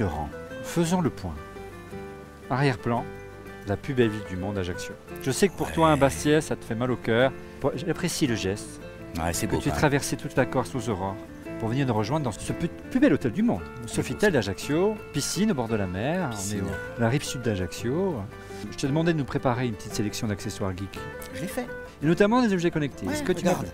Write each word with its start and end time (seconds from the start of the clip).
Laurent, 0.00 0.28
faisons 0.62 1.00
le 1.00 1.10
point. 1.10 1.34
Arrière-plan, 2.48 3.04
la 3.68 3.76
plus 3.76 3.94
belle 3.94 4.08
ville 4.08 4.24
du 4.28 4.36
monde, 4.36 4.58
Ajaccio. 4.58 4.94
Je 5.22 5.30
sais 5.30 5.48
que 5.48 5.54
pour 5.56 5.70
toi, 5.72 5.88
un 5.90 5.96
Bastiais, 5.96 6.40
ça 6.40 6.56
te 6.56 6.64
fait 6.64 6.74
mal 6.74 6.90
au 6.90 6.96
cœur. 6.96 7.32
J'apprécie 7.74 8.26
le 8.26 8.34
geste 8.34 8.80
Ouais, 9.18 9.32
c'est 9.32 9.46
que 9.46 9.56
tu 9.56 9.68
même. 9.68 9.76
traversé 9.76 10.16
toute 10.16 10.36
la 10.36 10.46
Corse 10.46 10.74
aux 10.74 10.88
aurores 10.88 11.16
pour 11.58 11.68
venir 11.68 11.86
nous 11.86 11.92
rejoindre 11.94 12.24
dans 12.24 12.32
ce 12.32 12.52
plus, 12.52 12.70
bel 13.00 13.12
hôtel 13.12 13.32
du 13.32 13.42
monde. 13.42 13.60
Sofitel 13.86 14.32
d'Ajaccio, 14.32 14.94
piscine 15.12 15.50
au 15.50 15.54
bord 15.54 15.68
de 15.68 15.76
la 15.76 15.86
mer, 15.86 16.28
on 16.28 16.32
est 16.32 16.36
Piscine. 16.36 16.62
au- 16.62 17.00
la 17.00 17.08
rive 17.08 17.22
sud 17.24 17.42
d'Ajaccio. 17.42 18.14
Je 18.70 18.76
t'ai 18.76 18.86
demandé 18.86 19.12
de 19.12 19.18
nous 19.18 19.24
préparer 19.24 19.66
une 19.66 19.74
petite 19.74 19.94
sélection 19.94 20.28
d'accessoires 20.28 20.70
geeks, 20.76 20.98
Je 21.34 21.40
l'ai 21.42 21.46
fait. 21.48 21.66
et 22.02 22.06
notamment 22.06 22.40
des 22.40 22.52
objets 22.54 22.70
connectés. 22.70 23.06
Ouais, 23.06 23.12
Est-ce 23.12 23.22
que 23.22 23.32
tu 23.32 23.40
regarde. 23.40 23.66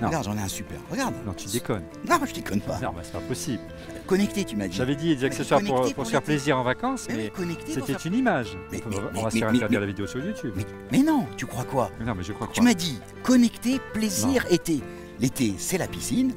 Non. 0.00 0.08
Regarde, 0.08 0.24
j'en 0.24 0.36
ai 0.36 0.40
un 0.40 0.48
super. 0.48 0.78
Regarde. 0.90 1.14
Non, 1.24 1.32
tu 1.34 1.46
déconnes. 1.48 1.84
Non, 2.08 2.18
je 2.26 2.32
déconne 2.34 2.60
pas. 2.60 2.78
Non, 2.80 2.90
bah, 2.92 3.00
c'est 3.02 3.12
pas 3.12 3.20
possible. 3.20 3.60
Connecté, 4.06 4.44
tu 4.44 4.56
m'as 4.56 4.66
dit. 4.66 4.76
J'avais 4.76 4.96
dit 4.96 5.14
des 5.14 5.24
accessoires 5.24 5.60
pour, 5.60 5.68
connecté 5.68 5.94
pour 5.94 6.02
pour 6.02 6.06
se 6.06 6.10
faire 6.10 6.22
plaisir 6.22 6.58
en 6.58 6.62
vacances, 6.64 7.06
Mais 7.08 7.16
mais 7.38 7.54
c'était 7.68 7.92
faire- 7.92 8.00
une 8.06 8.14
image. 8.14 8.56
Mais- 8.72 8.82
on 8.84 8.88
mais- 8.88 8.96
va- 8.96 9.02
on 9.14 9.16
va 9.18 9.22
mais- 9.24 9.30
se 9.30 9.38
faire 9.38 9.48
interdire 9.48 9.80
la 9.80 9.86
vidéo 9.86 10.06
sur 10.06 10.24
YouTube. 10.24 10.54
Mais, 10.90 11.02
non, 11.02 11.26
tu 11.36 11.46
crois 11.46 11.64
quoi? 11.64 11.90
Non, 12.04 12.14
mais 12.16 12.22
je 12.24 12.32
crois 12.32 12.46
Tu 12.48 12.52
croire. 12.54 12.64
m'as 12.64 12.74
dit 12.74 12.98
connecté, 13.22 13.80
plaisir, 13.92 14.44
été. 14.50 14.80
L'été, 15.20 15.54
c'est 15.58 15.78
la 15.78 15.86
piscine, 15.86 16.32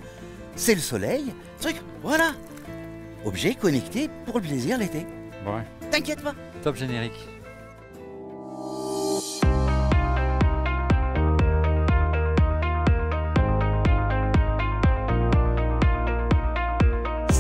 c'est 0.56 0.76
le 0.76 0.82
soleil, 0.82 1.34
truc, 1.60 1.78
voilà. 2.04 2.34
Objet 3.24 3.56
connecté 3.56 4.10
pour 4.26 4.36
le 4.40 4.44
plaisir 4.44 4.78
l'été. 4.78 5.00
Ouais. 5.48 5.64
T'inquiète 5.90 6.22
pas. 6.22 6.36
Top 6.64 6.76
générique. 6.76 7.28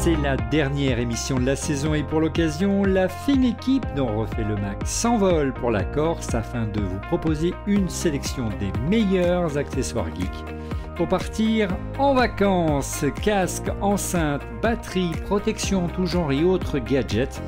C'est 0.05 0.22
la 0.22 0.38
dernière 0.38 1.00
émission 1.00 1.40
de 1.40 1.48
la 1.48 1.55
saison 1.55 1.96
et 1.96 2.04
pour 2.04 2.21
l'occasion, 2.21 2.84
la 2.84 3.10
fine 3.10 3.43
équipe 3.43 3.88
dont 3.96 4.20
refait 4.20 4.43
le 4.43 4.55
Mac 4.55 4.77
s'envole 4.85 5.52
pour 5.52 5.71
la 5.71 5.84
Corse 5.84 6.35
afin 6.35 6.68
de 6.68 6.79
vous 6.79 6.99
proposer 6.99 7.55
une 7.66 7.90
sélection 7.90 8.49
des 8.60 8.71
meilleurs 8.88 9.57
accessoires 9.57 10.13
geeks 10.16 10.55
pour 10.96 11.07
partir 11.07 11.76
en 11.98 12.13
vacances. 12.13 13.04
Casque, 13.24 13.71
enceinte, 13.82 14.44
batterie, 14.62 15.10
protection 15.26 15.85
en 15.85 15.88
tout 15.88 16.05
genre 16.05 16.32
et 16.32 16.44
autres 16.44 16.77
gadgets 16.77 17.41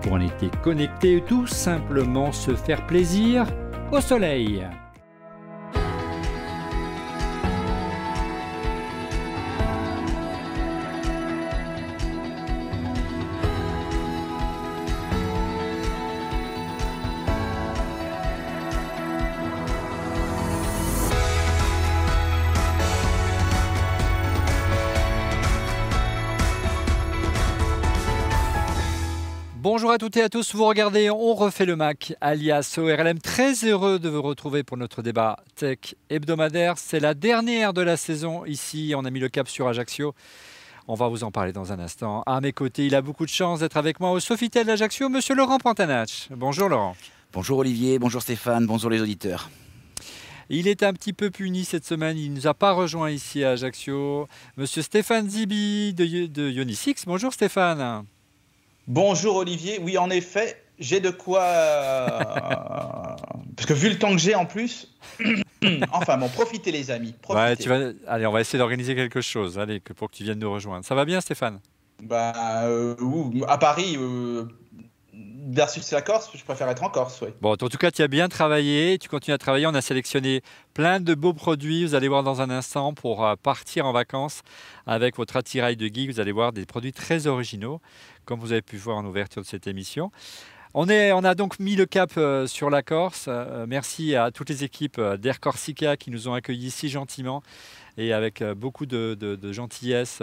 pour 0.00 0.16
un 0.16 0.20
été 0.20 0.50
connecté 0.62 1.22
tout 1.28 1.46
simplement 1.46 2.32
se 2.32 2.54
faire 2.54 2.86
plaisir 2.86 3.44
au 3.92 4.00
soleil. 4.00 4.66
Bonjour 29.72 29.92
à 29.92 29.98
toutes 29.98 30.16
et 30.16 30.22
à 30.22 30.28
tous, 30.28 30.56
vous 30.56 30.64
regardez 30.64 31.10
On 31.10 31.32
refait 31.32 31.64
le 31.64 31.76
Mac, 31.76 32.12
alias 32.20 32.74
ORLM. 32.76 33.20
Très 33.20 33.54
heureux 33.64 34.00
de 34.00 34.08
vous 34.08 34.20
retrouver 34.20 34.64
pour 34.64 34.76
notre 34.76 35.00
débat 35.00 35.36
tech 35.54 35.94
hebdomadaire. 36.10 36.76
C'est 36.76 36.98
la 36.98 37.14
dernière 37.14 37.72
de 37.72 37.80
la 37.80 37.96
saison 37.96 38.44
ici, 38.46 38.94
on 38.96 39.04
a 39.04 39.10
mis 39.10 39.20
le 39.20 39.28
cap 39.28 39.46
sur 39.46 39.68
Ajaccio. 39.68 40.12
On 40.88 40.94
va 40.94 41.06
vous 41.06 41.22
en 41.22 41.30
parler 41.30 41.52
dans 41.52 41.72
un 41.72 41.78
instant. 41.78 42.24
À 42.26 42.40
mes 42.40 42.50
côtés, 42.50 42.86
il 42.86 42.96
a 42.96 43.00
beaucoup 43.00 43.24
de 43.24 43.30
chance 43.30 43.60
d'être 43.60 43.76
avec 43.76 44.00
moi 44.00 44.10
au 44.10 44.18
Sofitel 44.18 44.66
d'Ajaccio, 44.66 45.08
monsieur 45.08 45.36
Laurent 45.36 45.58
Pantanach. 45.58 46.26
Bonjour 46.32 46.68
Laurent. 46.68 46.96
Bonjour 47.32 47.58
Olivier, 47.58 48.00
bonjour 48.00 48.22
Stéphane, 48.22 48.66
bonjour 48.66 48.90
les 48.90 49.00
auditeurs. 49.00 49.50
Il 50.48 50.66
est 50.66 50.82
un 50.82 50.92
petit 50.92 51.12
peu 51.12 51.30
puni 51.30 51.64
cette 51.64 51.86
semaine, 51.86 52.18
il 52.18 52.32
ne 52.32 52.38
nous 52.38 52.48
a 52.48 52.54
pas 52.54 52.72
rejoint 52.72 53.12
ici 53.12 53.44
à 53.44 53.50
Ajaccio. 53.50 54.26
Monsieur 54.56 54.82
Stéphane 54.82 55.30
Zibi 55.30 55.94
de, 55.94 56.26
de 56.26 56.50
Ionisix. 56.50 57.04
Bonjour 57.06 57.32
Stéphane. 57.32 58.04
Bonjour 58.90 59.36
Olivier, 59.36 59.78
oui 59.80 59.96
en 59.98 60.10
effet, 60.10 60.60
j'ai 60.80 60.98
de 60.98 61.10
quoi... 61.10 61.42
euh, 61.42 62.08
Parce 63.54 63.68
que 63.68 63.72
vu 63.72 63.88
le 63.88 63.96
temps 63.96 64.10
que 64.10 64.18
j'ai 64.18 64.34
en 64.34 64.46
plus... 64.46 64.92
enfin 65.92 66.18
bon, 66.18 66.28
profitez 66.28 66.72
les 66.72 66.90
amis, 66.90 67.14
profitez. 67.22 67.40
Ouais, 67.40 67.56
tu 67.56 67.68
vas... 67.68 67.92
Allez, 68.08 68.26
on 68.26 68.32
va 68.32 68.40
essayer 68.40 68.58
d'organiser 68.58 68.96
quelque 68.96 69.20
chose 69.20 69.60
allez, 69.60 69.78
pour 69.78 70.10
que 70.10 70.16
tu 70.16 70.24
viennes 70.24 70.40
nous 70.40 70.52
rejoindre. 70.52 70.84
Ça 70.84 70.96
va 70.96 71.04
bien 71.04 71.20
Stéphane? 71.20 71.60
Bah, 72.02 72.32
euh, 72.64 72.96
à 73.46 73.58
Paris, 73.58 73.96
euh, 73.96 74.46
versus 75.50 75.90
la 75.90 76.02
Corse, 76.02 76.30
je 76.34 76.44
préfère 76.44 76.68
être 76.68 76.82
en 76.82 76.90
Corse. 76.90 77.22
Bon, 77.40 77.52
en 77.52 77.56
tout 77.56 77.78
cas, 77.78 77.90
tu 77.90 78.02
as 78.02 78.08
bien 78.08 78.28
travaillé, 78.28 78.98
tu 78.98 79.08
continues 79.08 79.34
à 79.34 79.38
travailler. 79.38 79.66
On 79.66 79.74
a 79.74 79.80
sélectionné 79.80 80.42
plein 80.74 81.00
de 81.00 81.14
beaux 81.14 81.34
produits. 81.34 81.84
Vous 81.84 81.94
allez 81.94 82.08
voir 82.08 82.22
dans 82.22 82.40
un 82.40 82.50
instant 82.50 82.94
pour 82.94 83.26
partir 83.42 83.86
en 83.86 83.92
vacances 83.92 84.40
avec 84.86 85.16
votre 85.16 85.36
attirail 85.36 85.76
de 85.76 85.86
geek. 85.86 86.10
Vous 86.10 86.20
allez 86.20 86.32
voir 86.32 86.52
des 86.52 86.66
produits 86.66 86.92
très 86.92 87.26
originaux, 87.26 87.80
comme 88.24 88.40
vous 88.40 88.52
avez 88.52 88.62
pu 88.62 88.76
voir 88.76 88.96
en 88.96 89.04
ouverture 89.04 89.42
de 89.42 89.46
cette 89.46 89.66
émission. 89.66 90.10
On, 90.72 90.88
est, 90.88 91.10
on 91.12 91.24
a 91.24 91.34
donc 91.34 91.58
mis 91.58 91.74
le 91.74 91.84
cap 91.84 92.12
euh, 92.16 92.46
sur 92.46 92.70
la 92.70 92.82
Corse. 92.82 93.24
Euh, 93.26 93.66
merci 93.68 94.14
à 94.14 94.30
toutes 94.30 94.50
les 94.50 94.62
équipes 94.62 94.98
euh, 94.98 95.16
d'Air 95.16 95.40
Corsica 95.40 95.96
qui 95.96 96.12
nous 96.12 96.28
ont 96.28 96.34
accueillis 96.34 96.70
si 96.70 96.88
gentiment 96.88 97.42
et 97.98 98.12
avec 98.12 98.42
beaucoup 98.56 98.86
de, 98.86 99.38
gentillesse 99.50 100.22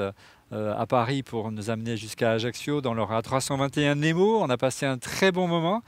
à 0.51 0.85
Paris 0.85 1.23
pour 1.23 1.51
nous 1.51 1.69
amener 1.69 1.97
jusqu'à 1.97 2.31
Ajaccio 2.31 2.81
dans 2.81 2.93
leur 2.93 3.11
A321 3.11 3.95
Nemo. 3.95 4.39
On 4.41 4.49
a 4.49 4.57
passé 4.57 4.85
un 4.85 4.97
très 4.97 5.31
bon 5.31 5.47
moment. 5.47 5.83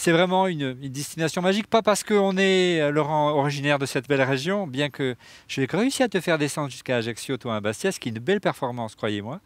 C'est 0.00 0.12
vraiment 0.12 0.46
une, 0.46 0.76
une 0.80 0.92
destination 0.92 1.42
magique, 1.42 1.66
pas 1.66 1.82
parce 1.82 2.04
qu'on 2.04 2.36
est, 2.36 2.80
euh, 2.80 2.92
Laurent, 2.92 3.30
originaire 3.30 3.80
de 3.80 3.84
cette 3.84 4.06
belle 4.08 4.22
région, 4.22 4.68
bien 4.68 4.90
que 4.90 5.16
j'ai 5.48 5.66
réussi 5.68 6.04
à 6.04 6.08
te 6.08 6.20
faire 6.20 6.38
descendre 6.38 6.70
jusqu'à 6.70 6.98
Ajaccio, 6.98 7.36
toi, 7.36 7.56
à 7.56 7.60
Bastia, 7.60 7.90
ce 7.90 7.98
qui 7.98 8.08
est 8.08 8.12
une 8.12 8.20
belle 8.20 8.40
performance, 8.40 8.94
croyez-moi. 8.94 9.40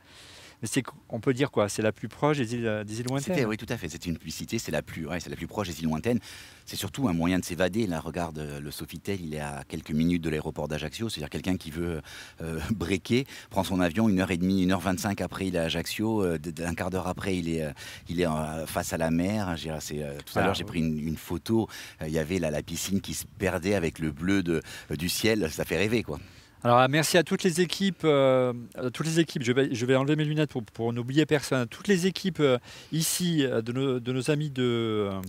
Mais 0.63 0.69
c'est 0.69 0.83
qu'on 0.83 1.19
peut 1.21 1.35
dire 1.35 1.51
quoi 1.51 1.69
C'est 1.69 1.83
la 1.83 1.91
plus 1.91 2.07
proche 2.09 2.39
des 2.39 2.55
îles, 2.55 2.67
euh, 2.69 2.85
des 2.85 2.93
îles 3.01 3.07
C'était, 3.19 3.31
lointaines. 3.31 3.47
oui, 3.47 3.57
tout 3.57 3.67
à 3.69 3.77
fait. 3.77 3.89
C'est 3.89 4.07
une 4.07 4.17
publicité, 4.17 4.59
c'est 4.61 4.71
la 4.71 4.81
plus, 4.81 5.07
ouais, 5.09 5.19
c'est 5.19 5.29
la 5.29 5.35
plus 5.35 5.49
proche 5.49 5.67
des 5.69 5.81
îles 5.81 5.87
lointaines. 5.89 6.21
C'est 6.67 6.77
surtout 6.77 7.09
un 7.09 7.13
moyen 7.13 7.41
de 7.41 7.45
s'évader. 7.45 7.89
Là, 7.89 7.99
regarde, 7.99 8.39
euh, 8.39 8.61
le 8.61 8.71
Sofitel, 8.71 9.21
il 9.21 9.35
est 9.35 9.41
à 9.41 9.65
quelques 9.67 9.91
minutes 9.91 10.23
de 10.23 10.31
l'aéroport 10.31 10.69
d'Ajaccio. 10.69 11.09
C'est-à-dire 11.09 11.31
quelqu'un 11.31 11.57
qui 11.57 11.73
veut 11.73 12.01
euh, 12.43 12.61
breaker, 12.71 13.27
prend 13.51 13.65
son 13.65 13.81
avion 13.81 14.09
une 14.09 14.21
heure 14.21 14.31
et 14.31 14.37
demie, 14.37 14.63
une 14.63 14.71
heure 14.71 14.79
vingt-cinq 14.81 15.21
après, 15.21 15.49
il 15.49 15.57
est 15.57 15.59
à 15.59 15.65
Ajaccio. 15.65 16.23
euh, 16.23 16.39
d- 16.39 16.63
un 16.65 16.75
quart 16.75 16.91
d'heure 16.91 17.09
après, 17.09 17.37
il 17.37 17.49
est, 17.49 17.65
euh, 17.65 17.73
il 18.09 18.21
est 18.21 18.27
face 18.67 18.93
à 18.93 18.99
la 18.99 19.11
mer. 19.11 19.57
J'ai- 19.57 19.75
c'est, 19.81 19.97
tout 20.25 20.39
à 20.39 20.43
Ah, 20.43 20.45
l'heure, 20.45 20.55
j'ai 20.55 20.63
pris 20.65 20.79
une, 20.79 20.97
une 20.99 21.17
photo. 21.17 21.69
Il 22.07 22.13
y 22.13 22.19
avait 22.21 22.39
la, 22.39 22.53
la 22.53 22.63
piscine 22.63 23.01
qui 23.01 23.15
se 23.15 23.25
perdait 23.27 23.75
avec 23.75 23.99
le 23.99 24.13
bleu 24.13 24.45
de, 24.45 24.63
du 24.97 25.09
ciel. 25.09 25.51
Ça 25.51 25.65
fait 25.65 25.77
rêver, 25.77 26.05
quoi. 26.05 26.21
Alors, 26.65 26.79
euh, 26.79 26.87
merci 26.89 27.19
à 27.19 27.25
toutes 27.25 27.43
les 27.43 27.61
équipes. 27.61 28.03
euh, 28.05 28.53
toutes 28.93 29.07
les 29.07 29.19
équipes. 29.19 29.43
Je 29.43 29.53
vais, 29.53 29.75
je 29.75 29.85
vais 29.87 29.97
enlever 29.97 30.15
mes 30.17 30.25
lunettes 30.25 30.51
pour, 30.51 30.63
pour 30.63 30.93
n'oublier 30.93 31.27
personne. 31.27 31.67
Toutes 31.67 31.89
les 31.89 32.07
équipes 32.07 32.41
euh, 32.41 32.59
ici, 32.93 33.45
euh, 33.45 33.63
de 33.63 33.73
nos, 33.73 33.99
de 33.99 34.13
nos 34.13 34.31
amis 34.31 34.49
de, 34.49 34.63
euh, 34.63 35.21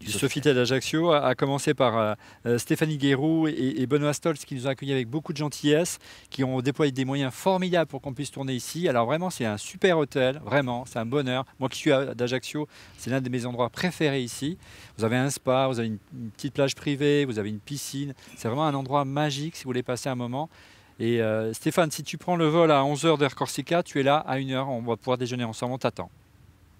du 0.00 0.10
Sofitel 0.10 0.56
d'Ajaccio, 0.56 1.12
à, 1.12 1.26
à 1.26 1.34
commencer 1.36 1.74
par 1.74 2.16
euh, 2.44 2.58
Stéphanie 2.58 2.96
Guérou 2.98 3.46
et, 3.46 3.74
et 3.76 3.86
Benoît 3.86 4.12
Stolz 4.14 4.44
qui 4.44 4.56
nous 4.56 4.66
ont 4.66 4.70
accueillis 4.70 4.92
avec 4.94 5.06
beaucoup 5.08 5.32
de 5.32 5.38
gentillesse, 5.38 6.00
qui 6.28 6.42
ont 6.42 6.60
déployé 6.60 6.90
des 6.90 7.04
moyens 7.04 7.32
formidables 7.32 7.86
pour 7.88 8.00
qu'on 8.00 8.12
puisse 8.12 8.32
tourner 8.32 8.54
ici. 8.54 8.88
Alors 8.88 9.06
vraiment, 9.06 9.30
c'est 9.30 9.44
un 9.44 9.58
super 9.58 9.96
hôtel, 9.96 10.40
vraiment, 10.44 10.86
c'est 10.86 10.98
un 10.98 11.06
bonheur. 11.06 11.44
Moi 11.60 11.68
qui 11.68 11.78
suis 11.78 11.92
à- 11.92 12.14
d'Ajaccio, 12.16 12.66
c'est 12.98 13.10
l'un 13.10 13.20
de 13.20 13.28
mes 13.28 13.46
endroits 13.46 13.70
préférés 13.70 14.22
ici. 14.22 14.58
Vous 14.98 15.04
avez 15.04 15.16
un 15.18 15.30
spa, 15.30 15.68
vous 15.68 15.78
avez 15.78 15.86
une, 15.86 15.98
une 16.18 16.30
petite 16.30 16.54
plage 16.54 16.74
privée, 16.74 17.26
vous 17.26 17.38
avez 17.38 17.50
une 17.50 17.60
piscine. 17.60 18.12
C'est 18.36 18.48
vraiment 18.48 18.66
un 18.66 18.74
endroit 18.74 19.04
magique 19.04 19.54
si 19.54 19.62
vous 19.62 19.68
voulez 19.68 19.84
passer 19.84 20.08
un 20.08 20.16
moment. 20.16 20.50
Et 21.00 21.20
euh, 21.22 21.52
Stéphane, 21.54 21.90
si 21.90 22.02
tu 22.02 22.18
prends 22.18 22.36
le 22.36 22.46
vol 22.46 22.70
à 22.70 22.82
11h 22.82 23.18
d'Air 23.18 23.34
Corsica, 23.34 23.82
tu 23.82 23.98
es 23.98 24.02
là 24.02 24.16
à 24.18 24.36
1h, 24.38 24.66
on 24.68 24.82
va 24.82 24.96
pouvoir 24.96 25.16
déjeuner 25.16 25.44
ensemble, 25.44 25.72
on 25.72 25.78
t'attend. 25.78 26.10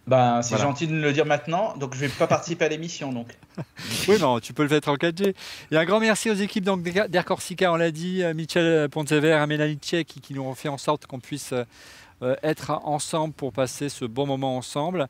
Ben, 0.07 0.43
c'est 0.43 0.51
Voilà. 0.51 0.65
gentil 0.65 0.87
de 0.87 0.93
me 0.93 1.03
le 1.03 1.13
dire 1.13 1.25
maintenant, 1.25 1.75
donc 1.77 1.95
je 1.95 2.01
vais 2.01 2.09
pas 2.09 2.27
participer 2.27 2.67
à 2.67 2.69
l'émission, 2.69 3.13
donc. 3.13 3.29
Oui, 4.09 4.19
non, 4.21 4.39
tu 4.41 4.53
peux 4.53 4.63
le 4.63 4.69
faire 4.69 4.81
en 4.89 4.97
4G. 4.97 5.35
Et 5.71 5.77
un 5.77 5.85
grand 5.85 6.01
merci 6.01 6.31
aux 6.31 6.35
équipes 6.35 6.65
d'Air 7.09 7.25
Corsica, 7.25 7.73
on 7.73 7.77
l'a 7.77 7.91
dit, 7.91 8.23
euh, 8.23 8.35
Michel 8.35 8.89
Pontever, 8.91 9.43
Mélanie 9.49 9.77
Tchek, 9.77 10.07
qui, 10.07 10.21
qui 10.21 10.35
nous 10.35 10.43
ont 10.43 10.55
fait 10.55 10.69
en 10.69 10.79
sorte 10.79 11.07
qu'on 11.07 11.21
puisse 11.21 11.55
euh, 12.23 12.37
être 12.43 12.73
ensemble 12.85 13.33
pour 13.33 13.53
passer 13.53 13.89
ce 13.89 14.05
bon 14.05 14.27
moment 14.27 14.57
ensemble. 14.57 15.09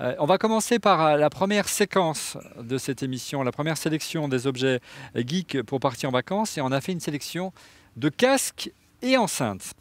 Euh, 0.00 0.14
on 0.18 0.26
va 0.26 0.38
commencer 0.38 0.78
par 0.78 1.16
la 1.16 1.30
première 1.30 1.68
séquence 1.68 2.36
de 2.60 2.78
cette 2.78 3.02
émission, 3.02 3.42
la 3.42 3.52
première 3.52 3.76
sélection 3.76 4.28
des 4.28 4.46
objets 4.46 4.80
geeks 5.14 5.62
pour 5.62 5.78
partir 5.78 6.08
en 6.08 6.12
vacances. 6.12 6.56
Et 6.58 6.60
on 6.60 6.72
a 6.72 6.80
fait 6.80 6.92
une 6.92 7.00
sélection 7.00 7.52
de 7.98 8.08
casques 8.08 8.70
et 9.02 9.16
enceintes. 9.16 9.72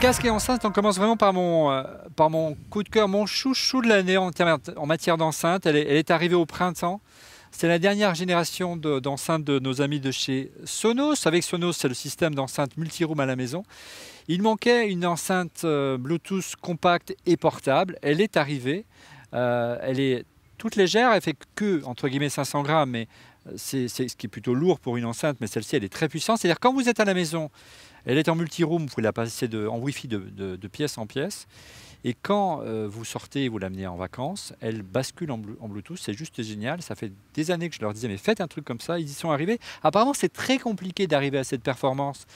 Casque 0.00 0.24
et 0.24 0.30
enceinte, 0.30 0.64
on 0.64 0.70
commence 0.70 0.96
vraiment 0.96 1.16
par 1.16 1.32
mon, 1.32 1.70
euh, 1.70 1.82
par 2.14 2.30
mon 2.30 2.56
coup 2.68 2.82
de 2.82 2.88
cœur, 2.88 3.08
mon 3.08 3.26
chouchou 3.26 3.80
de 3.80 3.88
l'année 3.88 4.16
en, 4.18 4.30
en 4.76 4.86
matière 4.86 5.16
d'enceinte. 5.16 5.64
Elle 5.66 5.76
est, 5.76 6.10
arrivée 6.10 6.34
au 6.34 6.46
printemps 6.46 7.00
C'est 7.50 7.68
la 7.68 7.78
dernière 7.78 8.14
génération 8.14 8.76
d'enceintes 8.76 9.44
de, 9.44 9.58
nos 9.58 9.80
amis 9.80 10.00
de 10.00 10.10
chez 10.10 10.52
Sonos. 10.64 11.26
Avec 11.26 11.42
Sonos, 11.42 11.72
c'est 11.72 11.88
le 11.88 11.94
système 11.94 12.34
d'enceinte 12.34 12.76
multi-room 12.76 13.20
à 13.20 13.26
la 13.26 13.36
maison. 13.36 13.62
Il 14.28 14.42
manquait 14.42 14.88
une 14.88 15.06
enceinte 15.06 15.62
euh, 15.64 15.96
Bluetooth 15.96 16.56
compacte 16.60 17.14
et 17.24 17.36
portable. 17.38 17.98
Elle 18.02 18.20
est 18.20 18.36
arrivée. 18.36 18.84
Euh, 19.32 19.78
elle 19.82 20.00
est 20.00 20.24
toute 20.58 20.76
légère. 20.76 21.12
Elle 21.12 21.22
fait 21.22 21.36
que, 21.54 21.82
entre 21.84 22.08
guillemets, 22.08 22.28
500 22.28 22.62
grammes, 22.62 22.90
c'est 23.56 23.88
ce 23.88 24.16
qui 24.16 24.26
est 24.26 24.28
plutôt 24.28 24.54
lourd 24.54 24.80
pour 24.80 24.96
une 24.96 25.04
enceinte. 25.04 25.38
Mais 25.40 25.46
celle-ci, 25.46 25.76
elle 25.76 25.84
est 25.84 25.92
très 25.92 26.08
puissante. 26.08 26.38
C'est-à-dire, 26.38 26.60
quand 26.60 26.72
vous 26.72 26.88
êtes 26.88 27.00
à 27.00 27.04
la 27.04 27.14
maison, 27.14 27.50
elle 28.04 28.18
est 28.18 28.28
en 28.28 28.34
multi-room, 28.34 28.82
vous 28.82 28.88
pouvez 28.88 29.02
la 29.02 29.12
passer 29.12 29.48
en 29.54 29.78
Wi-Fi 29.78 30.08
de, 30.08 30.66
pièce 30.68 30.98
en 30.98 31.06
pièce. 31.06 31.46
Et 32.02 32.14
quand 32.14 32.62
euh, 32.62 32.88
vous 32.88 33.04
sortez 33.04 33.44
et 33.44 33.48
vous 33.50 33.58
l'amenez 33.58 33.86
en 33.86 33.96
vacances, 33.96 34.54
elle 34.60 34.80
bascule 34.82 35.30
en, 35.30 35.38
Bluetooth. 35.38 35.98
C'est 35.98 36.14
juste 36.14 36.42
génial. 36.42 36.80
Ça 36.80 36.94
fait 36.94 37.12
des 37.34 37.50
années 37.50 37.68
que 37.68 37.76
je 37.76 37.82
leur 37.82 37.92
disais, 37.92 38.08
mais 38.08 38.16
faites 38.16 38.40
un 38.40 38.48
truc 38.48 38.64
comme 38.64 38.80
ça. 38.80 38.98
Ils 38.98 39.06
y 39.06 39.12
sont 39.12 39.30
arrivés. 39.30 39.58
Apparemment, 39.82 40.14
c'est 40.14 40.32
très 40.32 40.58
compliqué 40.58 41.06
d'arriver 41.06 41.36
à 41.36 41.44
cette 41.44 41.62
performance 41.62 42.26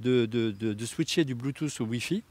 de, 0.00 0.84
switcher 0.84 1.24
du 1.24 1.36
Bluetooth 1.36 1.80
au 1.80 1.84
Wi-Fi. 1.84 2.24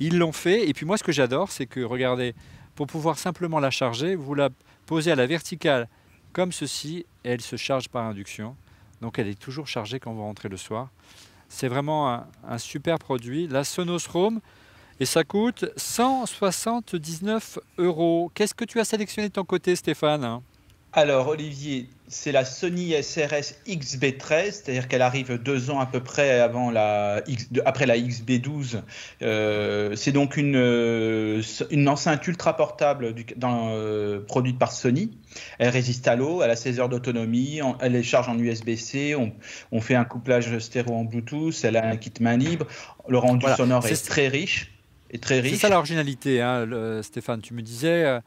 Ils 0.00 0.18
l'ont 0.18 0.32
fait. 0.32 0.68
Et 0.68 0.72
puis 0.72 0.84
moi, 0.84 0.96
ce 0.96 1.04
que 1.04 1.12
j'adore, 1.12 1.52
c'est 1.52 1.66
que, 1.66 1.80
regardez, 1.80 2.34
pour 2.74 2.88
pouvoir 2.88 3.18
simplement 3.18 3.60
la 3.60 3.70
charger, 3.70 4.16
vous 4.16 4.34
la 4.34 4.48
posez 4.86 5.12
à 5.12 5.16
la 5.16 5.26
verticale 5.26 5.88
comme 6.32 6.52
ceci 6.52 7.06
elle 7.24 7.40
se 7.40 7.56
charge 7.56 7.88
par 7.88 8.04
induction. 8.04 8.56
Donc 9.00 9.18
elle 9.18 9.28
est 9.28 9.38
toujours 9.38 9.66
chargée 9.66 10.00
quand 10.00 10.12
vous 10.12 10.22
rentrez 10.22 10.48
le 10.48 10.56
soir. 10.56 10.90
C'est 11.48 11.68
vraiment 11.68 12.12
un, 12.12 12.26
un 12.48 12.58
super 12.58 12.98
produit. 12.98 13.46
La 13.46 13.64
Sonos 13.64 14.08
Roam, 14.08 14.40
et 15.00 15.04
ça 15.04 15.24
coûte 15.24 15.64
179 15.76 17.58
euros. 17.78 18.30
Qu'est-ce 18.34 18.54
que 18.54 18.64
tu 18.64 18.78
as 18.78 18.84
sélectionné 18.84 19.28
de 19.28 19.32
ton 19.32 19.44
côté, 19.44 19.74
Stéphane? 19.74 20.40
Alors 20.92 21.28
Olivier, 21.28 21.88
c'est 22.12 22.32
la 22.32 22.44
Sony 22.44 22.92
SRS 23.02 23.54
XB13, 23.66 24.52
c'est-à-dire 24.52 24.86
qu'elle 24.86 25.02
arrive 25.02 25.38
deux 25.38 25.70
ans 25.70 25.80
à 25.80 25.86
peu 25.86 26.00
près 26.00 26.40
avant 26.40 26.70
la 26.70 27.22
après 27.64 27.86
la 27.86 27.96
XB12. 27.96 28.82
Euh, 29.22 29.96
c'est 29.96 30.12
donc 30.12 30.36
une, 30.36 30.56
euh, 30.56 31.42
une 31.70 31.88
enceinte 31.88 32.26
ultra 32.26 32.56
portable 32.56 33.14
euh, 33.42 34.20
produite 34.26 34.58
par 34.58 34.72
Sony. 34.72 35.16
Elle 35.58 35.70
résiste 35.70 36.06
à 36.06 36.14
l'eau, 36.14 36.42
elle 36.42 36.50
a 36.50 36.56
16 36.56 36.80
heures 36.80 36.88
d'autonomie, 36.90 37.60
elle 37.80 37.96
est 37.96 38.02
charge 38.02 38.28
en 38.28 38.38
USB-C, 38.38 39.16
on, 39.72 39.80
fait 39.80 39.94
un 39.94 40.04
couplage 40.04 40.58
stéréo 40.58 40.94
en 40.94 41.04
Bluetooth, 41.04 41.64
elle 41.64 41.76
a 41.76 41.86
un 41.86 41.96
kit 41.96 42.12
main 42.20 42.36
libre, 42.36 42.66
le 43.08 43.16
rendu 43.16 43.46
sonore 43.56 43.86
est 43.86 44.06
très 44.06 44.28
riche 44.28 44.72
très 45.18 45.40
riche. 45.40 45.52
C'est 45.52 45.58
ça 45.58 45.68
l'originalité, 45.68 46.40
hein, 46.40 46.66
Stéphane. 47.02 47.40
Tu 47.40 47.54
me 47.54 47.62
disais, 47.62 48.04
euh, 48.04 48.20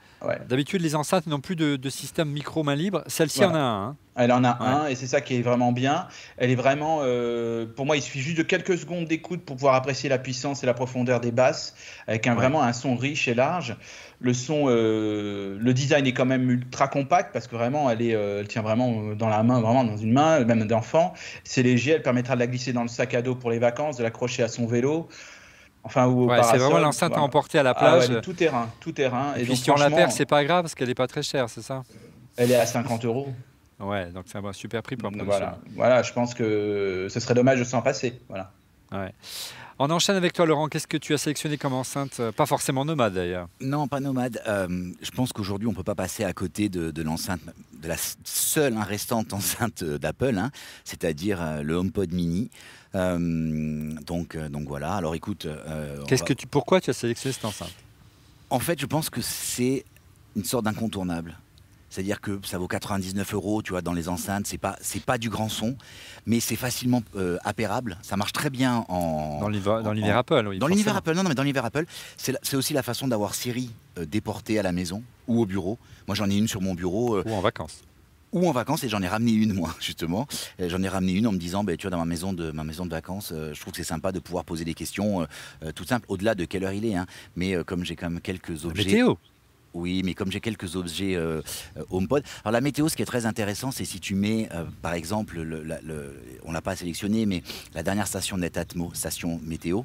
d'habitude 0.48 0.82
les 0.82 0.96
enceintes 0.96 1.28
n'ont 1.28 1.40
plus 1.40 1.56
de, 1.56 1.90
système 1.90 2.30
micro 2.30 2.64
main 2.64 2.76
libre. 2.76 3.04
Celle-ci 3.08 3.44
en 3.44 3.56
a 3.56 3.60
un. 3.60 3.88
Hein. 3.88 3.96
Elle 4.18 4.32
en 4.32 4.46
a 4.46 4.64
un 4.64 4.88
et 4.88 4.96
c'est 4.96 5.08
ça 5.08 5.20
qui 5.20 5.36
est 5.36 5.42
vraiment 5.42 5.72
bien. 5.72 6.08
Elle 6.38 6.50
est 6.50 6.56
vraiment, 6.56 7.00
euh, 7.02 7.66
pour 7.66 7.86
moi, 7.86 7.98
il 7.98 8.02
suffit 8.02 8.22
juste 8.22 8.38
de 8.38 8.44
quelques 8.44 8.78
secondes 8.78 9.06
d'écoute 9.06 9.44
pour 9.44 9.58
pouvoir 9.58 9.76
apprécier 9.76 10.08
la 10.08 10.18
puissance 10.18 10.64
et 10.64 10.66
la 10.66 10.74
profondeur 10.74 11.20
des 11.20 11.32
basses, 11.32 11.76
avec 12.08 12.26
un, 12.28 12.34
vraiment 12.34 12.64
un 12.64 12.72
son 12.72 12.96
riche 12.96 13.28
et 13.28 13.34
large. 13.34 13.76
Le 14.22 14.34
son, 14.34 14.66
euh, 14.68 15.58
le 15.60 15.74
design 15.74 16.08
est 16.08 16.14
quand 16.14 16.26
même 16.26 16.50
ultra 16.50 16.88
compact 16.88 17.34
parce 17.34 17.48
que 17.48 17.56
vraiment, 17.56 17.90
elle, 17.90 18.02
est, 18.02 18.12
elle 18.12 18.48
tient 18.48 18.62
vraiment 18.62 19.14
dans 19.16 19.28
la 19.28 19.44
main, 19.44 19.60
vraiment 19.60 19.84
dans 19.84 19.98
une 19.98 20.14
main, 20.14 20.46
même 20.46 20.66
d'enfant. 20.66 21.14
C'est 21.44 21.64
léger, 21.64 21.92
elle 21.92 22.02
permettra 22.02 22.36
de 22.36 22.40
la 22.40 22.48
glisser 22.48 22.72
dans 22.72 22.84
le 22.84 22.88
sac 22.88 23.14
à 23.16 23.22
dos 23.22 23.36
pour 23.36 23.52
les 23.52 23.60
vacances, 23.60 23.98
de 23.98 24.04
l'accrocher 24.04 24.44
à 24.44 24.48
son 24.48 24.66
vélo. 24.66 25.10
Enfin, 25.86 26.12
c'est 26.52 26.58
vraiment 26.58 26.80
l'enceinte 26.80 27.16
à 27.16 27.22
emporter 27.22 27.60
à 27.60 27.64
la 27.64 27.74
ah 27.76 27.98
plage. 28.00 28.22
tout 28.22 28.34
terrain, 28.34 28.70
tout 28.80 28.92
terrain. 28.92 29.36
Et, 29.38 29.44
puis 29.44 29.56
si 29.56 29.70
on 29.70 29.76
la 29.76 29.92
perd, 29.92 30.12
c'est 30.12 30.26
pas 30.26 30.44
grave 30.44 30.64
parce 30.64 30.74
qu'elle 30.74 30.88
n'est 30.88 30.96
pas 30.96 31.08
très 31.08 31.22
chère, 31.22 31.48
c'est 31.48 31.62
ça? 31.62 31.84
Elle 32.38 32.52
est 32.52 32.56
à 32.56 32.66
50 32.66 33.06
euros. 33.06 33.28
Ouais, 33.80 34.08
donc 34.08 34.24
c'est 34.26 34.38
un 34.38 34.54
super 34.54 34.82
prix 34.82 34.96
pour 34.96 35.10
un 35.10 35.24
voilà. 35.24 35.60
voilà, 35.76 36.02
je 36.02 36.12
pense 36.12 36.34
que 36.34 37.08
ce 37.10 37.20
serait 37.20 37.34
dommage 37.34 37.60
de 37.60 37.64
s'en 37.64 37.82
passer. 37.82 38.20
Voilà. 38.30 38.52
Ouais. 38.92 39.14
On 39.78 39.90
enchaîne 39.90 40.16
avec 40.16 40.32
toi, 40.32 40.46
Laurent. 40.46 40.70
Qu'est-ce 40.70 40.88
que 40.88 40.96
tu 40.96 41.14
as 41.14 41.18
sélectionné 41.18 41.58
comme 41.58 41.74
enceinte? 41.74 42.22
Pas 42.38 42.46
forcément 42.46 42.86
nomade 42.86 43.14
d'ailleurs. 43.14 43.50
Non, 43.60 43.90
pas 43.90 44.00
nomade. 44.00 44.42
Euh, 44.48 44.92
je 45.02 45.12
pense 45.12 45.34
qu'aujourd'hui, 45.34 45.68
on 45.68 45.72
ne 45.72 45.76
peut 45.76 45.84
pas 45.84 45.96
passer 45.96 46.24
à 46.24 46.32
côté 46.32 46.70
de, 46.70 47.02
l'enceinte, 47.02 47.42
de 47.74 47.88
la 47.88 47.98
seule 48.24 48.78
restante 48.78 49.34
enceinte 49.34 49.84
d'Apple, 49.84 50.38
hein, 50.38 50.52
c'est-à-dire 50.86 51.42
euh, 51.42 51.62
le 51.62 51.74
HomePod 51.74 52.14
Mini. 52.14 52.50
Euh, 52.96 53.92
donc, 54.06 54.38
donc 54.38 54.68
voilà. 54.68 54.94
Alors 54.94 55.16
écoute. 55.16 55.48
Qu'est-ce 56.08 56.24
que 56.24 56.34
tu, 56.34 56.48
pourquoi 56.48 56.82
tu 56.82 56.90
as 56.90 56.94
sélectionné 56.94 57.34
cette 57.34 57.46
enceinte? 57.46 57.74
En 58.50 58.60
fait, 58.60 58.80
je 58.80 58.86
pense 58.86 59.10
que 59.10 59.22
c'est 59.22 59.86
une 60.36 60.44
sorte 60.44 60.66
d'incontournable. 60.66 61.36
C'est-à-dire 61.96 62.20
que 62.20 62.42
ça 62.44 62.58
vaut 62.58 62.68
99 62.68 63.34
euros, 63.36 63.62
tu 63.62 63.72
vois, 63.72 63.82
dans 63.82 63.94
les 63.94 64.10
enceintes. 64.10 64.48
C'est 64.48 64.58
pas, 64.58 64.76
c'est 64.82 65.02
pas 65.02 65.18
du 65.18 65.30
grand 65.30 65.48
son, 65.48 65.78
mais 66.26 66.42
c'est 66.42 66.58
facilement 66.58 67.02
euh, 67.16 67.38
apérable. 67.46 67.98
Ça 68.02 68.18
marche 68.18 68.34
très 68.34 68.50
bien 68.50 68.84
en 68.90 69.40
dans 69.40 69.48
l'univers 69.48 70.18
Apple. 70.18 70.46
Oui, 70.50 70.60
dans 70.60 70.68
l'univers 70.68 70.98
Apple, 70.98 71.14
non, 71.14 71.24
non, 71.24 71.30
mais 71.30 71.36
dans 71.36 71.44
l'univers 71.44 71.64
Apple, 71.64 71.86
c'est 72.18 72.56
aussi 72.58 72.74
la 72.74 72.84
façon 72.84 73.08
d'avoir 73.08 73.34
Siri 73.34 73.72
euh, 73.98 74.06
déportée 74.06 74.60
à 74.60 74.64
la 74.64 74.74
maison 74.74 75.04
ou 75.30 75.42
au 75.42 75.46
bureau. 75.46 75.78
Moi, 76.08 76.16
j'en 76.16 76.30
ai 76.30 76.36
une 76.36 76.50
sur 76.50 76.62
mon 76.62 76.74
bureau. 76.74 77.16
Euh, 77.16 77.24
ou 77.26 77.34
en 77.34 77.40
vacances. 77.40 77.82
Ou 78.32 78.48
en 78.48 78.52
vacances 78.52 78.84
et 78.84 78.90
j'en 78.90 79.02
ai 79.02 79.08
ramené 79.08 79.32
une 79.32 79.54
moi 79.54 79.74
justement. 79.80 80.28
J'en 80.60 80.84
ai 80.84 80.90
ramené 80.90 81.14
une 81.14 81.28
en 81.28 81.32
me 81.32 81.38
disant, 81.38 81.64
bah, 81.64 81.78
tu 81.78 81.84
vois, 81.84 81.92
dans 81.92 82.00
ma 82.00 82.06
maison 82.06 82.34
de 82.34 82.52
ma 82.52 82.64
maison 82.64 82.86
de 82.86 82.92
vacances, 82.92 83.32
je 83.32 83.60
trouve 83.60 83.72
que 83.72 83.78
c'est 83.78 83.84
sympa 83.84 84.12
de 84.12 84.20
pouvoir 84.20 84.44
poser 84.46 84.66
des 84.66 84.74
questions 84.74 85.26
tout 85.76 85.86
simple, 85.86 86.06
au-delà 86.10 86.36
de 86.36 86.46
quelle 86.46 86.64
heure 86.64 86.74
il 86.74 86.86
est. 86.86 86.96
Hein. 86.96 87.06
Mais 87.36 87.56
comme 87.64 87.86
j'ai 87.86 87.96
quand 87.96 88.10
même 88.10 88.22
quelques 88.22 88.66
objets. 88.66 88.86
Météo. 88.86 89.16
Oui, 89.76 90.04
mais 90.06 90.14
comme 90.14 90.32
j'ai 90.32 90.40
quelques 90.40 90.78
objets 90.78 91.16
euh, 91.16 91.42
euh, 91.76 91.84
HomePod. 91.90 92.24
Alors 92.46 92.54
la 92.54 92.62
météo, 92.62 92.88
ce 92.88 92.96
qui 92.96 93.02
est 93.02 93.06
très 93.06 93.26
intéressant, 93.26 93.72
c'est 93.72 93.84
si 93.84 94.00
tu 94.00 94.16
mets, 94.16 94.48
euh, 94.54 94.64
par 94.82 94.94
exemple, 94.94 95.42
le, 95.42 96.40
on 96.46 96.54
l'a 96.54 96.62
pas 96.62 96.78
sélectionné, 96.78 97.26
mais 97.26 97.44
la 97.74 97.84
dernière 97.84 98.08
station 98.08 98.38
Netatmo, 98.38 98.92
station 98.94 99.42
météo, 99.44 99.82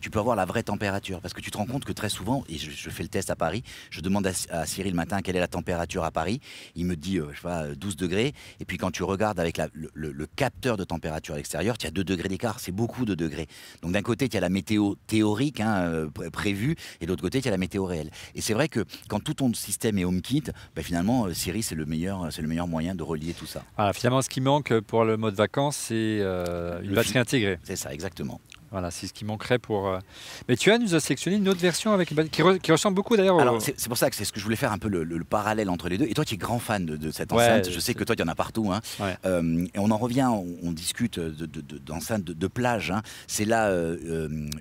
tu 0.00 0.10
peux 0.10 0.20
avoir 0.20 0.36
la 0.36 0.44
vraie 0.44 0.62
température. 0.62 1.20
Parce 1.20 1.34
que 1.34 1.40
tu 1.40 1.50
te 1.50 1.58
rends 1.58 1.66
compte 1.66 1.84
que 1.84 1.92
très 1.92 2.08
souvent, 2.08 2.44
et 2.48 2.56
je, 2.56 2.88
fais 2.88 3.02
le 3.02 3.08
test 3.08 3.30
à 3.30 3.36
Paris, 3.36 3.64
je 3.90 4.00
demande 4.00 4.28
à, 4.28 4.64
Cyril 4.64 4.92
le 4.92 4.96
matin 4.96 5.22
quelle 5.22 5.34
est 5.34 5.40
la 5.40 5.48
température 5.48 6.04
à 6.04 6.12
Paris. 6.12 6.40
Il 6.76 6.86
me 6.86 6.94
dit, 6.94 7.16
je 7.16 7.34
sais 7.34 7.42
pas, 7.42 7.66
12 7.74 7.96
degrés. 7.96 8.34
Et 8.60 8.64
puis 8.64 8.78
quand 8.78 8.92
tu 8.92 9.02
regardes 9.02 9.40
avec 9.40 9.60
le, 9.74 10.26
capteur 10.36 10.76
de 10.76 10.84
température 10.84 11.34
à 11.34 11.38
l'extérieur, 11.38 11.76
tu 11.78 11.88
as 11.88 11.90
2 11.90 12.04
degrés 12.04 12.28
d'écart. 12.28 12.60
C'est 12.60 12.70
beaucoup 12.70 13.04
de 13.04 13.16
degrés. 13.16 13.48
Donc 13.82 13.90
d'un 13.90 14.02
côté, 14.02 14.28
tu 14.28 14.36
as 14.36 14.40
la 14.40 14.48
météo 14.48 14.94
théorique 15.08 15.60
hein, 15.60 16.08
prévue, 16.32 16.76
et 17.00 17.06
de 17.06 17.10
l'autre 17.10 17.22
côté, 17.22 17.42
tu 17.42 17.48
as 17.48 17.50
la 17.50 17.58
météo 17.58 17.84
réelle. 17.84 18.10
Et 18.36 18.40
c'est 18.40 18.54
vrai 18.54 18.68
que 18.68 18.84
quand 19.08 19.18
tout 19.18 19.31
ton 19.34 19.52
système 19.54 19.98
et 19.98 20.04
HomeKit, 20.04 20.44
bah 20.76 20.82
finalement, 20.82 21.26
euh, 21.26 21.34
Siri, 21.34 21.62
c'est 21.62 21.74
le, 21.74 21.86
meilleur, 21.86 22.32
c'est 22.32 22.42
le 22.42 22.48
meilleur 22.48 22.68
moyen 22.68 22.94
de 22.94 23.02
relier 23.02 23.32
tout 23.32 23.46
ça. 23.46 23.62
Voilà, 23.76 23.92
finalement, 23.92 24.22
ce 24.22 24.28
qui 24.28 24.40
manque 24.40 24.78
pour 24.80 25.04
le 25.04 25.16
mode 25.16 25.34
vacances, 25.34 25.76
c'est 25.76 26.18
euh, 26.20 26.80
une 26.82 26.94
batterie 26.94 27.18
intégrée. 27.18 27.58
C'est 27.62 27.76
ça, 27.76 27.92
exactement. 27.92 28.40
Voilà, 28.70 28.90
c'est 28.90 29.06
ce 29.06 29.12
qui 29.12 29.26
manquerait 29.26 29.58
pour. 29.58 29.86
Euh, 29.88 29.98
mais 30.48 30.56
tu 30.56 30.72
as 30.72 30.78
nous 30.78 30.94
as 30.94 31.00
sélectionné 31.00 31.36
une 31.36 31.46
autre 31.46 31.60
version 31.60 31.92
avec 31.92 32.08
qui, 32.08 32.42
qui 32.62 32.72
ressemble 32.72 32.94
beaucoup 32.94 33.18
d'ailleurs. 33.18 33.38
Alors 33.38 33.60
c'est 33.60 33.86
pour 33.86 33.98
ça 33.98 34.08
que 34.08 34.16
c'est 34.16 34.24
ce 34.24 34.32
que 34.32 34.40
je 34.40 34.44
voulais 34.44 34.56
faire 34.56 34.72
un 34.72 34.78
peu 34.78 34.88
le, 34.88 35.24
parallèle 35.24 35.68
entre 35.68 35.90
les 35.90 35.98
deux. 35.98 36.06
Et 36.06 36.14
toi, 36.14 36.24
tu 36.24 36.34
es 36.34 36.38
grand 36.38 36.58
fan 36.58 36.86
de, 36.86 37.10
cette 37.10 37.32
enceinte. 37.32 37.70
je 37.70 37.78
sais 37.80 37.92
que 37.92 38.02
toi, 38.02 38.14
il 38.18 38.20
y 38.20 38.24
en 38.24 38.28
a 38.28 38.34
partout. 38.34 38.72
Hein. 38.72 38.80
et 39.24 39.78
on 39.78 39.90
en 39.90 39.98
revient, 39.98 40.28
on, 40.62 40.72
discute 40.72 41.20
d'enceintes 41.20 42.24
de, 42.24 42.32
de, 42.32 42.46
plage. 42.46 42.90
Hein. 42.90 43.02
C'est 43.26 43.44
la 43.44 43.70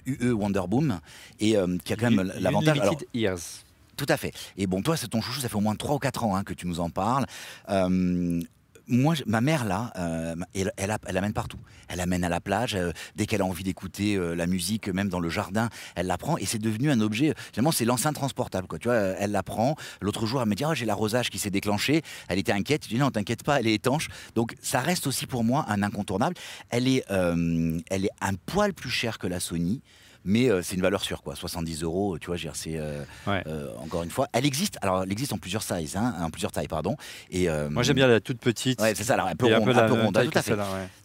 UE 0.05 0.33
Wonderboom 0.33 0.99
et 1.39 1.55
qui 1.85 1.93
a 1.93 1.95
quand 1.95 2.11
même 2.11 2.33
l'avantage. 2.37 2.81
Ears. 3.13 3.63
Tout 4.01 4.11
à 4.11 4.17
fait. 4.17 4.33
Et 4.57 4.65
bon, 4.65 4.81
toi, 4.81 4.97
c'est 4.97 5.09
ton 5.09 5.21
chouchou, 5.21 5.41
ça 5.41 5.47
fait 5.47 5.55
au 5.55 5.59
moins 5.59 5.75
3 5.75 5.93
ou 5.93 5.99
4 5.99 6.23
ans 6.23 6.35
hein, 6.35 6.43
que 6.43 6.55
tu 6.55 6.65
nous 6.65 6.79
en 6.79 6.89
parles. 6.89 7.27
Euh, 7.69 8.41
moi, 8.87 9.13
ma 9.27 9.41
mère, 9.41 9.63
là, 9.63 9.93
euh, 9.95 10.33
elle, 10.55 10.73
elle, 10.75 11.33
partout. 11.33 11.59
Elle 11.87 11.99
amène 11.99 12.23
à 12.23 12.29
la 12.29 12.41
plage. 12.41 12.73
Euh, 12.73 12.93
dès 13.15 13.27
qu'elle 13.27 13.41
a 13.41 13.45
envie 13.45 13.63
d'écouter 13.63 14.17
la 14.35 14.47
musique, 14.47 14.89
même 14.89 15.07
dans 15.07 15.19
le 15.19 15.29
jardin, 15.29 15.69
elle 15.93 16.07
la 16.07 16.17
prend. 16.17 16.35
Et 16.39 16.47
c'est 16.47 16.57
devenu 16.57 16.89
un 16.89 16.99
objet. 16.99 17.35
Finalement, 17.53 17.71
c'est 17.71 17.85
l'enceinte 17.85 18.15
transportable. 18.15 18.65
Quoi. 18.65 18.79
Tu 18.79 18.87
vois, 18.87 18.97
elle 18.97 19.29
la 19.29 19.43
prend. 19.43 19.75
L'autre 20.01 20.25
jour, 20.25 20.41
elle 20.41 20.49
me 20.49 20.55
dit 20.55 20.65
oh, 20.65 20.73
J'ai 20.73 20.87
l'arrosage 20.87 21.29
qui 21.29 21.37
s'est 21.37 21.51
déclenché. 21.51 22.01
Elle 22.27 22.39
était 22.39 22.53
inquiète. 22.53 22.85
Je 22.85 22.89
dis 22.89 22.97
Non, 22.97 23.11
t'inquiète 23.11 23.43
pas, 23.43 23.59
elle 23.59 23.67
est 23.67 23.75
étanche. 23.75 24.07
Donc, 24.33 24.55
ça 24.63 24.79
reste 24.79 25.05
aussi 25.05 25.27
pour 25.27 25.43
moi 25.43 25.63
un 25.67 25.83
incontournable. 25.83 26.35
Elle 26.71 26.87
est, 26.87 27.05
elle 27.07 28.05
est 28.05 28.11
un 28.19 28.33
poil 28.33 28.73
plus 28.73 28.89
chère 28.89 29.19
que 29.19 29.27
la 29.27 29.39
Sony 29.39 29.83
mais 30.23 30.49
euh, 30.49 30.61
c'est 30.61 30.75
une 30.75 30.81
valeur 30.81 31.01
sûre, 31.01 31.21
quoi. 31.23 31.35
70 31.35 31.83
euros, 31.83 32.17
tu 32.19 32.27
vois, 32.27 32.37
c'est 32.53 32.77
euh, 32.77 33.03
euh, 33.27 33.73
encore 33.79 34.03
une 34.03 34.09
fois. 34.09 34.27
Elle 34.33 34.45
existe, 34.45 34.77
alors 34.81 35.03
elle 35.03 35.11
existe 35.11 35.33
en 35.33 35.37
plusieurs 35.37 35.63
sizes, 35.63 35.95
hein, 35.95 36.15
en 36.21 36.29
plusieurs 36.29 36.51
tailles, 36.51 36.67
pardon. 36.67 36.95
Et 37.29 37.47
moi 37.69 37.83
j'aime 37.83 37.95
bien 37.95 38.07
la 38.07 38.19
toute 38.19 38.39
petite. 38.39 38.81
Ouais, 38.81 38.93
c'est 38.95 39.03
ça, 39.03 39.13
alors 39.15 39.27
un 39.27 39.35
peu 39.35 39.53
ronde, 39.53 39.69
un 39.69 39.87
peu 39.87 39.93
ronde, 39.93 40.13
tout 40.13 40.37
à 40.37 40.41
fait. 40.41 40.57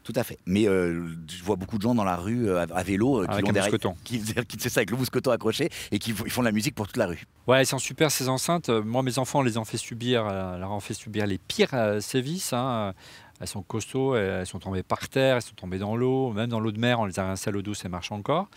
Tout 0.05 0.13
à 0.15 0.23
fait. 0.23 0.39
Mais 0.47 0.65
je 0.65 1.43
vois 1.43 1.57
beaucoup 1.57 1.79
de 1.79 1.83
gens 1.83 1.95
dans 1.95 2.05
la 2.05 2.17
rue 2.17 2.51
à, 2.51 2.83
vélo 2.83 3.25
qui 3.25 3.31
avec 3.31 3.53
derrière, 3.53 3.73
qui, 4.05 4.21
qui 4.49 4.57
c'est 4.61 4.69
ça 4.69 4.81
avec 4.81 4.91
le 4.91 4.97
mousqueton 4.97 5.33
accroché 5.33 5.69
et 5.91 5.99
qui 5.99 6.11
ils 6.11 6.31
font 6.31 6.43
de 6.43 6.47
la 6.47 6.53
musique 6.53 6.75
pour 6.75 6.87
toute 6.87 6.97
la 6.97 7.07
rue. 7.07 7.25
Ouais, 7.47 7.61
elles 7.61 7.67
sont 7.67 7.79
super 7.79 8.11
ces 8.11 8.29
enceintes. 8.29 8.69
Moi, 8.69 9.03
mes 9.03 9.19
enfants, 9.19 9.43
les 9.43 9.57
ont 9.59 9.65
fait 9.65 9.79
subir, 9.79 10.25
leur 10.25 10.71
ont 10.71 10.81
fait 10.81 10.95
subir 10.95 11.27
les 11.27 11.39
pires 11.39 11.75
sévices. 12.01 12.53
Hein. 12.53 12.95
elles 13.41 13.49
sont 13.49 13.63
costauds, 13.63 14.15
elles 14.17 14.47
sont 14.47 14.61
tombées 14.61 14.83
par 14.83 15.09
terre, 15.09 15.37
elles 15.37 15.43
sont 15.43 15.55
tombées 15.55 15.79
dans 15.79 15.97
l'eau, 15.97 16.33
même 16.33 16.51
dans 16.51 16.61
l'eau 16.61 16.73
de 16.73 16.79
mer, 16.79 17.01
on 17.01 17.07
les 17.07 17.19
a 17.19 17.25
rincées 17.25 17.49
à 17.49 17.53
l'eau 17.53 17.63
douce, 17.63 17.83
elles 17.85 17.91
marchent 17.91 18.13
encore. 18.13 18.49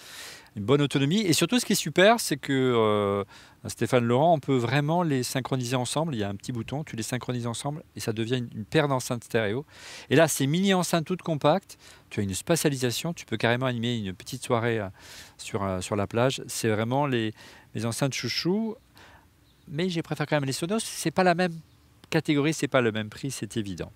Une 0.56 0.64
bonne 0.64 0.82
autonomie. 0.82 1.22
Et 1.22 1.34
surtout, 1.34 1.60
ce 1.60 1.66
qui 1.66 1.74
est 1.74 1.76
super, 1.76 2.20
c'est 2.20 2.38
que 2.38 2.54
euh, 2.54 3.24
Stéphane 3.68 4.06
Laurent, 4.06 4.34
on 4.34 4.40
peut 4.40 4.56
vraiment 4.56 5.04
les 5.04 5.24
synchroniser 5.24 5.76
ensemble. 5.76 6.16
Il 6.16 6.20
y 6.20 6.24
a 6.24 6.30
un 6.30 6.36
petit 6.36 6.52
bouton, 6.52 6.84
tu 6.84 6.96
les 6.96 7.04
synchronises 7.04 7.48
ensemble 7.48 7.84
et 7.96 8.00
ça 8.00 8.14
devient 8.14 8.38
une, 8.38 8.66
paire 8.66 8.88
d'enceintes 8.88 9.24
stéréo. 9.24 9.66
Et 10.10 10.16
là, 10.16 10.28
c'est 10.28 10.48
mini 10.48 10.74
enceintes 10.74 11.06
toutes 11.06 11.22
compactes. 11.22 11.78
Tu 12.10 12.20
as 12.20 12.24
une 12.24 12.34
spatialisation, 12.34 13.14
tu 13.14 13.26
peux 13.26 13.38
carrément 13.38 13.66
animer 13.66 13.98
une 13.98 14.14
petite 14.14 14.44
soirée 14.44 14.80
euh, 14.80 14.88
sur, 15.38 15.64
euh, 15.64 15.82
sur 15.82 15.96
la 15.96 16.08
plage. 16.08 16.42
C'est 16.48 16.70
vraiment 16.70 17.06
les, 17.06 17.34
les 17.76 17.86
enceintes 17.86 18.14
chouchou. 18.14 18.76
Mais 19.68 19.90
j'ai 19.90 20.02
préféré 20.02 20.26
quand 20.28 20.38
même 20.38 20.46
les 20.46 20.54
Sonos. 20.54 20.80
C'est 20.80 21.12
pas 21.12 21.24
la 21.24 21.36
même 21.36 21.54
catégorie, 22.10 22.54
c'est 22.54 22.68
pas 22.68 22.82
le 22.82 22.92
même 22.92 23.10
prix, 23.10 23.32
c'est 23.32 23.58
évident. 23.58 23.92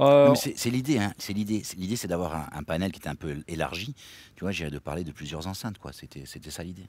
Euh, 0.00 0.34
c'est 0.34 0.70
l'idée, 0.70 0.98
hein. 0.98 1.12
c'est 1.18 1.32
l'idée. 1.32 1.62
L'idée, 1.76 1.96
c'est 1.96 2.08
d'avoir 2.08 2.48
un, 2.52 2.62
panel 2.62 2.92
qui 2.92 3.00
est 3.00 3.08
un 3.08 3.14
peu 3.14 3.36
élargi. 3.48 3.94
Tu 4.36 4.44
vois, 4.44 4.52
j'ai 4.52 4.70
de 4.70 4.78
parler 4.78 5.04
de 5.04 5.12
plusieurs 5.12 5.46
enceintes, 5.46 5.78
quoi. 5.78 5.92
C'était, 5.92 6.24
c'était 6.26 6.50
ça 6.50 6.62
l'idée. 6.62 6.86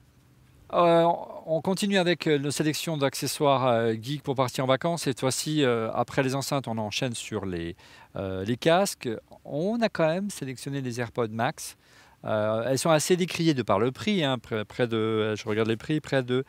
Euh, 0.72 1.06
on 1.46 1.60
continue 1.60 1.96
avec 1.96 2.26
euh, 2.26 2.38
nos 2.38 2.50
sélections 2.50 2.96
d'accessoires 2.96 3.92
geek 4.02 4.22
pour 4.22 4.34
partir 4.34 4.64
en 4.64 4.66
vacances. 4.66 5.02
Cette 5.02 5.20
fois-ci, 5.20 5.64
après 5.64 6.22
les 6.22 6.34
enceintes, 6.34 6.68
on 6.68 6.78
enchaîne 6.78 7.14
sur 7.14 7.46
les, 7.46 7.76
les 8.16 8.56
casques. 8.56 9.08
On 9.44 9.80
a 9.80 9.88
quand 9.88 10.08
même 10.08 10.30
sélectionné 10.30 10.80
les 10.80 11.00
AirPods 11.00 11.28
Max. 11.28 11.76
elles 12.24 12.78
sont 12.78 12.90
assez 12.90 13.16
décriées 13.16 13.54
de 13.54 13.62
par 13.62 13.78
le 13.78 13.92
prix, 13.92 14.24
hein, 14.24 14.38
près 14.38 14.88
de, 14.88 15.34
je 15.36 15.48
regarde 15.48 15.68
les 15.68 15.76
prix, 15.76 16.00
près 16.00 16.22
de 16.22 16.44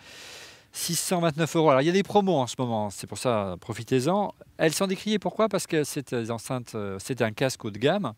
629 0.77 1.55
euros. 1.55 1.69
Alors 1.71 1.81
il 1.81 1.85
y 1.85 1.89
a 1.89 1.93
des 1.93 2.03
promos 2.03 2.37
en 2.37 2.47
ce 2.47 2.55
moment, 2.57 2.89
c'est 2.89 3.07
pour 3.07 3.17
ça, 3.17 3.55
profitez-en. 3.59 4.33
Elles 4.57 4.73
sont 4.73 4.87
décriées 4.87 5.19
pourquoi? 5.19 5.49
Parce 5.49 5.65
que 5.67 5.83
c'est 5.83 6.13
euh, 6.13 6.97
c'est 6.99 7.21
un 7.21 7.31
casque 7.31 7.65
haut 7.65 7.71
de 7.71 7.79
gamme, 7.79 8.13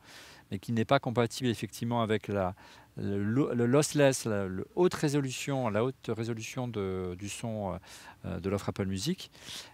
mais 0.52 0.60
qui 0.60 0.74
n'est 0.74 0.86
pas 0.86 1.00
compatible 1.00 1.50
effectivement 1.50 2.02
avec 2.02 2.28
la, 2.28 2.54
le, 2.98 3.66
lossless, 3.66 4.26
la, 4.26 4.48
haute 4.76 4.94
résolution, 4.94 5.70
la 5.70 5.84
haute 5.84 6.10
résolution 6.10 6.68
du 6.68 7.30
son 7.30 7.80
euh, 8.26 8.40
de 8.40 8.50
l'offre 8.50 8.70
Apple 8.70 8.86
Music. 8.86 9.32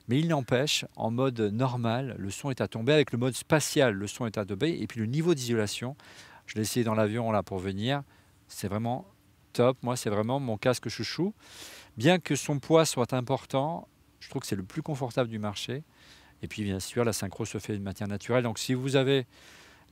Mais 0.07 0.19
il 0.19 0.27
n'empêche, 0.27 0.85
en 0.95 1.09
mode 1.09 1.39
normal, 1.39 2.15
le 2.19 2.29
son 2.29 2.51
est 2.51 2.61
à 2.61 2.67
tomber. 2.67 2.93
Avec 2.93 3.11
le 3.11 3.17
mode 3.17 3.35
spatial, 3.35 3.93
le 3.93 4.07
son 4.07 4.27
est 4.27 4.37
à 4.37 4.45
tomber. 4.45 4.77
Et 4.79 4.85
puis 4.85 4.99
le 4.99 5.07
niveau 5.07 5.33
d'isolation, 5.33 5.95
je 6.45 6.55
l'ai 6.55 6.61
essayé 6.61 6.83
dans 6.83 6.95
l'avion 6.95 7.31
là 7.31 7.41
pour 7.41 7.57
venir, 7.57 8.03
c'est 8.47 8.67
vraiment 8.67 9.07
top. 9.53 9.77
Moi, 9.81 9.95
c'est 9.95 10.09
vraiment 10.09 10.39
mon 10.39 10.57
casque 10.57 10.87
chouchou. 10.89 11.33
Bien 11.97 12.19
que 12.19 12.35
son 12.35 12.59
poids 12.59 12.85
soit 12.85 13.13
important, 13.13 13.87
je 14.19 14.29
trouve 14.29 14.41
que 14.41 14.47
c'est 14.47 14.55
le 14.55 14.63
plus 14.63 14.81
confortable 14.81 15.29
du 15.29 15.39
marché. 15.39 15.83
Et 16.41 16.47
puis 16.47 16.63
bien 16.63 16.79
sûr, 16.79 17.03
la 17.03 17.13
synchro 17.13 17.45
se 17.45 17.57
fait 17.57 17.77
de 17.77 17.81
matière 17.81 18.07
naturelle. 18.07 18.43
Donc 18.43 18.59
si 18.59 18.73
vous 18.73 18.95
avez 18.95 19.25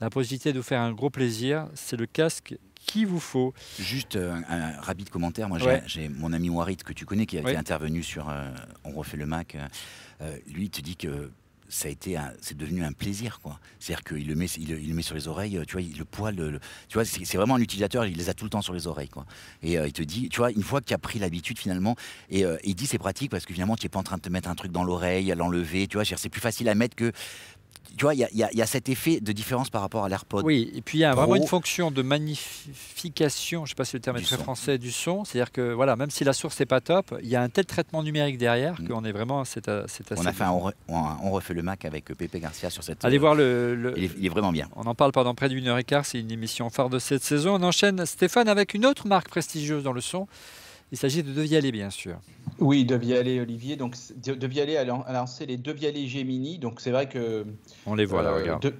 la 0.01 0.09
possibilité 0.09 0.53
de 0.53 0.59
vous 0.59 0.63
faire 0.63 0.81
un 0.81 0.91
gros 0.91 1.09
plaisir, 1.09 1.67
c'est 1.75 1.95
le 1.95 2.05
casque 2.05 2.55
qu'il 2.75 3.07
vous 3.07 3.19
faut. 3.19 3.53
Juste 3.79 4.15
euh, 4.15 4.39
un, 4.49 4.81
rapide 4.81 5.09
commentaire. 5.09 5.47
Moi, 5.47 5.59
j'ai 5.85 6.09
mon 6.09 6.33
ami 6.33 6.49
Warit 6.49 6.77
que 6.77 6.93
tu 6.93 7.05
connais 7.05 7.25
qui 7.25 7.37
a 7.37 7.41
été 7.41 7.55
intervenu 7.55 8.03
sur 8.03 8.29
euh, 8.29 8.51
On 8.83 8.91
refait 8.91 9.17
le 9.17 9.25
Mac. 9.25 9.57
Euh, 10.21 10.37
lui, 10.47 10.65
il 10.65 10.69
te 10.69 10.81
dit 10.81 10.97
que 10.97 11.31
ça 11.73 11.87
a 11.87 11.91
été, 11.91 12.17
c'est 12.41 12.55
devenu 12.57 12.83
un 12.83 12.91
plaisir, 12.91 13.39
quoi. 13.41 13.59
C'est-à-dire 13.79 14.03
qu'il 14.03 14.27
le 14.27 14.35
met, 14.35 14.45
il, 14.45 14.87
le 14.87 14.93
met 14.93 15.01
sur 15.01 15.15
les 15.15 15.27
oreilles, 15.27 15.59
tu 15.67 15.73
vois, 15.73 15.81
il, 15.81 15.97
le 15.97 16.05
poil, 16.05 16.35
le, 16.35 16.59
tu 16.87 16.93
vois, 16.93 17.05
c'est 17.05 17.37
vraiment 17.37 17.55
un 17.55 17.61
utilisateur, 17.61 18.05
il 18.05 18.17
les 18.17 18.29
a 18.29 18.33
tout 18.33 18.45
le 18.45 18.49
temps 18.49 18.61
sur 18.61 18.73
les 18.73 18.87
oreilles, 18.87 19.09
quoi. 19.09 19.25
Et 19.61 19.77
euh, 19.77 19.87
il 19.87 19.93
te 19.93 20.03
dit, 20.03 20.29
tu 20.29 20.37
vois, 20.37 20.51
une 20.51 20.63
fois 20.63 20.81
qu'il 20.81 20.93
a 20.93 20.97
pris 20.99 21.19
l'habitude 21.19 21.57
finalement, 21.57 21.95
et 22.29 22.45
euh, 22.45 22.57
il 22.63 22.75
dit 22.75 22.85
c'est 22.85 22.97
pratique 22.97 23.31
parce 23.31 23.45
que 23.45 23.53
finalement 23.53 23.75
tu 23.75 23.85
n'es 23.85 23.89
pas 23.89 23.99
en 23.99 24.03
train 24.03 24.17
de 24.17 24.21
te 24.21 24.29
mettre 24.29 24.49
un 24.49 24.55
truc 24.55 24.71
dans 24.71 24.83
l'oreille, 24.83 25.31
à 25.31 25.35
l'enlever, 25.35 25.87
tu 25.87 25.97
vois, 25.97 26.05
c'est 26.05 26.29
plus 26.29 26.41
facile 26.41 26.69
à 26.69 26.75
mettre 26.75 26.95
que 26.95 27.11
tu 27.95 28.05
vois, 28.05 28.15
il 28.15 28.27
y, 28.33 28.61
a 28.61 28.65
cet 28.65 28.89
effet 28.89 29.19
de 29.19 29.31
différence 29.31 29.69
par 29.69 29.81
rapport 29.81 30.03
à 30.03 30.09
l'AirPod. 30.09 30.43
Oui, 30.43 30.71
et 30.75 30.81
puis 30.81 30.97
il 30.97 31.01
y 31.01 31.05
a 31.05 31.13
vraiment 31.13 31.35
une 31.35 31.47
fonction 31.47 31.91
de 31.91 32.01
magnification, 32.01 33.65
je 33.65 33.65
ne 33.65 33.69
sais 33.69 33.75
pas 33.75 33.85
si 33.85 33.95
le 33.95 34.01
terme 34.01 34.17
est 34.17 34.21
très 34.21 34.37
français, 34.37 34.77
du 34.79 34.91
son. 34.91 35.23
C'est-à-dire 35.25 35.51
que 35.51 35.73
voilà, 35.73 35.95
même 35.95 36.09
si 36.09 36.23
la 36.23 36.33
source 36.33 36.59
n'est 36.59 36.65
pas 36.65 36.81
top, 36.81 37.13
il 37.21 37.29
y 37.29 37.35
a 37.35 37.41
un 37.41 37.49
tel 37.49 37.65
traitement 37.65 38.01
numérique 38.01 38.37
derrière 38.37 38.81
mm. 38.81 38.87
qu'on 38.87 39.03
est 39.05 39.11
vraiment. 39.11 39.45
C'est, 39.45 39.67
assez 39.67 40.03
on 40.17 40.25
a 40.25 40.33
fait 40.33 40.43
un, 40.43 40.59
on, 40.87 41.31
refait 41.31 41.53
le 41.53 41.61
Mac 41.61 41.85
avec 41.85 42.05
Pepe 42.05 42.37
Garcia 42.37 42.69
sur 42.69 42.83
cette. 42.83 43.05
Allez 43.05 43.19
voir 43.19 43.35
le. 43.35 43.93
il, 43.97 44.25
est, 44.25 44.29
vraiment 44.29 44.51
bien. 44.51 44.69
On 44.75 44.83
en 44.83 44.95
parle 44.95 45.11
pendant 45.11 45.35
près 45.35 45.49
d'une 45.49 45.67
heure 45.67 45.77
et 45.77 45.83
quart. 45.83 46.05
C'est 46.05 46.19
une 46.19 46.31
émission 46.31 46.69
phare 46.69 46.89
de 46.89 46.99
cette 46.99 47.23
saison. 47.23 47.55
On 47.55 47.63
enchaîne, 47.63 48.05
Stéphane, 48.05 48.47
avec 48.47 48.73
une 48.73 48.85
autre 48.85 49.07
marque 49.07 49.29
prestigieuse 49.29 49.83
dans 49.83 49.93
le 49.93 50.01
son. 50.01 50.27
Il 50.93 50.97
s'agit 50.97 51.23
de 51.23 51.33
Devialet, 51.33 51.71
bien 51.71 51.89
sûr. 51.89 52.19
Oui, 52.59 52.85
Devialet, 52.85 53.39
Olivier. 53.39 53.77
Donc, 53.77 53.97
Devialet 54.15 54.77
a 54.77 54.83
lancé 54.85 55.47
les 55.47 55.57
Devialet 55.57 56.05
Gemini. 56.05 56.59
Donc, 56.59 56.81
c'est 56.81 56.91
vrai 56.91 57.09
que. 57.09 57.47
On 57.87 57.95
les 57.95 58.05
voit 58.05 58.21
là, 58.21 58.29
euh, 58.29 58.41
regarde. 58.41 58.73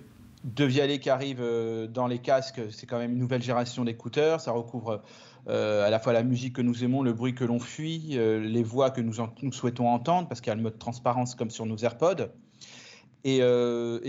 Devialet 0.43 0.99
qui 0.99 1.09
arrive 1.09 1.39
euh, 1.41 1.87
dans 1.87 2.05
les 2.05 2.19
casques, 2.19 2.61
c'est 2.69 2.85
quand 2.85 2.99
même 2.99 3.13
une 3.13 3.17
nouvelle 3.17 3.41
génération 3.41 3.83
d'écouteurs. 3.83 4.41
Ça 4.41 4.51
recouvre 4.51 5.01
euh, 5.47 5.87
à 5.87 5.89
la 5.89 5.97
fois 5.97 6.13
la 6.13 6.21
musique 6.21 6.53
que 6.55 6.61
nous 6.61 6.83
aimons, 6.83 7.01
le 7.01 7.13
bruit 7.13 7.33
que 7.33 7.45
l'on 7.45 7.59
fuit, 7.59 8.15
les 8.15 8.63
voix 8.63 8.91
que 8.91 9.01
nous, 9.01 9.15
nous, 9.41 9.51
souhaitons 9.51 9.87
entendre, 9.87 10.27
parce 10.27 10.39
qu'il 10.39 10.51
y 10.51 10.53
a 10.53 10.55
le 10.55 10.61
mode 10.61 10.77
transparence 10.77 11.33
comme 11.33 11.49
sur 11.49 11.65
nos 11.65 11.77
AirPods. 11.77 12.27
Et, 13.23 13.39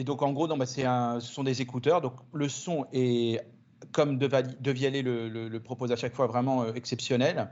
donc, 0.04 0.20
en 0.20 0.32
gros, 0.34 0.46
bah, 0.46 0.66
un, 0.84 1.20
ce 1.20 1.32
sont 1.32 1.42
des 1.42 1.62
écouteurs. 1.62 2.02
Donc, 2.02 2.16
le 2.34 2.50
son 2.50 2.84
est 2.92 3.40
comme 3.92 4.18
De, 4.18 4.70
Vialet 4.70 5.02
le, 5.02 5.58
propose 5.58 5.92
à 5.92 5.96
chaque 5.96 6.14
fois, 6.14 6.26
vraiment 6.26 6.62
euh, 6.62 6.72
exceptionnel. 6.74 7.48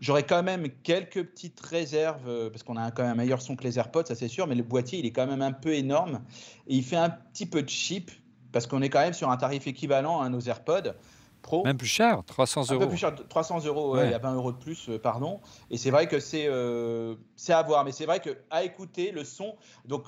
J'aurais 0.00 0.24
quand 0.24 0.42
même 0.42 0.68
quelques 0.82 1.24
petites 1.24 1.60
réserves, 1.60 2.28
euh, 2.28 2.50
parce 2.50 2.62
qu'on 2.62 2.76
a 2.76 2.90
quand 2.90 3.02
même 3.02 3.12
un 3.12 3.16
meilleur 3.16 3.40
son 3.40 3.56
que 3.56 3.64
les 3.64 3.78
AirPods, 3.78 4.06
ça 4.06 4.14
c'est 4.14 4.28
sûr, 4.28 4.46
mais 4.46 4.54
le 4.54 4.62
boîtier, 4.62 4.98
il 4.98 5.06
est 5.06 5.12
quand 5.12 5.26
même 5.26 5.42
un 5.42 5.52
peu 5.52 5.72
énorme. 5.74 6.20
Et 6.66 6.76
il 6.76 6.84
fait 6.84 6.96
un 6.96 7.10
petit 7.10 7.46
peu 7.46 7.64
cheap, 7.66 8.10
parce 8.52 8.66
qu'on 8.66 8.82
est 8.82 8.90
quand 8.90 9.00
même 9.00 9.14
sur 9.14 9.30
un 9.30 9.36
tarif 9.36 9.66
équivalent 9.66 10.20
à 10.20 10.28
nos 10.28 10.40
AirPods. 10.40 10.92
Pro. 11.42 11.62
Même 11.62 11.76
plus 11.76 11.86
cher, 11.86 12.22
300 12.26 12.62
euros. 12.62 12.72
Un 12.72 12.78
peu 12.78 12.88
plus 12.88 12.96
cher, 12.96 13.14
300 13.28 13.66
euros, 13.66 14.02
il 14.02 14.10
y 14.10 14.14
a 14.14 14.18
20 14.18 14.34
euros 14.34 14.52
de 14.52 14.56
plus, 14.56 14.88
euh, 14.88 14.98
pardon. 14.98 15.40
Et 15.70 15.76
c'est 15.76 15.90
vrai 15.90 16.08
que 16.08 16.18
c'est 16.18 16.48
c'est 17.36 17.52
à 17.52 17.62
voir, 17.62 17.84
mais 17.84 17.92
c'est 17.92 18.06
vrai 18.06 18.20
que 18.20 18.30
à 18.50 18.64
écouter 18.64 19.10
le 19.10 19.24
son, 19.24 19.54
donc 19.84 20.06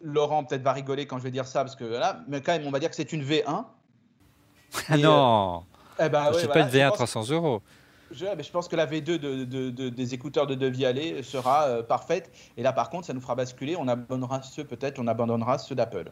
Laurent 0.00 0.44
peut-être 0.44 0.62
va 0.62 0.72
rigoler 0.72 1.06
quand 1.06 1.18
je 1.18 1.24
vais 1.24 1.30
dire 1.30 1.46
ça, 1.46 1.62
parce 1.62 1.76
que 1.76 1.84
là, 1.84 2.24
mais 2.28 2.40
quand 2.40 2.52
même, 2.52 2.66
on 2.66 2.70
va 2.70 2.78
dire 2.78 2.88
que 2.88 2.96
c'est 2.96 3.12
une 3.12 3.22
V1. 3.22 3.66
Ah 4.88 4.96
non 4.96 5.62
euh, 6.00 6.06
eh 6.06 6.08
ben, 6.08 6.30
C'est 6.34 6.48
pas 6.48 6.60
une 6.60 6.68
V1 6.68 6.92
300 6.92 7.30
euros. 7.30 7.62
Je, 8.10 8.24
je, 8.24 8.50
pense 8.50 8.66
que 8.66 8.74
la 8.74 8.86
V2 8.86 9.18
de, 9.18 9.88
des 9.88 10.14
écouteurs 10.14 10.46
de 10.46 10.56
Devis 10.56 10.84
Aller 10.84 11.22
sera 11.22 11.66
euh, 11.66 11.82
parfaite. 11.82 12.32
Et 12.56 12.62
là, 12.62 12.72
par 12.72 12.90
contre, 12.90 13.06
ça 13.06 13.12
nous 13.12 13.20
fera 13.20 13.36
basculer. 13.36 13.76
On 13.76 13.86
abandonnera 13.86 14.42
ceux, 14.42 14.64
peut-être, 14.64 14.98
on 14.98 15.06
abandonnera 15.06 15.58
ceux 15.58 15.76
d'Apple. 15.76 16.10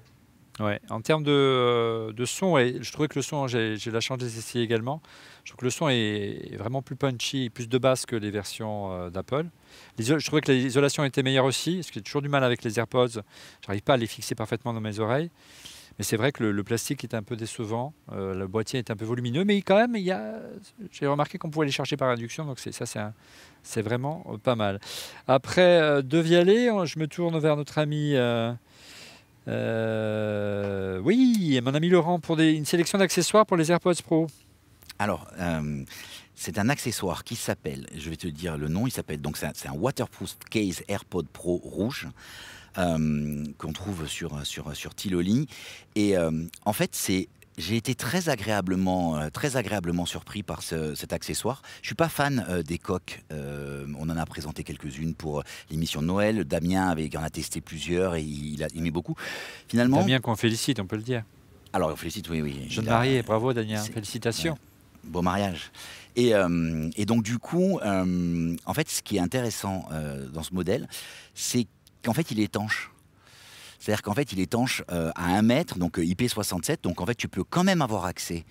Ouais. 0.60 0.80
En 0.90 1.00
termes 1.00 1.22
de, 1.22 1.30
euh, 1.30 2.26
son, 2.26 2.58
et 2.58 2.78
je 2.80 2.92
trouvais 2.92 3.08
que 3.08 3.18
le 3.18 3.22
son, 3.22 3.46
j'ai 3.48 3.76
la 3.86 4.00
chance 4.00 4.18
de 4.18 4.24
les 4.24 4.38
essayer 4.38 4.64
également. 4.64 5.00
Je 5.44 5.50
trouve 5.50 5.60
que 5.60 5.64
le 5.64 5.70
son 5.70 5.88
est 5.88 6.56
vraiment 6.56 6.82
plus 6.82 6.96
punchy, 6.96 7.50
plus 7.50 7.68
de 7.68 7.78
basse 7.78 8.06
que 8.06 8.16
les 8.16 8.30
versions 8.30 9.08
d'Apple. 9.08 9.46
Je 9.98 10.24
trouvais 10.24 10.42
que 10.42 10.52
l'isolation 10.52 11.04
était 11.04 11.22
meilleure 11.22 11.44
aussi, 11.44 11.76
parce 11.76 11.88
que 11.88 11.94
j'ai 11.94 12.02
toujours 12.02 12.22
du 12.22 12.28
mal 12.28 12.44
avec 12.44 12.62
les 12.64 12.78
AirPods. 12.78 13.22
J'arrive 13.64 13.82
pas 13.82 13.94
à 13.94 13.96
les 13.96 14.06
fixer 14.06 14.34
parfaitement 14.34 14.72
dans 14.72 14.80
mes 14.80 14.98
oreilles. 14.98 15.30
Mais 15.98 16.04
c'est 16.04 16.16
vrai 16.16 16.30
que 16.30 16.44
le, 16.44 16.64
plastique 16.64 17.02
est 17.02 17.14
un 17.14 17.24
peu 17.24 17.34
décevant, 17.34 17.92
euh, 18.12 18.32
le 18.32 18.46
boîtier 18.46 18.78
est 18.78 18.90
un 18.90 18.96
peu 18.96 19.04
volumineux, 19.04 19.44
mais 19.44 19.60
quand 19.62 19.76
même, 19.76 19.96
il 19.96 20.16
j'ai 20.92 21.06
remarqué 21.08 21.38
qu'on 21.38 21.50
pouvait 21.50 21.66
les 21.66 21.72
chercher 21.72 21.96
par 21.96 22.08
induction, 22.08 22.44
donc 22.44 22.60
c'est, 22.60 22.70
ça 22.70 23.12
c'est, 23.62 23.82
vraiment 23.82 24.24
euh, 24.30 24.38
pas 24.38 24.54
mal. 24.54 24.78
Après 25.26 25.80
euh, 25.80 26.02
je 26.02 26.98
me 26.98 27.06
tourne 27.06 27.36
vers 27.40 27.56
notre 27.56 27.78
ami... 27.78 28.14
oui, 31.04 31.60
mon 31.64 31.74
ami 31.74 31.88
Laurent, 31.88 32.20
pour 32.20 32.38
une 32.38 32.64
sélection 32.64 32.98
d'accessoires 32.98 33.44
pour 33.44 33.56
les 33.56 33.72
AirPods 33.72 34.02
Pro. 34.04 34.28
Alors, 35.00 35.28
c'est 36.36 36.58
un 36.58 36.68
accessoire 36.68 37.24
qui 37.24 37.34
s'appelle, 37.34 37.86
je 37.96 38.08
vais 38.10 38.16
te 38.16 38.28
dire 38.28 38.56
le 38.56 38.68
nom, 38.68 38.86
il 38.86 38.92
s'appelle 38.92 39.20
donc 39.20 39.36
c'est 39.36 39.66
un, 39.66 39.72
waterproof 39.72 40.36
case 40.48 40.84
AirPod 40.86 41.26
Pro 41.26 41.56
rouge. 41.56 42.06
Euh, 42.78 43.44
qu'on 43.56 43.72
trouve 43.72 44.06
sur, 44.06 44.46
sur, 44.46 44.76
sur 44.76 44.94
Tiloli. 44.94 45.48
Et 45.96 46.16
euh, 46.16 46.30
en 46.64 46.72
fait, 46.72 46.90
c'est 46.94 47.28
j'ai 47.56 47.76
été 47.76 47.96
très 47.96 48.28
agréablement, 48.28 49.18
euh, 49.18 49.30
très 49.30 49.56
agréablement 49.56 50.06
surpris 50.06 50.44
par 50.44 50.62
cet 50.62 51.12
accessoire. 51.12 51.62
Je 51.82 51.88
suis 51.88 51.96
pas 51.96 52.08
fan 52.08 52.62
des 52.64 52.78
coques. 52.78 53.24
on 53.32 54.08
en 54.08 54.16
a 54.16 54.26
présenté 54.26 54.62
quelques-unes 54.62 55.14
pour 55.14 55.42
l'émission 55.70 56.02
de 56.02 56.06
Noël. 56.06 56.44
Damien 56.44 56.88
avait, 56.88 57.10
en 57.16 57.22
a 57.22 57.30
testé 57.30 57.60
plusieurs 57.60 58.14
et 58.14 58.22
il 58.22 58.62
a 58.62 58.68
aimé 58.76 58.92
beaucoup. 58.92 59.16
Finalement, 59.66 59.98
Damien 59.98 60.20
qu'on 60.20 60.36
félicite, 60.36 60.78
on 60.78 60.86
peut 60.86 60.96
le 60.96 61.02
dire. 61.02 61.24
Alors 61.72 61.90
on 61.90 61.96
félicite, 61.96 62.30
oui, 62.30 62.42
oui. 62.42 62.66
Jeune 62.68 62.84
marié, 62.84 63.22
bravo 63.22 63.52
Damien, 63.52 63.82
félicitations. 63.82 64.56
beau 65.02 65.22
mariage. 65.22 65.72
Et, 66.14 66.32
et, 66.96 67.06
donc 67.06 67.24
du 67.24 67.38
coup, 67.38 67.80
en 67.82 68.74
fait, 68.74 68.88
ce 68.88 69.02
qui 69.02 69.16
est 69.16 69.20
intéressant 69.20 69.88
dans 70.32 70.44
ce 70.44 70.54
modèle, 70.54 70.88
c'est 71.34 71.66
qu'en 72.02 72.12
fait, 72.12 72.30
il 72.30 72.40
est 72.40 72.44
étanche. 72.44 72.90
C'est-à-dire 73.78 74.02
qu'en 74.02 74.14
fait, 74.14 74.32
il 74.32 74.40
est 74.40 74.44
étanche 74.44 74.82
euh, 74.90 75.10
à 75.14 75.36
1 75.36 75.42
mètre, 75.42 75.78
donc 75.78 75.98
euh, 75.98 76.04
IP67. 76.04 76.82
Donc 76.82 77.00
en 77.00 77.06
fait, 77.06 77.14
tu 77.14 77.28
peux 77.28 77.44
quand 77.44 77.64
même 77.64 77.80
avoir 77.80 78.06
accès 78.06 78.44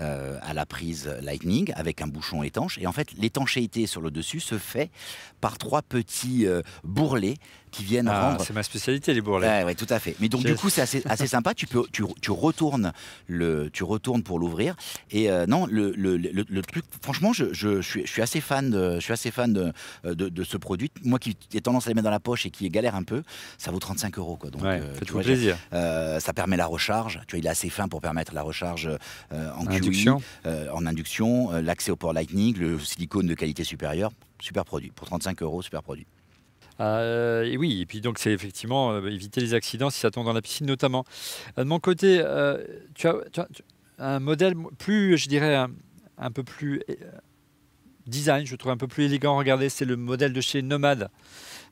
euh, 0.00 0.38
à 0.42 0.54
la 0.54 0.66
prise 0.66 1.06
Lightning 1.20 1.72
avec 1.76 2.00
un 2.00 2.06
bouchon 2.06 2.42
étanche. 2.42 2.78
Et 2.78 2.86
en 2.86 2.92
fait, 2.92 3.12
l'étanchéité 3.18 3.86
sur 3.86 4.00
le 4.00 4.10
dessus 4.10 4.40
se 4.40 4.58
fait 4.58 4.90
par 5.40 5.58
trois 5.58 5.82
petits 5.82 6.46
bourrelets 6.82 7.36
qui 7.74 7.84
viennent 7.84 8.08
Ah, 8.08 8.30
rendre. 8.30 8.44
c'est 8.44 8.52
ma 8.52 8.62
spécialité, 8.62 9.12
les 9.14 9.20
bourrelets. 9.20 9.64
Ouais, 9.64 9.74
tout 9.74 9.86
à 9.90 9.98
fait. 9.98 10.14
Mais 10.20 10.28
donc 10.28 10.42
du 10.44 10.54
coup, 10.54 10.68
c'est 10.70 10.80
assez, 10.82 11.02
assez 11.06 11.26
sympa. 11.26 11.54
Tu 11.54 11.66
peux, 11.66 11.84
tu, 11.92 12.02
tu 12.20 12.30
retournes 12.30 12.92
le, 13.26 13.70
tu 13.72 13.84
retournes 13.84 14.22
pour 14.22 14.38
l'ouvrir. 14.38 14.76
Et 15.10 15.30
euh, 15.30 15.46
non, 15.46 15.66
le, 15.66 15.92
le, 15.96 16.16
le- 16.16 16.44
le 16.48 16.62
truc, 16.62 16.84
franchement, 17.02 17.32
je, 17.32 17.52
je, 17.52 17.80
je 17.80 17.88
suis, 17.88 18.06
je 18.06 18.10
suis 18.10 18.22
assez 18.22 18.40
fan 18.40 18.70
de, 18.70 18.94
je 18.96 19.00
suis 19.00 19.12
assez 19.12 19.30
fan 19.30 19.52
de, 19.52 19.72
de, 20.04 20.28
de 20.28 20.44
ce 20.44 20.56
produit. 20.56 20.90
Moi 21.02 21.18
qui 21.18 21.36
ai 21.52 21.60
tendance 21.60 21.86
à 21.86 21.90
les 21.90 21.94
mettre 21.94 22.04
dans 22.04 22.10
la 22.10 22.20
poche 22.20 22.46
et 22.46 22.50
qui 22.50 22.68
galère 22.70 22.94
un 22.94 23.02
peu, 23.02 23.22
ça 23.58 23.70
vaut 23.70 23.78
35 23.78 24.18
euros 24.18 24.36
quoi. 24.36 24.50
Donc, 24.50 24.62
Ouais, 24.62 24.80
euh, 24.80 24.92
tu 24.92 24.98
faites-vous 25.00 25.14
vois, 25.14 25.22
plaisir. 25.22 25.56
euh, 25.72 26.20
ça 26.20 26.32
permet 26.32 26.56
la 26.56 26.66
recharge. 26.66 27.20
Tu 27.26 27.36
vois, 27.36 27.38
il 27.40 27.46
est 27.46 27.50
assez 27.50 27.68
fin 27.70 27.88
pour 27.88 28.00
permettre 28.00 28.34
la 28.34 28.42
recharge 28.42 28.88
euh, 29.32 29.50
en 29.56 29.66
Induction. 29.66 30.22
euh, 30.46 30.68
en 30.72 30.86
induction, 30.86 31.52
euh, 31.52 31.60
l'accès 31.62 31.90
au 31.90 31.96
port 31.96 32.12
Lightning, 32.12 32.56
le 32.58 32.78
silicone 32.78 33.26
de 33.26 33.34
qualité 33.34 33.64
supérieure. 33.64 34.10
Super 34.40 34.64
produit. 34.64 34.90
Pour 34.94 35.06
35 35.06 35.42
euros, 35.42 35.62
super 35.62 35.82
produit. 35.82 36.06
Euh, 36.80 37.44
et 37.44 37.56
oui, 37.56 37.80
et 37.80 37.86
puis 37.86 38.00
donc 38.00 38.18
c'est 38.18 38.32
effectivement 38.32 38.92
euh, 38.92 39.06
éviter 39.06 39.40
les 39.40 39.54
accidents 39.54 39.90
si 39.90 40.00
ça 40.00 40.10
tombe 40.10 40.24
dans 40.24 40.32
la 40.32 40.42
piscine 40.42 40.66
notamment. 40.66 41.04
Euh, 41.58 41.64
de 41.64 41.68
mon 41.68 41.78
côté, 41.78 42.22
tu, 42.94 43.08
un 43.98 44.18
modèle 44.18 44.54
plus, 44.78 45.16
je 45.16 45.28
dirais, 45.28 45.54
un, 45.54 45.70
un 46.18 46.30
peu 46.30 46.42
plus 46.42 46.82
design, 48.06 48.44
je 48.44 48.56
trouve 48.56 48.72
un 48.72 48.76
peu 48.76 48.88
plus 48.88 49.04
élégant. 49.04 49.36
Regardez, 49.36 49.68
c'est 49.68 49.84
le 49.84 49.96
modèle 49.96 50.32
de 50.32 50.40
chez 50.40 50.62
Nomad. 50.62 51.10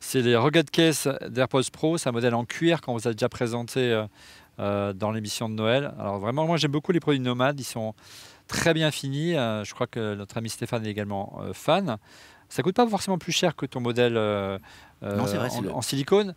C'est 0.01 0.23
les 0.23 0.37
Rugged 0.37 0.71
Case 0.71 1.09
d'AirPods 1.29 1.71
Pro. 1.73 1.99
C'est 1.99 2.09
un 2.09 2.13
modèle 2.13 2.35
en 2.35 2.45
cuir 2.45 2.81
qu'on 2.81 2.95
vous 2.95 3.09
a 3.09 3.13
déjà 3.13 3.29
présenté 3.29 4.05
dans 4.59 5.11
l'émission 5.13 5.49
de 5.49 5.55
Noël. 5.55 5.93
Alors 5.99 6.19
vraiment, 6.19 6.47
moi 6.47 6.57
j'aime 6.57 6.71
beaucoup 6.71 6.93
les 6.93 7.01
produits 7.01 7.21
Nomad. 7.21 7.59
Ils 7.59 7.65
sont 7.65 7.95
très 8.49 8.73
bien 8.73 8.91
finis. 8.91 9.33
Je 9.33 9.75
crois 9.75 9.87
que 9.87 10.15
notre 10.15 10.39
ami 10.39 10.49
Stéphane 10.49 10.87
est 10.87 10.91
également 10.91 11.41
fan. 11.53 11.99
Ça 12.53 12.63
coûte 12.63 12.75
pas 12.77 12.87
forcément 12.87 13.17
plus 13.17 13.33
cher 13.33 13.57
que 13.57 13.65
ton 13.65 13.81
modèle 13.81 14.15
euh, 14.19 14.59
Non, 15.03 15.25
vrai, 15.25 15.39
en, 15.49 15.51
c'est 15.51 15.61
le- 15.63 15.73
en 15.73 15.81
silicone. 15.81 16.35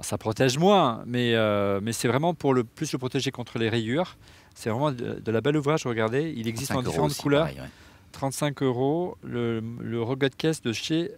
Ça 0.00 0.16
protège 0.18 0.56
moins, 0.56 1.02
mais, 1.06 1.34
euh, 1.34 1.80
mais 1.82 1.92
c'est 1.92 2.06
vraiment 2.08 2.32
pour 2.32 2.54
le 2.54 2.62
plus 2.64 2.92
le 2.92 2.98
protéger 2.98 3.30
contre 3.32 3.58
les 3.58 3.68
rayures. 3.68 4.16
C'est 4.54 4.70
vraiment 4.70 4.92
de, 4.92 5.20
de 5.24 5.32
la 5.32 5.40
belle 5.40 5.56
ouvrage. 5.56 5.84
Regardez, 5.86 6.32
il 6.36 6.46
existe 6.46 6.70
35 6.70 6.78
en 6.78 6.90
différentes 6.90 7.10
aussi, 7.10 7.20
couleurs. 7.22 7.42
pareil, 7.46 7.60
ouais. 7.60 7.68
35 8.12 8.62
euros, 8.62 9.16
le, 9.24 9.60
le 9.80 10.02
Rugged 10.02 10.36
Case 10.36 10.62
de 10.62 10.72
chez 10.72 11.10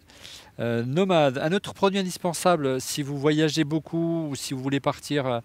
euh, 0.59 0.83
Nomad. 0.83 1.37
Un 1.37 1.51
autre 1.51 1.73
produit 1.73 1.99
indispensable 1.99 2.81
si 2.81 3.03
vous 3.03 3.17
voyagez 3.19 3.63
beaucoup 3.63 4.27
ou 4.29 4.35
si 4.35 4.53
vous 4.53 4.61
voulez 4.63 4.79
partir, 4.79 5.25
euh, 5.27 5.39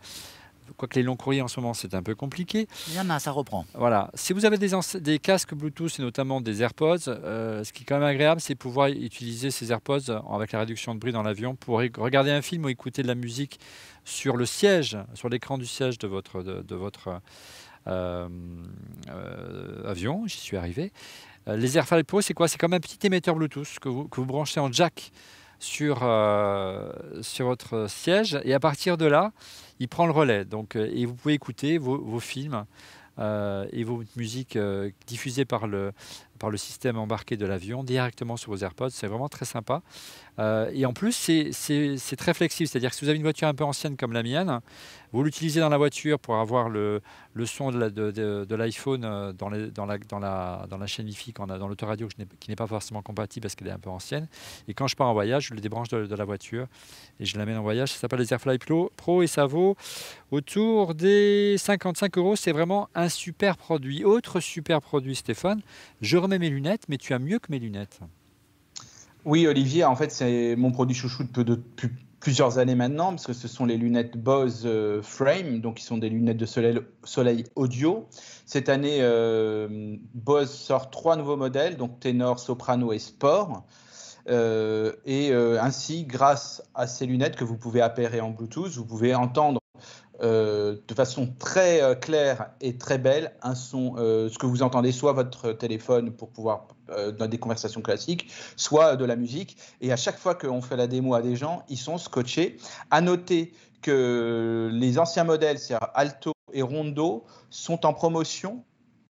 quoique 0.80 0.98
les 0.98 1.02
longs 1.02 1.16
courriers 1.16 1.42
en 1.42 1.48
ce 1.48 1.60
moment 1.60 1.74
c'est 1.74 1.94
un 1.94 2.02
peu 2.02 2.14
compliqué. 2.14 2.66
Il 2.88 2.94
y 2.94 3.00
en 3.00 3.10
a, 3.10 3.18
ça 3.18 3.32
reprend. 3.32 3.66
Voilà, 3.74 4.10
si 4.14 4.32
vous 4.32 4.46
avez 4.46 4.56
des, 4.56 5.18
casques 5.18 5.54
Bluetooth 5.54 5.98
et 5.98 6.02
notamment 6.02 6.40
des 6.40 6.62
AirPods, 6.62 7.08
euh, 7.08 7.62
ce 7.64 7.72
qui 7.74 7.82
est 7.82 7.84
quand 7.84 7.96
même 7.96 8.08
agréable, 8.08 8.40
c'est 8.40 8.54
pouvoir 8.54 8.88
utiliser 8.88 9.50
ces 9.50 9.72
AirPods 9.72 10.10
avec 10.32 10.52
la 10.52 10.60
réduction 10.60 10.94
de 10.94 11.00
bruit 11.00 11.12
dans 11.12 11.22
l'avion 11.22 11.54
pour 11.54 11.78
regarder 11.78 12.30
un 12.30 12.40
film 12.40 12.64
ou 12.64 12.70
écouter 12.70 13.02
de 13.02 13.08
la 13.08 13.14
musique 13.14 13.60
sur 14.06 14.38
le 14.38 14.46
siège, 14.46 14.96
sur 15.12 15.28
l'écran 15.28 15.58
du 15.58 15.66
siège 15.66 15.98
de 15.98 16.08
votre, 16.08 16.42
de, 16.42 16.62
de 16.62 16.74
votre 16.74 17.20
euh, 17.86 18.28
euh, 19.10 19.90
avion. 19.90 20.26
J'y 20.26 20.38
suis 20.38 20.56
arrivé. 20.56 20.92
Les 21.46 21.80
Pro, 22.06 22.22
c'est 22.22 22.32
quoi? 22.32 22.48
C'est 22.48 22.58
comme 22.58 22.72
un 22.72 22.80
petit 22.80 23.06
émetteur 23.06 23.34
Bluetooth 23.34 23.78
que 23.80 23.88
vous, 23.90 24.08
que 24.08 24.16
vous 24.16 24.26
branchez 24.26 24.60
en 24.60 24.72
jack 24.72 25.12
sur, 25.58 25.96
sur 27.20 27.46
votre 27.46 27.86
siège 27.90 28.38
et 28.44 28.54
à 28.54 28.60
partir 28.60 28.96
de 28.96 29.04
là, 29.04 29.32
il 29.80 29.88
prend 29.88 30.06
le 30.06 30.12
relais. 30.12 30.44
Donc, 30.44 30.76
euh, 30.76 30.88
et 30.94 31.06
vous 31.06 31.14
pouvez 31.14 31.34
écouter 31.34 31.78
vos, 31.78 31.98
vos 31.98 32.20
films 32.20 32.64
euh, 33.18 33.66
et 33.72 33.82
vos 33.82 34.04
musiques 34.16 34.56
euh, 34.56 34.90
diffusées 35.06 35.44
par 35.44 35.66
le, 35.66 35.92
par 36.40 36.50
le 36.50 36.56
système 36.56 36.98
embarqué 36.98 37.36
de 37.36 37.46
l'avion 37.46 37.84
directement 37.84 38.36
sur 38.36 38.50
vos 38.50 38.58
AirPods. 38.58 38.90
C'est 38.90 39.06
vraiment 39.06 39.28
très 39.28 39.44
sympa. 39.44 39.82
Euh, 40.40 40.70
et 40.72 40.86
en 40.86 40.92
plus, 40.92 41.12
c'est- 41.12 42.16
très 42.16 42.34
flexible. 42.34 42.68
C'est-à-dire 42.68 42.90
que 42.90 42.96
si 42.96 43.04
vous 43.04 43.08
avez 43.08 43.16
une 43.18 43.22
voiture 43.22 43.46
un 43.46 43.54
peu 43.54 43.62
ancienne 43.64 43.96
comme 43.96 44.12
la 44.12 44.22
mienne, 44.22 44.60
vous 45.12 45.22
l'utilisez 45.22 45.60
dans 45.60 45.68
la 45.68 45.76
voiture 45.76 46.18
pour 46.18 46.36
avoir 46.36 46.68
le, 46.68 47.00
le 47.34 47.46
son 47.46 47.70
de 47.70 47.78
la- 47.78 47.90
de- 47.90 48.10
de- 48.10 48.54
l'iPhone 48.54 49.04
euh, 49.04 49.32
dans, 49.32 49.50
dans, 49.50 49.86
la, 49.86 49.98
dans, 49.98 50.18
la, 50.18 50.66
dans 50.68 50.78
la 50.78 50.86
chaîne 50.86 51.06
Wi-Fi 51.06 51.34
a 51.38 51.58
dans 51.58 51.68
l'autoradio 51.68 52.08
qui 52.38 52.50
n'est 52.50 52.56
pas 52.56 52.66
forcément 52.66 53.02
compatible 53.02 53.42
parce 53.42 53.54
qu'elle 53.54 53.68
est 53.68 53.72
un 53.72 53.78
peu 53.78 53.90
ancienne. 53.90 54.28
Et 54.68 54.74
quand 54.74 54.86
je 54.86 54.96
pars 54.96 55.08
en 55.08 55.12
voyage, 55.12 55.48
je 55.48 55.54
le 55.54 55.60
débranche 55.60 55.88
de, 55.88 56.14
la 56.14 56.24
voiture 56.24 56.66
et 57.18 57.24
je 57.24 57.36
l'amène 57.38 57.56
en 57.56 57.62
voyage. 57.62 57.92
Ça 57.92 57.98
s'appelle 57.98 58.20
les 58.20 58.32
AirFly 58.32 58.58
Pro, 58.58 58.90
Pro 58.96 59.22
et 59.22 59.26
ça 59.26 59.46
vaut 59.46 59.76
autour 60.30 60.94
des 60.94 61.56
55 61.58 62.16
euros. 62.18 62.36
C'est 62.36 62.52
vraiment 62.52 62.88
un 62.94 63.08
super 63.08 63.56
produit. 63.56 64.04
Autre 64.04 64.40
super 64.40 64.80
produit, 64.80 65.14
Stéphane. 65.14 65.60
Je 66.00 66.16
remets 66.30 66.38
mes 66.38 66.50
lunettes, 66.50 66.84
mais 66.88 66.96
tu 66.96 67.12
as 67.12 67.18
mieux 67.18 67.38
que 67.38 67.50
mes 67.50 67.58
lunettes. 67.58 67.98
Oui, 69.24 69.46
Olivier, 69.46 69.84
en 69.84 69.96
fait, 69.96 70.12
c'est 70.12 70.54
mon 70.56 70.70
produit 70.70 70.94
chouchou 70.94 71.24
depuis, 71.24 71.88
plusieurs 72.20 72.58
années 72.58 72.74
maintenant, 72.74 73.10
parce 73.10 73.26
que 73.26 73.32
ce 73.32 73.48
sont 73.48 73.64
les 73.64 73.76
lunettes 73.76 74.16
Bose 74.16 74.62
euh, 74.64 75.02
Frame, 75.02 75.60
donc 75.60 75.76
qui 75.76 75.84
sont 75.84 75.98
des 75.98 76.08
lunettes 76.08 76.36
de 76.36 76.46
soleil, 76.46 76.78
soleil 77.02 77.44
audio. 77.56 78.06
Cette 78.46 78.68
année, 78.68 78.98
euh, 79.00 79.96
Bose 80.14 80.50
sort 80.50 80.90
trois 80.90 81.16
nouveaux 81.16 81.36
modèles, 81.36 81.76
donc 81.76 81.98
ténor, 81.98 82.38
soprano 82.38 82.92
et 82.92 82.98
sport. 82.98 83.64
Euh, 84.28 84.92
et 85.06 85.32
euh, 85.32 85.60
ainsi, 85.60 86.04
grâce 86.04 86.62
à 86.74 86.86
ces 86.86 87.06
lunettes 87.06 87.36
que 87.36 87.44
vous 87.44 87.56
pouvez 87.56 87.80
appairer 87.80 88.20
en 88.20 88.30
Bluetooth, 88.30 88.70
vous 88.72 88.84
pouvez 88.84 89.14
entendre 89.14 89.59
euh, 90.22 90.76
de 90.86 90.94
façon 90.94 91.32
très 91.38 91.82
euh, 91.82 91.94
claire 91.94 92.50
et 92.60 92.76
très 92.76 92.98
belle 92.98 93.32
un 93.42 93.54
son, 93.54 93.94
euh, 93.96 94.28
ce 94.28 94.38
que 94.38 94.44
vous 94.44 94.62
entendez, 94.62 94.92
soit 94.92 95.12
votre 95.12 95.52
téléphone 95.52 96.12
pour 96.12 96.30
pouvoir 96.30 96.68
dans 97.18 97.28
des 97.28 97.38
conversations 97.38 97.82
classiques, 97.82 98.32
soit 98.56 98.96
de 98.96 99.04
la 99.04 99.14
musique. 99.14 99.56
Et 99.80 99.92
à 99.92 99.96
chaque 99.96 100.18
fois 100.18 100.34
qu'on 100.34 100.60
fait 100.60 100.76
la 100.76 100.88
démo 100.88 101.14
à 101.14 101.22
des 101.22 101.36
gens, 101.36 101.62
ils 101.68 101.78
sont 101.78 101.98
scotchés. 101.98 102.56
À 102.90 103.00
noter 103.00 103.52
que 103.80 104.68
les 104.72 104.98
anciens 104.98 105.22
modèles, 105.22 105.60
c'est-à-dire 105.60 105.88
Alto 105.94 106.32
et 106.52 106.62
Rondo, 106.62 107.24
sont 107.48 107.86
en 107.86 107.92
promotion 107.92 108.64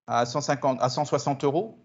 à 0.07 0.27
150, 0.27 0.77
à 0.83 0.90
160 0.90 1.42
euros. 1.44 1.79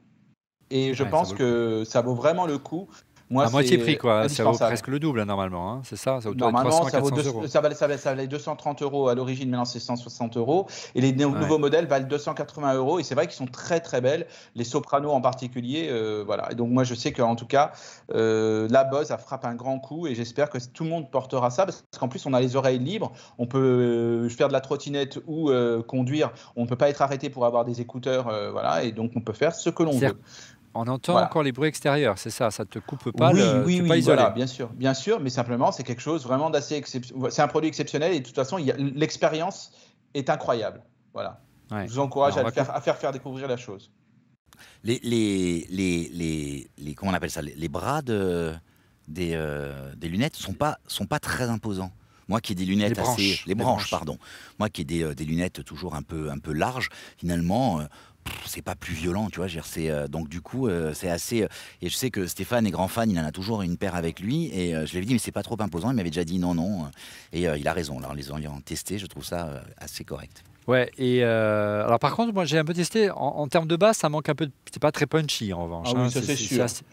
Et 0.70 0.94
je 0.94 1.04
Ouais, 1.04 1.10
pense 1.10 1.34
que 1.34 1.84
ça 1.86 2.02
vaut 2.02 2.16
vraiment 2.16 2.46
le 2.46 2.58
coup. 2.58 2.90
Moi, 3.32 3.44
à 3.46 3.50
moitié 3.50 3.80
prix, 3.80 3.98
quoi. 3.98 4.30
Ça 4.30 4.44
vaut 4.44 4.56
presque 4.56 4.88
le 4.88 5.00
double, 5.00 5.20
hein, 5.20 5.26
normalement. 5.26 5.74
hein. 5.74 5.82
C'est 5.84 5.96
ça 5.96 6.22
Ça 6.22 6.30
vaut 6.30 6.36
Normalement, 6.36 6.70
300 6.70 6.90
ça, 6.90 7.00
vaut 7.00 7.10
400 7.10 7.16
deux- 7.24 7.28
euros. 7.30 7.48
ça, 7.48 7.60
valait, 7.60 7.74
ça 7.74 7.88
valait- 7.88 7.98
ça 8.00 8.12
valait 8.12 8.28
230 8.28 8.84
euros 8.84 9.08
à 9.08 9.16
l'origine, 9.16 9.50
maintenant 9.50 9.66
c'est 9.66 9.80
160 9.80 10.38
euros. 10.38 10.68
Et 10.94 11.02
les 11.02 11.10
Ouais. 11.10 11.32
nouveaux 11.40 11.58
modèles 11.58 11.88
valent 11.88 12.06
280 12.08 12.76
euros. 12.76 13.00
Et 13.00 13.04
c'est 13.04 13.16
vrai 13.16 13.26
qu'ils 13.26 13.36
sont 13.36 13.48
très 13.48 13.80
très 13.80 14.00
belles, 14.00 14.28
les 14.54 14.64
sopranos 14.64 15.12
en 15.12 15.22
particulier. 15.22 15.88
euh, 15.90 16.24
voilà. 16.26 16.52
Et 16.52 16.56
donc 16.56 16.70
moi 16.70 16.84
je 16.84 16.94
sais 16.94 17.12
qu'en 17.14 17.36
tout 17.36 17.48
cas, 17.48 17.72
euh, 18.14 18.68
la 18.70 18.84
Bose, 18.84 19.08
ça 19.08 19.18
frappe 19.18 19.46
un 19.46 19.56
grand 19.56 19.80
coup. 19.80 20.06
Et 20.08 20.14
j'espère 20.14 20.50
que 20.52 20.58
tout 20.74 20.84
le 20.84 20.90
monde 20.92 21.10
portera 21.10 21.50
ça. 21.50 21.66
Parce 21.66 21.84
qu'en 22.00 22.08
plus, 22.08 22.26
on 22.28 22.34
a 22.34 22.40
les 22.40 22.56
oreilles 22.56 22.80
libres. 22.80 23.12
On 23.40 23.48
peut 23.48 23.58
euh, 23.58 24.30
faire 24.30 24.50
de 24.50 24.54
la 24.54 24.62
trottinette 24.62 25.20
ou 25.26 25.50
euh, 25.50 25.82
conduire. 25.82 26.32
On 26.56 26.64
ne 26.64 26.68
peut 26.68 26.76
pas 26.76 26.90
être 26.90 27.02
arrêté 27.02 27.30
pour 27.32 27.46
avoir 27.46 27.66
des 27.66 27.82
écouteurs. 27.82 28.32
voilà. 28.52 28.84
Et 28.84 28.92
donc 28.92 29.12
on 29.16 29.22
peut 29.22 29.34
faire 29.34 29.56
ce 29.56 29.70
que 29.72 29.82
l'on 29.84 29.98
veut. 29.98 30.20
On 30.78 30.86
entend 30.88 31.14
Voilà. 31.14 31.28
encore 31.28 31.42
les 31.44 31.52
bruits 31.54 31.70
extérieurs, 31.70 32.18
c'est 32.18 32.30
ça, 32.30 32.52
ça 32.52 32.66
te 32.66 32.80
coupe 32.80 33.12
pas, 33.12 33.32
oui, 33.32 33.40
le, 33.40 33.64
oui, 33.66 33.82
oui, 33.82 33.88
pas 33.88 33.96
isolé. 33.98 34.18
voilà, 34.18 34.30
bien 34.32 34.46
sûr, 34.48 34.70
bien 34.74 34.94
sûr, 34.94 35.20
mais 35.22 35.30
simplement 35.30 35.72
c'est 35.72 35.84
quelque 35.84 36.02
chose 36.02 36.24
vraiment 36.26 36.50
d'assez 36.50 36.76
exceptionnel. 36.76 37.32
C'est 37.32 37.42
un 37.42 37.48
produit 37.48 37.70
exceptionnel 37.70 38.14
et 38.14 38.20
de 38.20 38.26
toute 38.26 38.36
façon, 38.36 38.58
l'expérience 38.58 39.72
est 40.14 40.30
incroyable. 40.30 40.82
Voilà. 41.14 41.42
Ouais. 41.72 41.88
Je 41.88 41.94
vous 41.94 42.00
encourage 42.00 42.36
Alors, 42.38 42.50
à, 42.50 42.52
faire, 42.52 42.76
à 42.76 42.82
faire 42.82 42.98
faire 42.98 43.12
découvrir 43.12 43.48
la 43.48 43.58
chose. 43.58 43.90
Les, 44.84 45.00
les, 45.04 45.66
les, 45.70 46.10
les, 46.14 46.70
les- 46.78 46.94
comment 46.94 47.12
on 47.12 47.16
appelle 47.16 47.32
ça 47.32 47.42
les, 47.42 47.56
les 47.56 47.68
bras 47.70 48.02
de, 48.02 48.54
des, 49.08 49.32
euh, 49.34 49.94
des 49.96 50.10
lunettes 50.10 50.36
sont 50.36 50.54
pas, 50.54 50.78
sont 50.88 51.06
pas 51.08 51.20
très 51.20 51.50
imposants. 51.50 51.92
Moi 52.28 52.42
qui 52.42 52.54
ai 52.54 52.56
des 52.56 52.66
lunettes 52.66 52.90
Les 52.90 52.96
branches, 53.02 53.14
assez, 53.20 53.28
les 53.28 53.38
les 53.48 53.56
branches, 53.56 53.68
branches. 53.82 53.90
pardon. 53.92 54.18
Moi 54.60 54.70
qui 54.70 54.82
ai 54.82 54.84
des, 54.86 55.04
euh, 55.04 55.14
des 55.16 55.26
lunettes 55.26 55.64
toujours 55.64 55.96
un 55.96 56.02
peu, 56.02 56.30
un 56.32 56.38
peu 56.40 56.54
larges, 56.54 56.90
finalement, 57.18 57.80
euh, 57.80 57.84
c'est 58.46 58.62
pas 58.62 58.76
plus 58.76 58.94
violent, 58.94 59.30
tu 59.30 59.40
vois. 59.40 59.48
c'est, 59.64 59.90
euh, 59.90 60.08
donc 60.08 60.30
du 60.30 60.42
coup, 60.42 60.68
euh, 60.68 60.94
c'est 60.94 61.10
assez. 61.10 61.44
euh, 61.44 61.48
et 61.82 61.90
je 61.90 61.96
sais 61.96 62.10
que 62.10 62.26
Stéphane 62.28 62.66
est 62.68 62.72
grand 62.72 62.88
fan, 62.88 63.10
il 63.10 63.20
en 63.20 63.24
a 63.26 63.32
toujours 63.32 63.62
une 63.62 63.78
paire 63.78 63.96
avec 63.96 64.20
lui, 64.20 64.50
et 64.54 64.76
euh, 64.76 64.86
je 64.86 64.92
lui 64.92 64.98
avais 65.00 65.06
dit 65.06 65.14
mais 65.14 65.20
c'est 65.20 65.32
pas 65.32 65.44
trop 65.44 65.58
imposant. 65.62 65.90
Il 65.92 65.96
m'avait 65.96 66.10
déjà 66.10 66.24
dit 66.24 66.40
non, 66.40 66.54
non, 66.54 66.86
et 67.34 67.48
euh, 67.48 67.58
il 67.58 67.68
a 67.68 67.74
raison. 67.74 67.98
Alors 68.00 68.12
en 68.12 68.14
les 68.14 68.30
ayant 68.32 68.60
testés, 68.62 68.98
je 68.98 69.06
trouve 69.08 69.24
ça 69.26 69.48
euh, 69.48 69.60
assez 69.78 70.04
correct. 70.04 70.44
Ouais, 70.68 70.90
et 70.98 71.24
euh, 71.24 71.86
alors 71.86 72.00
par 72.00 72.16
contre, 72.16 72.34
moi 72.34 72.46
j'ai 72.46 72.58
un 72.58 72.66
peu 72.66 72.74
testé, 72.74 73.10
en, 73.12 73.16
en 73.18 73.48
termes 73.48 73.68
de 73.68 73.76
base, 73.76 73.98
ça 73.98 74.10
manque 74.10 74.30
un 74.30 74.36
peu, 74.36 74.48
de- 74.48 74.52
c'est 74.72 74.82
pas 74.82 74.92
très 74.92 75.06
punchy 75.06 75.54
en 75.54 75.64
revanche. 75.64 75.88
Ah 75.92 75.94
oui, 75.96 76.02
hein, 76.06 76.10
ça, 76.10 76.22
c'est 76.22 76.36
sûr. 76.36 76.64
assez- 76.64 76.84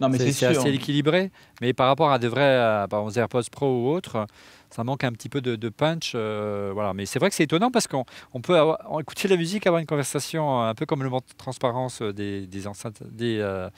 Non, 0.00 0.08
mais 0.10 0.18
c'est- 0.18 0.44
assez 0.46 0.68
équilibré, 0.70 1.30
mais 1.62 1.72
par 1.72 1.86
rapport 1.86 2.10
à 2.12 2.18
de 2.18 2.28
vrais, 2.28 2.42
euh, 2.42 2.86
par 2.88 3.00
exemple, 3.00 3.16
aux 3.16 3.20
AirPods 3.20 3.50
Pro 3.50 3.66
ou 3.84 3.88
autres, 3.94 4.26
ça 4.74 4.82
manque 4.82 5.04
un 5.04 5.12
petit 5.12 5.28
peu 5.28 5.40
de, 5.40 5.54
de 5.54 5.68
punch. 5.68 6.12
euh, 6.16 6.70
voilà. 6.74 6.94
Mais 6.94 7.06
c'est 7.06 7.18
vrai 7.20 7.28
que 7.30 7.36
c'est 7.36 7.44
étonnant 7.44 7.70
parce 7.70 7.86
qu'on 7.86 8.04
on 8.32 8.40
peut 8.40 8.56
avoir- 8.58 8.78
écouter 9.00 9.28
la 9.28 9.36
musique, 9.36 9.66
avoir 9.68 9.78
une 9.80 9.86
conversation 9.86 10.62
euh, 10.62 10.68
un 10.70 10.74
peu 10.74 10.84
comme 10.84 11.04
le 11.04 11.10
mode 11.10 11.22
de 11.30 11.36
transparence 11.36 12.02
euh, 12.02 12.12
des, 12.12 12.46
des 12.48 12.66
enceintes, 12.66 13.02
des 13.08 13.38
euh, 13.40 13.68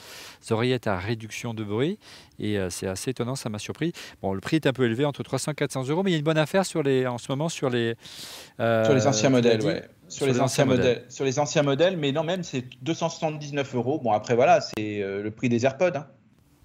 oreillettes 0.51 0.87
à 0.87 0.97
réduction 0.97 1.53
de 1.53 1.65
bruit. 1.65 1.99
Et 2.39 2.59
euh, 2.59 2.71
c'est 2.71 2.87
assez 2.87 3.11
étonnant, 3.11 3.35
ça 3.37 3.51
m'a 3.51 3.59
surpris. 3.59 3.93
Bon, 4.23 4.33
le 4.33 4.41
prix 4.41 4.57
est 4.57 4.67
un 4.67 4.73
peu 4.73 4.85
élevé, 4.85 5.05
entre 5.05 5.23
300 5.23 5.53
et 5.53 5.55
400 5.55 5.89
euros, 5.89 6.03
mais 6.03 6.11
il 6.11 6.15
y 6.15 6.17
a 6.17 6.19
une 6.19 6.25
bonne 6.25 6.39
affaire 6.39 6.65
sur 6.65 6.83
les, 6.83 7.07
en 7.07 7.19
ce 7.19 7.31
moment 7.31 7.49
sur 7.51 7.69
les, 7.69 7.95
Sur 8.59 8.95
les 8.95 9.07
anciens 9.07 9.29
modèles, 9.31 9.63
ouais. 9.63 9.83
sur, 10.09 10.27
les, 10.27 10.41
anciens 10.41 10.65
modèles. 10.65 11.05
Sur 11.11 11.25
les 11.27 11.39
anciens 11.39 11.63
modèles, 11.63 11.97
mais 11.99 12.13
non, 12.13 12.25
même 12.25 12.43
c'est 12.43 12.65
279 12.83 13.75
euros. 13.75 13.99
Bon, 14.03 14.13
après 14.13 14.35
voilà, 14.35 14.61
c'est 14.63 15.01
le 15.01 15.31
prix 15.31 15.49
des 15.51 15.65
AirPods. 15.67 15.93
Hein. 15.97 16.07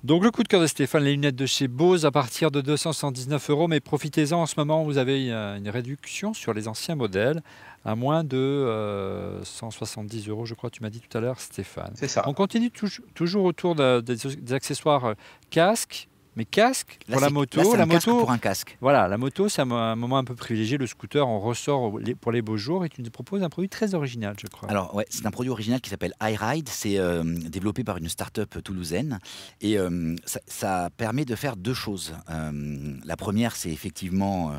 Donc 0.04 0.24
le 0.24 0.32
coup 0.32 0.42
de 0.42 0.48
cœur 0.48 0.62
de 0.62 0.68
Stéphane, 0.68 1.04
les 1.04 1.12
lunettes 1.12 1.36
de 1.36 1.46
chez 1.46 1.68
Bose 1.68 2.06
à 2.08 2.12
partir 2.12 2.50
de 2.50 2.62
279 2.62 3.52
euros, 3.52 3.68
mais 3.68 3.80
profitez-en 3.80 4.42
en 4.42 4.46
ce 4.48 4.56
moment, 4.58 4.84
vous 4.84 4.98
avez 4.98 5.32
euh, 5.32 5.58
une 5.58 5.70
réduction 5.70 6.34
sur 6.34 6.54
les 6.54 6.68
anciens 6.68 6.96
modèles 6.96 7.44
à 7.86 7.96
moins 7.96 8.24
de 8.24 9.40
170 9.44 10.30
euros, 10.30 10.46
je 10.46 10.54
crois, 10.54 10.70
tu 10.70 10.84
m'as 10.84 10.90
dit 10.90 11.02
tout 11.02 11.18
à 11.18 11.22
l'heure, 11.22 11.40
Stéphane. 11.40 11.92
C'est 11.96 12.08
ça. 12.08 12.24
On 12.28 12.34
continue 12.34 12.70
toujours 12.72 13.46
autour 13.46 13.76
des, 13.76 14.54
accessoires 14.54 15.16
casques, 15.50 16.08
mais 16.36 16.46
casque 16.46 17.00
pour 17.12 17.20
la 17.20 17.30
moto, 17.30 17.76
la 17.76 17.86
moto 17.86 18.20
pour 18.20 18.32
un 18.32 18.38
casque. 18.38 18.78
Voilà, 18.80 19.08
la 19.08 19.18
moto, 19.18 19.50
c'est 19.50 19.62
un, 19.62 19.96
moment 19.96 20.18
un 20.18 20.24
peu 20.24 20.36
privilégié. 20.36 20.78
Le 20.78 20.88
scooter, 20.88 21.28
on 21.28 21.40
ressort 21.40 21.92
pour 22.22 22.32
les 22.32 22.42
beaux 22.42 22.58
jours 22.58 22.86
et 22.86 22.90
tu 22.90 23.02
nous 23.02 23.10
proposes 23.10 23.44
un 23.44 23.50
produit 23.50 23.70
très 23.70 23.96
original, 23.96 24.36
je 24.40 24.48
crois. 24.48 24.70
Alors 24.70 24.96
ouais, 24.96 25.06
c'est 25.10 25.26
un 25.26 25.32
produit 25.32 25.52
original 25.52 25.82
qui 25.82 25.90
s'appelle 25.90 26.14
iRide. 26.22 26.70
C'est 26.70 26.98
euh, 26.98 27.24
développé 27.24 27.84
par 27.84 27.98
une 27.98 28.08
start-up 28.08 28.58
toulousaine 28.64 29.20
et 29.60 29.78
euh, 29.78 30.16
ça, 30.48 30.90
permet 30.96 31.26
de 31.26 31.36
faire 31.36 31.58
deux 31.58 31.74
choses. 31.74 32.14
Euh, 32.30 32.96
la 33.04 33.18
première, 33.18 33.56
c'est 33.56 33.72
effectivement 33.72 34.54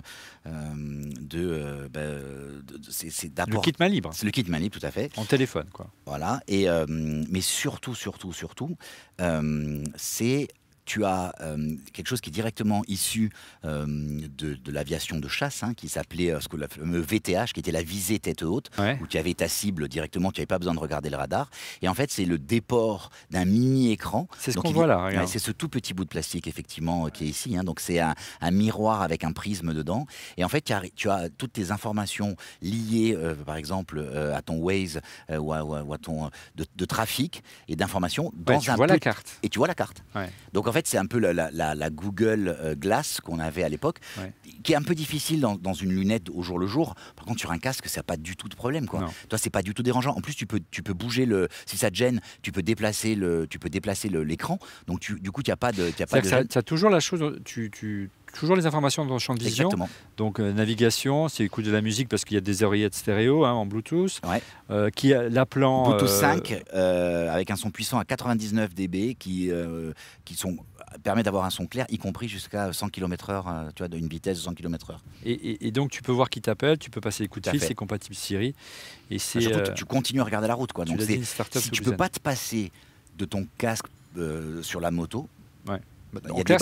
de, 0.44 1.88
bah, 1.92 2.00
c'est 2.90 3.32
Le 3.48 3.60
kit 3.60 3.72
main 3.78 3.88
libre. 3.88 4.10
C'est 4.12 4.26
le 4.26 4.32
kit 4.32 4.44
main 4.48 4.58
libre, 4.58 4.78
tout 4.78 4.86
à 4.86 4.90
fait. 4.90 5.10
En 5.16 5.24
téléphone, 5.24 5.66
quoi. 5.72 5.88
Voilà. 6.04 6.40
Et 6.48 6.66
mais 6.88 7.40
surtout, 7.40 7.94
surtout, 7.94 8.32
surtout, 8.32 8.76
c'est 9.96 10.48
tu 10.84 11.04
as 11.04 11.34
euh, 11.40 11.76
quelque 11.92 12.08
chose 12.08 12.20
qui 12.20 12.30
est 12.30 12.32
directement 12.32 12.82
issu 12.88 13.30
euh, 13.64 13.86
de, 13.86 14.58
l'aviation 14.72 15.18
de 15.18 15.28
chasse, 15.28 15.62
hein, 15.62 15.74
qui 15.74 15.88
s'appelait 15.88 16.30
euh, 16.30 16.40
ce 16.40 16.48
que 16.48 16.56
le 16.56 16.66
fameux 16.66 17.00
VTH, 17.00 17.52
qui 17.52 17.60
était 17.60 17.72
la 17.72 17.82
visée 17.82 18.18
tête 18.18 18.42
haute, 18.42 18.70
où 19.00 19.06
tu 19.06 19.18
avais 19.18 19.34
ta 19.34 19.48
cible 19.48 19.88
directement, 19.88 20.32
tu 20.32 20.40
n'avais 20.40 20.46
pas 20.46 20.58
besoin 20.58 20.74
de 20.74 20.80
regarder 20.80 21.10
le 21.10 21.16
radar. 21.16 21.50
Et 21.82 21.88
en 21.88 21.94
fait, 21.94 22.10
c'est 22.10 22.24
le 22.24 22.38
déport 22.38 23.10
d'un 23.30 23.44
mini-écran. 23.44 24.28
C'est 24.38 24.52
ce 24.52 24.58
qu'on 24.58 24.72
voit 24.72 24.86
là. 24.86 25.26
c'est 25.26 25.38
ce 25.38 25.52
tout 25.52 25.68
petit 25.68 25.94
bout 25.94 26.04
de 26.04 26.08
plastique, 26.08 26.46
effectivement, 26.46 27.08
qui 27.08 27.24
est 27.24 27.28
ici. 27.28 27.56
Hein. 27.56 27.64
donc, 27.64 27.80
c'est 27.80 28.00
un, 28.00 28.14
miroir 28.50 29.02
avec 29.02 29.24
un 29.24 29.32
prisme 29.32 29.72
dedans. 29.72 30.06
Et 30.36 30.44
en 30.44 30.48
fait, 30.48 30.62
tu 30.62 30.72
as, 30.72 30.82
tu 30.94 31.10
as 31.10 31.28
toutes 31.30 31.52
tes 31.52 31.70
informations 31.70 32.36
liées, 32.60 33.16
par 33.46 33.56
exemple, 33.56 34.04
à 34.34 34.42
ton 34.42 34.56
Waze 34.56 35.00
ou 35.30 35.52
à, 35.52 35.98
ton 35.98 36.30
de, 36.56 36.84
trafic 36.84 37.42
et 37.68 37.76
d'informations 37.76 38.32
dans 38.34 38.58
tu 38.58 38.70
vois 38.72 38.86
la 38.86 38.98
carte. 38.98 39.38
Et 39.42 39.48
tu 39.48 39.58
vois 39.58 39.68
la 39.68 39.74
carte. 39.74 40.02
Donc, 40.52 40.68
en 40.72 40.74
fait, 40.74 40.86
c'est 40.86 40.96
un 40.96 41.04
peu 41.04 41.18
la, 41.18 41.90
Google 41.90 42.56
euh, 42.58 42.74
Glass 42.74 43.20
qu'on 43.20 43.38
avait 43.38 43.62
à 43.62 43.68
l'époque, 43.68 43.98
qui 44.62 44.72
est 44.72 44.74
un 44.74 44.82
peu 44.82 44.94
difficile 44.94 45.38
dans, 45.38 45.74
une 45.74 45.92
lunette 45.92 46.30
au 46.30 46.40
jour 46.40 46.58
le 46.58 46.66
jour. 46.66 46.94
Par 47.14 47.26
contre, 47.26 47.40
sur 47.40 47.52
un 47.52 47.58
casque, 47.58 47.88
ça 47.88 47.98
n'a 47.98 48.04
pas 48.04 48.16
du 48.16 48.36
tout 48.36 48.48
de 48.48 48.54
problème. 48.54 48.86
Quoi. 48.86 49.10
Toi, 49.28 49.38
c'est 49.38 49.50
pas 49.50 49.60
du 49.60 49.74
tout 49.74 49.82
dérangeant. 49.82 50.16
En 50.16 50.22
plus, 50.22 50.34
tu 50.34 50.46
peux, 50.46 50.60
tu 50.70 50.82
peux 50.82 50.94
bouger 50.94 51.26
le. 51.26 51.48
Si 51.66 51.76
ça 51.76 51.90
te 51.90 51.96
gêne, 51.96 52.22
tu 52.40 52.52
peux 52.52 52.62
déplacer 52.62 53.14
le, 53.14 53.46
tu 53.46 53.58
peux 53.58 53.68
déplacer 53.68 54.08
l'écran. 54.08 54.58
Donc, 54.86 55.00
tu, 55.00 55.20
du 55.20 55.30
coup, 55.30 55.42
tu 55.42 55.50
n'as 55.50 55.56
pas 55.56 55.72
de. 55.72 55.92
Y 55.98 56.02
a 56.02 56.06
pas 56.06 56.22
de 56.22 56.26
ça, 56.26 56.38
as 56.38 56.62
toujours 56.62 56.88
la 56.88 57.00
chose. 57.00 57.38
Tu, 57.44 57.70
tu 57.70 58.08
toujours 58.34 58.56
les 58.56 58.66
informations 58.66 59.04
dans 59.04 59.14
le 59.14 59.20
champ 59.20 59.34
de 59.34 59.42
vision. 59.42 59.66
Exactement. 59.66 59.88
Donc 60.16 60.40
euh, 60.40 60.52
navigation, 60.52 61.28
c'est 61.28 61.44
écoute 61.44 61.64
de 61.64 61.70
la 61.70 61.80
musique 61.80 62.08
parce 62.08 62.24
qu'il 62.24 62.34
y 62.34 62.38
a 62.38 62.40
des 62.40 62.62
oreillettes 62.62 62.94
stéréo 62.94 63.44
hein, 63.44 63.52
en 63.52 63.66
Bluetooth. 63.66 64.20
Euh, 64.70 64.90
qui 64.90 65.12
a 65.12 65.28
l'appelant 65.28 65.90
Bluetooth 65.90 66.08
5 66.08 66.62
avec 66.72 67.50
un 67.50 67.56
son 67.56 67.70
puissant 67.70 67.98
à 67.98 68.04
99 68.04 68.74
dB 68.74 69.14
qui 69.18 69.50
qui 70.24 70.34
sont 70.34 70.56
permet 70.98 71.22
d'avoir 71.22 71.44
un 71.44 71.50
son 71.50 71.66
clair, 71.66 71.86
y 71.88 71.98
compris 71.98 72.28
jusqu'à 72.28 72.72
100 72.72 72.88
km/h, 72.88 73.44
euh, 73.46 73.70
tu 73.74 73.82
vois, 73.82 73.88
d'une 73.88 74.08
vitesse 74.08 74.38
de 74.38 74.42
100 74.42 74.54
km/h. 74.54 74.96
Et, 75.24 75.70
donc 75.70 75.90
tu 75.90 76.02
peux 76.02 76.12
voir 76.12 76.30
qui 76.30 76.40
t'appelle, 76.40 76.78
tu 76.78 76.90
peux 76.90 77.00
passer 77.00 77.22
les 77.22 77.28
coups 77.28 77.46
de 77.46 77.50
fil, 77.50 77.60
c'est 77.60 77.74
compatible 77.74 78.14
Siri. 78.14 78.54
Et 79.10 79.18
c'est. 79.18 79.52
Euh, 79.52 79.72
tu 79.74 79.84
continues 79.84 80.20
à 80.20 80.24
regarder 80.24 80.48
la 80.48 80.54
route, 80.54 80.72
quoi. 80.72 80.84
Donc 80.84 81.00
si 81.00 81.70
tu 81.70 81.82
peux 81.82 81.96
pas 81.96 82.08
te 82.08 82.20
passer 82.20 82.70
de 83.18 83.24
ton 83.24 83.46
casque 83.58 83.86
euh, 84.16 84.62
sur 84.62 84.80
la 84.80 84.90
moto, 84.90 85.28
ouais. 85.68 85.80
En 86.30 86.42
clair, 86.42 86.60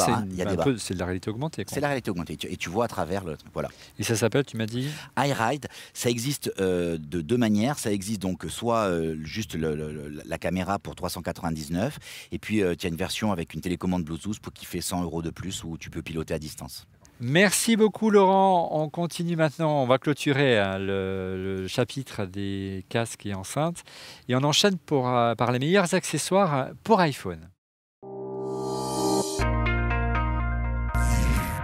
c'est 0.78 0.94
de 0.94 0.98
la 0.98 1.06
réalité 1.06 1.30
augmentée. 1.30 1.64
C'est 1.66 1.80
la 1.80 1.88
réalité 1.88 2.10
augmentée. 2.10 2.38
Et 2.48 2.56
tu 2.56 2.70
vois 2.70 2.84
à 2.84 2.88
travers 2.88 3.24
le. 3.24 3.36
Voilà. 3.52 3.68
Et 3.98 4.04
ça 4.04 4.16
s'appelle, 4.16 4.44
tu 4.44 4.56
m'as 4.56 4.66
dit? 4.66 4.88
iRide. 5.18 5.66
Ça 5.92 6.08
existe 6.10 6.52
euh, 6.60 6.98
de 6.98 7.20
deux 7.20 7.36
manières. 7.36 7.78
Ça 7.78 7.92
existe 7.92 8.22
donc 8.22 8.44
soit 8.48 8.88
euh, 8.88 9.16
juste 9.22 9.56
la 9.56 10.38
caméra 10.38 10.78
pour 10.78 10.94
399, 10.94 11.98
et 12.32 12.38
puis 12.38 12.62
euh, 12.62 12.74
tu 12.76 12.86
as 12.86 12.90
une 12.90 12.96
version 12.96 13.32
avec 13.32 13.54
une 13.54 13.60
télécommande 13.60 14.04
Bluetooth 14.04 14.38
pour 14.40 14.52
qui 14.52 14.66
fait 14.66 14.80
100 14.80 15.02
euros 15.02 15.22
de 15.22 15.30
plus 15.30 15.64
où 15.64 15.76
tu 15.78 15.90
peux 15.90 16.02
piloter 16.02 16.34
à 16.34 16.38
distance. 16.38 16.86
Merci 17.20 17.76
beaucoup 17.76 18.10
Laurent. 18.10 18.70
On 18.72 18.88
continue 18.88 19.36
maintenant, 19.36 19.82
on 19.82 19.86
va 19.86 19.98
clôturer 19.98 20.58
hein, 20.58 20.78
le, 20.78 21.66
chapitre 21.68 22.24
des 22.24 22.84
casques 22.88 23.26
et 23.26 23.34
enceintes 23.34 23.82
et 24.28 24.34
on 24.34 24.42
enchaîne 24.42 24.78
pour, 24.78 25.02
par 25.04 25.52
les 25.52 25.58
meilleurs 25.58 25.92
accessoires 25.92 26.68
pour 26.82 27.00
iPhone. 27.00 27.50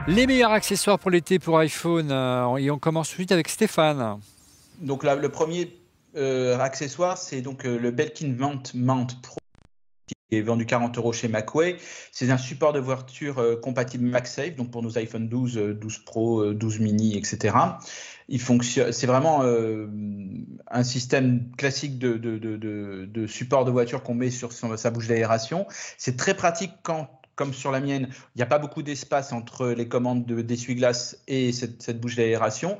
Les 0.09 0.29
meilleurs 0.29 0.53
accessoires 0.53 1.01
pour 1.01 1.11
l'été 1.11 1.41
pour 1.41 1.59
iPhone. 1.59 2.13
Euh, 2.13 2.57
et 2.59 2.71
on 2.71 2.79
commence 2.79 3.09
tout 3.09 3.15
de 3.15 3.17
suite 3.17 3.33
avec 3.33 3.49
Stéphane. 3.49 4.21
Donc 4.81 5.03
le 5.03 5.29
premier 5.29 5.77
euh, 6.17 6.57
accessoire, 6.61 7.19
c'est 7.19 7.41
donc 7.41 7.65
euh, 7.65 7.77
le 7.77 7.91
Belkin 7.91 8.29
Mount 8.39 8.63
Mount 8.75 9.09
Pro 9.21 9.39
qui 10.07 10.15
est 10.39 10.43
vendu 10.43 10.65
40 10.65 10.97
euros 10.99 11.13
chez 11.13 11.27
Macway. 11.27 11.77
C'est 12.13 12.31
un 12.31 12.39
support 12.39 12.73
de 12.73 12.79
voiture 12.79 13.61
compatible 13.61 14.05
MagSafe, 14.05 14.57
donc 14.57 14.71
pour 14.71 14.83
nos 14.83 14.99
iPhone 14.99 15.29
12, 15.29 15.55
12 15.81 15.99
Pro, 16.05 16.53
12 16.53 16.81
mini, 16.81 17.17
etc. 17.17 17.57
C'est 18.29 19.07
vraiment 19.07 19.43
un 19.43 20.85
système 20.85 21.49
classique 21.57 21.99
de, 22.01 23.27
support 23.29 23.65
de 23.65 23.71
voiture 23.71 24.03
qu'on 24.03 24.15
met 24.15 24.31
sur 24.31 24.53
sa 24.53 24.91
bouche 24.91 25.07
d'aération. 25.07 25.67
C'est 25.97 26.17
très 26.17 26.35
pratique 26.35 26.73
quand 26.83 27.16
comme 27.37 27.53
sur 27.53 27.71
la 27.71 27.81
mienne, 27.81 28.09
il 28.11 28.39
n'y 28.39 28.43
a 28.43 28.47
pas 28.47 28.59
beaucoup 28.59 28.83
d'espace 28.83 29.33
entre 29.33 29.69
les 29.69 29.89
commandes 29.89 30.25
d'essuie-glace 30.25 31.23
et 31.29 31.53
cette, 31.53 32.01
bouche 32.01 32.17
d'aération. 32.17 32.79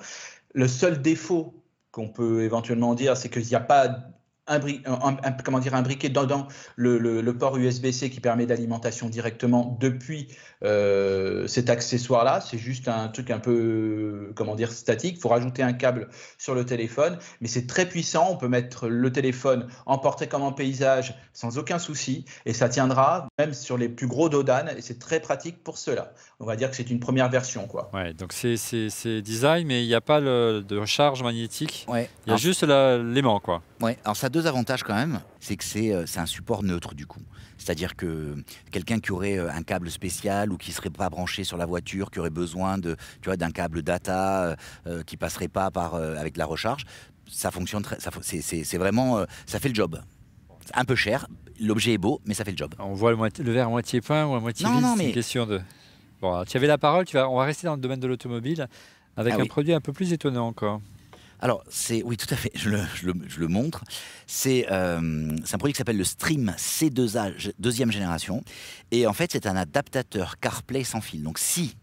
Le 0.55 0.67
seul 0.67 1.01
défaut 1.03 1.63
qu'on 1.93 2.09
peut 2.09 2.43
éventuellement 2.43 2.95
dire, 2.95 3.17
c'est 3.17 3.29
qu'il 3.29 3.47
n'y 3.47 3.55
a 3.55 3.61
pas 3.61 3.89
un, 4.47 4.61
comment 5.45 5.59
dire, 5.59 5.75
imbriqué 5.75 6.09
dans, 6.09 6.49
le, 6.77 7.33
port 7.33 7.57
USB-C 7.57 8.11
qui 8.11 8.21
permet 8.21 8.47
d'alimentation 8.47 9.09
directement 9.09 9.77
depuis 9.81 10.29
euh, 10.65 11.47
cet 11.47 11.71
accessoire-là. 11.71 12.41
C'est 12.41 12.59
juste 12.59 12.89
un 12.89 13.09
truc 13.09 13.31
un 13.31 13.39
peu, 13.39 14.33
comment 14.35 14.55
dire, 14.55 14.73
statique. 14.73 15.17
Il 15.17 15.21
faut 15.21 15.29
rajouter 15.29 15.63
un 15.63 15.73
câble 15.73 16.09
sur 16.39 16.55
le 16.55 16.65
téléphone, 16.65 17.19
mais 17.41 17.49
c'est 17.49 17.67
très 17.67 17.87
puissant. 17.87 18.29
On 18.31 18.37
peut 18.37 18.49
mettre 18.49 18.89
le 18.89 19.13
téléphone 19.13 19.67
en 19.87 19.99
portrait 19.99 20.29
comme 20.29 20.43
en 20.43 20.53
paysage 20.53 21.15
sans 21.33 21.59
aucun 21.59 21.79
souci, 21.79 22.25
et 22.47 22.55
ça 22.55 22.69
tiendra 22.69 23.29
même 23.39 23.53
sur 23.53 23.77
les 23.77 23.89
plus 23.89 24.07
gros 24.07 24.29
Dodan, 24.29 24.69
et 24.77 24.81
c'est 24.81 24.99
très 24.99 25.21
pratique 25.21 25.63
pour 25.63 25.77
cela. 25.77 26.13
On 26.41 26.47
va 26.47 26.57
dire 26.57 26.71
que 26.71 26.77
c'est 26.77 26.91
une 26.91 27.01
première 27.01 27.29
version. 27.29 27.67
Quoi. 27.67 27.91
Ouais, 27.93 28.15
donc 28.15 28.33
c'est 28.33 29.23
design, 29.23 29.67
mais 29.67 29.85
il 29.85 29.87
n'y 29.87 29.95
a 29.95 30.01
pas 30.01 30.21
de 30.21 30.77
recharge 30.79 31.23
magnétique. 31.23 31.87
Ouais. 31.89 32.09
Il 32.27 32.31
y 32.31 32.35
a 32.35 32.37
juste 32.37 32.63
l'aimant. 32.63 33.41
quoi. 33.41 33.63
Ouais, 33.81 33.99
alors 34.05 34.17
ça 34.17 34.29
deux 34.37 34.47
avantages 34.47 34.83
quand 34.83 34.95
même, 34.95 35.21
c'est 35.41 35.57
que 35.57 35.65
c'est 35.65 35.93
euh, 35.93 36.05
un 36.17 36.27
support 36.27 36.63
neutre 36.63 36.95
du 36.95 37.07
coup. 37.07 37.23
C'est-à-dire 37.57 37.97
que 37.97 38.37
quelqu'un 38.71 39.01
qui 39.01 39.13
aurait 39.13 39.39
euh, 39.39 39.51
un 39.51 39.63
câble 39.63 39.91
spécial 39.91 40.53
ou 40.53 40.59
qui 40.59 40.73
serait 40.73 40.91
pas 40.91 41.09
branché 41.09 41.43
sur 41.43 41.57
la 41.57 41.65
voiture, 41.65 42.11
qui 42.11 42.19
aurait 42.21 42.29
besoin 42.29 42.77
de, 42.77 42.97
tu 43.23 43.31
vois, 43.31 43.39
d'un 43.39 43.51
câble 43.51 43.83
data 43.83 44.57
qui 44.85 44.91
euh, 44.91 45.03
qui 45.07 45.17
passerait 45.17 45.49
pas 45.49 45.71
par 45.71 45.95
avec 45.95 46.37
la 46.37 46.45
recharge, 46.45 46.85
ça 47.31 47.51
fonctionne 47.51 47.83
très, 47.83 47.97
c'est 48.21 48.77
vraiment, 48.77 49.25
ça 49.47 49.59
fait 49.61 49.69
le 49.69 49.75
job. 49.75 49.99
Un 50.75 50.85
peu 50.85 50.97
cher, 50.97 51.27
l'objet 51.61 51.93
est 51.93 51.99
beau, 51.99 52.21
mais 52.27 52.35
ça 52.35 52.45
fait 52.45 52.51
le 52.51 52.57
job. 52.57 52.75
On 52.79 52.93
voit 52.93 53.13
le, 53.13 53.53
verre 53.53 53.69
à 53.69 53.71
moitié 53.71 54.01
plein 54.01 54.27
ou 54.27 54.35
à 54.35 54.41
moitié 54.41 54.67
vide. 54.67 54.85
c'est 54.97 55.07
une 55.07 55.13
question 55.13 55.47
de. 55.47 55.61
Bon, 56.21 56.45
tu 56.45 56.57
avais 56.57 56.67
la 56.67 56.77
parole. 56.77 57.05
Tu 57.05 57.17
vas, 57.17 57.31
on 57.31 57.37
va 57.37 57.45
rester 57.45 57.67
dans 57.67 57.77
le 57.77 57.81
domaine 57.81 58.01
de 58.01 58.09
l'automobile 58.09 58.69
avec 59.17 59.35
ah 59.37 59.41
un 59.41 59.47
produit 59.47 59.73
un 59.73 59.81
peu 59.81 59.93
plus 59.93 60.13
étonnant 60.13 60.49
encore. 60.49 60.81
Alors, 61.41 61.63
c'est 61.69 62.03
oui, 62.03 62.17
tout 62.17 62.33
à 62.33 62.37
fait. 62.37 62.51
Je 62.55 62.71
le, 62.71 63.49
montre. 63.49 63.85
Euh, 64.47 65.37
c'est 65.45 65.55
un 65.55 65.59
produit 65.59 65.73
qui 65.73 65.79
s'appelle 65.79 65.99
le 65.99 66.05
Stream 66.05 66.55
C2A 66.57 67.53
deuxième 67.59 67.93
génération, 67.93 68.43
et 68.91 69.07
en 69.07 69.13
fait, 69.13 69.33
c'est 69.33 69.47
un 69.47 69.57
adaptateur 69.57 70.39
CarPlay 70.39 70.85
sans 70.85 71.01
fil. 71.01 71.23
Donc, 71.23 71.39
si 71.39 71.77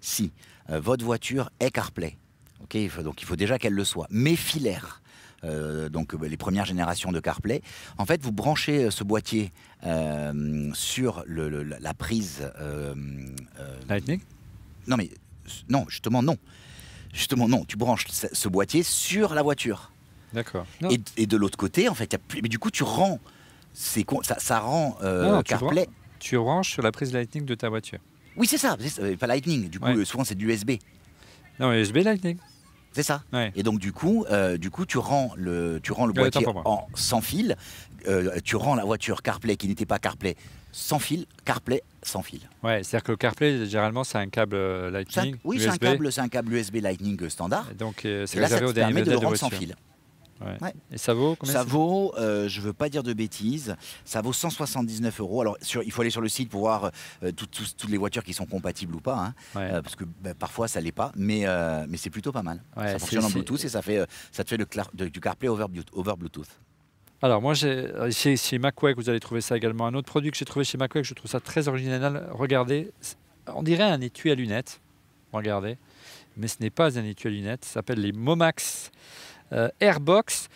si 0.00 0.32
euh, 0.70 0.80
votre 0.80 1.04
voiture 1.04 1.50
est 1.60 1.70
CarPlay, 1.70 2.16
ok, 2.62 3.02
donc 3.02 3.22
il 3.22 3.24
faut 3.24 3.36
déjà 3.36 3.58
qu'elle 3.58 3.74
le 3.74 3.84
soit, 3.84 4.06
mais 4.10 4.36
filaire. 4.36 5.02
Euh, 5.44 5.90
donc 5.90 6.14
les 6.14 6.36
premières 6.38 6.64
générations 6.64 7.12
de 7.12 7.20
CarPlay. 7.20 7.60
En 7.98 8.06
fait, 8.06 8.22
vous 8.22 8.32
branchez 8.32 8.90
ce 8.90 9.04
boîtier 9.04 9.52
sur 10.72 11.24
la 11.26 11.94
prise 11.94 12.50
Lightning? 13.88 14.20
Non 14.88 14.96
mais 14.96 15.10
non, 15.68 15.84
justement 15.88 16.22
non. 16.22 16.36
Justement, 17.16 17.48
non, 17.48 17.64
tu 17.64 17.78
branches 17.78 18.06
ce 18.10 18.48
boîtier 18.48 18.82
sur 18.82 19.32
la 19.32 19.42
voiture. 19.42 19.90
D'accord. 20.34 20.66
Et, 21.16 21.26
de 21.26 21.36
l'autre 21.38 21.56
côté, 21.56 21.88
en 21.88 21.94
fait, 21.94 22.12
y 22.12 22.16
a 22.16 22.18
plus, 22.18 22.42
mais 22.42 22.50
du 22.50 22.58
coup, 22.58 22.70
tu 22.70 22.82
rends, 22.82 23.18
ça, 23.72 24.38
ça 24.38 24.60
rend 24.60 24.98
euh, 25.02 25.42
CarPlay. 25.42 25.88
Tu, 26.18 26.36
branches 26.36 26.72
sur 26.72 26.82
la 26.82 26.92
prise 26.92 27.14
Lightning 27.14 27.46
de 27.46 27.54
ta 27.54 27.70
voiture. 27.70 28.00
Oui, 28.36 28.46
c'est 28.46 28.58
ça, 28.58 28.76
pas 29.18 29.26
Lightning. 29.26 29.70
Du 29.70 29.80
coup, 29.80 30.04
souvent, 30.04 30.24
c'est 30.24 30.34
du 30.34 30.46
USB. 30.52 30.72
Non, 31.58 31.72
USB 31.72 31.96
Lightning. 31.96 32.36
C'est 32.92 33.02
ça. 33.02 33.22
Ouais. 33.32 33.52
Et 33.54 33.62
donc 33.62 33.78
du 33.78 33.92
coup, 33.92 34.24
euh, 34.30 34.56
du 34.56 34.70
coup, 34.70 34.86
tu 34.86 34.96
rends 34.96 35.32
le, 35.36 35.80
tu 35.82 35.92
rends 35.92 36.06
le 36.06 36.12
Ouais, 36.12 36.30
boîtier 36.30 36.46
en 36.46 36.86
sans 36.94 37.20
fil. 37.20 37.56
Euh, 38.08 38.38
tu 38.42 38.56
rends 38.56 38.74
la 38.74 38.84
voiture 38.84 39.20
CarPlay 39.20 39.56
qui 39.56 39.68
n'était 39.68 39.84
pas 39.84 39.98
CarPlay 39.98 40.34
sans 40.78 40.98
fil, 40.98 41.24
CarPlay 41.46 41.82
sans 42.02 42.20
fil. 42.22 42.40
Ouais, 42.62 42.82
c'est-à-dire 42.84 43.02
que 43.04 43.12
le 43.12 43.16
CarPlay, 43.16 43.64
généralement, 43.64 44.04
c'est 44.04 44.18
un 44.18 44.28
câble 44.28 44.56
euh, 44.56 44.90
C'est 45.08 45.20
un- 45.20 45.22
Lightning. 45.22 45.40
oui, 45.44 45.58
c'est 45.58 45.68
un 45.68 45.76
câble, 45.78 46.10
un 46.18 46.28
câble 46.28 46.52
USB 46.52 46.76
Lightning 46.82 47.28
standard. 47.30 47.68
Et 47.70 47.74
Donc, 47.74 48.04
euh, 48.04 48.26
c'est 48.26 48.38
réservé 48.38 48.72
de 48.74 48.80
le 48.82 49.02
de 49.04 49.14
rendre 49.16 49.36
sans 49.36 49.48
fil. 49.48 49.74
Ouais. 50.42 50.58
Ouais. 50.60 50.74
Et 50.92 50.98
ça 50.98 51.14
vaut 51.14 51.34
combien 51.34 51.54
Ça 51.54 51.64
vaut, 51.64 52.12
euh, 52.18 52.46
je 52.46 52.60
veux 52.60 52.74
pas 52.74 52.90
dire 52.90 53.02
de 53.02 53.14
bêtises, 53.14 53.74
ça 54.04 54.20
vaut 54.20 54.34
179 54.34 55.18
euros. 55.20 55.40
Alors, 55.40 55.56
sur- 55.62 55.82
il 55.82 55.90
faut 55.90 56.02
aller 56.02 56.10
sur 56.10 56.20
le 56.20 56.28
site 56.28 56.50
pour 56.50 56.60
voir 56.60 56.90
euh, 57.22 57.32
tout- 57.32 57.46
tout- 57.46 57.64
toutes 57.78 57.88
les 57.88 57.96
voitures 57.96 58.22
qui 58.22 58.34
sont 58.34 58.44
compatibles 58.44 58.94
ou 58.96 59.00
pas, 59.00 59.16
hein, 59.16 59.34
Ouais. 59.58 59.70
euh, 59.72 59.80
parce 59.80 59.96
que 59.96 60.04
bah, 60.04 60.34
parfois 60.38 60.68
ça 60.68 60.78
l'est 60.82 60.92
pas, 60.92 61.10
mais, 61.16 61.46
euh, 61.46 61.86
mais 61.88 61.96
c'est 61.96 62.10
plutôt 62.10 62.32
pas 62.32 62.42
mal. 62.42 62.62
Ça 62.76 62.98
fonctionne 62.98 63.24
en 63.24 63.30
Bluetooth 63.30 63.64
et 63.64 63.68
ça, 63.70 63.80
fait, 63.80 64.06
ça 64.30 64.44
te 64.44 64.50
fait 64.50 64.58
le 64.58 64.66
de- 64.92 65.08
du 65.08 65.20
CarPlay 65.20 65.48
over 65.48 65.64
Bluetooth. 66.18 66.48
Alors 67.26 67.42
moi, 67.42 67.54
euh, 67.64 68.08
chez, 68.12 68.36
chez 68.36 68.56
Macway, 68.60 68.94
vous 68.94 69.10
allez 69.10 69.18
trouver 69.18 69.40
ça 69.40 69.56
également. 69.56 69.84
Un 69.88 69.94
autre 69.94 70.06
produit 70.06 70.30
que 70.30 70.36
j'ai 70.36 70.44
trouvé 70.44 70.64
chez 70.64 70.78
que 70.78 71.02
je 71.02 71.12
trouve 71.12 71.28
ça 71.28 71.40
très 71.40 71.66
original. 71.66 72.28
Regardez, 72.30 72.92
on 73.52 73.64
dirait 73.64 73.82
un 73.82 74.00
étui 74.00 74.30
à 74.30 74.36
lunettes. 74.36 74.80
Regardez, 75.32 75.76
mais 76.36 76.46
ce 76.46 76.58
n'est 76.60 76.70
pas 76.70 77.00
un 77.00 77.04
étui 77.04 77.26
à 77.26 77.32
lunettes. 77.32 77.64
Ça 77.64 77.74
s'appelle 77.74 77.98
les 77.98 78.12
Momax 78.12 78.92
euh, 79.52 79.68
Airbox. 79.80 80.48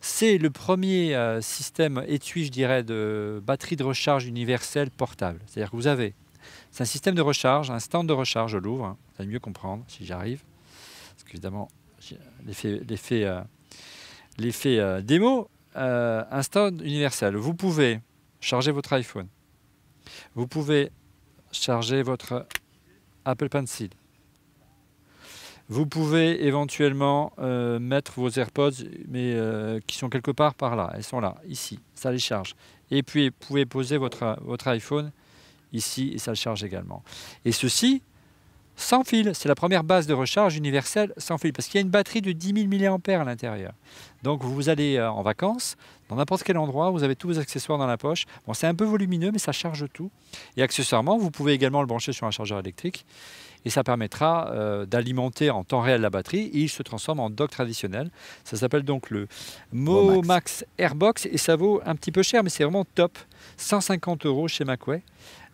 C'est 0.00 0.38
le 0.38 0.50
premier 0.50 1.16
euh, 1.16 1.40
système 1.40 2.04
étui, 2.06 2.44
je 2.44 2.52
dirais, 2.52 2.84
de 2.84 3.42
batterie 3.44 3.74
de 3.74 3.82
recharge 3.82 4.24
universelle 4.24 4.92
portable. 4.92 5.40
C'est-à-dire 5.46 5.72
que 5.72 5.76
vous 5.76 5.88
avez, 5.88 6.14
c'est 6.70 6.82
un 6.82 6.86
système 6.86 7.16
de 7.16 7.22
recharge, 7.22 7.72
un 7.72 7.80
stand 7.80 8.06
de 8.06 8.12
recharge, 8.12 8.52
je 8.52 8.58
l'ouvre, 8.58 8.84
hein, 8.84 8.96
vous 9.16 9.22
allez 9.22 9.32
mieux 9.32 9.40
comprendre 9.40 9.82
si 9.88 10.06
j'arrive. 10.06 10.44
Parce 11.10 11.24
qu'évidemment, 11.24 11.68
l'effet, 14.38 15.02
démo, 15.02 15.48
euh, 15.76 16.24
un 16.30 16.78
universel. 16.78 17.36
Vous 17.36 17.54
pouvez 17.54 18.00
charger 18.40 18.70
votre 18.70 18.92
iPhone. 18.92 19.28
Vous 20.34 20.46
pouvez 20.46 20.90
charger 21.52 22.02
votre 22.02 22.46
Apple 23.24 23.48
Pencil. 23.48 23.90
Vous 25.68 25.86
pouvez 25.86 26.44
éventuellement 26.44 27.32
euh, 27.38 27.78
mettre 27.78 28.12
vos 28.16 28.28
AirPods, 28.28 28.84
mais 29.08 29.32
euh, 29.34 29.80
qui 29.86 29.96
sont 29.96 30.10
quelque 30.10 30.30
part 30.30 30.54
par 30.54 30.76
là. 30.76 30.92
Elles 30.94 31.04
sont 31.04 31.20
là, 31.20 31.36
ici. 31.48 31.80
Ça 31.94 32.12
les 32.12 32.18
charge. 32.18 32.54
Et 32.90 33.02
puis, 33.02 33.30
vous 33.30 33.46
pouvez 33.46 33.64
poser 33.64 33.96
votre, 33.96 34.36
votre 34.42 34.68
iPhone 34.68 35.10
ici 35.72 36.12
et 36.14 36.18
ça 36.18 36.32
le 36.32 36.36
charge 36.36 36.62
également. 36.64 37.02
Et 37.46 37.52
ceci, 37.52 38.02
sans 38.76 39.04
fil. 39.04 39.32
C'est 39.34 39.48
la 39.48 39.54
première 39.54 39.84
base 39.84 40.06
de 40.06 40.14
recharge 40.14 40.56
universelle 40.56 41.12
sans 41.16 41.38
fil. 41.38 41.52
Parce 41.52 41.68
qu'il 41.68 41.76
y 41.76 41.82
a 41.82 41.82
une 41.82 41.90
batterie 41.90 42.22
de 42.22 42.32
10 42.32 42.68
000 42.78 42.98
mAh 42.98 43.20
à 43.20 43.24
l'intérieur. 43.24 43.72
Donc, 44.22 44.42
vous 44.42 44.68
allez 44.68 44.96
euh, 44.96 45.10
en 45.10 45.22
vacances, 45.22 45.76
dans 46.08 46.16
n'importe 46.16 46.42
quel 46.42 46.58
endroit, 46.58 46.90
vous 46.90 47.02
avez 47.02 47.16
tous 47.16 47.28
vos 47.28 47.38
accessoires 47.38 47.78
dans 47.78 47.86
la 47.86 47.96
poche. 47.96 48.26
Bon, 48.46 48.54
c'est 48.54 48.66
un 48.66 48.74
peu 48.74 48.84
volumineux, 48.84 49.30
mais 49.32 49.38
ça 49.38 49.52
charge 49.52 49.86
tout. 49.92 50.10
Et 50.56 50.62
accessoirement, 50.62 51.18
vous 51.18 51.30
pouvez 51.30 51.52
également 51.52 51.80
le 51.80 51.86
brancher 51.86 52.12
sur 52.12 52.26
un 52.26 52.30
chargeur 52.30 52.58
électrique. 52.58 53.04
Et 53.64 53.70
ça 53.70 53.82
permettra 53.84 54.50
euh, 54.52 54.84
d'alimenter 54.86 55.50
en 55.50 55.64
temps 55.64 55.80
réel 55.80 56.00
la 56.02 56.10
batterie 56.10 56.46
et 56.52 56.58
il 56.58 56.68
se 56.68 56.82
transforme 56.82 57.20
en 57.20 57.30
dock 57.30 57.50
traditionnel. 57.50 58.10
Ça 58.44 58.56
s'appelle 58.56 58.82
donc 58.82 59.10
le 59.10 59.26
Momax. 59.72 60.16
Momax 60.16 60.64
Airbox 60.78 61.26
et 61.26 61.38
ça 61.38 61.56
vaut 61.56 61.80
un 61.86 61.94
petit 61.96 62.12
peu 62.12 62.22
cher, 62.22 62.42
mais 62.44 62.50
c'est 62.50 62.64
vraiment 62.64 62.84
top. 62.84 63.18
150 63.56 64.26
euros 64.26 64.48
chez 64.48 64.64
Macway. 64.64 65.02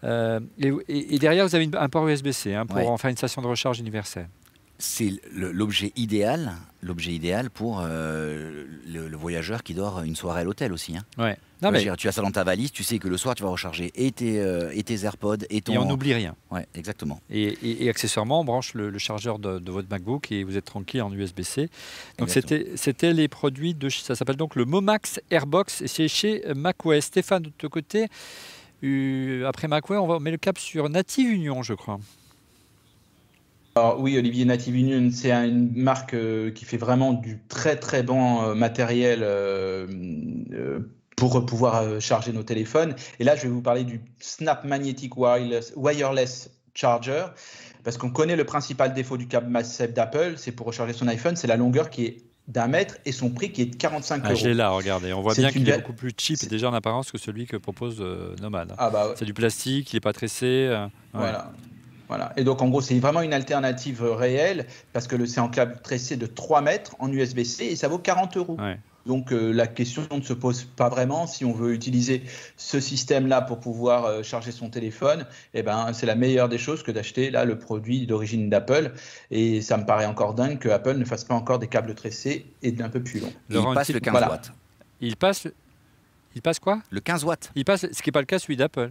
Euh, 0.03 0.41
et, 0.59 0.73
et- 0.89 1.15
et 1.15 1.19
derrière, 1.19 1.47
vous 1.47 1.55
avez 1.55 1.65
une- 1.65 1.77
un 1.77 1.89
port 1.89 2.09
USB-C 2.09 2.55
hein, 2.55 2.65
pour 2.67 2.77
Ouais. 2.79 2.87
en 2.87 2.97
faire 2.97 3.11
une 3.11 3.17
station 3.17 3.43
de 3.43 3.47
recharge 3.47 3.79
universelle. 3.81 4.29
C'est 4.83 5.13
l'objet 5.35 5.93
idéal, 5.95 6.53
l'objet 6.83 7.13
idéal 7.13 7.51
pour 7.51 7.81
euh, 7.85 8.65
le, 8.87 9.09
le 9.09 9.17
voyageur 9.17 9.63
qui 9.63 9.75
dort 9.75 10.01
une 10.03 10.17
soirée 10.17 10.41
à 10.41 10.45
l'hôtel 10.45 10.73
aussi. 10.73 10.97
hein. 10.97 11.05
Ouais. 11.19 11.35
Tu 11.35 11.41
Non, 11.67 11.69
vois, 11.69 11.69
je 11.69 11.73
mais, 11.73 11.79
veux 11.81 11.85
dire, 11.85 11.97
tu 11.99 12.09
as 12.09 12.13
ça 12.13 12.23
dans 12.23 12.31
ta 12.31 12.45
valise, 12.45 12.73
tu 12.73 12.83
sais 12.83 12.99
que 12.99 13.07
le 13.07 13.19
soir 13.19 13.35
tu 13.35 13.43
vas 13.43 13.51
recharger 13.51 13.93
et 13.95 14.11
tes, 14.11 14.41
euh, 14.41 14.71
et 14.75 14.83
tes 14.83 15.05
AirPods 15.05 15.45
et 15.51 15.61
ton. 15.61 15.75
et 15.75 15.79
on 15.79 15.85
n'oublie 15.85 16.15
rien. 16.15 16.35
Ouais, 16.51 16.67
exactement. 16.75 17.21
Et, 17.29 17.43
et- 17.63 17.85
et 17.85 17.91
accessoirement, 17.91 18.41
on 18.41 18.45
branche 18.45 18.73
le, 18.73 18.89
le 18.89 18.99
chargeur 18.99 19.39
de, 19.39 19.59
de 19.59 19.71
votre 19.71 19.89
MacBook 19.91 20.33
et 20.33 20.43
vous 20.45 20.57
êtes 20.57 20.65
tranquille 20.65 21.03
en 21.03 21.13
USB-C. 21.13 21.69
Donc 22.19 22.31
c'était 22.31 23.13
les 23.13 23.29
produits 23.29 23.75
de 23.75 23.91
ça 23.91 24.15
s'appelle 24.15 24.37
donc 24.37 24.57
le 24.57 24.65
Momax 24.65 25.21
Airbox 25.31 25.83
et 25.83 25.89
c'est 25.89 26.09
chez 26.09 26.43
Macway. 26.57 27.03
Stéphane 27.03 27.43
de 27.43 27.51
ton 27.51 27.69
côté, 27.69 28.07
euh, 28.83 29.45
après 29.47 29.69
Macway, 29.69 29.99
on 29.99 30.07
va 30.07 30.15
on 30.15 30.21
met 30.21 30.31
le 30.31 30.39
cap 30.39 30.59
sur 30.59 30.89
Native 30.89 31.29
Union, 31.31 31.63
je 31.63 31.75
crois. 31.75 32.01
Alors 33.77 34.01
oui, 34.01 34.19
Olivier 34.19 34.45
Native 34.45 34.75
Union, 34.77 35.11
c'est 35.13 35.31
un- 35.31 35.47
une 35.47 35.71
marque 35.75 36.15
euh, 36.15 36.51
qui 36.51 36.65
fait 36.65 36.77
vraiment 36.77 37.13
du 37.13 37.39
très 37.49 37.77
très 37.77 38.03
bon 38.03 38.43
euh, 38.43 38.55
matériel 38.55 39.21
euh, 39.23 39.87
pour 41.17 41.45
pouvoir 41.47 42.01
charger 42.01 42.33
nos 42.33 42.43
téléphones. 42.43 42.95
Et 43.19 43.25
là, 43.25 43.37
je 43.37 43.43
vais 43.43 43.49
vous 43.49 43.63
parler 43.63 43.85
du 43.85 44.01
Snap 44.21 44.65
Magnetic 44.65 45.17
Wireless, 45.17 45.73
Wireless 45.77 46.51
Charger, 46.75 47.27
parce 47.85 47.97
qu'on 47.99 48.11
connaît 48.11 48.37
le 48.37 48.45
principal 48.45 48.95
défaut 48.95 49.17
du 49.19 49.29
câble 49.29 49.51
MagSafe 49.51 49.93
d'Apple, 49.93 50.35
c'est 50.37 50.53
pour 50.53 50.67
recharger 50.67 50.93
son 50.95 51.07
iPhone, 51.09 51.37
c'est 51.37 51.47
la 51.47 51.57
longueur 51.57 51.91
qui 51.91 52.07
est 52.07 52.17
d'un 52.49 52.67
mètre 52.69 52.97
et 53.05 53.13
son 53.13 53.31
prix 53.31 53.53
qui 53.53 53.63
est 53.63 53.67
de 53.67 53.77
45 53.77 54.23
Ah, 54.25 54.31
euros. 54.31 54.41
je 54.41 54.49
l'ai 54.49 54.55
là, 54.55 54.71
regardez. 54.71 55.13
On 55.13 55.21
voit 55.21 55.35
bien 55.35 55.51
qu'il 55.53 55.69
est 55.69 55.77
beaucoup 55.77 55.93
plus 55.93 56.11
cheap 56.17 56.49
déjà 56.49 56.69
en 56.71 56.75
apparence 56.75 57.13
que 57.13 57.19
celui 57.19 57.47
que 57.47 57.57
propose 57.57 58.01
Nomad. 58.41 58.75
Ah 58.79 58.91
bah 58.91 59.09
ouais. 59.09 59.15
C'est 59.17 59.25
du 59.27 59.35
plastique, 59.35 59.93
il 59.93 59.97
n'est 59.97 60.01
pas 60.01 60.13
tressé. 60.13 60.69
ouais. 60.71 60.89
Voilà. 61.13 61.53
Voilà. 62.11 62.33
Et 62.37 62.43
donc, 62.43 62.61
en 62.61 62.69
gros, 62.69 62.81
c'est 62.81 62.99
vraiment 62.99 63.23
une 63.23 63.33
alternative 63.33 64.03
euh, 64.03 64.15
réelle 64.15 64.67
parce 64.93 65.07
que 65.07 65.25
c'est 65.27 65.39
en 65.39 65.49
câble 65.49 65.79
tressé 65.81 66.17
de 66.17 66.27
3 66.27 66.61
mètres 66.61 66.97
en 66.99 67.11
USB-C 67.11 67.67
et 67.67 67.77
ça 67.77 67.87
vaut 67.87 68.01
40 68.01 68.37
euros. 68.37 68.57
Ouais. 68.59 68.81
Donc, 69.07 69.33
euh, 69.33 69.53
la 69.53 69.69
question 69.69 70.03
ne 70.15 70.21
se 70.21 70.33
pose 70.33 70.65
pas 70.65 70.89
vraiment. 70.89 71.29
Si 71.29 71.45
on 71.45 71.53
veut 71.53 71.73
utiliser 71.73 72.23
ce 72.57 72.81
système-là 72.81 73.43
pour 73.43 73.61
pouvoir 73.61 74.07
euh, 74.07 74.23
charger 74.25 74.51
son 74.51 74.71
téléphone, 74.71 75.25
eh 75.55 75.63
ben, 75.63 75.93
c'est 75.93 76.05
la 76.05 76.17
meilleure 76.17 76.49
des 76.49 76.59
choses 76.59 76.83
que 76.83 76.91
d'acheter 76.91 77.31
là 77.31 77.45
le 77.45 77.57
produit 77.61 78.09
d'origine 78.09 78.51
d'Apple. 78.51 78.91
Et 79.31 79.61
ça 79.61 79.77
me 79.77 79.87
paraît 79.87 80.07
encore 80.07 80.35
dingue 80.35 80.59
que 80.59 80.69
Apple 80.69 80.97
ne 80.97 81.05
fasse 81.05 81.23
pas 81.23 81.35
encore 81.35 81.61
des 81.61 81.69
câbles 81.69 81.95
tressés 81.95 82.45
et 82.63 82.73
d'un 82.73 82.89
peu 82.89 83.01
plus 83.01 83.21
long. 83.21 83.33
Et 83.51 83.55
Laurent, 83.55 83.71
il 83.71 83.75
passe 83.77 83.89
le 83.89 83.95
petite- 83.95 84.05
15 84.07 84.13
voilà. 84.13 84.31
watts. 84.31 84.53
Il 85.01 85.17
passe. 85.17 85.47
Il 86.35 86.43
passe 86.43 86.59
quoi? 86.59 86.81
Le 86.91 86.99
15 86.99 87.25
watts. 87.25 87.53
Il 87.55 87.65
passe, 87.65 87.83
ce 87.93 88.03
qui 88.03 88.09
n'est 88.09 88.13
pas 88.13 88.21
le 88.21 88.27
cas 88.27 88.41
celui 88.41 88.57
d'Apple. 88.57 88.91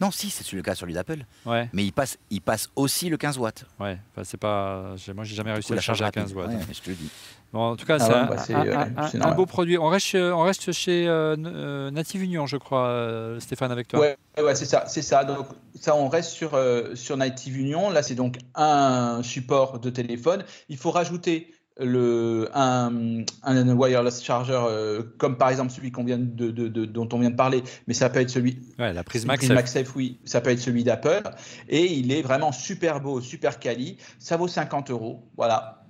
Non, 0.00 0.10
si, 0.10 0.30
c'est 0.30 0.50
le 0.52 0.62
cas 0.62 0.74
sur 0.74 0.86
lui 0.86 0.94
d'Apple. 0.94 1.24
Ouais, 1.44 1.68
Mais 1.72 1.84
il 1.84 1.92
passe, 1.92 2.18
il 2.30 2.40
passe 2.40 2.68
aussi 2.76 3.08
le 3.10 3.16
15 3.16 3.38
watts. 3.38 3.64
ouais. 3.80 3.98
Enfin, 4.12 4.24
c'est 4.24 4.38
pas. 4.38 4.94
Moi, 5.14 5.24
j'ai 5.24 5.34
jamais 5.34 5.52
réussi 5.52 5.72
à 5.72 5.74
la 5.74 5.80
le 5.80 5.82
charger 5.82 6.04
à 6.04 6.06
charge 6.06 6.14
15 6.28 6.34
watts. 6.34 6.48
Ouais, 6.48 6.58
je 6.72 6.80
te 6.80 6.90
le 6.90 6.96
dis. 6.96 7.10
Bon, 7.52 7.72
en 7.72 7.76
tout 7.76 7.84
cas, 7.84 7.96
Ah 8.00 8.04
c'est 8.06 8.12
ouais, 8.12 8.18
un, 8.18 8.26
bah, 8.26 8.38
c'est, 8.38 8.54
un- 8.54 8.66
euh, 8.66 8.84
un- 8.96 9.20
un 9.22 9.34
beau 9.34 9.44
produit. 9.44 9.76
On 9.76 9.88
reste, 9.88 10.14
on 10.14 10.42
reste 10.42 10.70
chez 10.72 11.08
euh, 11.08 11.36
euh, 11.44 11.90
Native 11.90 12.22
Union, 12.22 12.46
je 12.46 12.56
crois, 12.56 12.86
euh, 12.86 13.40
Stéphane, 13.40 13.72
avec 13.72 13.88
toi. 13.88 13.98
Ouais, 14.00 14.16
ouais, 14.40 14.54
c'est 14.54 14.66
ça, 14.66 14.84
c'est 14.86 15.02
ça. 15.02 15.24
Donc 15.24 15.46
ça, 15.74 15.96
on 15.96 16.08
reste 16.08 16.30
sur 16.30 16.54
euh, 16.54 16.94
sur 16.94 17.16
Native 17.16 17.58
Union. 17.58 17.90
Là, 17.90 18.02
c'est 18.02 18.14
donc 18.14 18.38
un 18.54 19.20
support 19.24 19.80
de 19.80 19.90
téléphone. 19.90 20.44
Il 20.68 20.76
faut 20.76 20.92
rajouter 20.92 21.52
le 21.80 22.48
un, 22.54 23.24
un 23.42 23.68
wireless 23.76 24.22
charger 24.22 24.52
euh, 24.68 25.02
comme 25.18 25.36
par 25.36 25.48
exemple 25.50 25.70
celui 25.72 25.90
qu'on 25.90 26.04
vient 26.04 26.18
de, 26.18 26.50
de- 26.50 26.68
de- 26.68 26.84
dont 26.84 27.08
on 27.12 27.18
vient 27.18 27.30
de 27.30 27.36
parler, 27.36 27.62
mais 27.86 27.94
ça 27.94 28.10
peut 28.10 28.20
être 28.20 28.30
celui 28.30 28.58
Ouais, 28.78 28.92
la 28.92 29.02
prise 29.02 29.26
MagSafe, 29.26 29.96
oui, 29.96 30.18
ça 30.24 30.40
peut 30.40 30.50
être 30.50 30.60
celui 30.60 30.84
d'Apple. 30.84 31.22
Et 31.68 31.92
il 31.94 32.12
est 32.12 32.22
vraiment 32.22 32.52
super 32.52 33.00
beau, 33.00 33.20
super 33.20 33.58
quali. 33.58 33.96
Ça 34.18 34.36
vaut 34.36 34.48
50 34.48 34.90
euros. 34.90 35.24
Voilà. 35.36 35.84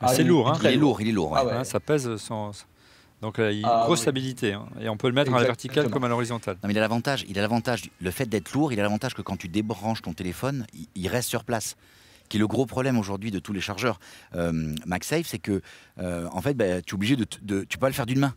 Ah, 0.00 0.08
c'est 0.08 0.22
il- 0.22 0.28
lourd, 0.28 0.52
il 0.60 0.66
est 0.66 0.68
hein. 0.68 0.70
Il 0.70 0.74
est 0.76 0.80
lourd, 0.80 1.00
il 1.00 1.08
est 1.08 1.12
lourd. 1.12 1.32
ouais. 1.32 1.38
Ah 1.42 1.58
ouais. 1.58 1.64
Ça 1.64 1.80
pèse 1.80 2.16
son. 2.16 2.50
Donc, 3.20 3.38
euh, 3.38 3.52
il 3.52 3.60
y 3.60 3.64
a 3.64 3.68
une 3.68 3.72
Ah, 3.72 3.82
grosse 3.84 4.00
oui. 4.00 4.02
stabilité. 4.02 4.52
hein. 4.52 4.66
Et 4.80 4.88
on 4.88 4.96
peut 4.96 5.06
le 5.06 5.14
mettre 5.14 5.32
à 5.32 5.38
la 5.38 5.44
verticale 5.44 5.78
Exactement. 5.84 5.94
comme 5.94 6.04
à 6.04 6.08
l'horizontale. 6.08 6.56
Non, 6.62 6.66
mais 6.66 6.74
il 6.74 6.78
a 6.78 6.80
l'avantage, 6.80 7.24
il 7.28 7.38
a 7.38 7.42
l'avantage, 7.42 7.84
le 8.00 8.10
fait 8.10 8.26
d'être 8.26 8.52
lourd, 8.52 8.72
il 8.72 8.80
a 8.80 8.82
l'avantage 8.82 9.14
que 9.14 9.22
quand 9.22 9.36
tu 9.36 9.46
débranches 9.48 10.02
ton 10.02 10.12
téléphone, 10.12 10.66
il, 10.74 10.86
il 10.96 11.08
reste 11.08 11.28
sur 11.28 11.44
place. 11.44 11.76
Qui 12.32 12.38
est 12.38 12.40
le 12.40 12.46
gros 12.46 12.64
problème 12.64 12.98
aujourd'hui 12.98 13.30
de 13.30 13.38
tous 13.38 13.52
les 13.52 13.60
chargeurs 13.60 14.00
euh, 14.34 14.74
MagSafe, 14.86 15.26
c'est 15.26 15.38
que 15.38 15.60
euh, 15.98 16.26
en 16.32 16.40
fait, 16.40 16.54
bah, 16.54 16.80
tu 16.80 16.92
es 16.92 16.94
obligé 16.94 17.14
de, 17.14 17.26
de- 17.42 17.64
tu 17.64 17.76
peux 17.76 17.82
pas 17.82 17.88
le 17.88 17.92
faire 17.92 18.06
d'une 18.06 18.20
main. 18.20 18.34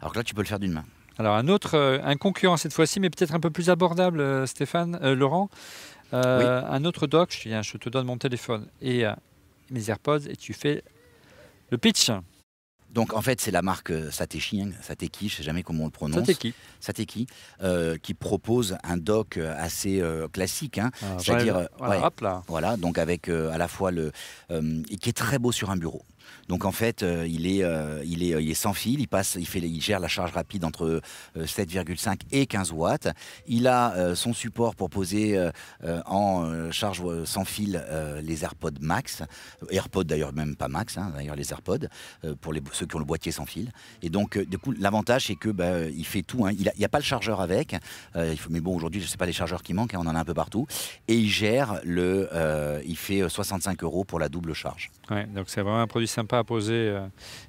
Alors 0.00 0.12
que 0.14 0.18
là, 0.18 0.24
tu 0.24 0.34
peux 0.34 0.40
le 0.40 0.46
faire 0.46 0.58
d'une 0.58 0.72
main. 0.72 0.86
Alors, 1.18 1.34
un 1.36 1.46
autre, 1.48 1.74
euh, 1.74 1.98
un 2.02 2.16
concurrent 2.16 2.56
cette 2.56 2.72
fois-ci, 2.72 2.98
mais 2.98 3.10
peut-être 3.10 3.34
un 3.34 3.38
peu 3.40 3.50
plus 3.50 3.68
abordable, 3.68 4.48
Stéphane, 4.48 4.98
euh, 5.02 5.14
Laurent. 5.14 5.50
Euh, 6.14 6.62
Un 6.66 6.86
autre 6.86 7.06
dock, 7.06 7.30
je, 7.30 7.76
te 7.76 7.90
donne 7.90 8.06
mon 8.06 8.16
téléphone 8.16 8.68
et 8.80 9.04
mes 9.70 9.90
AirPods 9.90 10.28
et 10.30 10.36
tu 10.36 10.54
fais 10.54 10.82
le 11.68 11.76
pitch. 11.76 12.10
Donc 12.96 13.12
en 13.12 13.20
fait, 13.20 13.42
c'est 13.42 13.50
la 13.50 13.60
marque 13.60 13.90
euh, 13.90 14.10
Satechi, 14.10 14.62
hein, 14.62 14.70
Sateki, 14.80 15.28
je 15.28 15.36
sais 15.36 15.42
jamais 15.42 15.62
comment 15.62 15.82
on 15.82 15.86
le 15.86 15.90
prononce. 15.92 16.26
qui 16.32 16.54
Sateki, 16.80 17.26
euh, 17.62 17.98
qui 17.98 18.14
propose 18.14 18.78
un 18.82 18.96
dock 18.96 19.36
assez 19.36 20.00
euh, 20.00 20.28
classique. 20.28 20.78
hein. 20.78 20.90
C'est-à-dire, 21.18 21.68
voilà, 21.78 22.72
ouais. 22.72 22.76
donc 22.78 22.96
avec 22.96 23.28
euh, 23.28 23.50
à 23.50 23.58
la 23.58 23.68
fois 23.68 23.90
le. 23.90 24.12
et 24.50 24.96
qui 24.96 25.10
est 25.10 25.16
très 25.16 25.38
beau 25.38 25.52
sur 25.52 25.70
un 25.70 25.76
bureau. 25.76 26.06
Donc 26.48 26.64
en 26.64 26.72
fait, 26.72 27.02
euh, 27.02 27.26
il, 27.28 27.46
est, 27.46 27.62
euh, 27.62 28.02
il, 28.04 28.22
est, 28.22 28.42
il 28.42 28.50
est 28.50 28.54
sans 28.54 28.72
fil, 28.72 29.00
il, 29.00 29.08
passe, 29.08 29.36
il, 29.38 29.46
fait, 29.46 29.58
il 29.58 29.80
gère 29.80 30.00
la 30.00 30.08
charge 30.08 30.32
rapide 30.32 30.64
entre 30.64 31.00
7,5 31.36 32.20
et 32.32 32.46
15 32.46 32.72
watts. 32.72 33.08
Il 33.46 33.66
a 33.66 34.14
son 34.14 34.32
support 34.32 34.74
pour 34.74 34.90
poser 34.90 35.50
en 36.06 36.70
charge 36.70 37.02
sans 37.24 37.44
fil 37.44 37.84
les 38.22 38.44
AirPods 38.44 38.80
Max, 38.80 39.22
AirPods 39.70 40.04
d'ailleurs 40.04 40.32
même 40.32 40.56
pas 40.56 40.68
Max, 40.68 40.98
hein, 40.98 41.12
d'ailleurs 41.14 41.36
les 41.36 41.52
AirPods, 41.52 41.86
pour 42.40 42.52
les, 42.52 42.62
ceux 42.72 42.86
qui 42.86 42.96
ont 42.96 43.00
le 43.00 43.04
boîtier 43.04 43.32
sans 43.32 43.46
fil. 43.46 43.72
Et 44.02 44.10
donc 44.10 44.38
du 44.38 44.58
coup, 44.58 44.72
l'avantage 44.72 45.26
c'est 45.26 45.36
que 45.36 45.48
bah, 45.48 45.84
il 45.84 46.04
fait 46.04 46.22
tout. 46.22 46.46
Hein. 46.46 46.52
Il 46.52 46.70
n'y 46.78 46.84
a, 46.84 46.88
pas 46.88 46.98
le 46.98 47.04
chargeur 47.04 47.40
avec, 47.40 47.76
il 48.16 48.38
faut, 48.38 48.50
mais 48.50 48.60
bon 48.60 48.74
aujourd'hui 48.74 49.00
je 49.00 49.06
ne 49.06 49.10
sais 49.10 49.16
pas 49.16 49.26
les 49.26 49.32
chargeurs 49.32 49.62
qui 49.62 49.74
manquent, 49.74 49.94
hein, 49.94 50.00
on 50.02 50.06
en 50.06 50.14
a 50.14 50.20
un 50.20 50.24
peu 50.24 50.34
partout. 50.34 50.66
Et 51.08 51.16
il 51.16 51.28
gère 51.28 51.80
le, 51.84 52.28
il 52.86 52.96
fait 52.96 53.28
65 53.28 53.82
euros 53.82 54.04
pour 54.04 54.18
la 54.18 54.28
double 54.28 54.54
charge. 54.54 54.90
Ouais, 55.10 55.26
donc 55.26 55.46
c'est 55.48 55.60
vraiment 55.60 55.80
un 55.80 55.86
produit 55.86 56.08
sympa 56.16 56.38
à 56.38 56.44
poser 56.44 56.72
euh, 56.74 57.06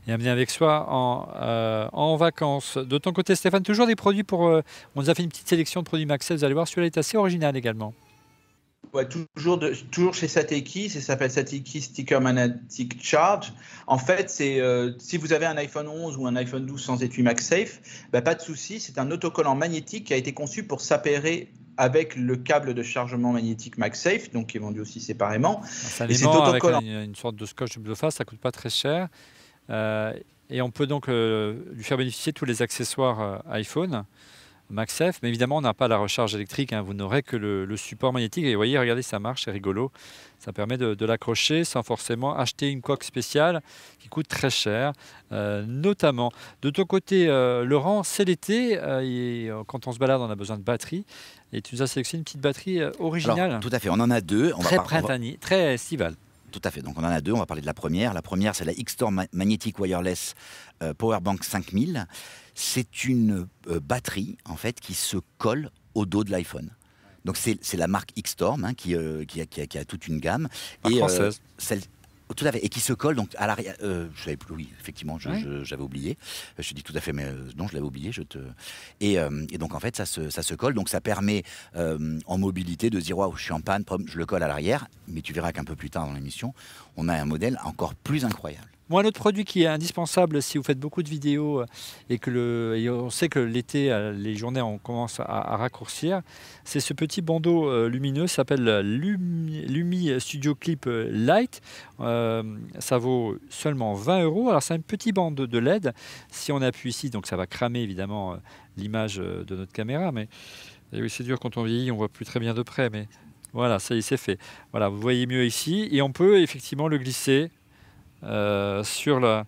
et 0.07 0.11
à 0.11 0.15
amener 0.15 0.29
avec 0.29 0.49
soi 0.49 0.87
en, 0.89 1.29
euh, 1.35 1.87
en 1.93 2.15
vacances. 2.17 2.77
De 2.77 2.97
ton 2.97 3.13
côté, 3.13 3.33
Stéphane, 3.35 3.63
toujours 3.63 3.87
des 3.87 3.95
produits 3.95 4.23
pour. 4.23 4.47
Euh, 4.47 4.61
on 4.95 5.01
nous 5.01 5.09
a 5.09 5.15
fait 5.15 5.23
une 5.23 5.29
petite 5.29 5.47
sélection 5.47 5.81
de 5.81 5.85
produits 5.85 6.05
Maxell. 6.05 6.37
Vous 6.37 6.43
allez 6.43 6.53
voir, 6.53 6.67
celui-là 6.67 6.87
est 6.87 6.97
assez 6.97 7.17
original 7.17 7.55
également. 7.55 7.93
Ouais, 8.93 9.07
toujours, 9.07 9.57
de, 9.57 9.73
toujours 9.91 10.13
chez 10.13 10.27
Sateki, 10.27 10.89
ça 10.89 11.01
s'appelle 11.01 11.31
Sateki 11.31 11.81
Sticker 11.81 12.21
Magnetic 12.21 13.03
Charge. 13.03 13.51
En 13.85 13.97
fait, 13.97 14.29
c'est 14.29 14.61
si 14.97 15.17
vous 15.17 15.33
avez 15.33 15.45
un 15.45 15.57
iPhone 15.57 15.87
11 15.87 16.15
ou 16.17 16.25
un 16.25 16.35
iPhone 16.37 16.65
12 16.65 16.81
sans 16.81 17.03
étui 17.03 17.21
MagSafe, 17.21 17.81
bah, 18.13 18.21
pas 18.21 18.35
de 18.35 18.41
souci, 18.41 18.79
c'est 18.79 18.97
un 18.97 19.11
autocollant 19.11 19.55
magnétique 19.55 20.05
qui 20.05 20.13
a 20.13 20.17
été 20.17 20.33
conçu 20.33 20.63
pour 20.63 20.79
s'appairer 20.79 21.49
avec 21.77 22.15
le 22.15 22.35
câble 22.35 22.73
de 22.73 22.83
chargement 22.83 23.31
magnétique 23.31 23.77
MagSafe, 23.77 24.31
donc 24.31 24.47
qui 24.47 24.57
est 24.57 24.59
vendu 24.59 24.79
aussi 24.81 24.99
séparément. 24.99 25.61
Ça 25.65 26.05
et 26.05 26.23
avec 26.23 26.63
une, 26.63 27.15
sorte 27.15 27.35
de 27.35 27.45
scotch 27.45 27.75
double 27.75 27.95
face, 27.95 28.15
ça 28.15 28.25
coûte 28.25 28.39
pas 28.39 28.51
très 28.51 28.69
cher. 28.69 29.07
Euh, 29.69 30.13
et 30.49 30.61
on 30.61 30.71
peut 30.71 30.87
donc 30.87 31.09
euh, 31.09 31.55
lui 31.73 31.83
faire 31.83 31.97
bénéficier 31.97 32.31
de 32.31 32.37
tous 32.37 32.45
les 32.45 32.61
accessoires 32.61 33.21
euh, 33.21 33.37
iPhone. 33.51 34.05
MagSafe, 34.69 35.19
mais 35.21 35.29
évidemment 35.29 35.57
on 35.57 35.61
n'a 35.61 35.73
pas 35.73 35.87
la 35.87 35.97
recharge 35.97 36.35
électrique, 36.35 36.73
hein. 36.73 36.81
vous 36.81 36.93
n'aurez 36.93 37.23
que 37.23 37.35
le, 37.37 37.77
support 37.77 38.13
magnétique 38.13 38.45
et 38.45 38.53
vous 38.53 38.59
voyez, 38.59 38.77
regardez, 38.77 39.01
ça 39.01 39.19
marche, 39.19 39.45
c'est 39.45 39.51
rigolo. 39.51 39.91
Ça 40.39 40.53
permet 40.53 40.77
de, 40.77 41.05
l'accrocher 41.05 41.63
sans 41.63 41.81
forcément 41.81 42.37
acheter 42.37 42.69
une 42.69 42.81
coque 42.81 43.03
spéciale 43.03 43.61
qui 43.99 44.07
coûte 44.07 44.27
très 44.27 44.49
cher, 44.49 44.93
notamment. 45.31 46.31
De 46.61 46.69
ton 46.69 46.85
côté, 46.85 47.27
Laurent, 47.65 48.03
c'est 48.03 48.25
l'été, 48.25 48.79
quand 49.67 49.87
on 49.87 49.91
se 49.91 49.99
balade, 49.99 50.21
on 50.21 50.29
a 50.29 50.35
besoin 50.35 50.57
de 50.57 50.63
batterie. 50.63 51.05
Et 51.53 51.61
tu 51.61 51.75
nous 51.75 51.81
as 51.81 51.87
sélectionné 51.87 52.19
une 52.19 52.25
petite 52.25 52.41
batterie 52.41 52.81
euh, 52.81 52.91
originale. 52.99 53.59
tout 53.61 53.69
à 53.71 53.79
fait, 53.79 53.89
on 53.89 53.93
en 53.93 54.11
a 54.11 54.21
deux. 54.21 54.51
On 54.57 54.61
très 54.61 54.77
printanier, 54.77 55.37
très 55.39 55.75
estival. 55.75 56.15
Tout 56.51 56.61
à 56.63 56.71
fait, 56.71 56.81
donc 56.81 56.97
on 56.97 57.03
en 57.03 57.09
a 57.09 57.21
deux, 57.21 57.33
on 57.33 57.39
va 57.39 57.45
parler 57.45 57.61
de 57.61 57.67
la 57.67 57.73
première. 57.73 58.13
La 58.13 58.21
première, 58.21 58.55
c'est 58.55 58.65
la 58.65 58.73
X-Storm 58.73 59.25
Magnetic 59.31 59.79
Wireless 59.79 60.33
euh, 60.81 60.93
Powerbank 60.93 61.43
5000. 61.43 62.05
C'est 62.59 63.03
une 63.03 63.47
euh, 63.67 63.79
batterie, 63.79 64.37
en 64.45 64.55
fait, 64.55 64.79
qui 64.79 64.93
se 64.93 65.17
colle 65.37 65.69
au 65.93 66.05
dos 66.05 66.23
de 66.23 66.31
l'iPhone. 66.31 66.71
Donc 67.23 67.37
c'est 67.37 67.77
la 67.77 67.87
marque 67.87 68.11
X-Storm 68.15 68.63
hein, 68.63 68.73
qui, 68.73 68.95
qui, 69.27 69.77
a, 69.77 69.85
toute 69.85 70.07
une 70.07 70.19
gamme. 70.19 70.47
et, 70.89 70.97
française. 70.97 71.41
Tout 72.35 72.45
à 72.45 72.51
fait. 72.51 72.63
Et 72.65 72.69
qui 72.69 72.79
se 72.79 72.93
colle 72.93 73.15
donc 73.15 73.29
à 73.37 73.47
l'arrière. 73.47 73.75
Euh, 73.81 74.07
je 74.15 74.23
savais 74.23 74.37
plus, 74.37 74.53
oui, 74.53 74.69
effectivement, 74.79 75.17
j'avais 75.19 75.81
oublié. 75.81 76.17
Euh, 76.59 76.63
je 76.63 76.69
te 76.69 76.73
dis 76.73 76.83
tout 76.83 76.93
à 76.95 76.99
fait, 76.99 77.13
mais 77.13 77.25
euh, 77.25 77.49
non, 77.55 77.67
je 77.67 77.73
l'avais 77.73 77.85
oublié. 77.85 78.11
Je 78.11 78.23
te... 78.23 78.39
Et, 78.99 79.17
donc 79.57 79.73
en 79.73 79.79
fait, 79.79 79.95
ça 79.95 80.05
se, 80.05 80.29
ça 80.29 80.43
se 80.43 80.53
colle. 80.53 80.73
Donc 80.73 80.89
ça 80.89 81.01
permet 81.01 81.43
en 81.75 82.37
mobilité 82.37 82.89
de 82.89 82.99
dire 82.99 83.17
waouh, 83.17 83.35
je 83.35 83.43
suis 83.43 83.53
en 83.53 83.61
panne, 83.61 83.83
je 84.07 84.17
le 84.17 84.25
colle 84.25 84.43
à 84.43 84.47
l'arrière. 84.47 84.87
Mais 85.07 85.21
tu 85.21 85.33
verras 85.33 85.51
qu'un 85.51 85.63
peu 85.63 85.75
plus 85.75 85.89
tard 85.89 86.05
dans 86.05 86.13
l'émission, 86.13 86.53
on 86.95 87.07
a 87.07 87.13
un 87.15 87.25
modèle 87.25 87.59
encore 87.63 87.95
plus 87.95 88.25
incroyable. 88.25 88.67
Moi, 88.89 89.01
un 89.01 89.05
autre 89.05 89.19
produit 89.19 89.43
qui 89.43 89.63
est 89.63 89.67
indispensable 89.67 90.41
si 90.41 90.57
vous 90.57 90.63
faites 90.63 90.79
beaucoup 90.79 91.03
de 91.03 91.09
vidéos 91.09 91.59
euh, 91.59 91.65
et 92.09 92.19
que 92.19 92.31
le, 92.31 92.89
on 92.89 93.09
sait 93.09 93.27
que 93.27 93.39
l'été, 93.39 93.91
euh, 93.91 94.13
les 94.13 94.33
journées 94.35 94.61
on 94.61 94.77
commence 94.77 95.19
à, 95.19 95.57
raccourcir, 95.57 96.21
c'est 96.63 96.79
ce 96.79 96.93
petit 96.93 97.21
bandeau 97.21 97.67
euh, 97.67 97.89
lumineux, 97.89 98.27
s'appelle 98.27 98.79
Lumi, 98.79 100.21
Studio 100.21 100.55
Clip 100.55 100.85
Light. 100.87 101.61
ça 101.99 102.97
vaut 102.97 103.35
seulement 103.49 103.93
20 103.93 104.23
euros. 104.23 104.49
Alors 104.49 104.63
c'est 104.63 104.73
un 104.73 104.79
petit 104.79 105.11
bandeau 105.11 105.47
de 105.47 105.59
LED. 105.59 105.93
Si 106.29 106.53
on 106.53 106.61
appuie 106.61 106.91
ici, 106.91 107.09
donc 107.09 107.27
ça 107.27 107.35
va 107.35 107.45
cramer 107.45 107.81
évidemment 107.81 108.37
l'image 108.77 109.17
de 109.17 109.55
notre 109.55 109.73
caméra, 109.73 110.13
mais 110.13 110.29
oui, 110.93 111.09
c'est 111.09 111.23
dur 111.23 111.39
quand 111.41 111.57
on 111.57 111.63
vieillit, 111.63 111.91
on 111.91 111.97
voit 111.97 112.07
plus 112.07 112.25
très 112.25 112.39
bien 112.39 112.53
de 112.53 112.63
près, 112.63 112.89
mais 112.89 113.09
voilà, 113.51 113.79
ça 113.79 113.95
y 113.95 113.97
est, 113.97 114.01
c'est 114.01 114.15
fait. 114.15 114.39
Voilà, 114.71 114.87
vous 114.87 114.99
voyez 114.99 115.25
mieux 115.25 115.45
ici, 115.45 115.89
et 115.91 116.01
on 116.01 116.13
peut 116.13 116.39
effectivement 116.41 116.87
le 116.87 116.97
glisser 116.97 117.51
euh, 118.23 118.83
sur, 118.83 119.19
la, 119.19 119.45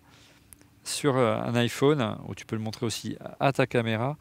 sur 0.84 1.16
euh, 1.16 1.36
un 1.40 1.54
iPhone, 1.54 2.16
où 2.28 2.34
tu 2.34 2.46
peux 2.46 2.56
le 2.56 2.62
montrer 2.62 2.86
aussi 2.86 3.16
à 3.38 3.52
ta 3.52 3.66
caméra. 3.66 4.16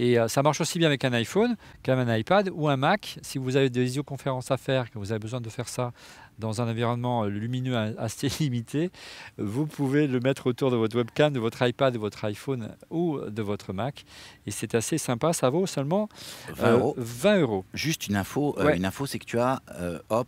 Et 0.00 0.18
euh, 0.18 0.26
ça 0.26 0.42
marche 0.42 0.60
aussi 0.60 0.80
bien 0.80 0.88
avec 0.88 1.04
un 1.04 1.12
iPhone 1.12 1.56
qu'avec 1.84 2.08
un 2.08 2.16
iPad 2.16 2.50
ou 2.52 2.68
un 2.68 2.76
Mac. 2.76 3.18
Si 3.22 3.38
vous 3.38 3.56
avez 3.56 3.70
des 3.70 3.84
visioconférences 3.84 4.50
à 4.50 4.56
faire, 4.56 4.90
que 4.90 4.98
vous 4.98 5.12
avez 5.12 5.20
besoin 5.20 5.40
de 5.40 5.48
faire 5.48 5.68
ça 5.68 5.92
dans 6.40 6.60
un 6.60 6.68
environnement 6.68 7.24
lumineux 7.26 7.76
assez 7.96 8.28
limité, 8.40 8.90
vous 9.38 9.66
pouvez 9.66 10.08
le 10.08 10.18
mettre 10.18 10.48
autour 10.48 10.72
de 10.72 10.76
votre 10.76 10.96
webcam, 10.96 11.32
de 11.32 11.38
votre 11.38 11.64
iPad, 11.64 11.94
de 11.94 11.98
votre 11.98 12.24
iPhone 12.24 12.74
ou 12.90 13.20
de 13.20 13.42
votre 13.42 13.72
Mac. 13.72 14.04
Et 14.46 14.50
c'est 14.50 14.74
assez 14.74 14.98
sympa, 14.98 15.32
ça 15.32 15.48
vaut 15.48 15.66
seulement 15.66 16.08
20 16.56 17.40
euros. 17.40 17.64
Juste 17.72 18.08
une 18.08 18.16
info, 18.16 18.56
une 18.74 18.84
info 18.84 19.06
c'est 19.06 19.20
que 19.20 19.26
tu 19.26 19.38
as, 19.38 19.62
hop, 20.08 20.26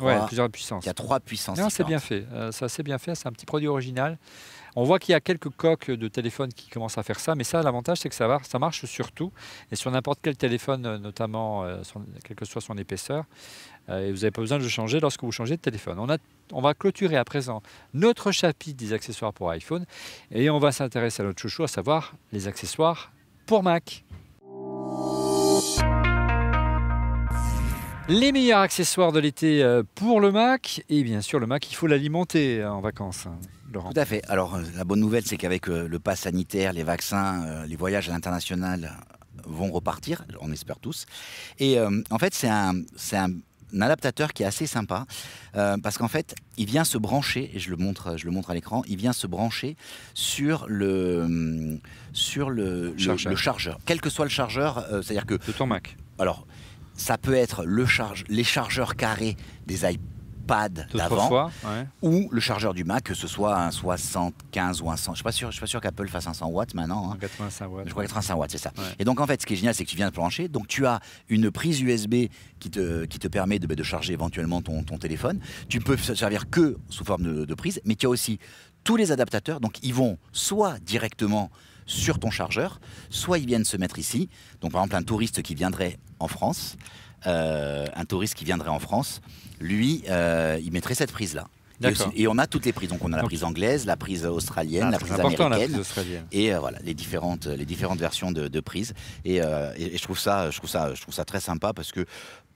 1, 0.00 0.20
2, 0.20 0.26
plusieurs 0.26 0.50
puissances. 0.50 0.84
Il 0.84 0.88
y 0.88 0.90
a 0.90 0.94
trois 0.94 1.20
puissances. 1.20 1.58
c'est 1.70 1.84
bien 1.84 1.98
fait. 1.98 2.26
Euh, 2.32 2.52
ça, 2.52 2.68
c'est 2.68 2.82
bien 2.82 2.98
fait. 2.98 3.14
C'est 3.14 3.26
un 3.26 3.32
petit 3.32 3.46
produit 3.46 3.68
original. 3.68 4.18
On 4.74 4.84
voit 4.84 4.98
qu'il 4.98 5.12
y 5.12 5.14
a 5.14 5.20
quelques 5.20 5.50
coques 5.50 5.90
de 5.90 6.08
téléphone 6.08 6.50
qui 6.50 6.70
commencent 6.70 6.96
à 6.96 7.02
faire 7.02 7.20
ça, 7.20 7.34
mais 7.34 7.44
ça, 7.44 7.62
l'avantage, 7.62 7.98
c'est 7.98 8.08
que 8.08 8.14
ça, 8.14 8.26
va, 8.26 8.38
ça 8.42 8.58
marche 8.58 8.86
sur 8.86 9.12
tout 9.12 9.30
et 9.70 9.76
sur 9.76 9.90
n'importe 9.90 10.20
quel 10.22 10.36
téléphone, 10.36 10.86
euh, 10.86 10.98
notamment, 10.98 11.64
euh, 11.64 11.82
quelle 12.24 12.36
que 12.36 12.46
soit 12.46 12.62
son 12.62 12.78
épaisseur. 12.78 13.24
et 13.88 14.10
vous 14.10 14.18
n'avez 14.18 14.30
pas 14.30 14.40
besoin 14.40 14.58
de 14.58 14.62
le 14.62 14.68
changer 14.70 14.98
lorsque 15.00 15.22
vous 15.24 15.32
changez 15.32 15.56
de 15.56 15.60
téléphone. 15.60 15.98
On, 15.98 16.08
a, 16.08 16.16
on 16.52 16.62
va 16.62 16.72
clôturer 16.72 17.16
à 17.16 17.24
présent 17.24 17.62
notre 17.92 18.32
chapitre 18.32 18.78
des 18.78 18.94
accessoires 18.94 19.34
pour 19.34 19.50
iPhone 19.50 19.84
et 20.30 20.48
on 20.48 20.58
va 20.58 20.72
s'intéresser 20.72 21.22
à 21.22 21.26
notre 21.26 21.40
chouchou, 21.40 21.64
à 21.64 21.68
savoir 21.68 22.14
les 22.32 22.48
accessoires 22.48 23.12
pour 23.46 23.62
Mac. 23.62 24.04
Les 28.08 28.32
meilleurs 28.32 28.60
accessoires 28.60 29.12
de 29.12 29.20
l'été 29.20 29.62
euh, 29.62 29.84
pour 29.94 30.20
le 30.20 30.32
Mac. 30.32 30.82
Et 30.88 31.04
bien 31.04 31.20
sûr, 31.20 31.38
le 31.38 31.46
Mac, 31.46 31.70
il 31.70 31.74
faut 31.74 31.86
l'alimenter 31.86 32.60
euh, 32.60 32.72
en 32.72 32.80
vacances. 32.80 33.26
Hein, 33.26 33.38
Laurent. 33.72 33.92
Tout 33.92 34.00
à 34.00 34.04
fait. 34.04 34.22
Alors, 34.28 34.56
euh, 34.56 34.62
la 34.76 34.84
bonne 34.84 34.98
nouvelle, 34.98 35.24
c'est 35.24 35.36
qu'avec 35.36 35.68
le 35.68 35.98
pass 35.98 36.20
sanitaire, 36.20 36.72
les 36.72 36.82
vaccins, 36.82 37.64
les 37.66 37.76
voyages 37.76 38.08
à 38.08 38.12
l'international 38.12 38.90
vont 39.44 39.70
repartir, 39.70 40.24
on 40.40 40.52
espère 40.52 40.78
tous. 40.78 41.06
Et 41.58 41.78
en 41.80 42.18
fait, 42.18 42.34
c'est 42.34 42.48
un, 42.48 42.74
un 43.14 43.80
adaptateur 43.80 44.32
qui 44.32 44.42
est 44.42 44.46
assez 44.46 44.66
sympa 44.66 45.06
parce 45.54 45.96
qu'en 45.96 46.08
fait, 46.08 46.34
il 46.58 46.66
vient 46.66 46.84
se 46.84 46.98
brancher 46.98 47.50
et 47.54 47.58
je 47.58 47.70
le 47.70 47.76
montre, 47.76 48.18
je 48.18 48.26
le 48.26 48.30
montre 48.30 48.50
à 48.50 48.54
l'écran. 48.54 48.82
Il 48.86 48.98
vient 48.98 49.12
se 49.12 49.26
brancher 49.26 49.76
sur 50.14 50.66
le 50.68 51.80
sur 52.12 52.50
le, 52.50 52.94
chargeur. 52.98 53.30
le 53.30 53.36
chargeur, 53.36 53.78
quel 53.86 54.00
que 54.00 54.10
soit 54.10 54.26
le 54.26 54.30
chargeur. 54.30 54.86
C'est-à-dire 55.02 55.26
que 55.26 55.34
de 55.34 55.52
ton 55.52 55.66
Mac. 55.66 55.96
Alors, 56.18 56.46
ça 56.94 57.18
peut 57.18 57.34
être 57.34 57.64
le 57.64 57.86
charge, 57.86 58.24
les 58.28 58.44
chargeurs 58.44 58.96
carrés 58.96 59.36
des 59.66 59.90
iPads 59.90 60.86
d'avant 60.94 61.50
ou 62.02 62.28
le 62.30 62.40
chargeur 62.40 62.74
du 62.74 62.84
Mac, 62.84 63.04
que 63.04 63.14
ce 63.14 63.26
soit 63.26 63.58
un 63.58 63.70
75 63.70 64.82
ou 64.82 64.90
un 64.90 64.96
100. 64.96 65.04
Je 65.04 65.10
ne 65.10 65.16
suis 65.16 65.60
pas 65.60 65.66
sûr, 65.66 65.80
qu'Apple 65.80 66.08
fasse 66.08 66.26
un 66.26 66.34
100 66.34 66.48
watts 66.48 66.74
maintenant. 66.74 67.12
Hein. 67.12 67.16
85 67.20 67.66
watts. 67.68 67.86
Je 67.86 67.90
crois 67.90 68.02
85 68.04 68.34
watts, 68.36 68.50
c'est 68.50 68.58
ça. 68.58 68.72
Et 68.98 69.04
donc 69.04 69.20
en 69.20 69.26
fait, 69.26 69.40
ce 69.40 69.46
qui 69.46 69.54
est 69.54 69.56
génial, 69.56 69.74
c'est 69.74 69.84
que 69.84 69.90
tu 69.90 69.96
viens 69.96 70.08
de 70.08 70.14
brancher. 70.14 70.48
Donc 70.48 70.68
tu 70.68 70.86
as 70.86 71.00
une 71.28 71.50
prise 71.50 71.80
USB 71.80 72.26
qui 72.58 72.70
te, 72.70 73.04
qui 73.04 73.18
te 73.18 73.28
permet 73.28 73.58
de, 73.58 73.66
bah, 73.66 73.74
de 73.74 73.82
charger 73.82 74.12
éventuellement 74.12 74.62
ton, 74.62 74.82
ton, 74.82 74.98
téléphone. 74.98 75.40
Tu 75.68 75.80
peux 75.80 75.96
servir 75.96 76.50
que 76.50 76.76
sous 76.88 77.04
forme 77.04 77.22
de, 77.22 77.44
de 77.44 77.54
prise, 77.54 77.80
mais 77.84 77.94
tu 77.94 78.06
as 78.06 78.10
aussi 78.10 78.38
tous 78.84 78.96
les 78.96 79.12
adaptateurs. 79.12 79.60
Donc 79.60 79.78
ils 79.82 79.94
vont 79.94 80.18
soit 80.32 80.78
directement 80.80 81.50
sur 81.86 82.18
ton 82.18 82.30
chargeur, 82.30 82.80
soit 83.10 83.38
ils 83.38 83.46
viennent 83.46 83.64
se 83.64 83.76
mettre 83.76 83.98
ici. 83.98 84.28
Donc 84.60 84.72
par 84.72 84.82
exemple 84.82 84.96
un 84.96 85.02
touriste 85.02 85.42
qui 85.42 85.54
viendrait 85.54 85.98
en 86.18 86.28
France, 86.28 86.76
euh, 87.26 87.86
un 87.94 88.04
touriste 88.04 88.34
qui 88.34 88.44
viendrait 88.44 88.70
en 88.70 88.78
France, 88.78 89.20
lui, 89.60 90.02
euh, 90.08 90.58
il 90.62 90.72
mettrait 90.72 90.94
cette 90.94 91.12
prise-là. 91.12 91.46
Et, 92.14 92.28
on 92.28 92.38
a 92.38 92.46
toutes 92.46 92.64
les 92.64 92.72
prises. 92.72 92.90
Donc 92.90 93.04
on 93.04 93.12
a 93.12 93.16
la 93.16 93.24
prise 93.24 93.42
anglaise, 93.42 93.86
la 93.86 93.96
prise 93.96 94.24
australienne, 94.24 94.84
ah, 94.86 94.90
la 94.92 94.98
prise 94.98 95.12
américaine, 95.14 95.82
et 96.30 96.54
euh, 96.54 96.60
voilà 96.60 96.78
les 96.84 96.94
différentes 96.94 97.46
les 97.46 97.64
différentes 97.64 97.98
versions 97.98 98.30
de, 98.30 98.46
de 98.46 98.60
prises. 98.60 98.94
Et, 99.24 99.38
et, 99.38 99.98
je 99.98 100.02
trouve 100.02 100.18
ça 100.18 100.52
je 100.52 100.58
trouve 100.58 100.70
ça 100.70 100.94
je 100.94 101.00
trouve 101.00 101.14
ça 101.14 101.24
très 101.24 101.40
sympa 101.40 101.72
parce 101.72 101.90
que 101.90 102.06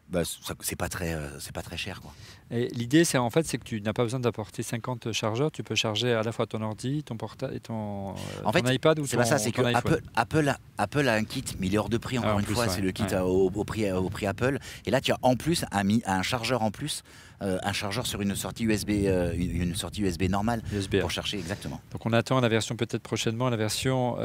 bah, 0.09 0.23
c'est 0.61 0.77
pas 0.77 0.89
très, 0.89 1.15
euh, 1.15 1.39
c'est 1.41 1.53
pas 1.53 1.63
très 1.63 1.77
cher 1.77 2.01
quoi. 2.01 2.13
Et 2.53 2.69
l'idée, 2.69 3.05
c'est 3.05 3.19
en 3.19 3.29
fait, 3.29 3.45
c'est 3.45 3.59
que 3.59 3.65
tu 3.65 3.81
n'as 3.81 3.93
pas 3.93 4.05
besoin 4.05 4.21
d'apporter 4.21 4.63
50 4.63 5.11
chargeurs. 5.11 5.51
Tu 5.51 5.65
peux 5.65 5.75
charger 5.75 6.13
à 6.13 6.23
la 6.23 6.31
fois 6.31 6.47
ton 6.47 6.63
ordi, 6.63 7.03
ton 7.03 7.17
portable 7.17 7.55
et 7.55 7.59
ton, 7.61 8.15
en 8.45 8.53
fait, 8.53 8.73
iPad 8.73 9.01
ou 9.01 9.07
c'est 9.07 9.17
pas 9.17 9.25
ça, 9.25 9.39
c'est 9.39 9.51
que 9.51 9.63
Apple, 9.63 10.01
Apple, 10.15 10.49
a, 10.49 10.59
Apple, 10.79 11.09
a, 11.09 11.15
un 11.15 11.25
kit, 11.25 11.45
mais 11.59 11.67
il 11.67 11.75
est 11.75 11.79
hors 11.79 11.89
de 11.89 11.99
prix. 11.99 12.19
Encore 12.19 12.37
ah, 12.37 12.41
une 12.41 12.47
fois, 12.47 12.69
c'est 12.69 12.83
le 12.83 12.93
kit 12.93 13.05
au, 13.17 13.65
prix, 13.65 13.91
au 13.91 14.09
prix 14.11 14.27
Apple. 14.27 14.59
Et 14.85 14.93
là, 14.93 15.01
tu 15.01 15.11
as 15.11 15.19
en 15.23 15.35
plus 15.35 15.65
un, 15.73 15.83
un 16.07 16.23
chargeur 16.23 16.63
en 16.63 16.71
plus 16.71 17.03
euh, 17.43 17.59
un 17.63 17.73
chargeur 17.73 18.07
sur 18.07 18.23
une 18.23 18.35
sortie 18.35 18.65
USB, 18.65 18.91
euh, 19.05 19.35
une 19.37 19.75
sortie 19.75 20.01
USB 20.01 20.23
normale 20.23 20.63
pour 21.01 21.11
chercher 21.11 21.39
exactement. 21.39 21.81
Donc 21.93 22.07
on 22.07 22.13
attend 22.15 22.41
la 22.41 22.49
version 22.49 22.77
peut-être 22.77 23.03
prochainement, 23.03 23.51
la 23.51 23.59
version 23.59 24.17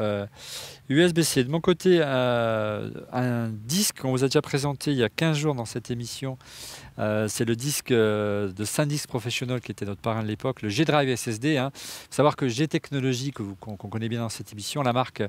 USB-C. 0.88 1.40
Euh, 1.40 1.44
de 1.44 1.50
mon 1.50 1.60
côté, 1.60 2.00
un 2.02 3.50
disque 3.50 4.00
qu'on 4.00 4.12
vous 4.12 4.24
a 4.24 4.28
déjà 4.28 4.40
présenté 4.40 4.92
il 4.92 4.96
y 4.96 5.04
a 5.04 5.10
15 5.10 5.36
jours 5.36 5.54
dans 5.54 5.66
cette 5.66 5.90
émission, 5.90 6.38
c'est 6.96 7.44
le 7.44 7.56
disque 7.56 7.92
de 7.92 8.64
Sandisk 8.64 9.08
Professional 9.08 9.60
qui 9.60 9.72
était 9.72 9.84
notre 9.84 10.00
parrain 10.00 10.22
de 10.22 10.28
l'époque, 10.28 10.62
le 10.62 10.68
G-Drive 10.68 11.14
SSD. 11.16 11.56
Hein. 11.56 11.70
savoir 12.10 12.36
que 12.36 12.48
G-Technologie, 12.48 13.32
qu'on 13.32 13.76
connaît 13.76 14.08
bien 14.08 14.20
dans 14.20 14.28
cette 14.28 14.52
émission, 14.52 14.82
la 14.82 14.92
marque 14.92 15.22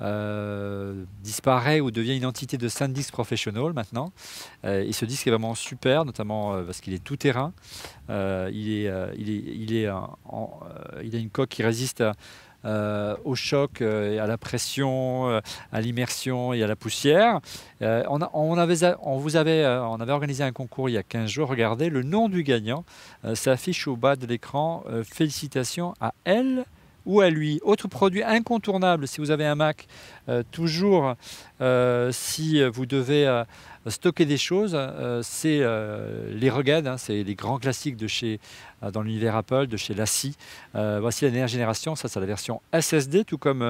euh, 0.00 1.04
disparaît 1.24 1.80
ou 1.80 1.90
devient 1.90 2.16
une 2.16 2.24
entité 2.24 2.56
de 2.56 2.68
SanDisk 2.68 3.10
Professional 3.10 3.72
maintenant. 3.72 4.12
Euh, 4.64 4.84
et 4.84 4.92
ce 4.92 5.04
disque 5.04 5.26
est 5.26 5.30
vraiment 5.30 5.56
super, 5.56 6.04
notamment 6.04 6.54
euh, 6.54 6.62
parce 6.62 6.80
qu'il 6.80 6.94
est 6.94 7.02
tout 7.02 7.16
terrain. 7.16 7.52
il, 8.08 8.14
est, 8.14 8.92
il, 9.16 9.30
est, 9.30 9.42
il, 9.56 9.74
est 9.74 9.88
il 11.02 11.16
a 11.16 11.18
une 11.18 11.30
coque 11.30 11.48
qui 11.48 11.64
résiste 11.64 12.04
au 12.64 13.34
choc, 13.34 13.82
à 13.82 14.26
la 14.26 14.38
pression, 14.38 15.40
à 15.72 15.80
l'immersion 15.80 16.52
et 16.52 16.62
à 16.62 16.66
la 16.66 16.76
poussière. 16.76 17.40
on, 17.80 18.58
avait, 18.58 18.94
vous 19.02 19.36
avait, 19.36 19.64
organisé 19.64 20.44
un 20.44 20.52
concours 20.52 20.88
il 20.88 20.92
y 20.92 20.98
a 20.98 21.02
15 21.02 21.30
jours. 21.30 21.48
Regardez, 21.48 21.88
le 21.88 22.02
nom 22.02 22.28
du 22.28 22.42
gagnant 22.42 22.84
s'affiche 23.34 23.88
au 23.88 23.96
bas 23.96 24.16
de 24.16 24.26
l'écran. 24.26 24.84
félicitations 25.04 25.94
à 26.00 26.12
elle 26.24 26.64
ou 27.08 27.20
à 27.20 27.30
lui. 27.30 27.58
Autre 27.62 27.88
produit 27.88 28.22
incontournable 28.22 29.08
si 29.08 29.20
vous 29.20 29.32
avez 29.32 29.46
un 29.46 29.56
Mac, 29.56 29.88
euh, 30.28 30.44
toujours 30.52 31.14
euh, 31.60 32.10
si 32.12 32.62
vous 32.62 32.86
devez 32.86 33.26
euh, 33.26 33.44
stocker 33.88 34.24
des 34.24 34.36
choses, 34.36 34.78
c'est 35.22 35.60
les 36.30 36.50
Rugged, 36.50 36.86
hein, 36.86 36.96
c'est 36.96 37.22
les 37.22 37.34
grands 37.34 37.58
classiques 37.58 37.96
de 37.96 38.06
chez, 38.06 38.40
dans 38.92 39.02
l'univers 39.02 39.36
Apple, 39.36 39.66
de 39.66 39.76
chez 39.76 39.94
Lassie. 39.94 40.36
voici 40.74 41.24
la 41.24 41.30
dernière 41.30 41.48
génération, 41.48 41.96
ça 41.96 42.08
c'est 42.08 42.20
la 42.20 42.26
version 42.26 42.60
SSD, 42.78 43.24
tout 43.24 43.38
comme 43.38 43.60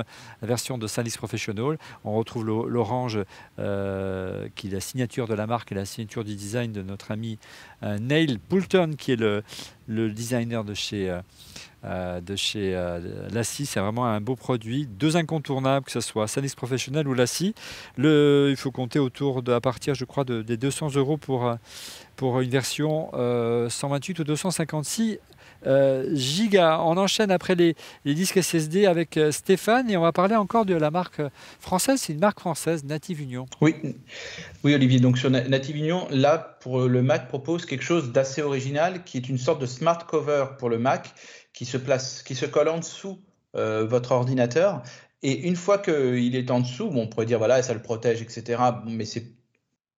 la 0.42 0.48
version 0.48 0.78
de 0.78 0.86
SanDisk 0.86 1.18
Professional. 1.18 1.78
On 2.04 2.12
retrouve 2.14 2.44
l'orange 2.46 3.18
qui 3.56 3.62
est 3.62 4.70
la 4.70 4.80
signature 4.80 5.26
de 5.26 5.34
la 5.34 5.46
marque 5.46 5.72
et 5.72 5.74
la 5.74 5.84
signature 5.84 6.24
du 6.24 6.34
design 6.34 6.72
de 6.72 6.82
notre 6.82 7.10
ami 7.10 7.38
Neil 7.82 8.38
Poulton, 8.38 8.92
qui 8.96 9.12
est 9.12 9.16
le 9.16 10.10
designer 10.10 10.64
de 10.64 10.74
chez 10.74 11.18
euh, 11.88 12.20
de 12.20 12.36
chez 12.36 12.74
euh, 12.74 13.00
Lassie. 13.32 13.64
C'est 13.64 13.80
vraiment 13.80 14.04
un 14.04 14.20
beau 14.20 14.36
produit. 14.36 14.86
Deux 14.86 15.16
incontournables, 15.16 15.86
que 15.86 15.92
ce 15.92 16.00
soit 16.00 16.28
Sanis 16.28 16.52
Professionnel 16.54 17.08
ou 17.08 17.14
Lassie. 17.14 17.54
Il 17.96 18.56
faut 18.58 18.70
compter 18.70 18.98
autour 18.98 19.42
de, 19.42 19.52
à 19.52 19.60
partir, 19.60 19.94
je 19.94 20.04
crois, 20.04 20.24
de, 20.24 20.42
des 20.42 20.58
200 20.58 20.96
euros 20.96 21.16
pour, 21.16 21.46
euh, 21.46 21.54
pour 22.16 22.40
une 22.40 22.50
version 22.50 23.10
128 23.12 24.18
ou 24.18 24.24
256 24.24 25.18
gigas. 26.12 26.78
On 26.80 26.96
enchaîne 26.98 27.30
après 27.30 27.54
les, 27.54 27.74
les, 28.04 28.14
disques 28.14 28.42
SSD 28.42 28.86
avec 28.86 29.18
Stéphane 29.30 29.90
et 29.90 29.96
on 29.96 30.02
va 30.02 30.12
parler 30.12 30.36
encore 30.36 30.66
de 30.66 30.74
la 30.74 30.90
marque 30.90 31.22
française. 31.58 32.00
C'est 32.00 32.12
une 32.12 32.20
marque 32.20 32.40
française, 32.40 32.84
Native 32.84 33.22
Union. 33.22 33.46
Oui, 33.60 33.74
oui 34.62 34.74
Olivier. 34.74 35.00
Donc 35.00 35.16
sur 35.16 35.30
Native 35.30 35.76
Union, 35.76 36.06
là, 36.10 36.58
pour 36.60 36.80
le 36.80 37.02
Mac, 37.02 37.28
propose 37.28 37.64
quelque 37.64 37.84
chose 37.84 38.12
d'assez 38.12 38.42
original 38.42 39.04
qui 39.04 39.16
est 39.16 39.28
une 39.28 39.38
sorte 39.38 39.60
de 39.60 39.66
smart 39.66 40.04
cover 40.06 40.44
pour 40.58 40.68
le 40.68 40.78
Mac 40.78 41.14
qui 41.52 41.64
se 41.64 41.76
place, 41.76 42.22
qui 42.22 42.34
se 42.34 42.46
colle 42.46 42.68
en 42.68 42.78
dessous 42.78 43.20
euh, 43.56 43.86
votre 43.86 44.12
ordinateur. 44.12 44.82
Et 45.22 45.46
une 45.48 45.56
fois 45.56 45.78
qu'il 45.78 46.36
est 46.36 46.50
en 46.50 46.60
dessous, 46.60 46.90
bon, 46.90 47.02
on 47.02 47.06
pourrait 47.08 47.26
dire 47.26 47.38
voilà, 47.38 47.62
ça 47.62 47.74
le 47.74 47.82
protège, 47.82 48.22
etc. 48.22 48.62
Mais 48.86 49.04
c'est 49.04 49.38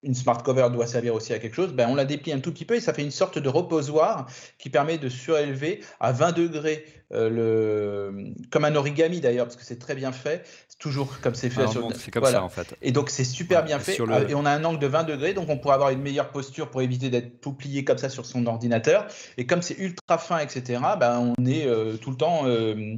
une 0.03 0.15
smart 0.15 0.43
cover 0.43 0.69
doit 0.73 0.87
servir 0.87 1.15
aussi 1.15 1.33
à 1.33 1.39
quelque 1.39 1.55
chose, 1.55 1.73
ben 1.73 1.89
on 1.89 1.95
la 1.95 2.05
déplie 2.05 2.33
un 2.33 2.41
tout 2.41 2.53
petit 2.53 2.65
peu 2.65 2.75
et 2.75 2.81
ça 2.81 2.95
fait 2.95 3.03
une 3.03 3.11
sorte 3.11 3.39
de 3.39 3.49
reposoir 3.49 4.27
qui 4.59 4.71
permet 4.71 4.99
de 4.99 5.09
surélever 5.09 5.85
à 6.01 6.13
20 6.13 6.33
degrés 6.33 6.87
le 7.11 8.35
comme 8.51 8.65
un 8.65 8.75
origami 8.77 9.21
d'ailleurs 9.21 9.47
parce 9.47 9.57
que 9.57 9.65
c'est 9.65 9.79
très 9.79 9.95
bien 9.95 10.13
fait, 10.13 10.47
c'est 10.69 10.79
toujours 10.79 11.19
comme 11.21 11.35
c'est 11.35 11.51
fait. 11.51 11.67
C'est 11.95 12.11
comme 12.11 12.25
ça 12.25 12.43
en 12.43 12.49
fait. 12.49 12.75
Et 12.83 12.93
donc 12.93 13.11
c'est 13.11 13.25
super 13.25 13.65
bien 13.65 13.79
fait 13.79 14.01
euh, 14.01 14.29
et 14.29 14.35
on 14.35 14.45
a 14.45 14.51
un 14.51 14.65
angle 14.65 14.79
de 14.79 14.87
20 14.87 15.05
degrés 15.05 15.35
donc 15.35 15.49
on 15.49 15.59
pourrait 15.59 15.75
avoir 15.75 15.91
une 15.91 16.03
meilleure 16.03 16.31
posture 16.31 16.71
pour 16.71 16.83
éviter 16.83 17.11
d'être 17.11 17.41
tout 17.41 17.53
plié 17.53 17.85
comme 17.85 17.99
ça 17.99 18.09
sur 18.09 18.27
son 18.27 18.47
ordinateur 18.47 19.07
et 19.37 19.47
comme 19.47 19.63
c'est 19.63 19.79
ultra 19.79 20.19
fin 20.19 20.39
etc. 20.39 20.81
Ben 20.99 21.35
on 21.37 21.47
est 21.47 21.67
euh, 21.67 21.97
tout 21.97 22.11
le 22.11 22.17
temps 22.17 22.47
euh, 22.47 22.97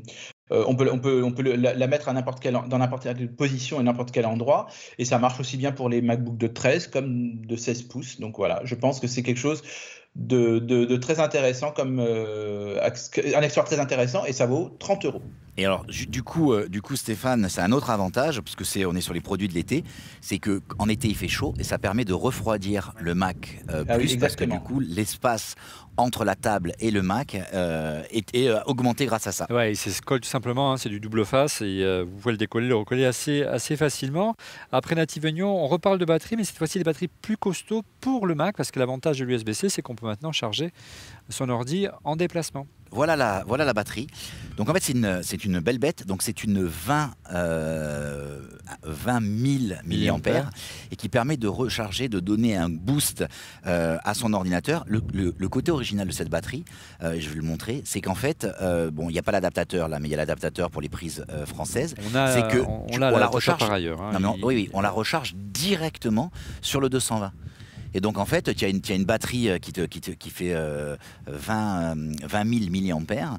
on 0.50 0.76
peut, 0.76 0.90
on 0.92 0.98
peut, 0.98 1.22
on 1.24 1.32
peut 1.32 1.42
la, 1.42 1.86
mettre 1.86 2.10
à 2.10 2.12
n'importe 2.12 2.40
quelle, 2.40 2.58
dans 2.68 2.78
n'importe 2.78 3.04
quelle 3.04 3.32
position 3.34 3.80
et 3.80 3.82
n'importe 3.82 4.10
quel 4.10 4.26
endroit. 4.26 4.66
Et 4.98 5.06
ça 5.06 5.18
marche 5.18 5.40
aussi 5.40 5.56
bien 5.56 5.72
pour 5.72 5.88
les 5.88 6.02
MacBook 6.02 6.36
de 6.36 6.46
13 6.46 6.88
comme 6.88 7.40
de 7.46 7.56
16 7.56 7.82
pouces. 7.84 8.20
Donc 8.20 8.36
voilà, 8.36 8.60
je 8.64 8.74
pense 8.74 9.00
que 9.00 9.06
c'est 9.06 9.22
quelque 9.22 9.40
chose 9.40 9.62
de, 10.14 10.96
très 10.96 11.20
intéressant, 11.20 11.70
comme 11.70 11.98
euh, 12.00 12.80
un 12.80 13.42
accessoire 13.42 13.66
très 13.66 13.80
intéressant, 13.80 14.24
et 14.24 14.32
ça 14.32 14.46
vaut 14.46 14.70
30 14.78 15.04
euros. 15.06 15.22
Et 15.58 15.66
alors, 15.66 15.84
du 15.84 16.22
coup, 16.22 16.54
euh, 16.54 16.66
du 16.66 16.80
coup, 16.80 16.96
Stéphane, 16.96 17.46
c'est 17.50 17.60
un 17.60 17.72
autre 17.72 17.90
avantage, 17.90 18.40
parce 18.40 18.56
que 18.56 18.64
c'est, 18.64 18.86
on 18.86 18.94
est 18.94 19.02
sur 19.02 19.12
les 19.12 19.20
produits 19.20 19.48
de 19.48 19.52
l'été, 19.52 19.84
c'est 20.22 20.38
que 20.38 20.62
en 20.78 20.88
été 20.88 21.08
il 21.08 21.14
fait 21.14 21.28
chaud 21.28 21.52
et 21.58 21.64
ça 21.64 21.78
permet 21.78 22.06
de 22.06 22.14
refroidir 22.14 22.94
le 22.98 23.14
Mac 23.14 23.62
euh, 23.68 23.84
ah 23.86 23.98
plus, 23.98 24.16
parce 24.16 24.34
que 24.34 24.44
du 24.44 24.58
coup, 24.60 24.80
l'espace 24.80 25.54
entre 25.96 26.24
la 26.24 26.34
table 26.34 26.72
et 26.80 26.90
le 26.90 27.02
Mac 27.02 27.34
est, 27.34 28.50
augmenté 28.66 29.06
grâce 29.06 29.26
à 29.26 29.32
ça. 29.32 29.46
Ouais, 29.50 29.74
c'est 29.74 29.92
tout 30.04 30.22
simplement, 30.22 30.72
hein, 30.72 30.76
c'est 30.76 30.88
du 30.88 31.00
double 31.00 31.24
face 31.24 31.60
et 31.62 32.02
vous 32.04 32.16
pouvez 32.18 32.32
le 32.32 32.38
décoller, 32.38 32.68
le 32.68 32.76
recoller 32.76 33.04
assez, 33.04 33.42
assez 33.42 33.76
facilement. 33.76 34.34
Après 34.70 34.94
Native 34.94 35.26
Union, 35.26 35.62
on 35.62 35.66
reparle 35.66 35.98
de 35.98 36.04
batterie, 36.04 36.36
mais 36.36 36.44
cette 36.44 36.56
fois-ci 36.56 36.78
des 36.78 36.84
batteries 36.84 37.08
plus 37.08 37.36
costauds 37.36 37.82
pour 38.00 38.26
le 38.26 38.34
Mac, 38.34 38.56
parce 38.56 38.70
que 38.70 38.78
l'avantage 38.78 39.18
de 39.18 39.24
l'USB-C, 39.24 39.68
c'est 39.68 39.82
qu'on 39.82 39.94
peut 39.94 40.06
maintenant 40.06 40.32
charger 40.32 40.72
son 41.28 41.48
ordi 41.48 41.86
en 42.04 42.16
déplacement. 42.16 42.66
Voilà 42.92 43.16
la, 43.16 43.44
voilà 43.46 43.64
la 43.64 43.72
batterie. 43.72 44.06
Donc 44.56 44.68
en 44.68 44.74
fait 44.74 44.82
c'est 44.82 44.92
une, 44.92 45.20
c'est 45.22 45.44
une 45.44 45.60
belle 45.60 45.78
bête. 45.78 46.06
Donc 46.06 46.22
c'est 46.22 46.44
une 46.44 46.62
20, 46.62 47.10
euh, 47.32 48.40
20 48.84 49.20
000 49.68 49.80
mAh 49.84 50.50
et 50.90 50.96
qui 50.96 51.08
permet 51.08 51.36
de 51.36 51.48
recharger, 51.48 52.08
de 52.08 52.20
donner 52.20 52.56
un 52.56 52.68
boost 52.68 53.24
euh, 53.66 53.98
à 54.04 54.14
son 54.14 54.32
ordinateur. 54.32 54.84
Le, 54.86 55.02
le, 55.12 55.48
côté 55.48 55.70
original 55.70 56.06
de 56.06 56.12
cette 56.12 56.30
batterie, 56.30 56.64
euh, 57.02 57.16
je 57.18 57.28
vais 57.28 57.36
le 57.36 57.42
montrer, 57.42 57.82
c'est 57.84 58.00
qu'en 58.00 58.14
fait, 58.14 58.46
euh, 58.60 58.90
bon 58.90 59.08
il 59.08 59.12
n'y 59.12 59.18
a 59.18 59.22
pas 59.22 59.32
l'adaptateur 59.32 59.88
là, 59.88 59.98
mais 59.98 60.08
il 60.08 60.10
y 60.10 60.14
a 60.14 60.18
l'adaptateur 60.18 60.70
pour 60.70 60.82
les 60.82 60.88
prises 60.88 61.24
françaises. 61.46 61.94
On 62.10 62.14
a, 62.14 62.32
c'est 62.32 62.48
que 62.48 62.58
on, 62.58 62.98
la 62.98 63.26
recharge 63.26 63.60
par 63.60 63.72
ailleurs. 63.72 64.00
Hein, 64.02 64.18
oui, 64.42 64.54
oui, 64.54 64.70
on 64.72 64.80
la 64.80 64.90
recharge 64.90 65.34
directement 65.34 66.30
sur 66.60 66.80
le 66.80 66.88
220. 66.88 67.32
Et 67.94 68.00
donc 68.00 68.18
en 68.18 68.24
fait, 68.24 68.54
tu 68.54 68.64
as 68.64 68.68
une, 68.68 69.04
batterie 69.04 69.48
euh, 69.48 69.58
qui, 69.58 70.30
fait 70.30 70.54
20, 71.26 71.94
20 72.24 72.58
000 72.68 73.00
mAh 73.00 73.38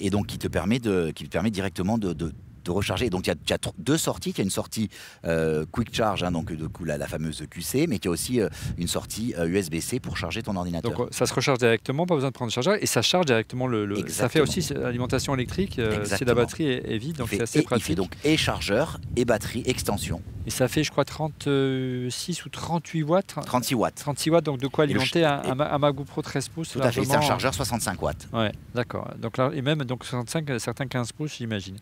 et 0.00 0.10
donc 0.10 0.26
qui 0.26 0.38
te 0.38 0.48
permet, 0.48 0.78
directement 0.78 1.98
de 1.98 2.32
de 2.64 2.70
recharger. 2.70 3.10
Donc 3.10 3.26
il 3.26 3.34
y, 3.50 3.52
a 3.52 3.58
deux 3.78 3.98
sorties. 3.98 4.30
Il 4.30 4.38
y 4.38 4.40
a 4.40 4.44
une 4.44 4.50
sortie 4.50 4.88
euh, 5.24 5.64
Quick 5.70 5.94
Charge, 5.94 6.22
hein, 6.22 6.32
donc 6.32 6.52
de 6.52 6.66
coup 6.66 6.84
la, 6.84 6.98
la, 6.98 7.06
fameuse 7.06 7.44
QC, 7.50 7.86
mais 7.88 7.96
il 7.96 8.04
y 8.04 8.08
a 8.08 8.10
aussi 8.10 8.40
euh, 8.40 8.48
une 8.78 8.88
sortie 8.88 9.34
USB-C 9.38 10.00
pour 10.00 10.16
charger 10.16 10.42
ton 10.42 10.56
ordinateur. 10.56 10.92
Donc 10.92 11.08
ça 11.10 11.26
se 11.26 11.34
recharge 11.34 11.58
directement, 11.58 12.06
pas 12.06 12.14
besoin 12.14 12.30
de 12.30 12.34
prendre 12.34 12.50
le 12.50 12.54
chargeur, 12.54 12.76
et 12.80 12.86
ça 12.86 13.02
charge 13.02 13.26
directement 13.26 13.66
le. 13.66 14.08
Ça 14.08 14.28
fait 14.28 14.40
aussi 14.40 14.66
l'alimentation 14.74 15.34
électrique 15.34 15.80
si 16.04 16.24
la 16.24 16.34
batterie 16.34 16.68
est, 16.68 16.98
vide, 16.98 17.16
donc 17.16 17.28
c'est 17.30 17.42
assez 17.42 17.62
pratique. 17.62 17.84
Il 17.84 17.88
fait 17.88 17.94
donc 17.94 18.12
et 18.24 18.36
chargeur 18.36 19.00
et 19.16 19.24
batterie 19.24 19.62
extension. 19.66 20.22
Et 20.46 20.50
ça 20.50 20.68
fait, 20.68 20.84
je 20.84 20.90
crois, 20.90 21.04
36 21.04 22.44
ou 22.44 22.48
38 22.50 23.02
watts. 23.02 23.34
36 23.46 23.74
watts. 23.74 23.94
36 23.94 24.30
watts, 24.30 24.44
donc 24.44 24.58
de 24.58 24.66
quoi 24.66 24.84
alimenter 24.84 25.24
un, 25.24 25.58
un, 25.58 25.78
MacBook 25.78 26.06
Pro 26.06 26.22
13 26.22 26.48
pouces. 26.48 26.70
Tout 26.70 26.80
à 26.80 26.92
fait, 26.92 27.04
c'est 27.04 27.14
un 27.14 27.20
chargeur 27.20 27.54
65 27.54 28.02
watts. 28.02 28.28
Ouais, 28.32 28.52
d'accord. 28.74 29.08
Donc 29.18 29.38
là, 29.38 29.50
et 29.54 29.62
même 29.62 29.84
donc 29.84 30.04
65, 30.04 30.60
certains 30.60 30.86
15 30.86 31.12
pouces, 31.12 31.36
j'imagine. 31.38 31.78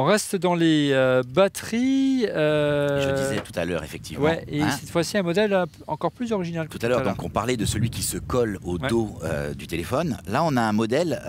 On 0.00 0.04
reste 0.04 0.36
dans 0.36 0.54
les 0.54 0.90
euh, 0.92 1.24
batteries. 1.28 2.24
Euh, 2.28 3.02
je 3.02 3.20
disais 3.20 3.40
tout 3.40 3.58
à 3.58 3.64
l'heure, 3.64 3.82
effectivement. 3.82 4.26
Ouais, 4.26 4.44
et 4.46 4.62
hein 4.62 4.70
cette 4.70 4.90
fois-ci, 4.90 5.18
un 5.18 5.24
modèle 5.24 5.64
encore 5.88 6.12
plus 6.12 6.30
original. 6.30 6.68
Tout, 6.68 6.78
à 6.82 6.88
l'heure, 6.88 7.02
donc 7.02 7.20
on 7.24 7.28
parlait 7.28 7.56
de 7.56 7.64
celui 7.64 7.90
qui 7.90 8.02
se 8.02 8.16
colle 8.16 8.60
au 8.62 8.78
dos 8.78 9.18
euh, 9.24 9.54
du 9.54 9.66
téléphone. 9.66 10.16
Là, 10.28 10.44
on 10.44 10.56
a 10.56 10.62
un 10.62 10.72
modèle 10.72 11.20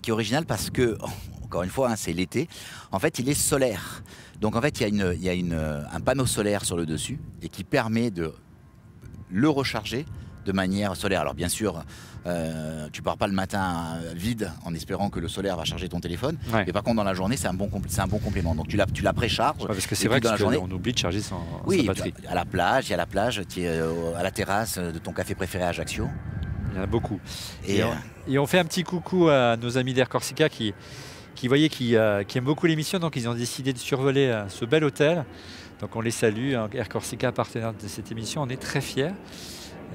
qui 0.00 0.10
est 0.10 0.12
original 0.12 0.46
parce 0.46 0.70
que, 0.70 0.96
encore 1.44 1.64
une 1.64 1.70
fois, 1.70 1.90
hein, 1.90 1.96
c'est 1.96 2.12
l'été. 2.12 2.48
En 2.92 3.00
fait, 3.00 3.18
il 3.18 3.28
est 3.28 3.34
solaire. 3.34 4.04
Donc 4.40 4.54
en 4.54 4.60
fait, 4.60 4.80
il 4.80 4.96
y 4.96 5.02
a, 5.02 5.12
il 5.14 5.22
y 5.24 5.28
a 5.28 5.34
une, 5.34 5.54
un 5.54 6.00
panneau 6.00 6.26
solaire 6.26 6.64
sur 6.64 6.76
le 6.76 6.86
dessus 6.86 7.18
et 7.42 7.48
qui 7.48 7.64
permet 7.64 8.12
de 8.12 8.32
le 9.32 9.48
recharger 9.48 10.06
de 10.46 10.52
manière 10.52 10.94
solaire. 10.94 11.22
Alors 11.22 11.34
bien 11.34 11.48
sûr, 11.48 11.82
euh, 12.26 12.88
tu 12.92 13.02
pars 13.02 13.16
pas 13.16 13.26
le 13.26 13.32
matin 13.32 13.96
euh, 14.04 14.12
vide 14.14 14.50
en 14.64 14.74
espérant 14.74 15.10
que 15.10 15.18
le 15.20 15.28
solaire 15.28 15.56
va 15.56 15.64
charger 15.64 15.88
ton 15.88 16.00
téléphone. 16.00 16.36
Ouais. 16.52 16.64
Mais 16.66 16.72
par 16.72 16.82
contre, 16.82 16.96
dans 16.96 17.04
la 17.04 17.14
journée, 17.14 17.36
c'est 17.36 17.48
un 17.48 17.54
bon, 17.54 17.66
compl- 17.68 17.84
c'est 17.88 18.00
un 18.00 18.06
bon 18.06 18.18
complément. 18.18 18.54
Donc 18.54 18.68
tu 18.68 18.76
la, 18.76 18.86
tu 18.86 19.02
la 19.02 19.12
précharges. 19.12 19.60
Ouais, 19.62 19.66
parce 19.68 19.86
que 19.86 19.94
c'est 19.94 20.08
vrai 20.08 20.18
puis 20.20 20.24
dans 20.26 20.32
la 20.32 20.38
qu'on 20.38 20.52
journée- 20.52 20.74
oublie 20.74 20.92
de 20.92 20.98
charger 20.98 21.20
son, 21.20 21.36
Oui, 21.66 21.78
sa 21.80 21.92
batterie. 21.92 22.14
à 22.28 22.34
la 22.34 22.44
plage, 22.44 22.88
il 22.88 22.90
y 22.90 22.94
a 22.94 22.96
la 22.98 23.06
plage, 23.06 23.42
tu 23.48 23.62
es 23.62 23.66
euh, 23.68 24.14
à 24.16 24.22
la 24.22 24.30
terrasse 24.30 24.78
de 24.78 24.98
ton 24.98 25.12
café 25.12 25.34
préféré 25.34 25.64
à 25.64 25.68
Ajaccio. 25.68 26.08
Il 26.72 26.76
y 26.76 26.80
en 26.80 26.84
a 26.84 26.86
beaucoup. 26.86 27.18
Et, 27.66 27.76
Et, 27.76 27.82
euh, 27.82 27.86
on, 28.28 28.32
et 28.32 28.38
on 28.38 28.46
fait 28.46 28.58
un 28.58 28.64
petit 28.64 28.82
coucou 28.84 29.28
à 29.28 29.56
nos 29.56 29.76
amis 29.76 29.92
d'Air 29.92 30.08
Corsica 30.08 30.48
qui, 30.48 30.72
qui, 31.34 31.48
voyaient, 31.48 31.68
qui, 31.68 31.96
euh, 31.96 32.22
qui 32.24 32.38
aiment 32.38 32.44
beaucoup 32.44 32.66
l'émission, 32.66 32.98
donc 32.98 33.16
ils 33.16 33.28
ont 33.28 33.34
décidé 33.34 33.72
de 33.72 33.78
survoler 33.78 34.26
euh, 34.28 34.48
ce 34.48 34.64
bel 34.64 34.84
hôtel. 34.84 35.24
Donc 35.80 35.96
on 35.96 36.00
les 36.00 36.12
salue, 36.12 36.54
hein, 36.54 36.68
Air 36.72 36.88
Corsica, 36.88 37.32
partenaire 37.32 37.72
de 37.74 37.88
cette 37.88 38.12
émission, 38.12 38.42
on 38.42 38.48
est 38.48 38.56
très 38.60 38.80
fiers. 38.80 39.10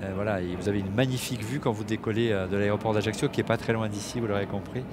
Euh, 0.04 0.12
voilà, 0.14 0.42
et 0.42 0.56
vous 0.56 0.70
avez 0.70 0.80
une 0.80 0.94
magnifique 0.94 1.44
vue 1.44 1.60
quand 1.60 1.72
vous 1.72 1.84
décollez 1.84 2.32
euh, 2.32 2.46
de 2.48 2.56
l'aéroport 2.56 2.94
d'Ajaccio, 2.94 3.30
qui 3.30 3.42
est 3.42 3.44
pas 3.44 3.58
très 3.58 3.74
loin 3.74 3.90
d'ici, 3.90 4.20
vous 4.20 4.28
l'aurez 4.28 4.46
compris. 4.46 4.84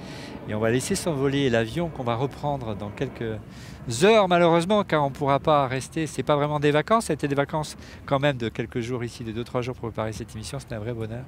Et 0.49 0.55
on 0.55 0.59
va 0.59 0.71
laisser 0.71 0.95
s'envoler 0.95 1.49
l'avion 1.49 1.89
qu'on 1.89 2.03
va 2.03 2.15
reprendre 2.15 2.75
dans 2.75 2.89
quelques 2.89 3.37
heures, 4.03 4.27
malheureusement, 4.27 4.83
car 4.83 5.03
on 5.03 5.09
ne 5.09 5.15
pourra 5.15 5.39
pas 5.39 5.67
rester. 5.67 6.07
C'est 6.07 6.23
pas 6.23 6.35
vraiment 6.35 6.59
des 6.59 6.71
vacances, 6.71 7.09
été 7.09 7.27
des 7.27 7.35
vacances 7.35 7.77
quand 8.05 8.19
même 8.19 8.37
de 8.37 8.49
quelques 8.49 8.79
jours 8.79 9.03
ici, 9.03 9.23
de 9.23 9.43
2-3 9.43 9.61
jours 9.61 9.75
pour 9.75 9.89
préparer 9.89 10.11
cette 10.11 10.33
émission. 10.33 10.57
C'est 10.59 10.73
un 10.73 10.79
vrai 10.79 10.93
bonheur. 10.93 11.23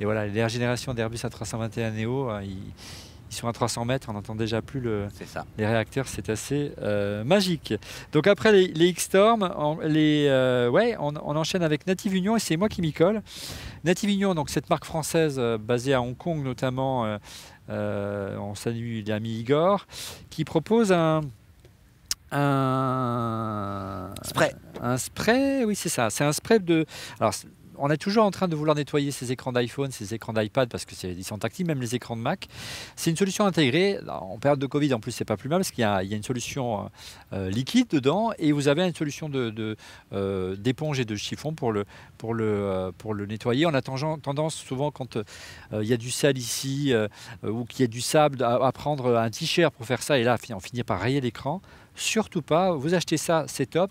Et 0.00 0.04
voilà, 0.04 0.26
les 0.26 0.32
dernières 0.32 0.48
générations 0.48 0.92
d'Airbus 0.92 1.18
A321 1.18 1.92
Neo, 1.92 2.30
ils, 2.42 2.72
ils 3.30 3.34
sont 3.34 3.48
à 3.48 3.52
300 3.52 3.84
mètres, 3.84 4.08
on 4.08 4.12
n'entend 4.12 4.34
déjà 4.34 4.62
plus 4.62 4.80
le, 4.80 5.08
ça. 5.26 5.44
les 5.58 5.66
réacteurs, 5.66 6.06
c'est 6.08 6.28
assez 6.28 6.72
euh, 6.80 7.24
magique. 7.24 7.74
Donc 8.12 8.26
après 8.26 8.52
les, 8.52 8.68
les 8.68 8.86
X-Storm, 8.88 9.52
on, 9.56 9.78
les, 9.80 10.26
euh, 10.28 10.68
ouais, 10.68 10.96
on, 10.98 11.14
on 11.16 11.36
enchaîne 11.36 11.62
avec 11.62 11.86
Native 11.86 12.14
Union 12.14 12.36
et 12.36 12.40
c'est 12.40 12.56
moi 12.56 12.68
qui 12.68 12.82
m'y 12.82 12.92
colle. 12.92 13.22
Native 13.84 14.10
Union, 14.10 14.34
donc 14.34 14.50
cette 14.50 14.70
marque 14.70 14.84
française 14.84 15.36
euh, 15.38 15.58
basée 15.58 15.94
à 15.94 16.00
Hong 16.00 16.16
Kong 16.16 16.42
notamment, 16.42 17.18
on 17.68 18.54
salue 18.54 19.02
l'ami 19.06 19.40
Igor, 19.40 19.86
qui 20.30 20.44
propose 20.44 20.92
un, 20.92 21.22
un 22.30 24.12
Spray. 24.22 24.54
un 24.80 24.96
spray, 24.96 25.64
oui 25.64 25.74
c'est 25.74 25.88
ça, 25.88 26.10
c'est 26.10 26.24
un 26.24 26.32
spray 26.32 26.60
de... 26.60 26.86
Alors, 27.20 27.34
on 27.78 27.90
est 27.90 27.96
toujours 27.96 28.24
en 28.24 28.30
train 28.30 28.48
de 28.48 28.56
vouloir 28.56 28.76
nettoyer 28.76 29.10
ces 29.10 29.32
écrans 29.32 29.52
d'iPhone, 29.52 29.90
ces 29.90 30.14
écrans 30.14 30.32
d'iPad 30.32 30.68
parce 30.68 30.84
que 30.84 30.94
c'est- 30.94 31.12
ils 31.12 31.24
sont 31.24 31.38
tactiles, 31.38 31.66
même 31.66 31.80
les 31.80 31.94
écrans 31.94 32.16
de 32.16 32.20
Mac. 32.22 32.48
C'est 32.96 33.10
une 33.10 33.16
solution 33.16 33.46
intégrée. 33.46 33.98
En 34.08 34.38
période 34.38 34.58
de 34.58 34.66
Covid, 34.66 34.94
en 34.94 35.00
plus, 35.00 35.12
c'est 35.12 35.24
pas 35.24 35.36
plus 35.36 35.48
mal 35.48 35.60
parce 35.60 35.70
qu'il 35.70 35.82
y, 35.82 35.84
a 35.84 36.02
une 36.02 36.22
solution 36.22 36.80
euh, 36.80 36.88
euh, 37.32 37.50
liquide 37.50 37.88
dedans 37.88 38.32
et 38.38 38.52
vous 38.52 38.68
avez 38.68 38.86
une 38.86 38.94
solution 38.94 39.30
euh, 39.32 40.56
d'éponge 40.56 41.00
et 41.00 41.04
de 41.04 41.16
chiffon 41.16 41.54
pour 41.54 41.72
le, 41.72 41.84
nettoyer. 43.26 43.66
On 43.66 43.74
a 43.74 43.82
tendance 43.82 44.54
souvent 44.54 44.90
quand 44.90 45.18
il 45.72 45.86
y 45.86 45.92
a 45.92 45.96
du 45.96 46.10
sale 46.10 46.38
ici 46.38 46.92
ou 47.42 47.64
qu'il 47.64 47.80
y 47.80 47.84
a 47.84 47.88
du 47.88 48.00
sable 48.00 48.42
à, 48.42 48.54
à 48.66 48.72
prendre 48.72 49.16
un 49.16 49.30
t-shirt 49.30 49.74
pour 49.74 49.86
faire 49.86 50.02
ça 50.02 50.18
et 50.18 50.24
là 50.24 50.36
on 50.52 50.60
finit 50.60 50.82
par 50.82 51.00
rayer 51.00 51.20
l'écran. 51.20 51.60
Surtout 51.94 52.42
pas. 52.42 52.72
Vous 52.72 52.94
achetez 52.94 53.16
ça, 53.16 53.44
c'est 53.48 53.66
top 53.66 53.90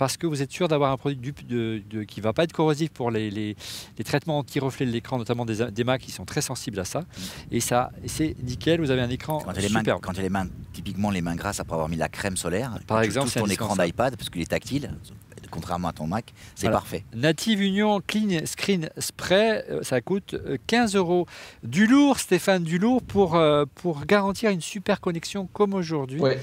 parce 0.00 0.16
que 0.16 0.26
vous 0.26 0.40
êtes 0.40 0.50
sûr 0.50 0.66
d'avoir 0.66 0.92
un 0.92 0.96
produit 0.96 1.18
du- 1.18 1.34
de- 1.44 1.82
de- 1.90 2.04
qui 2.04 2.20
ne 2.20 2.24
va 2.24 2.32
pas 2.32 2.44
être 2.44 2.54
corrosif 2.54 2.88
pour 2.88 3.10
les, 3.10 3.30
les- 3.30 3.54
les 3.98 4.04
traitements 4.04 4.38
anti-reflets 4.38 4.86
de 4.86 4.90
l'écran, 4.90 5.18
notamment 5.18 5.44
des, 5.44 5.70
des 5.70 5.84
Mac 5.84 6.00
qui 6.00 6.10
sont 6.10 6.24
très 6.24 6.40
sensibles 6.40 6.80
à 6.80 6.86
ça. 6.86 7.02
Et 7.50 7.60
ça, 7.60 7.90
c'est 8.06 8.34
nickel, 8.42 8.80
vous 8.80 8.90
avez 8.90 9.02
un 9.02 9.10
écran 9.10 9.40
Quand 9.44 9.52
les 9.58 9.68
mains, 9.68 9.82
quand 10.00 10.12
tu 10.14 10.20
as 10.20 10.22
les 10.22 10.30
mains, 10.30 10.46
typiquement 10.72 11.10
les 11.10 11.20
mains 11.20 11.34
grasses 11.36 11.60
après 11.60 11.74
avoir 11.74 11.90
mis 11.90 11.96
la 11.96 12.08
crème 12.08 12.38
solaire, 12.38 12.78
Par 12.86 13.02
exemple, 13.02 13.28
c'est 13.28 13.40
ton 13.40 13.46
écran 13.46 13.76
d'iPad, 13.76 14.16
parce 14.16 14.30
qu'il 14.30 14.40
est 14.40 14.46
tactile, 14.46 14.94
contrairement 15.50 15.88
à 15.88 15.92
ton 15.92 16.06
Mac, 16.06 16.32
c'est 16.54 16.62
Voilà. 16.68 16.78
parfait. 16.78 17.04
Native 17.14 17.60
Union 17.60 18.00
Clean 18.06 18.46
Screen 18.46 18.88
Spray, 18.96 19.64
euh, 19.68 19.82
ça 19.82 20.00
coûte 20.00 20.32
euh, 20.32 20.56
15 20.66 20.94
euros. 20.96 21.26
Du 21.62 21.86
lourd, 21.86 22.18
Stéphane, 22.20 22.62
du 22.64 22.78
lourd 22.78 23.02
pour, 23.02 23.34
euh, 23.34 23.66
pour 23.74 24.06
garantir 24.06 24.48
une 24.50 24.62
super 24.62 24.98
connexion 25.02 25.46
comme 25.52 25.74
aujourd'hui, 25.74 26.20
Ouais. 26.20 26.40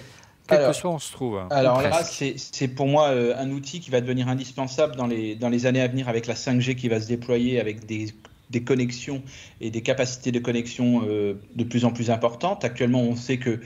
Quel 0.47 0.59
Alors- 0.59 0.71
que 0.71 0.77
soit 0.77 0.91
on 0.91 0.99
se 0.99 1.11
trouve. 1.11 1.37
hein, 1.37 1.47
Alors 1.51 1.81
là, 1.81 2.03
c'est 2.03 2.67
pour 2.69 2.87
moi 2.87 3.09
euh, 3.09 3.35
un 3.37 3.51
outil 3.51 3.79
qui 3.79 3.91
va 3.91 4.01
devenir 4.01 4.27
indispensable 4.27 4.95
dans 4.95 5.07
les, 5.07 5.35
dans 5.35 5.49
les 5.49 5.65
années 5.65 5.81
à 5.81 5.87
venir 5.87 6.09
avec 6.09 6.27
la 6.27 6.35
5G 6.35 6.75
qui 6.75 6.87
va 6.89 6.99
se 7.01 7.07
déployer 7.07 7.59
avec 7.59 7.85
des, 7.85 8.07
des 8.49 8.63
connexions 8.63 9.21
et 9.61 9.69
des 9.71 9.81
capacités 9.81 10.31
de 10.31 10.39
connexion 10.39 11.03
euh, 11.07 11.33
de 11.55 11.63
plus 11.63 11.85
en 11.85 11.91
plus 11.91 12.09
importantes. 12.09 12.63
Actuellement, 12.65 13.01
on 13.01 13.15
sait 13.15 13.37
que 13.37 13.59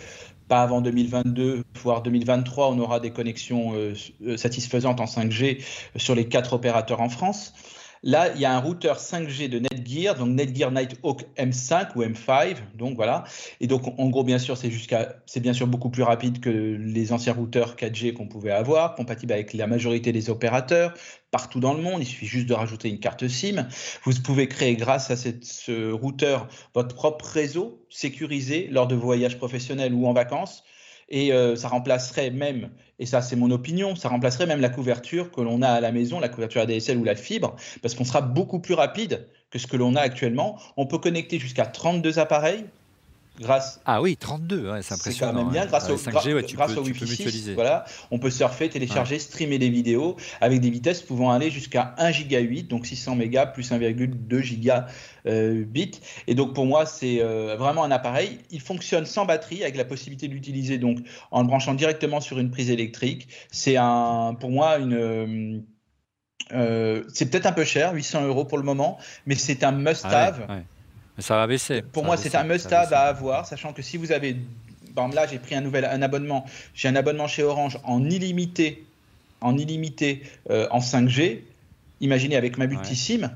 pas 0.48 0.64
avant 0.64 0.82
2022, 0.82 1.64
voire 1.82 2.02
2023, 2.02 2.70
on 2.72 2.80
aura 2.80 3.00
des 3.00 3.12
connexions 3.12 3.74
euh, 3.74 3.94
euh, 4.26 4.36
satisfaisantes 4.38 5.00
en 5.00 5.06
5G 5.06 5.64
sur 5.96 6.14
les 6.16 6.26
quatre 6.26 6.54
opérateurs 6.54 7.00
en 7.00 7.08
France. 7.10 7.54
Là, 8.04 8.34
il 8.34 8.42
y 8.42 8.46
a 8.46 8.54
un 8.56 8.60
routeur 8.60 8.98
5G 8.98 9.48
de 9.48 9.60
Netgear, 9.60 10.16
donc 10.16 10.30
Netgear 10.30 10.72
Nighthawk 10.72 11.24
M5 11.38 11.90
ou 11.96 12.02
M5, 12.02 12.56
donc 12.76 12.96
voilà. 12.96 13.26
Et 13.60 13.68
donc, 13.68 13.84
en 14.00 14.10
gros, 14.10 14.24
bien 14.24 14.40
sûr, 14.40 14.58
c'est 14.58 14.72
jusqu'à, 14.72 15.22
c'est 15.28 15.40
bien 15.40 15.54
sûr 15.54 15.68
beaucoup 15.68 15.92
plus 15.92 16.02
rapide 16.02 16.40
que 16.40 16.50
les 16.50 17.14
anciens 17.14 17.34
routeurs 17.34 17.76
4G 17.76 18.14
qu'on 18.14 18.28
pouvait 18.28 18.52
avoir, 18.52 18.96
compatible 18.96 19.34
avec 19.34 19.54
la 19.54 19.68
majorité 19.68 20.12
des 20.12 20.32
opérateurs 20.32 20.96
partout 21.30 21.60
dans 21.60 21.76
le 21.76 21.82
monde. 21.84 22.02
Il 22.02 22.06
suffit 22.08 22.26
juste 22.26 22.48
de 22.48 22.56
rajouter 22.56 22.90
une 22.90 23.00
carte 23.00 23.28
SIM. 23.28 23.68
Vous 24.04 24.14
pouvez 24.24 24.48
créer, 24.48 24.76
grâce 24.76 25.12
à 25.12 25.16
cette- 25.16 25.46
ce 25.46 25.92
routeur, 25.92 26.48
votre 26.74 26.96
propre 26.96 27.26
réseau 27.26 27.86
sécurisé 27.90 28.68
lors 28.72 28.88
de 28.88 28.96
voyages 28.96 29.38
professionnels 29.38 29.94
ou 29.94 30.08
en 30.08 30.14
vacances. 30.14 30.64
Et 31.14 31.34
euh, 31.34 31.56
ça 31.58 31.68
remplacerait 31.68 32.32
même, 32.32 32.72
et 33.02 33.08
ça 33.08 33.22
c'est 33.22 33.36
mon 33.36 33.50
opinion, 33.50 33.96
ça 33.96 34.10
remplacerait 34.10 34.46
même 34.46 34.62
la 34.62 34.70
couverture 34.70 35.32
que 35.32 35.42
l'on 35.42 35.64
a 35.64 35.70
à 35.70 35.82
la 35.82 35.92
maison, 35.92 36.20
la 36.20 36.30
couverture 36.30 36.62
ADSL 36.62 36.98
ou 36.98 37.04
la 37.04 37.16
fibre, 37.16 37.56
parce 37.82 37.96
qu'on 37.96 38.06
sera 38.06 38.22
beaucoup 38.22 38.60
plus 38.60 38.76
rapide 38.76 39.28
que 39.50 39.60
ce 39.60 39.66
que 39.68 39.76
l'on 39.76 39.96
a 39.96 40.02
actuellement. 40.02 40.58
On 40.78 40.86
peut 40.86 41.00
connecter 41.00 41.40
jusqu'à 41.40 41.66
32 41.66 42.20
appareils 42.20 42.64
grâce 43.42 43.82
Ah 43.86 44.02
oui, 44.02 44.16
32, 44.18 44.70
ouais, 44.72 44.82
c'est 44.82 44.88
c'est 44.90 44.94
impressionnant. 44.94 45.32
quand 45.34 45.38
même 45.44 45.52
bien 45.52 45.66
grâce 45.66 45.88
Ouais, 45.88 45.94
au, 45.94 45.98
5G, 45.98 46.34
ouais, 46.34 46.44
tu 46.44 46.56
grâce 46.56 46.74
peux, 46.74 46.80
au 46.80 46.84
Wi-Fi 46.84 47.06
6, 47.06 47.12
mutualiser. 47.12 47.54
voilà, 47.56 47.86
on 48.12 48.20
peut 48.20 48.30
surfer, 48.30 48.70
télécharger, 48.70 49.20
streamer 49.20 49.58
des 49.60 49.70
vidéos 49.70 50.16
avec 50.40 50.62
des 50.62 50.70
vitesses 50.70 51.02
pouvant 51.02 51.32
aller 51.32 51.50
jusqu'à 51.52 51.94
1 51.98 52.12
giga 52.12 52.40
8, 52.40 52.64
donc 52.70 52.86
600 52.86 53.16
mégas 53.16 53.48
plus 53.48 53.70
1,2 53.72 54.42
giga 54.42 54.88
euh, 55.28 55.66
bit. 55.66 56.02
Et 56.28 56.36
donc 56.36 56.54
pour 56.54 56.66
moi, 56.66 56.86
c'est 56.86 57.22
euh, 57.22 57.56
vraiment 57.58 57.84
un 57.84 57.92
appareil. 57.92 58.40
Il 58.52 58.62
fonctionne 58.62 59.06
sans 59.06 59.26
batterie 59.26 59.64
avec 59.64 59.76
la 59.76 59.86
possibilité 59.86 60.28
de 60.28 60.34
l'utiliser 60.34 60.78
donc 60.78 61.00
en 61.32 61.42
le 61.42 61.48
branchant 61.48 61.74
directement 61.74 62.22
sur 62.22 62.40
une 62.40 62.52
prise 62.52 62.70
électrique. 62.70 63.28
C'est 63.52 63.78
un, 63.78 64.36
pour 64.40 64.52
moi 64.52 64.78
une 64.78 64.94
euh, 64.94 65.60
euh, 66.54 67.04
c'est 67.14 67.30
peut-être 67.30 67.46
un 67.46 67.52
peu 67.54 67.64
cher, 67.64 67.94
800 67.94 68.26
euros 68.26 68.44
pour 68.46 68.58
le 68.58 68.64
moment, 68.64 68.98
mais 69.26 69.36
c'est 69.36 69.64
un 69.64 69.70
Ah 69.70 69.78
ouais, 69.78 69.84
must-have. 69.84 70.40
ouais. 70.50 70.64
Mais 71.18 71.24
ça 71.24 71.36
va 71.36 71.48
baisser. 71.48 71.82
Pour 71.82 72.04
ça 72.04 72.08
moi, 72.08 72.18
c'est 72.18 72.36
un 72.36 72.44
must-have 72.44 72.94
à 72.94 73.02
avoir, 73.02 73.46
sachant 73.46 73.74
que 73.74 73.82
si 73.82 73.98
vous 73.98 74.12
avez, 74.12 74.34
par 74.96 75.06
exemple 75.06 75.16
là, 75.16 75.28
j'ai 75.28 75.40
pris 75.40 75.56
un 75.56 75.62
nouvel 75.62 75.86
un 75.86 76.02
abonnement, 76.02 76.46
j'ai 76.74 76.88
un 76.88 76.96
abonnement 76.96 77.28
chez 77.28 77.44
Orange 77.44 77.78
en 77.84 78.04
illimité, 78.10 78.86
en 79.42 79.58
illimité 79.58 80.24
euh, 80.50 80.68
en 80.72 80.80
5G. 80.80 81.42
Imaginez 82.00 82.36
avec 82.36 82.58
ma 82.58 82.66
multisim, 82.68 83.30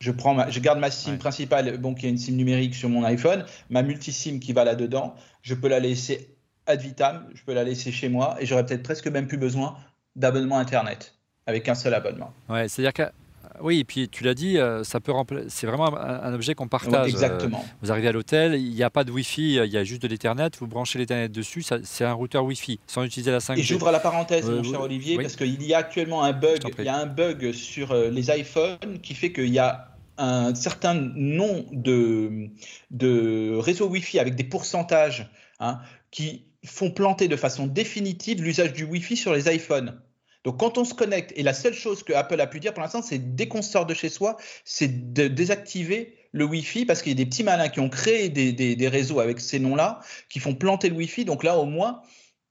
je 0.00 0.10
prends, 0.12 0.34
ma- 0.34 0.50
je 0.50 0.60
garde 0.60 0.78
ma 0.78 0.90
SIM 0.90 1.12
Ouais. 1.12 1.18
principale, 1.18 1.78
bon, 1.78 1.94
qui 1.94 2.06
est 2.06 2.10
une 2.10 2.18
SIM 2.18 2.32
numérique 2.34 2.74
sur 2.74 2.88
mon 2.88 3.02
iPhone, 3.04 3.44
ma 3.70 3.82
multisim 3.82 4.38
qui 4.38 4.52
va 4.52 4.64
là-dedans, 4.64 5.14
je 5.42 5.54
peux 5.54 5.68
la 5.68 5.80
laisser 5.80 6.28
ad 6.66 6.80
vitam, 6.80 7.26
je 7.34 7.42
peux 7.44 7.52
la 7.54 7.64
laisser 7.64 7.90
chez 7.92 8.08
moi 8.08 8.36
et 8.40 8.46
j'aurais 8.46 8.64
peut-être 8.66 8.82
presque 8.82 9.06
même 9.08 9.26
plus 9.26 9.38
besoin 9.38 9.76
d'abonnement 10.16 10.58
internet 10.58 11.14
avec 11.46 11.68
un 11.68 11.74
seul 11.74 11.94
abonnement. 11.94 12.32
Ouais, 12.48 12.68
c'est-à-dire 12.68 12.92
que. 12.92 13.12
Oui, 13.60 13.78
et 13.78 13.84
puis 13.84 14.08
tu 14.08 14.24
l'as 14.24 14.34
dit, 14.34 14.58
euh, 14.58 14.82
ça 14.84 15.00
peut 15.00 15.12
rempla- 15.12 15.44
c'est 15.48 15.66
vraiment 15.66 15.96
un, 15.96 16.22
un 16.22 16.34
objet 16.34 16.54
qu'on 16.54 16.68
partage. 16.68 17.08
Exactement. 17.08 17.58
Euh, 17.64 17.76
vous 17.82 17.90
arrivez 17.92 18.08
à 18.08 18.12
l'hôtel, 18.12 18.54
il 18.54 18.70
n'y 18.74 18.82
a 18.82 18.90
pas 18.90 19.04
de 19.04 19.10
Wi-Fi, 19.12 19.58
euh, 19.58 19.66
il 19.66 19.72
y 19.72 19.76
a 19.76 19.84
juste 19.84 20.02
de 20.02 20.08
l'Ethernet, 20.08 20.50
vous 20.58 20.66
branchez 20.66 20.98
l'Ethernet 20.98 21.28
dessus, 21.28 21.62
c'est 21.82 22.04
un 22.04 22.12
routeur 22.12 22.44
Wi-Fi, 22.44 22.80
sans 22.86 23.04
utiliser 23.04 23.30
la 23.30 23.38
5G. 23.40 23.58
Et 23.60 23.62
j'ouvre 23.62 23.90
la 23.90 24.00
parenthèse, 24.00 24.48
mon 24.50 24.62
cher 24.62 24.80
Olivier, 24.80 25.16
oui. 25.16 25.22
parce 25.24 25.36
qu'il 25.36 25.62
y 25.62 25.72
a 25.74 25.78
actuellement 25.78 26.22
un 26.24 26.32
bug. 26.32 26.58
Il 26.78 26.84
y 26.84 26.88
a 26.88 26.96
un 26.96 27.06
bug 27.06 27.52
sur 27.52 27.94
les 27.94 28.30
iPhones 28.30 28.98
qui 29.02 29.14
fait 29.14 29.32
qu'il 29.32 29.48
y 29.52 29.58
a 29.58 29.88
un 30.16 30.54
certain 30.54 30.94
nombre 30.94 31.64
de, 31.72 32.48
de 32.90 33.56
réseaux 33.56 33.88
Wi-Fi 33.88 34.18
avec 34.18 34.34
des 34.36 34.44
pourcentages 34.44 35.30
hein, 35.60 35.80
qui 36.10 36.44
font 36.64 36.90
planter 36.90 37.28
de 37.28 37.36
façon 37.36 37.66
définitive 37.66 38.42
l'usage 38.42 38.72
du 38.72 38.84
Wi-Fi 38.84 39.16
sur 39.16 39.34
les 39.34 39.52
iPhones. 39.54 40.00
Donc 40.44 40.58
quand 40.58 40.76
on 40.78 40.84
se 40.84 40.92
connecte, 40.94 41.32
et 41.36 41.42
la 41.42 41.54
seule 41.54 41.72
chose 41.74 42.02
que 42.02 42.12
Apple 42.12 42.38
a 42.40 42.46
pu 42.46 42.60
dire 42.60 42.74
pour 42.74 42.82
l'instant, 42.82 43.02
c'est 43.02 43.34
dès 43.34 43.48
qu'on 43.48 43.62
sort 43.62 43.86
de 43.86 43.94
chez 43.94 44.10
soi, 44.10 44.36
c'est 44.64 45.12
de 45.14 45.26
désactiver 45.26 46.16
le 46.32 46.44
Wi-Fi 46.44 46.84
parce 46.84 47.00
qu'il 47.00 47.12
y 47.12 47.14
a 47.14 47.16
des 47.16 47.26
petits 47.26 47.44
malins 47.44 47.68
qui 47.68 47.80
ont 47.80 47.88
créé 47.88 48.28
des, 48.28 48.52
des- 48.52 48.88
réseaux 48.88 49.20
avec 49.20 49.40
ces 49.40 49.58
noms-là, 49.58 50.00
qui 50.28 50.40
font 50.40 50.54
planter 50.54 50.90
le 50.90 50.96
Wi-Fi. 50.96 51.24
Donc 51.24 51.44
là, 51.44 51.56
au 51.56 51.64
moins, 51.64 52.02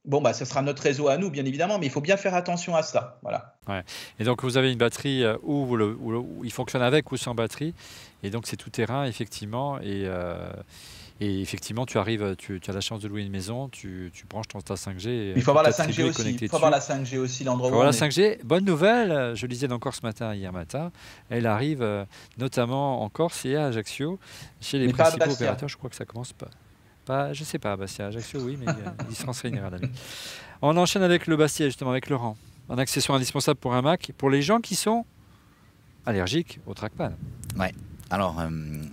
bon, 0.06 0.22
bah, 0.22 0.34
ce 0.34 0.44
sera 0.46 0.62
notre 0.62 0.82
réseau 0.82 1.08
à 1.08 1.18
nous, 1.18 1.30
bien 1.30 1.46
évidemment, 1.46 1.78
mais 1.78 1.86
il 1.86 1.92
faut 1.92 2.02
bien 2.02 2.18
faire 2.18 2.34
attention 2.34 2.76
à 2.76 2.82
ça. 2.82 3.20
Voilà. 3.22 3.58
Et 4.20 4.24
donc 4.24 4.44
vous 4.44 4.58
avez 4.58 4.72
une 4.72 4.78
batterie 4.80 5.24
euh, 5.24 5.38
où 5.44 6.44
il 6.44 6.52
fonctionne 6.52 6.82
avec 6.82 7.12
ou 7.12 7.18
sans 7.18 7.36
batterie. 7.36 7.76
Et 8.24 8.30
donc 8.32 8.48
c'est 8.48 8.58
tout 8.58 8.70
terrain, 8.70 9.06
effectivement. 9.06 9.80
Et, 9.82 10.04
euh, 10.06 10.50
Et 11.20 11.42
effectivement, 11.42 11.86
tu 11.86 11.98
arrives, 11.98 12.36
tu, 12.38 12.60
as 12.68 12.72
la 12.72 12.82
chance 12.82 13.00
de 13.00 13.08
louer 13.08 13.22
une 13.22 13.32
maison, 13.32 13.70
tu, 13.70 14.12
branches 14.30 14.48
ton 14.48 14.62
ta 14.62 14.74
5G. 14.74 15.34
Il 15.36 15.42
faut 15.42 15.52
avoir 15.52 15.64
la 15.64 15.72
5G 15.72 16.10
aussi. 16.10 16.38
Il 16.42 16.50
faut 16.50 16.56
avoir 16.56 16.72
la 16.72 16.80
5G 16.80 17.18
aussi, 17.18 17.44
l'endroit 17.44 17.72
où 17.72 17.76
on 17.76 17.84
la 17.84 17.92
5G. 17.92 18.44
Bonne 18.44 18.66
nouvelle, 18.66 19.36
je 19.36 19.46
lisais 19.46 19.72
encore 19.72 19.94
ce 19.94 20.02
matin, 20.02 20.34
hier 20.34 20.52
matin, 20.52 20.92
elle 21.30 21.46
arrive 21.46 21.82
euh, 21.82 22.06
notamment 22.38 23.04
en 23.04 23.10
Corse 23.10 23.46
et 23.46 23.56
à 23.56 23.68
Ajaccio, 23.68 24.20
chez 24.60 24.80
les 24.80 24.92
principaux 24.92 25.32
opérateurs. 25.32 25.70
Je 25.70 25.78
crois 25.78 25.90
que 25.90 25.96
ça 25.96 26.06
commence 26.06 26.34
pas. 26.34 26.50
Pas, 27.06 27.34
je 27.34 27.44
sais 27.44 27.60
pas, 27.60 27.76
Bastia, 27.76 28.08
Ajaccio, 28.08 28.40
oui, 28.42 28.58
mais 28.60 28.70
euh, 28.70 28.90
il 29.10 29.16
se 29.16 29.26
renseignera 29.26 29.70
la 29.70 29.78
On 30.62 30.76
enchaîne 30.78 31.04
avec 31.04 31.28
le 31.28 31.36
Bastia, 31.36 31.68
justement, 31.68 31.92
avec 31.92 32.10
Laurent. 32.10 32.38
Un 32.70 32.78
accessoire 32.78 33.18
indispensable 33.18 33.60
pour 33.60 33.74
un 33.74 33.82
Mac, 33.82 34.12
pour 34.18 34.30
les 34.30 34.42
gens 34.42 34.60
qui 34.60 34.76
sont 34.76 35.06
allergiques 36.06 36.60
au 36.66 36.74
trackpad. 36.74 37.16
Ouais. 37.58 37.72
Alors, 38.10 38.40
euh, 38.40 38.50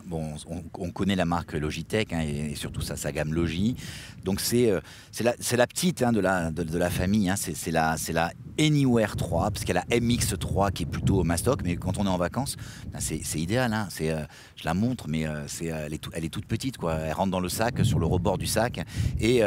bon, 0.07 0.35
on, 0.79 0.91
connaît 0.91 1.17
la 1.17 1.25
marque 1.25 1.53
Logitech 1.53 2.13
hein, 2.13 2.21
et, 2.21 2.55
surtout 2.55 2.81
sa, 2.81 3.13
gamme 3.13 3.35
Logi. 3.35 3.77
Donc, 4.25 4.41
c'est 4.41 4.71
euh, 4.71 4.81
la, 5.21 5.67
petite 5.67 6.03
hein, 6.03 6.13
de, 6.13 6.21
la, 6.21 6.51
de, 6.51 6.79
la 6.79 6.91
famille. 6.91 7.29
Hein. 7.29 7.35
C'est 7.37 7.71
la, 7.71 7.97
la 8.13 8.33
Anywhere 8.59 9.17
3, 9.17 9.51
parce 9.51 9.65
qu'elle 9.65 9.79
a 9.79 9.85
MX3 9.91 10.73
qui 10.73 10.85
est 10.85 10.87
plutôt 10.87 11.23
mastoc, 11.25 11.61
mais 11.65 11.77
quand 11.77 11.99
on 11.99 12.07
est 12.07 12.11
en 12.11 12.17
vacances, 12.17 12.57
ben, 12.93 13.01
c'est 13.01 13.41
idéal. 13.41 13.75
Euh, 14.01 14.25
je 14.57 14.65
la 14.65 14.75
montre, 14.75 15.07
mais 15.09 15.27
elle, 15.61 15.93
est 15.93 16.29
toute 16.31 16.47
petite. 16.47 16.77
Elle 16.83 17.13
rentre 17.13 17.31
dans 17.31 17.41
le 17.41 17.49
sac, 17.49 17.85
sur 17.85 17.99
le 17.99 18.07
rebord 18.07 18.39
du 18.39 18.47
sac, 18.47 18.81
et 19.21 19.39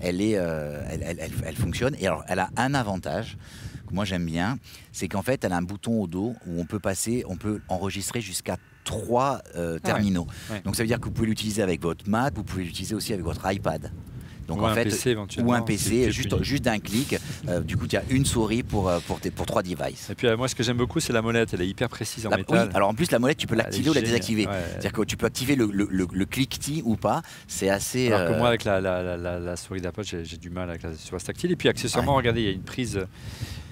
elle, 0.00 0.20
est, 0.20 0.32
elle, 0.32 1.56
fonctionne. 1.56 1.94
Et 2.00 2.06
alors, 2.06 2.24
elle 2.26 2.40
a 2.40 2.50
un 2.56 2.74
avantage 2.74 3.36
que 3.86 3.94
moi 3.94 4.04
j'aime 4.04 4.24
bien, 4.24 4.58
c'est 4.92 5.08
qu'en 5.08 5.22
fait, 5.22 5.44
elle 5.44 5.52
a 5.52 5.56
un 5.56 5.62
bouton 5.62 6.00
au 6.00 6.06
dos 6.06 6.34
où 6.46 6.60
on 6.60 6.64
peut 6.64 6.78
passer, 6.78 7.22
on 7.28 7.36
peut 7.36 7.60
enregistrer 7.68 8.20
jusqu'à 8.20 8.56
trois 8.84 9.42
euh, 9.56 9.78
ah 9.82 9.86
terminaux. 9.86 10.26
Donc 10.64 10.76
ça 10.76 10.82
veut 10.82 10.86
dire 10.86 11.00
que 11.00 11.06
vous 11.06 11.10
pouvez 11.10 11.28
l'utiliser 11.28 11.62
avec 11.62 11.82
votre 11.82 12.08
Mac, 12.08 12.34
vous 12.34 12.44
pouvez 12.44 12.64
l'utiliser 12.64 12.94
aussi 12.94 13.12
avec 13.12 13.24
votre 13.24 13.50
iPad. 13.50 13.90
Donc 14.46 14.60
ou 14.60 14.64
en 14.64 14.68
un 14.68 14.74
fait, 14.74 14.84
PC 14.84 15.16
ou 15.42 15.52
un 15.52 15.62
PC, 15.62 16.10
juste, 16.10 16.42
juste 16.42 16.64
d'un 16.64 16.78
clic. 16.78 17.16
Euh, 17.48 17.60
du 17.60 17.76
coup, 17.76 17.86
tu 17.86 17.96
as 17.96 18.02
une 18.10 18.24
souris 18.24 18.62
pour, 18.62 18.88
euh, 18.88 18.98
pour, 19.06 19.18
pour 19.18 19.46
trois 19.46 19.62
devices. 19.62 20.10
Et 20.10 20.14
puis 20.14 20.28
moi, 20.36 20.48
ce 20.48 20.54
que 20.54 20.62
j'aime 20.62 20.76
beaucoup, 20.76 21.00
c'est 21.00 21.12
la 21.12 21.22
molette. 21.22 21.54
Elle 21.54 21.62
est 21.62 21.68
hyper 21.68 21.88
précise 21.88 22.26
en 22.26 22.30
métal. 22.30 22.70
alors 22.74 22.88
en 22.88 22.94
plus, 22.94 23.10
la 23.10 23.18
molette, 23.18 23.38
tu 23.38 23.46
peux 23.46 23.54
l'activer 23.54 23.90
ou 23.90 23.94
la 23.94 24.02
désactiver. 24.02 24.44
C'est-à-dire 24.44 24.92
que 24.92 25.02
tu 25.02 25.16
peux 25.16 25.26
activer 25.26 25.56
le, 25.56 25.66
le, 25.72 25.88
le, 25.90 26.26
cliquetis 26.26 26.82
ou 26.84 26.96
pas. 26.96 27.22
C'est 27.46 27.68
assez. 27.68 28.12
Alors 28.12 28.32
que 28.32 28.38
moi, 28.38 28.48
avec 28.48 28.64
la, 28.64 28.80
la, 28.80 29.16
la, 29.16 29.56
souris 29.56 29.80
d'Apple, 29.80 30.02
j'ai 30.04 30.36
du 30.36 30.50
mal 30.50 30.68
avec 30.68 30.82
la 30.82 30.94
souris 30.94 31.22
tactile. 31.22 31.52
Et 31.52 31.56
puis 31.56 31.68
accessoirement, 31.68 32.14
regardez, 32.14 32.42
il 32.42 32.46
y 32.46 32.50
a 32.50 32.52
une 32.52 32.62
prise 32.62 33.00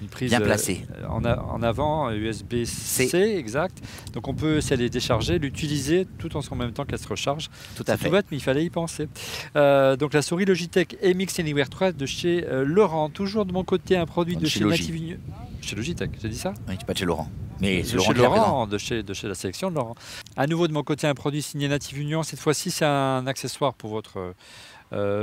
prise 0.07 0.29
bien 0.29 0.41
placée. 0.41 0.85
Euh, 1.01 1.07
en, 1.07 1.23
en, 1.25 1.63
avant, 1.63 2.11
USB-C, 2.11 3.15
exact. 3.37 3.81
Donc 4.13 4.27
on 4.27 4.33
peut, 4.33 4.61
si 4.61 4.73
elle 4.73 4.81
est 4.81 4.89
déchargée, 4.89 5.39
l'utiliser 5.39 6.07
tout 6.17 6.29
en 6.35 6.55
même 6.55 6.71
temps 6.71 6.85
qu'elle 6.85 6.99
se 6.99 7.07
recharge. 7.07 7.49
Tout 7.75 7.83
à 7.87 7.97
fait. 7.97 8.05
Tout 8.05 8.11
bête, 8.11 8.25
mais 8.31 8.37
il 8.37 8.43
fallait 8.43 8.63
y 8.63 8.69
penser. 8.69 9.07
Euh, 9.55 9.95
donc 9.95 10.13
la 10.13 10.21
souris 10.21 10.45
Logitech 10.45 10.97
MX 11.03 11.39
Anywhere 11.39 11.69
3 11.69 11.91
de 11.91 12.05
chez 12.05 12.45
euh, 12.47 12.63
Laurent. 12.65 13.09
Toujours 13.09 13.45
de 13.45 13.53
mon 13.53 13.63
côté, 13.63 13.97
un 13.97 14.05
produit 14.05 14.35
de, 14.35 14.45
chez, 14.45 14.63
Native 14.63 14.95
Union. 14.95 15.17
Chez 15.61 15.75
Logitech, 15.75 16.11
j'ai 16.21 16.29
dit 16.29 16.37
ça 16.37 16.53
Oui, 16.67 16.75
pas 16.85 16.93
de 16.93 16.97
chez 16.97 17.05
Laurent. 17.05 17.29
Mais 17.59 17.81
de 17.81 17.99
chez 17.99 18.13
Laurent, 18.13 18.67
de 18.67 18.77
chez, 18.77 19.03
de 19.03 19.13
chez 19.13 19.27
la 19.27 19.35
sélection 19.35 19.69
de 19.69 19.75
Laurent. 19.75 19.95
À 20.35 20.47
nouveau 20.47 20.67
de 20.67 20.73
mon 20.73 20.83
côté, 20.83 21.07
un 21.07 21.13
produit 21.13 21.41
signé 21.41 21.67
Native 21.67 21.99
Union. 21.99 22.23
Cette 22.23 22.39
fois-ci, 22.39 22.71
c'est 22.71 22.85
un 22.85 23.25
accessoire 23.27 23.73
pour 23.73 23.91
votre 23.91 24.19
euh, 24.19 24.33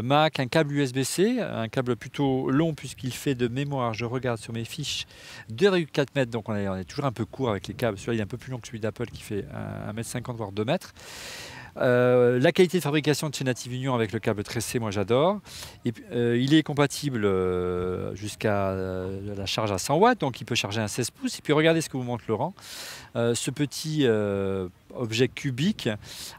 Mac, 0.03 0.41
un 0.41 0.47
câble 0.47 0.73
USB-C, 0.75 1.41
un 1.41 1.69
câble 1.69 1.97
plutôt 1.97 2.51
long 2.51 2.75
puisqu'il 2.75 3.13
fait 3.13 3.35
de 3.35 3.49
mémoire, 3.49 3.95
je 3.95 4.05
regarde 4.05 4.39
sur 4.39 4.53
mes 4.53 4.65
fiches, 4.65 5.07
2,4 5.53 6.07
mètres, 6.17 6.31
donc 6.31 6.49
on 6.49 6.55
est, 6.55 6.85
toujours 6.85 7.05
un 7.05 7.13
peu 7.13 7.25
court 7.25 7.51
avec 7.51 7.69
les 7.69 7.75
câbles, 7.75 7.99
celui-là 7.99 8.15
il 8.15 8.21
est 8.21 8.25
un 8.25 8.27
peu 8.27 8.37
plus 8.37 8.51
long 8.51 8.59
que 8.59 8.67
celui 8.67 8.81
d'Apple 8.81 9.07
qui 9.07 9.23
fait 9.23 9.45
1,50 9.95 10.31
m 10.31 10.37
voire 10.37 10.53
2 10.53 10.65
mètres. 10.65 10.93
Euh, 11.77 12.39
la 12.41 12.53
qualité 12.53 12.79
de 12.79 12.83
fabrication 12.83 13.29
de 13.29 13.35
chez 13.35 13.45
Native 13.45 13.73
Union 13.73 13.95
avec 13.95 14.13
le 14.13 14.19
câble 14.19 14.43
tressé, 14.43 14.79
moi 14.79 14.91
j'adore. 14.91 15.39
Euh, 16.13 16.37
il 16.41 16.55
est 16.55 16.63
compatible 16.63 17.29
jusqu'à 18.15 18.75
la 18.75 19.47
charge 19.47 19.73
à 19.73 19.79
100 19.79 19.97
watts, 19.97 20.21
donc 20.21 20.41
il 20.41 20.45
peut 20.45 20.55
charger 20.55 20.81
un 20.81 20.89
16 20.89 21.11
pouces. 21.11 21.39
Et 21.39 21.43
puis 21.43 21.53
regardez 21.53 21.81
ce 21.81 21.89
que 21.89 21.97
vous 21.97 22.03
montre 22.03 22.25
Laurent. 22.29 22.55
ce 23.15 23.51
petit 23.51 24.07
objet 24.95 25.29
cubique, 25.29 25.89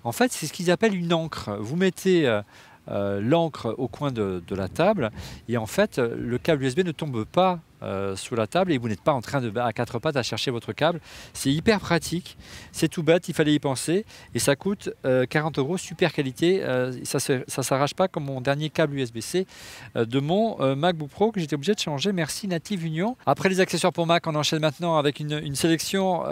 en 0.03 0.11
fait 0.11 0.31
c'est 0.31 0.45
ce 0.45 0.53
qu'ils 0.53 0.71
appellent 0.71 0.95
une 0.95 1.13
encre. 1.13 1.57
Vous 1.59 1.75
mettez 1.75 2.27
euh, 2.27 2.41
l'encre 2.87 3.75
au 3.77 3.87
coin 3.87 4.11
de, 4.11 4.41
la 4.49 4.67
table 4.67 5.11
et 5.47 5.57
en 5.57 5.65
fait 5.65 5.97
le 5.97 6.37
câble 6.37 6.63
USB 6.63 6.79
ne 6.79 6.91
tombe 6.91 7.23
pas 7.25 7.59
euh, 7.83 8.15
sous 8.15 8.35
la 8.35 8.45
table 8.45 8.71
et 8.71 8.77
vous 8.77 8.87
n'êtes 8.87 9.01
pas 9.01 9.13
en 9.13 9.21
train 9.21 9.41
de 9.41 9.51
à 9.57 9.73
quatre 9.73 9.97
pattes 9.97 10.15
à 10.15 10.21
chercher 10.21 10.51
votre 10.51 10.71
câble. 10.71 10.99
C'est 11.33 11.51
hyper 11.51 11.79
pratique, 11.79 12.37
c'est 12.71 12.87
tout 12.87 13.01
bête, 13.01 13.27
il 13.27 13.33
fallait 13.33 13.55
y 13.55 13.59
penser 13.59 14.05
et 14.35 14.39
ça 14.39 14.55
coûte 14.55 14.91
40 15.29 15.57
euh, 15.57 15.61
euros, 15.61 15.77
super 15.77 16.13
qualité. 16.13 16.61
ça 17.03 17.33
ne 17.33 17.63
s'arrache 17.63 17.95
pas 17.95 18.07
comme 18.07 18.25
mon 18.25 18.39
dernier 18.39 18.69
câble 18.69 18.95
USB-C 18.97 19.47
de 19.95 20.19
mon 20.19 20.75
MacBook 20.75 21.09
Pro 21.09 21.31
que 21.31 21.39
j'étais 21.39 21.55
obligé 21.55 21.73
de 21.73 21.79
changer. 21.79 22.11
Merci 22.11 22.47
Native 22.47 22.85
Union. 22.85 23.17
Après 23.25 23.49
les 23.49 23.59
accessoires 23.59 23.93
pour 23.93 24.05
Mac, 24.05 24.27
on 24.27 24.35
enchaîne 24.35 24.59
maintenant 24.59 24.97
avec 24.97 25.19
une 25.19 25.55
sélection 25.55 26.23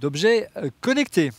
d'objets 0.00 0.48
connectés. 0.80 1.30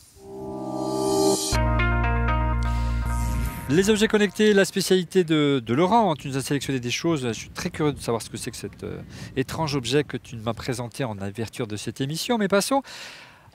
Les 3.67 3.89
objets 3.89 4.07
connectés, 4.07 4.53
la 4.53 4.63
spécialité 4.63 5.23
de, 5.23 5.61
Laurent. 5.69 6.15
Tu 6.15 6.27
nous 6.27 6.37
as 6.37 6.41
sélectionné 6.41 6.79
des 6.79 6.91
choses. 6.91 7.25
Je 7.27 7.33
suis 7.33 7.49
très 7.49 7.71
curieux 7.71 7.93
de 7.93 7.99
savoir 7.99 8.21
ce 8.21 8.29
que 8.29 8.37
c'est 8.37 8.51
que 8.51 8.57
cet 8.57 8.83
euh, 8.83 9.01
étrange 9.35 9.75
objet 9.75 10.03
que 10.03 10.17
tu 10.17 10.35
m'as 10.35 10.53
présenté 10.53 11.03
en 11.03 11.17
ouverture 11.17 11.65
de 11.65 11.75
cette 11.75 11.99
émission. 11.99 12.37
Mais 12.37 12.47
passons. 12.47 12.83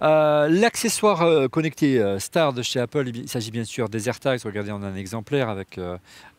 Euh, 0.02 0.48
l'accessoire 0.48 1.22
euh, 1.22 1.46
connecté 1.46 2.02
Star 2.18 2.54
de 2.54 2.62
chez 2.62 2.80
Apple, 2.80 3.06
il 3.06 3.28
s'agit 3.28 3.52
bien 3.52 3.62
sûr 3.62 3.88
des 3.88 4.08
AirTags. 4.08 4.40
Regardez, 4.44 4.72
on 4.72 4.82
a 4.82 4.86
un 4.88 4.96
exemplaire 4.96 5.48
avec 5.48 5.78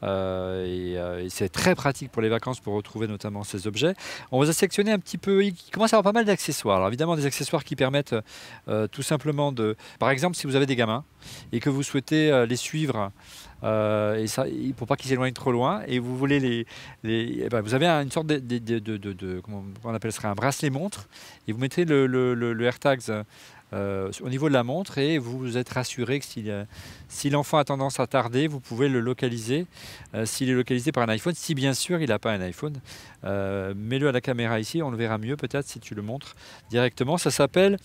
c'est 0.02 1.50
très 1.50 1.74
pratique 1.74 2.12
pour 2.12 2.22
les 2.22 2.30
vacances 2.30 2.60
pour 2.60 2.74
retrouver 2.74 3.08
notamment 3.08 3.44
ces 3.46 3.68
objets. 3.68 3.94
On 4.32 4.40
vous 4.40 4.50
a 4.50 4.54
sélectionné 4.54 4.92
un 4.92 5.00
petit 5.00 5.18
peu. 5.18 5.46
Il 5.46 5.56
commence 5.72 5.94
à 5.94 5.98
avoir 5.98 6.12
pas 6.12 6.20
mal 6.20 6.26
d'accessoires. 6.26 6.76
Alors 6.78 6.90
évidemment 6.90 7.16
des 7.16 7.26
accessoires 7.26 7.64
qui 7.64 7.78
permettent 7.78 8.16
tout 8.92 9.04
simplement 9.04 9.54
de, 9.54 9.78
par 9.98 10.10
exemple, 10.10 10.36
si 10.36 10.46
vous 10.46 10.58
avez 10.58 10.66
des 10.66 10.76
gamins 10.76 11.06
et 11.54 11.62
que 11.62 11.70
vous 11.70 11.84
souhaitez 11.84 12.46
les 12.46 12.58
suivre. 12.58 13.12
Euh, 13.64 14.16
et 14.16 14.28
ça, 14.28 14.46
pour 14.76 14.88
pas 14.88 14.96
qu'ils 14.96 15.10
s'éloignent 15.10 15.34
trop 15.34 15.52
loin. 15.52 15.82
Et 15.88 16.00
vous 16.00 16.18
voulez 16.18 16.40
les, 16.40 16.66
les 17.04 17.44
eh 17.46 17.50
ben, 17.50 17.62
vous 17.62 17.74
avez 17.74 17.88
une 17.88 18.12
sorte 18.12 18.28
de, 18.28 18.40
de, 18.40 18.80
de, 18.80 18.98
de, 18.98 19.40
comment 19.40 19.64
on 19.84 19.94
appelle 19.94 20.12
ça, 20.12 20.30
un 20.30 20.34
bracelet 20.36 20.70
montre, 20.70 21.08
et 21.48 21.52
vous 21.52 21.60
mettez 21.60 21.86
le, 21.86 22.08
le, 22.08 22.34
le 22.34 22.66
AirTags 22.66 23.24
euh, 23.74 24.12
au 24.22 24.30
niveau 24.30 24.50
de 24.50 24.54
la 24.54 24.64
montre 24.64 24.98
et 24.98 25.18
vous 25.18 25.58
êtes 25.58 25.70
rassuré 25.70 26.20
que 26.20 26.26
si, 27.08 27.30
l'enfant 27.30 27.58
a 27.58 27.64
tendance 27.64 28.00
à 28.00 28.08
tarder, 28.08 28.48
vous 28.48 28.60
pouvez 28.60 28.90
le 28.90 29.00
localiser. 29.00 29.66
Euh, 30.14 30.26
s'il 30.26 30.50
est 30.50 30.54
localisé 30.54 30.92
par 30.92 31.04
un 31.04 31.10
iPhone, 31.10 31.34
si 31.36 31.56
bien 31.56 31.74
sûr 31.74 32.02
il 32.02 32.10
n'a 32.10 32.20
pas 32.20 32.32
un 32.32 32.42
iPhone, 32.42 32.80
euh, 33.24 33.74
mets-le 33.76 34.10
à 34.10 34.12
la 34.12 34.20
caméra 34.20 34.60
ici, 34.60 34.82
on 34.82 34.92
le 34.92 34.98
verra 34.98 35.18
mieux 35.18 35.38
peut-être 35.38 35.66
si 35.66 35.80
tu 35.80 35.96
le 35.96 36.02
montres 36.02 36.36
directement. 36.70 37.18
Ça 37.18 37.32
s'appelle 37.32 37.78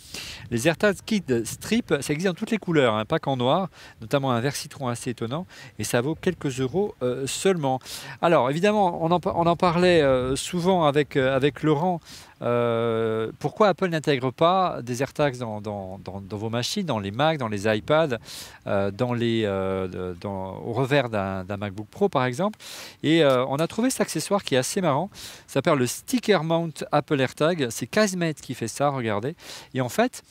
les 0.50 0.66
AirTags 0.66 0.96
Kid 1.04 1.44
Strip. 1.44 1.94
Ça 2.00 2.12
existe 2.12 2.26
dans 2.26 2.34
toutes 2.34 2.50
les 2.50 2.58
couleurs, 2.58 2.94
hein, 2.94 3.04
pas 3.04 3.18
qu'en 3.18 3.36
noir, 3.36 3.68
notamment 4.00 4.32
un 4.32 4.40
vert 4.40 4.56
citron 4.56 4.88
assez 4.88 5.10
étonnant 5.10 5.46
et 5.78 5.84
ça 5.84 6.00
vaut 6.00 6.14
quelques 6.14 6.60
euros 6.60 6.94
seulement. 7.26 7.80
Alors 8.22 8.50
évidemment, 8.50 9.04
on 9.04 9.10
en, 9.10 9.56
parlait 9.56 10.02
souvent 10.34 10.84
avec 10.84 11.62
Laurent. 11.62 12.00
Euh, 12.42 13.32
pourquoi 13.38 13.68
Apple 13.68 13.88
n'intègre 13.88 14.30
pas 14.30 14.80
des 14.82 15.02
AirTags 15.02 15.38
dans, 15.38 15.60
dans, 15.60 15.98
vos 16.30 16.50
machines, 16.50 16.84
dans 16.84 16.98
les 16.98 17.10
Mac, 17.10 17.38
dans 17.38 17.48
les 17.48 17.66
iPads, 17.66 18.18
euh, 18.66 18.90
dans 18.90 19.14
les, 19.14 19.42
euh, 19.44 20.14
au 20.22 20.72
revers 20.72 21.08
d'un 21.08 21.56
MacBook 21.56 21.88
Pro 21.88 22.08
par 22.08 22.24
exemple? 22.24 22.58
Et 23.02 23.24
on 23.24 23.56
a 23.56 23.66
trouvé 23.66 23.90
cet 23.90 24.02
accessoire 24.02 24.42
qui 24.42 24.54
est 24.54 24.58
assez 24.58 24.80
marrant. 24.80 25.10
Ça 25.46 25.54
s'appelle 25.54 25.78
le 25.78 25.86
Sticker 25.86 26.44
Mount 26.44 26.84
Apple 26.92 27.20
AirTag. 27.20 27.68
C'est 27.70 27.86
Casmate 27.86 28.40
qui 28.40 28.54
fait 28.54 28.68
ça, 28.68 28.90
regardez. 28.90 29.34
Et 29.74 29.80
en 29.80 29.88
fait, 29.88 30.22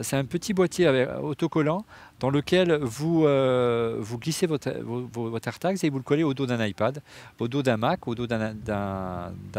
c'est 0.00 0.16
un 0.16 0.24
petit 0.24 0.54
boîtier 0.54 0.86
avec, 0.86 1.08
autocollant 1.22 1.84
dans 2.20 2.30
lequel 2.30 2.78
vous, 2.80 3.26
euh, 3.26 3.96
vous 3.98 4.16
glissez 4.18 4.46
votre, 4.46 4.70
votre 4.80 5.48
AirTags 5.48 5.84
et 5.84 5.90
vous 5.90 5.98
le 5.98 6.04
collez 6.04 6.22
au 6.22 6.34
dos 6.34 6.46
d'un 6.46 6.64
iPad, 6.64 7.02
au 7.40 7.48
dos 7.48 7.62
d'un 7.62 7.76
Mac, 7.76 8.06
au 8.06 8.14
dos 8.14 8.26
d'un 8.26 8.54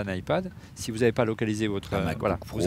iPad. 0.08 0.52
Si 0.76 0.90
vous 0.90 1.00
n'avez 1.00 1.12
pas 1.12 1.26
localisé 1.26 1.68
votre 1.68 1.92
Mac 2.02 2.18
voilà, 2.20 2.38
Pro, 2.38 2.60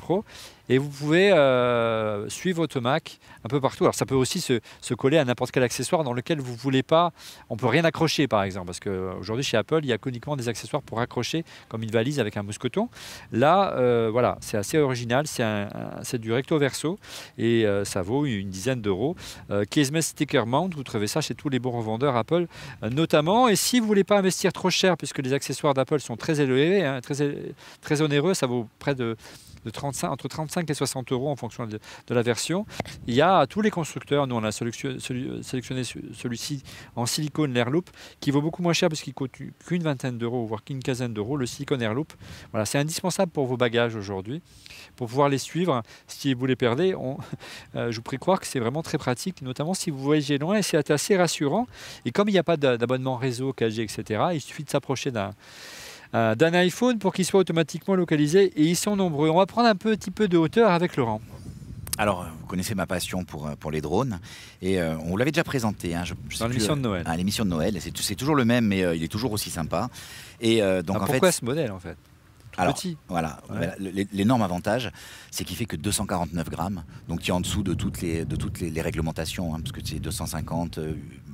Pro, 0.00 0.24
et 0.68 0.78
vous 0.78 0.88
pouvez 0.88 1.32
euh, 1.32 2.28
suivre 2.28 2.58
votre 2.58 2.80
Mac 2.80 3.18
un 3.44 3.48
peu 3.48 3.60
partout. 3.60 3.84
Alors 3.84 3.94
ça 3.94 4.06
peut 4.06 4.14
aussi 4.14 4.40
se, 4.40 4.60
coller 4.94 5.18
à 5.18 5.24
n'importe 5.24 5.50
quel 5.50 5.62
accessoire 5.62 6.04
dans 6.04 6.12
lequel 6.12 6.40
vous 6.40 6.52
ne 6.52 6.58
voulez 6.58 6.82
pas. 6.82 7.12
On 7.50 7.56
peut 7.56 7.66
rien 7.66 7.84
accrocher 7.84 8.28
par 8.28 8.42
exemple, 8.42 8.66
parce 8.66 8.80
qu'aujourd'hui 8.80 9.44
chez 9.44 9.56
Apple, 9.56 9.80
il 9.82 9.88
y 9.88 9.92
a 9.92 9.98
uniquement 10.06 10.36
des 10.36 10.48
accessoires 10.48 10.82
pour 10.82 11.00
accrocher, 11.00 11.44
comme 11.68 11.82
une 11.82 11.90
valise 11.90 12.20
avec 12.20 12.36
un 12.36 12.42
mousqueton. 12.42 12.88
Là, 13.32 13.72
euh, 13.76 14.10
voilà, 14.12 14.38
c'est 14.40 14.56
assez 14.56 14.78
original, 14.78 15.26
c'est 15.26 16.18
du 16.18 16.32
recto 16.32 16.58
verso 16.58 16.98
et 17.38 17.66
ça 17.84 18.02
vaut 18.02 18.26
une 18.26 18.50
dizaine 18.50 18.80
d'euros. 18.80 19.16
euh, 19.50 19.64
Case 19.64 19.90
Sticker 20.00 20.46
Mount. 20.46 20.70
Vous 20.74 20.82
trouvez 20.82 21.06
ça 21.06 21.20
chez 21.20 21.34
tous 21.34 21.48
les 21.48 21.58
bons 21.58 21.70
revendeurs 21.70 22.16
Apple 22.16 22.46
euh, 22.82 22.90
notamment. 22.90 23.48
Et 23.48 23.56
si 23.56 23.80
vous 23.80 23.86
voulez 23.86 24.04
pas 24.04 24.18
investir 24.18 24.52
trop 24.52 24.70
cher, 24.70 24.96
puisque 24.96 25.18
les 25.18 25.32
accessoires 25.32 25.74
d'Apple 25.74 26.00
sont 26.00 26.16
très 26.16 26.40
élevés, 26.40 26.84
hein, 26.84 27.00
très 27.80 28.02
onéreux, 28.02 28.34
ça 28.34 28.46
vaut 28.46 28.68
près 28.78 28.94
de 28.94 29.16
de 29.64 29.70
35, 29.70 30.10
entre 30.10 30.28
35 30.28 30.68
et 30.68 30.74
60 30.74 31.12
euros 31.12 31.30
en 31.30 31.36
fonction 31.36 31.66
de, 31.66 31.78
la 32.08 32.22
version. 32.22 32.66
Il 33.06 33.14
y 33.14 33.22
a 33.22 33.46
tous 33.46 33.62
les 33.62 33.70
constructeurs, 33.70 34.26
nous 34.26 34.36
on 34.36 34.44
a 34.44 34.52
sélectionné, 34.52 34.98
celui-ci 35.00 36.62
en 36.96 37.06
silicone 37.06 37.56
Airloop 37.56 37.90
qui 38.20 38.30
vaut 38.30 38.42
beaucoup 38.42 38.62
moins 38.62 38.72
cher 38.72 38.88
parce 38.88 39.00
qu'il 39.00 39.14
coûte 39.14 39.32
qu'une 39.66 39.82
vingtaine 39.82 40.18
d'euros, 40.18 40.44
voire 40.46 40.62
qu'une 40.62 40.82
quinzaine 40.82 41.14
d'euros, 41.14 41.36
le 41.36 41.46
silicone 41.46 41.82
Airloop. 41.82 42.12
Voilà, 42.50 42.66
c'est 42.66 42.78
indispensable 42.78 43.32
pour 43.32 43.46
vos 43.46 43.56
bagages 43.56 43.96
aujourd'hui, 43.96 44.42
pour 44.96 45.08
pouvoir 45.08 45.28
les 45.28 45.38
suivre. 45.38 45.82
Si 46.06 46.34
vous 46.34 46.46
les 46.46 46.56
perdez, 46.56 46.94
euh, 47.76 47.90
je 47.90 47.96
vous 47.96 48.02
prie 48.02 48.18
croire 48.18 48.40
que 48.40 48.46
c'est 48.46 48.60
vraiment 48.60 48.82
très 48.82 48.98
pratique, 48.98 49.42
notamment 49.42 49.74
si 49.74 49.90
vous 49.90 49.98
voyagez 49.98 50.38
loin 50.38 50.56
et 50.56 50.62
c'est 50.62 50.90
assez 50.90 51.16
rassurant. 51.16 51.66
Et 52.04 52.10
comme 52.10 52.28
il 52.28 52.32
n'y 52.32 52.38
a 52.38 52.44
pas 52.44 52.56
d'abonnement 52.56 53.16
réseau, 53.16 53.52
4G, 53.52 53.82
etc., 53.82 54.22
il 54.34 54.40
suffit 54.40 54.64
de 54.64 54.70
s'approcher 54.70 55.10
d'un 55.10 55.32
euh, 56.14 56.34
d'un 56.34 56.54
iPhone 56.54 56.98
pour 56.98 57.12
qu'il 57.12 57.24
soit 57.24 57.40
automatiquement 57.40 57.94
localisé. 57.94 58.52
Et 58.56 58.64
ils 58.64 58.76
sont 58.76 58.96
nombreux. 58.96 59.28
On 59.30 59.38
va 59.38 59.46
prendre 59.46 59.68
un 59.68 59.74
petit 59.74 60.10
peu 60.10 60.28
de 60.28 60.36
hauteur 60.36 60.70
avec 60.70 60.96
Laurent. 60.96 61.20
Alors, 61.98 62.26
vous 62.40 62.46
connaissez 62.46 62.74
ma 62.74 62.86
passion 62.86 63.24
pour, 63.24 63.46
euh, 63.46 63.54
pour 63.58 63.70
les 63.70 63.82
drones, 63.82 64.18
et 64.62 64.80
euh, 64.80 64.96
on 65.04 65.10
vous 65.10 65.16
l'avait 65.18 65.30
déjà 65.30 65.44
présenté. 65.44 65.94
Hein, 65.94 66.04
Dans 66.40 66.48
l'émission 66.48 66.74
de 66.74 66.80
Noël. 66.80 67.02
À 67.06 67.16
l'émission 67.16 67.44
de 67.44 67.50
Noël, 67.50 67.76
c'est 67.80 68.14
toujours 68.14 68.34
le 68.34 68.46
même, 68.46 68.66
mais 68.66 68.80
il 68.96 69.02
est 69.02 69.08
toujours 69.08 69.32
aussi 69.32 69.50
sympa. 69.50 69.90
Et 70.40 70.62
donc, 70.82 71.02
en 71.02 71.04
pourquoi 71.04 71.30
ce 71.32 71.44
modèle 71.44 71.70
en 71.70 71.78
fait? 71.78 71.96
Alors, 72.58 72.78
Voilà, 73.08 73.40
l'énorme 74.12 74.42
avantage, 74.42 74.90
c'est 75.30 75.44
qu'il 75.44 75.56
fait 75.56 75.64
que 75.64 75.76
249 75.76 76.50
grammes, 76.50 76.84
donc 77.08 77.20
qui 77.20 77.30
est 77.30 77.32
en 77.32 77.40
dessous 77.40 77.62
de 77.62 77.74
toutes 77.74 78.00
les, 78.02 78.24
de 78.24 78.36
toutes 78.36 78.60
les, 78.60 78.82
réglementations, 78.82 79.54
hein, 79.54 79.60
parce 79.60 79.72
que 79.72 79.80
c'est 79.84 79.98
250, 79.98 80.78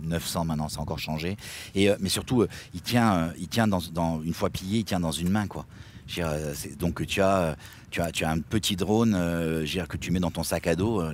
900 0.02 0.44
maintenant, 0.44 0.68
ça 0.68 0.78
a 0.78 0.82
encore 0.82 0.98
changé. 0.98 1.36
Et, 1.74 1.90
euh, 1.90 1.96
mais 2.00 2.08
surtout, 2.08 2.42
euh, 2.42 2.48
il 2.74 2.82
tient, 2.82 3.32
il 3.38 3.48
tient 3.48 3.66
dans, 3.66 3.80
dans, 3.92 4.22
une 4.22 4.34
fois 4.34 4.50
plié, 4.50 4.80
il 4.80 4.84
tient 4.84 5.00
dans 5.00 5.12
une 5.12 5.30
main, 5.30 5.46
quoi. 5.46 5.66
Donc 6.78 7.06
tu 7.06 7.20
as 7.20 7.54
tu 7.90 8.00
as, 8.00 8.12
tu 8.12 8.24
as 8.24 8.30
un 8.30 8.40
petit 8.40 8.76
drone 8.76 9.14
euh, 9.16 9.64
que 9.88 9.96
tu 9.96 10.10
mets 10.10 10.20
dans 10.20 10.30
ton 10.30 10.42
sac 10.42 10.66
à 10.66 10.74
dos, 10.74 11.00
euh, 11.00 11.12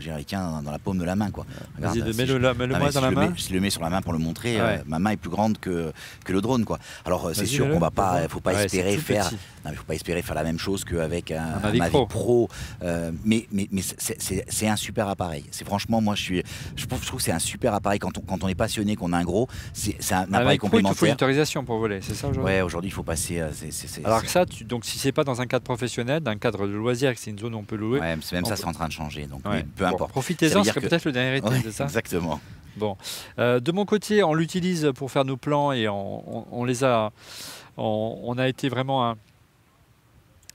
dans 0.62 0.70
la 0.70 0.79
paume 0.79 0.99
de 0.99 1.05
la 1.05 1.16
main. 1.16 1.31
Quoi. 1.31 1.47
Vas-y, 1.79 2.03
mets-le, 2.14 2.39
dans 2.39 3.01
la 3.01 3.11
main. 3.11 3.33
si 3.37 3.49
je 3.49 3.55
le 3.55 3.61
mets 3.61 3.70
sur 3.70 3.83
la 3.83 3.91
main 3.91 4.03
pour 4.03 4.12
le 4.12 4.18
montrer, 4.18 4.61
euh, 4.61 4.79
ma 4.87 4.99
main 4.99 5.11
est 5.11 5.16
plus 5.16 5.31
grande 5.31 5.59
que, 5.59 5.93
que 6.25 6.33
le 6.33 6.41
drone. 6.41 6.64
Quoi. 6.64 6.79
Alors 7.05 7.31
c'est 7.35 7.47
sûr 7.47 7.70
qu'on 7.70 7.79
va 7.79 7.91
pas, 7.91 8.29
faut 8.29 8.41
pas 8.41 8.64
espérer 8.64 8.97
faire, 8.97 9.31
faut 9.31 9.85
pas 9.85 9.95
espérer 9.95 10.22
faire 10.22 10.35
la 10.35 10.45
même 10.45 10.59
chose 10.59 10.85
qu'avec 10.85 11.31
un, 11.31 11.61
un, 11.62 11.72
Mavic 11.72 12.09
Pro. 12.09 12.49
mais 13.25 13.47
mais, 13.53 13.68
mais 13.70 13.83
c'est 13.83 14.68
un 14.68 14.77
super 14.77 15.09
appareil. 15.09 15.45
C'est 15.51 15.64
franchement, 15.64 16.01
moi 16.01 16.14
je 16.14 16.22
suis, 16.22 16.43
je 16.77 16.87
trouve, 16.87 17.01
que 17.01 17.22
c'est 17.22 17.33
un 17.33 17.39
super 17.39 17.75
appareil 17.75 17.99
quand 17.99 18.18
on, 18.18 18.20
quand 18.22 18.43
on 18.43 18.49
est 18.49 18.55
passionné, 18.55 18.97
qu'on 18.97 19.12
a 19.12 19.18
un 19.18 19.25
gros, 19.25 19.49
c'est 19.72 20.12
un 20.12 20.33
appareil 20.33 20.59
complémentaire. 20.59 20.97
il 20.97 20.99
faut 20.99 21.07
une 21.07 21.12
autorisation 21.12 21.64
pour 21.64 21.79
voler, 21.79 22.01
c'est 22.03 22.14
ça 22.14 22.29
aujourd'hui? 22.29 22.53
Ouais, 22.53 22.61
aujourd'hui 22.62 22.91
il 22.91 22.95
faut 22.95 23.03
passer. 23.03 23.43
Alors 24.05 24.22
que 24.22 24.29
ça, 24.29 24.45
donc 24.64 24.85
si 24.85 24.99
c'est 24.99 25.12
pas 25.12 25.25
dans 25.25 25.41
un 25.41 25.47
cadre 25.47 25.64
professionnel, 25.64 26.20
dans 26.20 26.31
un 26.31 26.39
cadre 26.39 26.63
de 26.66 26.72
loisirs, 26.72 27.12
c'est 27.16 27.30
une 27.30 27.38
zone 27.38 27.54
où 27.54 27.58
on 27.58 27.64
peut 27.64 27.76
louer. 27.76 28.00
même 28.00 28.22
ça, 28.22 28.56
c'est 28.56 28.66
en 28.66 28.72
train 28.72 28.88
de 28.88 28.92
changer. 28.92 29.26
Donc, 29.26 29.42
peu 29.76 29.86
importe. 29.86 30.10
Profitez-en, 30.10 30.64
c'est 30.64 30.80
peut-être 30.80 31.04
le 31.04 31.12
dernier 31.12 31.38
été, 31.38 31.48
c'est 31.62 31.72
ça 31.72 31.84
Exactement. 31.84 32.40
Bon. 32.76 32.96
Euh, 33.38 33.60
de 33.60 33.72
mon 33.72 33.84
côté, 33.84 34.24
on 34.24 34.34
l'utilise 34.34 34.90
pour 34.96 35.10
faire 35.10 35.24
nos 35.24 35.36
plans 35.36 35.72
et 35.72 35.88
on, 35.88 36.64
les 36.64 36.84
a. 36.84 37.12
On, 37.76 38.34
a 38.38 38.48
été 38.48 38.68
vraiment 38.68 39.08
un, 39.08 39.16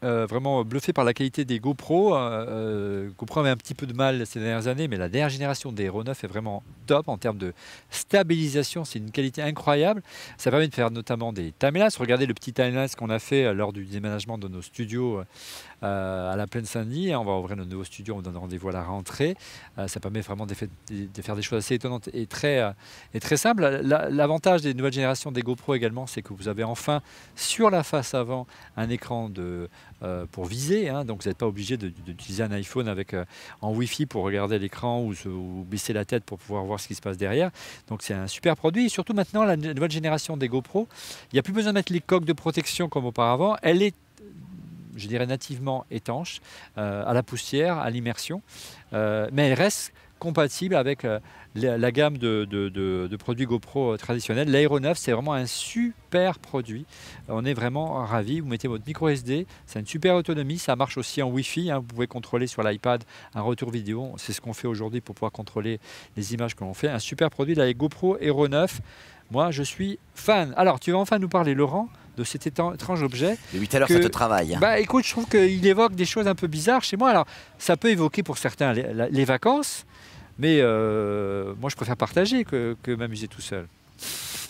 euh, 0.01 0.26
vraiment 0.26 0.64
bluffé 0.64 0.93
par 0.93 1.03
la 1.03 1.14
qualité 1.14 1.43
des 1.43 1.60
GoPro. 1.60 2.16
Euh, 2.16 2.45
euh, 2.47 3.10
GoPro 3.18 3.41
avait 3.41 3.49
un 3.49 3.57
petit 3.57 3.74
peu 3.74 3.86
de 3.86 3.91
mal 3.91 4.26
ces 4.26 4.39
dernières 4.39 4.68
années, 4.68 4.88
mais 4.88 4.95
la 4.95 5.10
dernière 5.10 5.28
génération 5.30 5.74
des 5.74 5.86
Hero 5.86 6.05
9 6.05 6.24
est 6.24 6.28
vraiment 6.28 6.64
top 6.86 7.10
en 7.10 7.18
termes 7.18 7.38
de 7.38 7.53
stabilisation. 7.89 8.86
C'est 8.86 8.99
une 8.99 9.12
qualité 9.12 9.41
incroyable. 9.41 10.01
Ça 10.38 10.51
permet 10.51 10.70
de 10.70 10.74
faire 10.74 10.89
notamment 10.89 11.34
des 11.34 11.51
timelapse. 11.51 11.97
Regardez 11.97 12.26
le 12.28 12.34
petit 12.34 12.53
timelapse 12.53 12.95
qu'on 12.95 13.10
a 13.10 13.20
fait 13.20 13.53
lors 13.53 13.74
du 13.74 13.86
déménagement 13.86 14.38
de 14.38 14.47
nos 14.47 14.62
studios 14.62 15.22
à 15.82 16.36
la 16.36 16.48
Plaine 16.48 16.66
Saint-Denis. 16.66 17.16
On 17.16 17.24
va 17.24 17.34
ouvrir 17.34 17.58
nos 17.58 17.66
nouveaux 17.66 17.84
studios, 17.84 18.16
on 18.16 18.22
donne 18.22 18.38
rendez-vous 18.38 18.70
à 18.70 18.74
la 18.74 18.84
rentrée. 18.84 19.36
ça 19.88 20.00
permet 20.00 20.22
vraiment 20.22 20.46
de, 20.46 20.54
faire 20.54 21.36
des 21.36 21.42
choses 21.42 21.60
assez 21.60 21.76
étonnantes 21.76 22.10
et 22.14 22.26
très, 22.26 22.62
et 23.14 23.20
très 23.20 23.38
simples. 23.38 23.82
L'avantage 23.84 24.62
des 24.62 24.74
nouvelles 24.74 24.94
générations 24.94 25.32
des 25.32 25.42
GoPro 25.42 25.76
également, 25.76 26.08
c'est 26.08 26.22
que 26.22 26.34
vous 26.34 26.48
avez 26.48 26.64
enfin 26.64 27.02
sur 27.36 27.70
la 27.70 27.84
face 27.84 28.14
avant 28.14 28.48
un 28.78 28.90
écran 28.90 29.30
de 29.30 29.70
euh, 30.02 30.26
pour 30.32 30.46
viser. 30.46 30.88
Hein. 30.88 31.04
donc 31.04 31.24
vous 31.24 31.30
n'êtes 31.30 31.38
pas 31.38 31.48
obligé 31.48 31.76
d'utiliser 31.76 32.42
un 32.42 32.52
iPhone 32.52 32.88
avec, 32.88 33.14
euh, 33.14 33.26
en 33.62 33.74
Wi-Fi 33.74 34.06
pour 34.06 34.24
regarder 34.24 34.58
l'écran 34.58 35.02
ou, 35.02 35.14
ou, 35.28 35.66
baisser 35.70 35.92
la 35.92 36.06
tête 36.06 36.24
pour 36.24 36.38
pouvoir 36.38 36.64
voir 36.64 36.80
ce 36.80 36.88
qui 36.88 36.96
se 36.96 37.02
passe 37.02 37.18
derrière. 37.18 37.52
Donc 37.90 38.02
c'est 38.02 38.14
un 38.14 38.28
super 38.28 38.56
produit. 38.56 38.86
Et 38.86 38.90
surtout 38.90 39.14
maintenant, 39.14 39.44
la 39.44 39.58
nouvelle 39.58 39.92
génération 39.92 40.38
des 40.38 40.48
GoPro, 40.48 40.88
il 41.32 41.36
n'y 41.36 41.40
a 41.40 41.44
plus 41.44 41.52
besoin 41.52 41.74
de 41.74 41.78
mettre 41.78 41.92
les 41.92 42.00
coques 42.00 42.24
de 42.24 42.32
protection 42.32 42.88
comme 42.88 43.06
auparavant. 43.06 43.58
Elle 43.62 43.82
est 43.82 43.94
je 45.00 45.08
dirais 45.08 45.26
nativement 45.26 45.86
étanche 45.91 46.41
euh, 46.78 47.04
à 47.06 47.14
la 47.14 47.24
poussière, 47.24 47.78
à 47.78 47.89
l'immersion, 47.89 48.41
mais 48.91 49.47
elle 49.47 49.54
reste 49.54 49.93
compatible 50.20 50.76
avec 50.76 51.06
euh, 51.06 51.20
la, 51.56 51.91
gamme 51.91 52.18
de, 52.18 53.16
produits 53.18 53.45
GoPro 53.45 53.93
euh, 53.93 53.97
traditionnels. 53.97 54.52
L'Aéronef, 54.52 54.97
c'est 54.97 55.12
vraiment 55.12 55.34
un 55.34 55.47
super 55.47 56.38
produit. 56.38 56.86
On 57.28 57.45
est 57.45 57.54
vraiment 57.54 58.06
ravis. 58.06 58.41
Vous 58.41 58.47
mettez 58.47 58.68
votre 58.68 58.86
micro 58.86 59.10
SD, 59.10 59.47
c'est 59.66 59.80
une 59.80 59.88
super 59.88 60.16
autonomie. 60.16 60.60
Ça 60.60 60.76
marche 60.76 60.97
aussi 60.97 61.24
en 61.24 61.30
Wi-Fi. 61.30 61.72
Hein. 61.72 61.80
Vous 61.80 61.86
pouvez 61.86 62.08
contrôler 62.08 62.45
sur 62.45 62.62
l'iPad 62.62 63.04
un 63.34 63.41
retour 63.41 63.72
vidéo. 63.72 64.14
C'est 64.18 64.34
ce 64.34 64.41
qu'on 64.41 64.54
fait 64.54 64.68
aujourd'hui 64.68 65.02
pour 65.02 65.16
pouvoir 65.16 65.32
contrôler 65.32 65.80
les 66.16 66.34
images 66.34 66.56
que 66.56 66.64
l'on 66.64 66.74
fait. 66.74 66.89
Un 66.89 67.00
super 67.00 67.32
produit, 67.32 67.56
la 67.56 67.74
GoPro 67.74 68.18
Hero 68.20 68.47
9. 68.47 68.82
Moi, 69.32 69.52
je 69.52 69.64
suis 69.64 70.00
fan. 70.14 70.54
Alors, 70.58 70.80
tu 70.80 70.91
vas 70.91 70.97
enfin 70.97 71.20
nous 71.20 71.30
parler, 71.30 71.54
Laurent, 71.54 71.88
de 72.20 72.24
cet 72.26 72.46
étrange 72.46 73.02
objet. 73.02 73.38
De 73.54 73.60
8 73.60 73.76
à 73.76 73.80
l'heure, 73.80 73.88
ça 73.88 74.00
te 74.00 74.08
travaille. 74.08 74.54
Hein. 74.54 74.60
Bah, 74.60 74.80
écoute, 74.80 75.06
je 75.06 75.12
trouve 75.12 75.26
qu'il 75.26 75.66
évoque 75.66 75.96
des 75.96 76.06
choses 76.06 76.28
un 76.28 76.36
peu 76.36 76.48
bizarres 76.48 76.84
chez 76.84 76.98
moi. 76.98 77.10
Alors, 77.10 77.26
ça 77.58 77.78
peut 77.78 77.90
évoquer 77.90 78.24
pour 78.24 78.38
certains 78.38 78.74
les 78.74 79.26
vacances, 79.26 79.86
mais 80.38 80.60
euh, 80.62 81.54
moi, 81.60 81.70
je 81.70 81.76
préfère 81.76 81.98
partager 81.98 82.44
que, 82.44 82.76
m'amuser 82.88 83.28
tout 83.28 83.42
seul. 83.42 83.68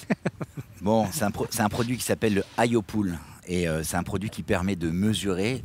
bon, 0.82 1.08
c'est 1.12 1.24
un, 1.24 1.70
produit 1.70 1.98
qui 1.98 2.04
s'appelle 2.04 2.34
le 2.34 2.44
IoPool. 2.58 3.18
Et 3.48 3.68
euh, 3.68 3.84
c'est 3.84 3.98
un 3.98 4.04
produit 4.04 4.30
qui 4.30 4.44
permet 4.44 4.76
de 4.76 4.90
mesurer 4.90 5.64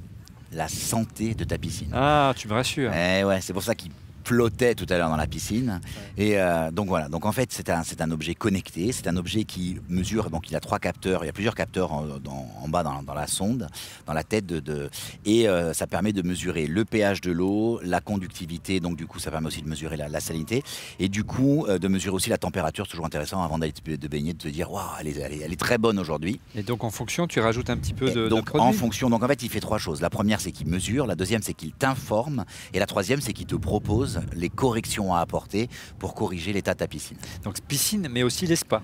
la 0.53 0.69
santé 0.69 1.35
de 1.35 1.45
ta 1.45 1.59
piscine. 1.59 1.91
Ah, 1.93 2.33
tu 2.37 2.49
me 2.49 2.53
rassures. 2.53 2.93
Eh 2.95 3.25
ouais, 3.25 3.41
c'est 3.41 3.53
pour 3.53 3.63
ça 3.63 3.75
qu'il 3.75 3.91
flottait 4.25 4.75
tout 4.75 4.87
à 4.89 4.97
l'heure 4.97 5.11
dans 5.11 5.17
la 5.17 5.27
piscine. 5.27 5.81
Et 6.17 6.39
euh, 6.39 6.71
donc 6.71 6.89
voilà, 6.89 7.09
donc 7.09 7.27
en 7.27 7.33
fait 7.33 7.53
c'est 7.53 7.69
un, 7.71 7.83
un 8.01 8.11
objet 8.11 8.35
connecté, 8.35 8.93
c'est 8.93 9.07
un 9.07 9.17
objet 9.17 9.45
qui 9.45 9.77
mesure, 9.89 10.31
donc 10.31 10.51
il 10.51 10.57
a 10.57 10.61
trois 10.61 10.79
capteurs, 10.79 11.25
il 11.25 11.27
y 11.27 11.31
a 11.31 11.33
plusieurs 11.33 11.55
capteurs 11.55 11.93
en, 11.93 12.07
en 12.63 12.69
bas 12.69 12.83
dans, 12.83 13.03
dans, 13.03 13.15
la 13.15 13.27
sonde, 13.27 13.69
dans 14.07 14.13
la 14.13 14.25
tête 14.25 14.47
de... 14.47 14.91
et 15.25 15.49
euh, 15.49 15.73
ça 15.73 15.87
permet 15.87 16.13
de 16.13 16.23
mesurer 16.23 16.67
le 16.67 16.85
pH 16.85 17.21
de 17.21 17.33
l'eau, 17.33 17.81
la 17.83 18.01
conductivité, 18.01 18.81
donc 18.81 18.97
du 18.97 19.07
coup 19.07 19.19
ça 19.19 19.31
permet 19.31 19.49
aussi 19.49 19.63
de 19.63 19.69
mesurer 19.69 19.97
la, 19.97 20.21
salinité, 20.21 20.63
et 20.99 21.09
du 21.09 21.25
coup 21.25 21.67
euh, 21.69 21.79
de 21.79 21.89
mesurer 21.89 22.15
aussi 22.15 22.31
la 22.31 22.39
température, 22.39 22.89
toujours 22.89 23.07
intéressant 23.07 23.43
avant 23.43 23.59
d'aller 23.59 23.73
de 23.85 24.09
baigner, 24.09 24.33
de 24.33 24.39
te 24.39 24.49
dire, 24.49 24.73
waouh, 24.73 24.85
elle 25.01 25.09
est, 25.09 25.19
elle, 25.19 25.53
est, 25.53 25.61
très 25.61 25.79
bonne 25.79 25.99
aujourd'hui. 25.99 26.41
Et 26.55 26.63
donc 26.63 26.85
en 26.85 26.91
fonction, 26.91 27.27
tu 27.27 27.41
rajoutes 27.41 27.71
un 27.71 27.77
petit 27.77 27.95
peu 27.95 28.11
de... 28.11 28.29
donc 28.29 28.55
en 28.55 28.73
fonction, 28.73 29.11
donc 29.11 29.23
en 29.23 29.29
fait 29.29 29.43
il 29.43 29.51
fait 29.51 29.61
trois 29.61 29.79
choses. 29.79 30.01
La 30.01 30.11
première 30.11 30.41
c'est 30.41 30.53
qu'il 30.53 30.69
mesure, 30.69 31.07
la 31.07 31.15
deuxième 31.15 31.43
c'est 31.43 31.55
qu'il 31.55 31.73
t'informe, 31.73 32.45
et 32.73 32.79
la 32.79 32.87
troisième 32.87 33.21
c'est 33.21 33.33
qu'il 33.33 33.47
te 33.47 33.57
propose 33.57 34.14
les 34.35 34.49
corrections 34.49 35.15
à 35.15 35.21
apporter 35.21 35.69
pour 35.99 36.15
corriger 36.15 36.53
l'état 36.53 36.75
de 36.75 36.79
ta 36.79 36.89
piscine. 36.89 37.17
Donc 37.43 37.61
piscine, 37.61 38.09
mais 38.11 38.23
aussi 38.23 38.47
les 38.47 38.57
spas. 38.57 38.83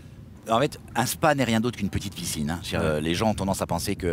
En 0.49 0.59
fait, 0.59 0.81
un 0.97 1.07
spa 1.07 1.35
n'est 1.35 1.45
rien 1.45 1.61
d'autre 1.61 1.79
qu'une 1.79 1.91
petite 1.91 2.15
piscine. 2.15 2.51
Hein. 2.51 2.61
Euh, 2.75 3.01
les 3.01 3.15
gens 3.15 3.31
ont 3.31 3.35
tendance 3.35 3.63
à 3.63 3.67
penser 3.67 3.95
que 3.95 4.07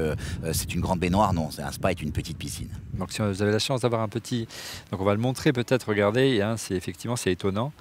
euh, 0.43 0.53
c'est 0.53 0.74
une 0.74 0.82
grande 0.82 0.99
baignoire. 0.99 1.34
Non, 1.34 1.49
un 1.57 1.72
spa 1.72 1.91
est 1.91 2.01
une 2.01 2.11
petite 2.11 2.38
piscine. 2.38 2.70
Donc 2.93 3.11
si 3.11 3.22
vous 3.22 3.41
avez 3.41 3.51
la 3.51 3.59
chance 3.59 3.82
d'avoir 3.82 4.01
un 4.01 4.09
petit... 4.09 4.47
Donc 4.91 5.01
on 5.01 5.05
va 5.05 5.13
le 5.13 5.22
montrer 5.22 5.53
peut-être, 5.53 5.88
regardez, 5.88 6.41
hein, 6.41 6.55
c'est 6.57 6.76
effectivement 6.76 7.15
c'est 7.15 7.32
étonnant. 7.32 7.72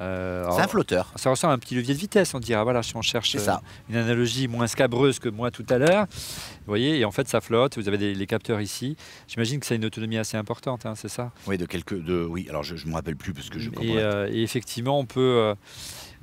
Euh, 0.00 0.46
c'est 0.50 0.60
un 0.60 0.68
flotteur. 0.68 1.12
Ça 1.16 1.30
ressemble 1.30 1.52
à 1.52 1.54
un 1.54 1.58
petit 1.58 1.74
levier 1.74 1.94
de 1.94 1.98
vitesse, 1.98 2.34
on 2.34 2.40
dirait. 2.40 2.62
Voilà, 2.62 2.82
si 2.82 2.94
on 2.96 3.02
cherche 3.02 3.34
euh, 3.34 3.52
une 3.88 3.96
analogie 3.96 4.46
moins 4.46 4.66
scabreuse 4.66 5.18
que 5.18 5.28
moi 5.28 5.50
tout 5.50 5.64
à 5.70 5.78
l'heure. 5.78 6.06
Vous 6.10 6.66
voyez, 6.72 6.98
et 6.98 7.04
en 7.04 7.12
fait, 7.12 7.28
ça 7.28 7.40
flotte. 7.40 7.78
Vous 7.78 7.88
avez 7.88 7.96
des, 7.96 8.14
les 8.14 8.26
capteurs 8.26 8.60
ici. 8.60 8.96
J'imagine 9.26 9.60
que 9.60 9.66
ça 9.66 9.74
a 9.74 9.76
une 9.76 9.84
autonomie 9.84 10.18
assez 10.18 10.36
importante, 10.36 10.84
hein, 10.84 10.94
c'est 10.96 11.08
ça? 11.08 11.32
Oui, 11.46 11.56
de 11.56 11.64
quelques. 11.64 11.98
De, 12.02 12.26
oui, 12.28 12.46
alors 12.50 12.62
je 12.62 12.74
ne 12.74 12.90
me 12.90 12.94
rappelle 12.94 13.16
plus 13.16 13.32
parce 13.32 13.48
que 13.48 13.58
je. 13.58 13.70
Et, 13.80 13.98
euh, 13.98 14.28
et 14.30 14.42
effectivement, 14.42 14.98
on 14.98 15.06
peut. 15.06 15.20
Euh, 15.20 15.54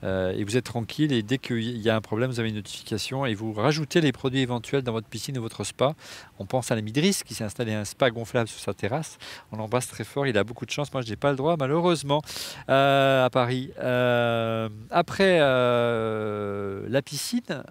et 0.03 0.43
vous 0.43 0.57
êtes 0.57 0.65
tranquille. 0.65 1.11
Et 1.13 1.23
dès 1.23 1.37
qu'il 1.37 1.77
y 1.77 1.89
a 1.89 1.95
un 1.95 2.01
problème, 2.01 2.29
vous 2.29 2.39
avez 2.39 2.49
une 2.49 2.55
notification 2.55 3.25
et 3.25 3.33
vous 3.33 3.53
rajoutez 3.53 4.01
les 4.01 4.11
produits 4.11 4.41
éventuels 4.41 4.81
dans 4.81 4.91
votre 4.91 5.07
piscine 5.07 5.37
ou 5.37 5.41
votre 5.41 5.63
spa. 5.63 5.95
On 6.39 6.45
pense 6.45 6.71
à 6.71 6.75
la 6.75 6.81
Midris 6.81 7.21
qui 7.25 7.33
s'est 7.33 7.43
installé 7.43 7.73
un 7.73 7.85
spa 7.85 8.11
gonflable 8.11 8.47
sur 8.49 8.59
sa 8.59 8.73
terrasse. 8.73 9.17
On 9.51 9.57
l'embrasse 9.57 9.87
très 9.87 10.03
fort. 10.03 10.27
Il 10.27 10.37
a 10.37 10.43
beaucoup 10.43 10.65
de 10.65 10.71
chance. 10.71 10.91
Moi, 10.93 11.01
je 11.01 11.09
n'ai 11.09 11.15
pas 11.15 11.31
le 11.31 11.37
droit, 11.37 11.55
malheureusement, 11.57 12.21
euh, 12.69 13.25
à 13.25 13.29
Paris. 13.29 13.71
Euh, 13.79 14.69
après 14.91 15.39
la 15.39 17.01
piscine, 17.01 17.63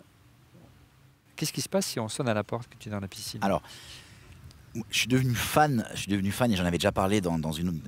qu'est-ce 1.37 1.53
qui 1.53 1.61
se 1.61 1.69
passe 1.69 1.87
si 1.87 2.01
on 2.01 2.09
sonne 2.09 2.29
à 2.29 2.35
la 2.35 2.45
porte 2.45 2.69
que 2.69 2.77
tu 2.79 2.89
es 2.89 2.93
dans 2.93 3.01
la 3.01 3.09
piscine? 3.09 3.41
Alors, 3.43 3.63
je 4.91 4.99
suis 4.99 5.09
devenu 5.09 5.35
fan, 5.35 5.85
je 5.95 6.01
suis 6.01 6.11
devenu 6.11 6.31
fan 6.31 6.51
et 6.53 6.57
j'en 6.57 6.65
avais 6.65 6.79
déjà 6.79 6.93
parlé 6.93 7.21
dans, 7.21 7.53
une 7.53 7.81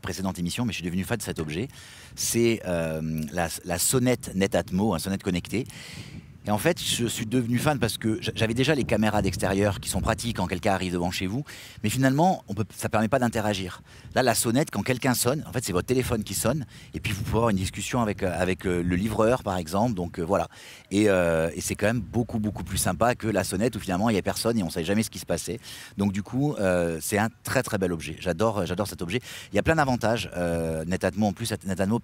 précédente 0.00 0.38
émission, 0.38 0.64
mais 0.64 0.72
je 0.72 0.78
suis 0.78 0.84
devenu 0.84 1.04
fan 1.04 1.16
de 1.16 1.22
cet 1.22 1.38
objet. 1.38 1.68
C'est 2.14 2.60
euh, 2.66 3.22
la, 3.32 3.78
sonnette 3.78 4.34
Netatmo, 4.34 4.94
un 4.94 4.98
sonnette 4.98 5.22
connecté. 5.22 5.66
Et 6.46 6.50
en 6.50 6.58
fait, 6.58 6.80
je 6.80 7.06
suis 7.06 7.26
devenu 7.26 7.58
fan 7.58 7.80
parce 7.80 7.98
que 7.98 8.20
j'avais 8.36 8.54
déjà 8.54 8.76
les 8.76 8.84
caméras 8.84 9.20
d'extérieur 9.20 9.80
qui 9.80 9.88
sont 9.88 10.00
pratiques 10.00 10.36
quand 10.36 10.46
quelqu'un 10.46 10.74
arrive 10.74 10.92
devant 10.92 11.10
chez 11.10 11.26
vous, 11.26 11.42
mais 11.82 11.90
finalement, 11.90 12.44
ça 12.70 12.86
ne 12.86 12.90
permet 12.90 13.08
pas 13.08 13.18
d'interagir. 13.18 13.82
Là, 14.14 14.22
la 14.22 14.36
sonnette, 14.36 14.70
quand 14.70 14.82
quelqu'un 14.82 15.14
sonne, 15.14 15.42
en 15.48 15.52
fait, 15.52 15.64
c'est 15.64 15.72
votre 15.72 15.88
téléphone 15.88 16.22
qui 16.22 16.34
sonne, 16.34 16.64
et 16.94 17.00
puis 17.00 17.12
vous 17.12 17.22
pouvez 17.24 17.38
avoir 17.38 17.50
une 17.50 17.56
discussion 17.56 18.00
avec, 18.00 18.22
euh, 18.22 18.32
avec 18.40 18.64
euh, 18.64 18.80
le 18.80 18.94
livreur, 18.94 19.42
par 19.42 19.56
exemple. 19.56 19.94
Donc 19.94 20.20
voilà. 20.20 20.46
Et, 20.90 21.04
et 21.04 21.60
c'est 21.60 21.74
quand 21.74 21.86
même 21.86 22.00
beaucoup, 22.00 22.38
beaucoup 22.38 22.64
plus 22.64 22.78
sympa 22.78 23.14
que 23.14 23.26
la 23.26 23.44
sonnette 23.44 23.76
où 23.76 23.80
finalement, 23.80 24.08
il 24.10 24.12
n'y 24.12 24.18
a 24.18 24.22
personne 24.22 24.58
et 24.58 24.62
on 24.62 24.66
ne 24.66 24.70
sait 24.70 24.84
jamais 24.84 25.02
ce 25.02 25.10
qui 25.10 25.18
se 25.18 25.26
passait. 25.26 25.58
Donc 25.96 26.12
du 26.12 26.22
coup, 26.22 26.54
c'est 27.00 27.18
un 27.18 27.28
très, 27.42 27.62
très 27.62 27.78
bel 27.78 27.92
objet. 27.92 28.16
J'adore, 28.20 28.66
j'adore 28.66 28.86
cet 28.86 29.02
objet. 29.02 29.20
Il 29.52 29.56
y 29.56 29.58
a 29.58 29.62
plein 29.62 29.76
d'avantages. 29.76 30.30
Netatmo, 30.86 31.26
en 31.26 31.32
plus, 31.32 31.52
Netatmo 31.66 32.00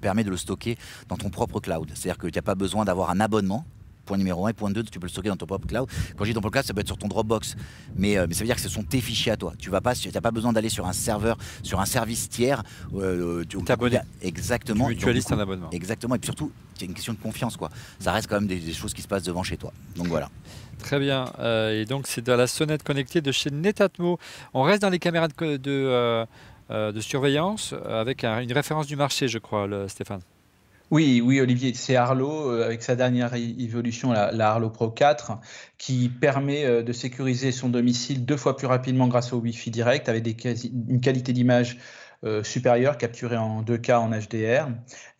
permet 0.00 0.24
de 0.24 0.30
le 0.30 0.36
stocker 0.36 0.76
dans 1.08 1.16
ton 1.16 1.30
propre 1.30 1.60
cloud. 1.60 1.90
C'est-à-dire 1.94 2.18
que 2.18 2.28
tu 2.28 2.38
n'as 2.38 2.42
pas 2.42 2.54
besoin 2.54 2.84
d'avoir 2.84 3.10
un 3.10 3.20
abonnement 3.20 3.64
Point 4.10 4.18
numéro 4.18 4.46
1 4.46 4.50
et 4.50 4.52
point 4.54 4.70
2, 4.70 4.82
tu 4.84 4.98
peux 4.98 5.06
le 5.06 5.10
stocker 5.10 5.28
dans 5.28 5.36
ton 5.36 5.46
propre 5.46 5.68
cloud. 5.68 5.88
Quand 6.16 6.24
je 6.24 6.30
dis 6.30 6.34
ton 6.34 6.40
propre 6.40 6.54
cloud, 6.54 6.66
ça 6.66 6.74
peut 6.74 6.80
être 6.80 6.86
sur 6.88 6.98
ton 6.98 7.08
Dropbox. 7.08 7.54
Mais, 7.96 8.16
euh, 8.16 8.26
mais 8.28 8.34
ça 8.34 8.40
veut 8.40 8.46
dire 8.46 8.56
que 8.56 8.60
ce 8.60 8.68
sont 8.68 8.82
tes 8.82 9.00
fichiers 9.00 9.32
à 9.32 9.36
toi. 9.36 9.52
Tu 9.58 9.70
vas 9.70 9.80
pas, 9.80 9.94
tu 9.94 10.10
n'as 10.10 10.20
pas 10.20 10.30
besoin 10.30 10.52
d'aller 10.52 10.68
sur 10.68 10.86
un 10.86 10.92
serveur, 10.92 11.36
sur 11.62 11.80
un 11.80 11.86
service 11.86 12.28
tiers. 12.28 12.62
Euh, 12.94 13.44
tu. 13.48 13.56
Exactement. 14.22 14.86
Tu 14.86 14.94
mutualises 14.94 15.26
ton 15.26 15.38
abonnement. 15.38 15.70
Exactement. 15.70 16.14
Et 16.14 16.18
puis 16.18 16.26
surtout, 16.26 16.50
c'est 16.80 16.86
une 16.86 16.94
question 16.94 17.12
de 17.12 17.18
confiance. 17.18 17.56
quoi. 17.56 17.70
Ça 17.98 18.12
reste 18.12 18.28
quand 18.28 18.40
même 18.40 18.48
des, 18.48 18.72
choses 18.72 18.94
qui 18.94 19.02
se 19.02 19.08
passent 19.08 19.22
devant 19.22 19.42
chez 19.42 19.56
toi. 19.56 19.72
Donc 19.96 20.08
voilà. 20.08 20.30
Très 20.78 20.98
bien. 20.98 21.26
Euh, 21.38 21.80
et 21.80 21.84
donc 21.84 22.06
c'est 22.06 22.22
dans 22.22 22.36
la 22.36 22.46
sonnette 22.46 22.82
connectée 22.82 23.20
de 23.20 23.32
chez 23.32 23.50
Netatmo. 23.50 24.18
On 24.54 24.62
reste 24.62 24.82
dans 24.82 24.90
les 24.90 24.98
caméras 24.98 25.28
de, 25.28 25.56
de, 25.56 26.26
de 26.70 27.00
surveillance 27.00 27.74
avec 27.88 28.24
une 28.24 28.52
référence 28.52 28.86
du 28.86 28.96
marché, 28.96 29.28
je 29.28 29.38
crois, 29.38 29.66
le, 29.66 29.88
Stéphane. 29.88 30.20
Oui, 30.90 31.22
oui, 31.24 31.40
Olivier, 31.40 31.72
c'est 31.74 31.94
Arlo 31.94 32.50
euh, 32.50 32.64
avec 32.64 32.82
sa 32.82 32.96
dernière 32.96 33.34
évolution, 33.34 34.10
la, 34.10 34.50
Arlo 34.50 34.70
Pro 34.70 34.90
4, 34.90 35.38
qui 35.78 36.08
permet 36.08 36.64
euh, 36.64 36.82
de 36.82 36.92
sécuriser 36.92 37.52
son 37.52 37.68
domicile 37.68 38.24
deux 38.24 38.36
fois 38.36 38.56
plus 38.56 38.66
rapidement 38.66 39.06
grâce 39.06 39.32
au 39.32 39.36
Wi-Fi 39.38 39.70
direct 39.70 40.08
avec 40.08 40.24
des, 40.24 40.66
une 40.66 41.00
qualité 41.00 41.32
d'image 41.32 41.78
euh, 42.22 42.42
supérieure 42.42 42.98
capturée 42.98 43.38
en 43.38 43.62
2K 43.62 43.94
en 43.94 44.10
HDR, 44.10 44.68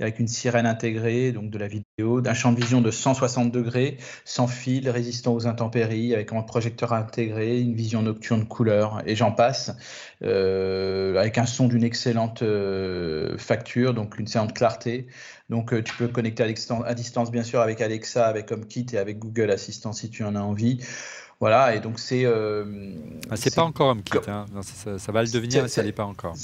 avec 0.00 0.18
une 0.18 0.28
sirène 0.28 0.66
intégrée, 0.66 1.32
donc 1.32 1.50
de 1.50 1.56
la 1.56 1.66
vidéo, 1.66 2.20
d'un 2.20 2.34
champ 2.34 2.52
de 2.52 2.60
vision 2.60 2.82
de 2.82 2.90
160 2.90 3.50
degrés, 3.50 3.96
sans 4.26 4.46
fil, 4.46 4.88
résistant 4.90 5.32
aux 5.32 5.46
intempéries, 5.46 6.14
avec 6.14 6.32
un 6.32 6.42
projecteur 6.42 6.92
intégré, 6.92 7.60
une 7.60 7.74
vision 7.74 8.02
nocturne 8.02 8.46
couleur, 8.46 9.02
et 9.06 9.16
j'en 9.16 9.32
passe, 9.32 9.74
euh, 10.22 11.16
avec 11.16 11.38
un 11.38 11.46
son 11.46 11.68
d'une 11.68 11.84
excellente 11.84 12.42
euh, 12.42 13.38
facture, 13.38 13.94
donc 13.94 14.18
une 14.18 14.26
excellente 14.26 14.52
clarté. 14.52 15.06
Donc 15.48 15.82
tu 15.82 15.96
peux 15.96 16.08
connecter 16.08 16.42
à, 16.42 16.94
distance, 16.94 17.30
bien 17.30 17.42
sûr, 17.42 17.60
avec 17.60 17.80
Alexa, 17.80 18.26
avec 18.26 18.52
HomeKit 18.52 18.86
et 18.92 18.98
avec 18.98 19.18
Google 19.18 19.50
Assistant 19.50 19.92
si 19.92 20.10
tu 20.10 20.22
en 20.22 20.36
as 20.36 20.40
envie. 20.40 20.80
Voilà, 21.40 21.74
et 21.74 21.80
donc 21.80 21.98
c'est. 21.98 22.26
Euh, 22.26 22.92
ah, 23.30 23.36
c'est 23.36 23.54
pas 23.54 23.62
encore 23.62 23.88
un 23.90 24.02
kit, 24.02 24.18
hein. 24.28 24.44
ça, 24.62 25.10
va 25.10 25.22
le 25.22 25.30
devenir, 25.30 25.62
mais 25.62 25.68
ça 25.68 25.82
n'est 25.82 25.90
pas 25.90 26.04
encore. 26.04 26.34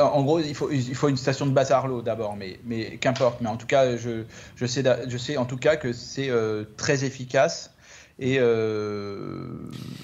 En 0.00 0.22
gros, 0.22 0.40
il 0.40 0.54
faut, 0.54 0.70
il 0.70 0.94
faut 0.94 1.08
une 1.10 1.18
station 1.18 1.44
de 1.44 1.50
base 1.50 1.72
Arlo 1.72 2.00
d'abord, 2.00 2.36
mais, 2.36 2.58
mais 2.64 2.96
qu'importe. 2.96 3.42
Mais 3.42 3.50
en 3.50 3.58
tout 3.58 3.66
cas, 3.66 3.98
je, 3.98 4.24
je, 4.56 4.64
sais, 4.64 4.82
je 5.06 5.18
sais 5.18 5.36
en 5.36 5.44
tout 5.44 5.58
cas 5.58 5.76
que 5.76 5.92
c'est 5.92 6.30
euh, 6.30 6.64
très 6.78 7.04
efficace 7.04 7.70
et, 8.18 8.38
euh, 8.40 9.48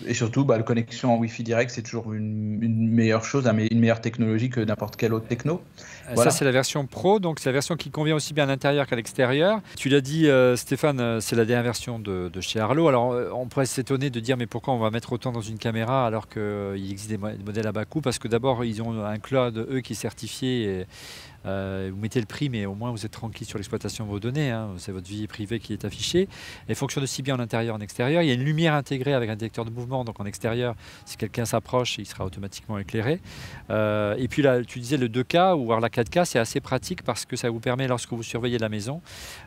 et 0.07 0.13
surtout, 0.13 0.45
bah, 0.45 0.59
la 0.59 0.63
connexion 0.65 1.15
en 1.15 1.17
Wi-Fi 1.17 1.43
direct, 1.43 1.71
c'est 1.71 1.81
toujours 1.81 2.13
une, 2.13 2.59
meilleure 2.91 3.25
chose, 3.25 3.47
une 3.47 3.81
meilleure 3.81 4.03
technologie 4.03 4.51
que 4.51 4.61
n'importe 4.61 4.97
quelle 4.97 5.15
autre 5.15 5.27
techno. 5.27 5.63
Euh, 6.11 6.17
ça, 6.17 6.31
c'est 6.31 6.45
la 6.45 6.51
version 6.51 6.87
Pro, 6.87 7.21
donc 7.21 7.41
c'est 7.41 7.49
la 7.49 7.55
version 7.55 7.75
qui 7.75 7.91
convient 7.91 8.15
aussi 8.15 8.35
bien 8.35 8.45
à 8.45 8.49
l'intérieur 8.49 8.87
qu'à 8.87 8.97
l'extérieur. 8.97 9.61
Tu 9.79 9.89
l'as 9.89 10.03
dit, 10.03 10.29
euh, 10.29 10.57
Stéphane, 10.57 11.23
c'est 11.23 11.37
la 11.37 11.47
dernière 11.47 11.65
version 11.65 11.99
de, 11.99 12.31
chez 12.41 12.61
Arlo. 12.61 12.87
Alors, 12.87 13.17
on 13.35 13.47
pourrait 13.47 13.65
s'étonner 13.65 14.11
de 14.11 14.21
dire, 14.21 14.37
mais 14.37 14.47
pourquoi 14.47 14.75
on 14.75 14.79
va 14.79 14.91
mettre 14.91 15.15
autant 15.15 15.33
dans 15.33 15.41
une 15.41 15.59
caméra 15.59 16.07
alors 16.07 16.29
qu'il 16.29 16.91
existe 16.91 17.09
des 17.09 17.19
modèles 17.19 17.67
à 17.67 17.73
bas 17.73 17.87
coût? 17.87 18.03
Parce 18.03 18.19
que 18.19 18.29
d'abord, 18.29 18.63
ils 18.63 18.83
ont 18.83 19.03
un 19.03 19.19
cloud, 19.19 19.67
eux, 19.71 19.81
qui 19.81 19.95
est 19.95 19.97
certifié. 19.97 20.65
Et, 20.65 20.87
euh, 21.47 21.91
vous 21.93 22.01
mettez 22.01 22.21
le 22.21 22.27
prix, 22.27 22.49
mais 22.49 22.67
au 22.67 22.75
moins 22.75 22.91
vous 22.91 23.05
êtes 23.05 23.13
tranquille 23.13 23.47
sur 23.47 23.59
l'exploitation 23.59 24.05
de 24.05 24.11
vos 24.11 24.21
données. 24.21 24.51
Hein. 24.51 24.71
C'est 24.79 24.93
votre 24.93 25.09
vie 25.09 25.27
privée 25.27 25.61
qui 25.61 25.73
est 25.73 25.85
affichée. 25.85 26.29
Elle 26.69 26.75
fonctionne 26.75 27.05
aussi 27.05 27.23
bien 27.23 27.37
en 27.37 27.41
intérieur 27.41 27.77
qu'en 27.77 27.83
extérieur. 27.83 28.23
Il 28.23 28.29
y 28.29 28.31
a 28.31 28.35
une 28.35 28.45
lumière 28.45 28.75
intégrée 28.75 29.15
avec 29.15 29.31
un 29.31 29.35
détecteur 29.35 29.65
de 29.65 29.71
mouvement. 29.71 30.05
Donc 30.05 30.21
en 30.21 30.25
extérieur, 30.25 30.75
si 31.05 31.17
quelqu'un 31.17 31.45
s'approche, 31.45 31.99
il 31.99 32.07
sera 32.07 32.25
automatiquement 32.25 32.79
éclairé. 32.79 33.21
Euh, 33.71 34.15
et 34.19 34.29
puis 34.29 34.43
là, 34.43 34.63
tu 34.65 34.79
disais 34.79 34.97
le 34.97 35.09
2K 35.09 35.57
ou 35.57 35.79
la 35.79 35.89
4K, 35.89 36.25
c'est 36.25 36.39
assez 36.39 36.61
pratique 36.61 37.03
parce 37.03 37.25
que 37.25 37.37
ça 37.37 37.51
vous 37.51 37.61
permet, 37.61 37.89
lorsque 37.89 38.13
vous 38.13 38.23
surveillez 38.23 38.59
la 38.59 38.69
maison, 38.69 39.01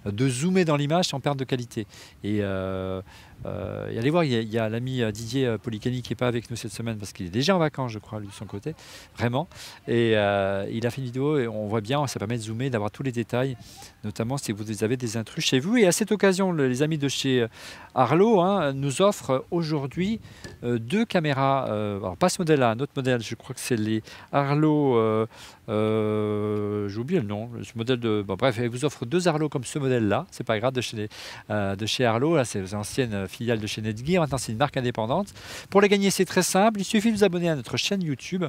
de 0.05 0.29
zoomer 0.29 0.65
dans 0.65 0.75
l'image 0.75 1.05
sans 1.05 1.19
perte 1.19 1.37
de 1.37 1.43
qualité. 1.43 1.87
Euh, 2.25 3.01
euh, 3.45 3.89
et 3.89 3.99
allez 3.99 4.09
voir, 4.09 4.23
il 4.23 4.31
y 4.31 4.57
a, 4.57 4.69
l'ami 4.69 5.01
euh, 5.01 5.11
Didier 5.11 5.45
euh, 5.45 5.57
Policani 5.57 6.01
qui 6.01 6.11
n'est 6.11 6.15
pas 6.15 6.27
avec 6.27 6.49
nous 6.49 6.55
cette 6.55 6.71
semaine 6.71 6.97
parce 6.97 7.13
qu'il 7.13 7.27
est 7.27 7.29
déjà 7.29 7.55
en 7.55 7.59
vacances, 7.59 7.91
je 7.91 7.99
crois, 7.99 8.19
de 8.19 8.25
son 8.31 8.45
côté, 8.45 8.75
vraiment. 9.17 9.47
Et 9.87 10.11
il 10.11 10.87
a 10.87 10.89
fait 10.89 11.01
une 11.01 11.05
vidéo 11.05 11.37
et 11.37 11.47
on 11.47 11.67
voit 11.67 11.81
bien, 11.81 12.05
ça 12.07 12.19
permet 12.19 12.37
de 12.37 12.43
zoomer, 12.43 12.69
d'avoir 12.69 12.91
tous 12.91 13.03
les 13.03 13.11
détails, 13.11 13.57
notamment 14.03 14.37
si 14.37 14.51
vous 14.51 14.83
avez 14.83 14.97
des 14.97 15.17
intrus 15.17 15.45
chez 15.45 15.59
vous. 15.59 15.77
Et 15.77 15.85
à 15.85 15.91
cette 15.91 16.11
occasion, 16.11 16.51
les 16.51 16.81
amis 16.81 16.97
de 16.97 17.07
chez 17.07 17.45
Arlo 17.93 18.41
hein, 18.41 18.73
nous 18.73 19.01
offrent 19.01 19.45
aujourd'hui 19.51 20.19
deux 20.63 21.05
caméras, 21.05 21.65
alors 21.65 22.17
pas 22.17 22.29
ce 22.29 22.41
modèle-là, 22.41 22.71
un 22.71 22.79
autre 22.79 22.93
modèle, 22.95 23.21
je 23.21 23.35
crois 23.35 23.53
que 23.53 23.61
c'est 23.61 23.77
les 23.77 24.01
Arlo 24.31 25.27
euh, 25.69 26.87
J'ai 26.87 26.99
oublié 26.99 27.19
le 27.19 27.27
nom. 27.27 27.49
Ce 27.63 27.77
modèle 27.77 27.99
de. 27.99 28.23
Bref, 28.27 28.57
elle 28.59 28.69
vous 28.69 28.85
offre 28.85 29.05
deux 29.05 29.27
Arlo 29.27 29.49
comme 29.49 29.63
ce 29.63 29.79
modèle-là. 29.79 30.25
C'est 30.31 30.43
pas 30.43 30.59
grave 30.59 30.73
de 30.73 30.81
chez, 30.81 31.09
euh, 31.49 31.75
de 31.75 31.85
chez 31.85 32.05
Arlo. 32.05 32.35
Là, 32.35 32.45
c'est 32.45 32.71
l'ancienne 32.71 33.24
filiale 33.27 33.59
de 33.59 33.67
chez 33.67 33.81
Netgear. 33.81 34.21
Maintenant, 34.21 34.37
c'est 34.37 34.51
une 34.51 34.57
marque 34.57 34.77
indépendante. 34.77 35.33
Pour 35.69 35.81
les 35.81 35.89
gagner, 35.89 36.09
c'est 36.09 36.25
très 36.25 36.43
simple. 36.43 36.79
Il 36.79 36.83
suffit 36.83 37.11
de 37.11 37.17
vous 37.17 37.23
abonner 37.23 37.49
à 37.49 37.55
notre 37.55 37.77
chaîne 37.77 38.01
YouTube 38.01 38.45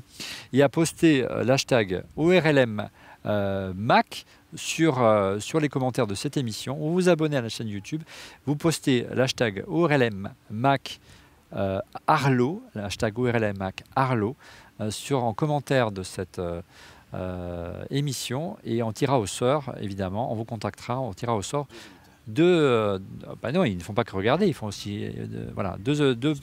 et 0.52 0.62
à 0.62 0.68
poster 0.68 1.24
euh, 1.24 1.44
l'hashtag 1.44 2.04
ORLM 2.16 2.88
euh, 3.26 3.72
Mac 3.76 4.24
sur, 4.54 5.04
sur 5.40 5.60
les 5.60 5.68
commentaires 5.68 6.06
de 6.06 6.14
cette 6.14 6.36
émission. 6.36 6.76
Vous 6.76 6.92
vous 6.92 7.08
abonnez 7.08 7.36
à 7.36 7.42
la 7.42 7.48
chaîne 7.48 7.68
YouTube. 7.68 8.02
Vous 8.46 8.56
postez 8.56 9.06
l'hashtag 9.12 9.64
ORLM 9.66 10.30
Mac. 10.50 11.00
Arlo, 12.06 12.62
l'hashtag 12.74 13.18
ORLM 13.18 13.70
sur, 14.90 15.24
en 15.24 15.32
commentaire 15.32 15.90
de 15.90 16.02
cette, 16.02 16.40
euh, 17.14 17.84
émission 17.88 18.58
et 18.64 18.82
on 18.82 18.92
tirera 18.92 19.20
au 19.20 19.26
sort, 19.26 19.72
évidemment, 19.80 20.32
on 20.32 20.34
vous 20.34 20.44
contactera, 20.44 21.00
on 21.00 21.14
tirera 21.14 21.36
au 21.36 21.42
sort 21.42 21.68
deux. 22.26 22.44
Euh, 22.44 22.98
bah 23.42 23.52
non, 23.52 23.64
ils 23.64 23.76
ne 23.76 23.82
font 23.82 23.94
pas 23.94 24.04
que 24.04 24.14
regarder, 24.14 24.46
ils 24.46 24.54
font 24.54 24.66
aussi. 24.66 25.04
Euh, 25.04 25.50
voilà, 25.54 25.76
deux, 25.78 26.14
deux, 26.14 26.34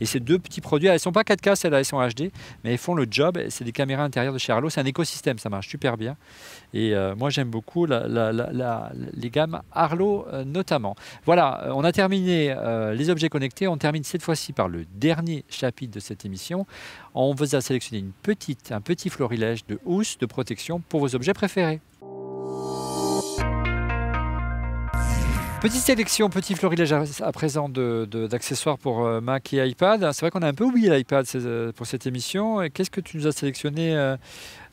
et 0.00 0.06
ces 0.06 0.20
deux 0.20 0.38
petits 0.38 0.60
produits, 0.60 0.88
elles 0.88 0.94
ne 0.94 0.98
sont 0.98 1.12
pas 1.12 1.22
4K, 1.22 1.56
celles-là, 1.56 1.78
elles 1.78 1.84
sont 1.84 2.00
HD, 2.06 2.30
mais 2.64 2.72
elles 2.72 2.78
font 2.78 2.94
le 2.94 3.06
job. 3.10 3.38
C'est 3.48 3.64
des 3.64 3.72
caméras 3.72 4.04
intérieures 4.04 4.32
de 4.32 4.38
chez 4.38 4.52
Arlo, 4.52 4.70
c'est 4.70 4.80
un 4.80 4.86
écosystème, 4.86 5.38
ça 5.38 5.48
marche 5.48 5.68
super 5.68 5.96
bien. 5.96 6.16
Et 6.74 6.94
moi, 7.16 7.30
j'aime 7.30 7.50
beaucoup 7.50 7.86
les 7.86 9.30
gammes 9.30 9.62
Arlo 9.72 10.26
notamment. 10.44 10.96
Voilà, 11.24 11.70
on 11.74 11.84
a 11.84 11.92
terminé 11.92 12.54
les 12.94 13.10
objets 13.10 13.28
connectés. 13.28 13.66
On 13.68 13.76
termine 13.76 14.04
cette 14.04 14.22
fois-ci 14.22 14.52
par 14.52 14.68
le 14.68 14.84
dernier 14.96 15.44
chapitre 15.48 15.94
de 15.94 16.00
cette 16.00 16.24
émission 16.24 16.66
on 17.16 17.34
vous 17.34 17.56
a 17.56 17.60
sélectionné 17.60 18.00
une 18.00 18.12
petite, 18.12 18.72
un 18.72 18.80
petit 18.80 19.08
florilège 19.08 19.64
de 19.66 19.78
housses 19.84 20.18
de 20.18 20.26
protection 20.26 20.80
pour 20.80 21.00
vos 21.00 21.14
objets 21.14 21.32
préférés. 21.32 21.80
Petite 25.60 25.80
sélection, 25.80 26.28
petit 26.28 26.54
florilège 26.54 26.92
à, 26.92 27.32
présent 27.32 27.68
d'accessoires 27.68 28.78
pour 28.78 29.04
euh, 29.04 29.20
Mac 29.20 29.52
et 29.54 29.66
iPad. 29.66 30.12
C'est 30.12 30.20
vrai 30.20 30.30
qu'on 30.30 30.42
a 30.42 30.48
un 30.48 30.54
peu 30.54 30.64
oublié 30.64 30.90
l'iPad 30.90 31.26
euh, 31.34 31.72
pour 31.72 31.86
cette 31.86 32.06
émission. 32.06 32.68
Qu'est-ce 32.72 32.90
que 32.90 33.00
tu 33.00 33.16
nous 33.16 33.26
as 33.26 33.32
sélectionné 33.32 33.96
euh, 33.96 34.16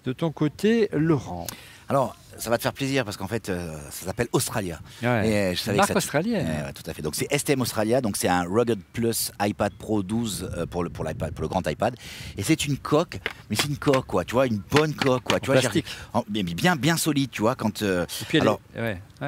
de 0.06 0.12
ton 0.12 0.32
côté, 0.32 0.90
Laurent? 0.92 1.48
Alors, 1.90 2.16
ça 2.38 2.50
va 2.50 2.58
te 2.58 2.64
faire 2.64 2.74
plaisir 2.74 3.06
parce 3.06 3.18
qu'en 3.18 3.28
fait, 3.28 3.50
euh, 3.50 3.76
ça 3.92 4.06
s'appelle 4.08 4.28
Australia. 4.32 4.80
Ouais. 5.02 5.54
je 5.56 5.72
marque 5.72 5.96
australienne. 5.96 6.72
tout 6.74 6.90
à 6.90 6.94
fait. 6.94 7.02
Donc 7.02 7.16
c'est 7.16 7.28
STM 7.36 7.62
Australia, 7.62 8.02
donc 8.02 8.18
c'est 8.18 8.28
un 8.28 8.44
Rugged 8.44 8.80
Plus 8.94 9.32
iPad 9.42 9.72
Pro 9.74 10.04
12 10.04 10.50
euh, 10.58 10.66
pour 10.66 10.84
le 10.84 10.90
pour 10.90 11.06
l'iPad, 11.06 11.34
pour 11.34 11.44
le 11.44 11.48
grand 11.48 11.68
iPad. 11.68 11.96
Et 12.38 12.44
c'est 12.44 12.66
une 12.66 12.78
coque, 12.78 13.20
mais 13.50 13.56
c'est 13.56 13.68
une 13.68 13.78
coque 13.78 14.06
quoi, 14.08 14.26
tu 14.26 14.34
vois, 14.34 14.48
une 14.48 14.62
bonne 14.72 14.94
coque 14.94 15.24
quoi, 15.24 15.40
tu 15.40 15.52
vois, 15.52 15.62
bien 16.32 16.76
bien 16.76 16.98
solide, 16.98 17.30
tu 17.32 17.42
vois, 17.42 17.56
quand. 17.56 17.82
Euh, 17.82 18.06
Et 18.22 18.26
puis 18.26 18.40
alors, 18.40 18.60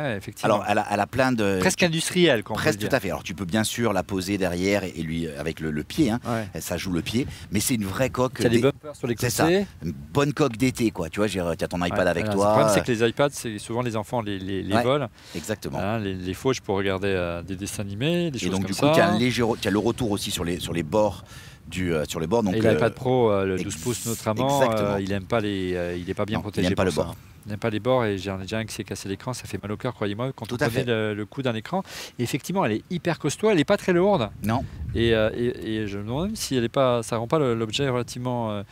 ouais. 0.03 0.17
effectivement. 0.17 0.61
Alors, 0.61 0.85
elle 0.89 0.99
a, 0.99 1.07
plein 1.07 1.31
de. 1.31 1.57
Presque 1.59 1.83
industrielle, 1.83 2.43
quand 2.43 2.53
Presque 2.53 2.79
tout 2.79 2.95
à 2.95 2.99
fait. 2.99 3.09
Alors, 3.09 3.23
tu 3.23 3.33
peux 3.33 3.45
bien 3.45 3.63
sûr 3.63 3.93
la 3.93 4.03
poser 4.03 4.37
derrière 4.37 4.83
et, 4.83 5.01
lui, 5.01 5.27
avec 5.27 5.59
le, 5.59 5.83
pied, 5.83 6.11
hein. 6.11 6.19
ça 6.59 6.77
joue 6.77 6.91
le 6.91 7.01
pied, 7.01 7.27
mais 7.51 7.59
c'est 7.59 7.75
une 7.75 7.85
vraie 7.85 8.09
coque. 8.09 8.39
Tu 8.39 8.45
as 8.45 8.49
des 8.49 8.59
bumpers 8.59 8.95
sur 8.95 9.07
les 9.07 9.15
côtés. 9.15 9.29
C'est 9.29 9.35
ça. 9.35 9.49
Une 9.49 9.91
bonne 10.13 10.33
coque 10.33 10.57
d'été, 10.57 10.91
quoi. 10.91 11.09
Tu 11.09 11.19
vois, 11.19 11.29
tu 11.29 11.39
as 11.39 11.67
ton 11.67 11.83
iPad 11.83 12.07
avec 12.07 12.29
toi 12.29 12.71
les 12.95 13.07
iPads, 13.09 13.29
c'est 13.31 13.57
souvent 13.59 13.81
les 13.81 13.95
enfants 13.95 14.21
les, 14.21 14.39
les, 14.39 14.63
les 14.63 14.73
Ouais, 14.75 14.83
volent, 14.83 15.07
Exactement. 15.35 15.79
hein, 15.79 15.99
les, 15.99 16.13
les 16.13 16.33
fauchent 16.33 16.61
pour 16.61 16.77
regarder 16.77 17.07
euh, 17.09 17.41
des 17.41 17.55
dessins 17.55 17.83
animés, 17.83 18.31
des 18.31 18.37
Et 18.37 18.41
choses 18.41 18.51
donc 18.51 18.61
comme 18.61 18.71
du 18.71 18.73
coup, 18.73 18.85
ça. 18.85 18.91
tu 18.93 19.01
as, 19.01 19.09
un 19.11 19.17
léger, 19.17 19.43
re- 19.43 19.57
tu 19.59 19.67
as 19.67 19.71
le 19.71 19.79
retour 19.79 20.11
aussi 20.11 20.31
sur 20.31 20.43
les, 20.43 20.59
sur 20.59 20.73
les 20.73 20.83
bords 20.83 21.23
du 21.67 21.93
euh, 21.93 22.05
sur 22.05 22.19
les 22.19 22.27
bords. 22.27 22.43
Donc, 22.43 22.55
et 22.55 22.65
euh, 22.65 22.71
l'iPad 22.73 22.93
Pro, 22.93 23.31
euh, 23.31 23.45
le 23.45 23.55
ex- 23.55 23.63
12 23.63 23.75
pouces 23.77 24.05
notamment, 24.05 24.61
euh, 24.71 24.99
il 25.01 25.11
aime 25.11 25.25
pas 25.25 25.39
les, 25.39 25.75
euh, 25.75 25.97
il 25.97 26.09
est 26.09 26.13
pas 26.13 26.25
bien 26.25 26.37
Non, 26.37 26.41
il 26.41 26.43
protégé 26.43 26.67
aime 26.67 26.75
pas 26.75 26.83
le 26.83 26.91
ça. 26.91 27.03
bord. 27.03 27.15
N'aime 27.47 27.59
pas 27.59 27.69
les 27.69 27.79
bords 27.79 28.03
et 28.05 28.17
j'en 28.17 28.37
ai 28.39 28.41
déjà 28.43 28.57
un 28.57 28.65
qui 28.65 28.73
s'est 28.73 28.83
cassé 28.83 29.07
l'écran, 29.07 29.33
ça 29.33 29.45
fait 29.45 29.61
mal 29.61 29.71
au 29.71 29.77
cœur, 29.77 29.93
croyez-moi, 29.93 30.31
quand 30.35 30.45
Tout 30.47 30.55
on 30.55 30.57
connaît 30.57 30.69
fait. 30.71 30.83
le, 30.85 31.13
le 31.13 31.25
coût 31.27 31.41
d'un 31.43 31.53
écran. 31.53 31.83
Et 32.17 32.23
effectivement, 32.23 32.65
elle 32.65 32.71
est 32.73 32.83
hyper 32.89 33.19
costaud, 33.19 33.49
elle 33.51 33.57
n'est 33.57 33.63
pas 33.65 33.77
très 33.77 33.93
lourde. 33.93 34.29
Non. 34.43 34.65
Et, 34.95 35.13
euh, 35.13 35.29
et- 35.35 35.75
et 35.81 35.87
je 35.87 35.99
me 35.99 36.03
demande 36.05 36.25
même 36.27 36.35
si 36.35 36.55
elle 36.55 36.63
est 36.63 36.69
pas, 36.69 37.03
ça 37.03 37.17
rend 37.17 37.27
pas 37.27 37.37
l'objet 37.37 37.87
relativement 37.87 38.51
euh, 38.51 38.63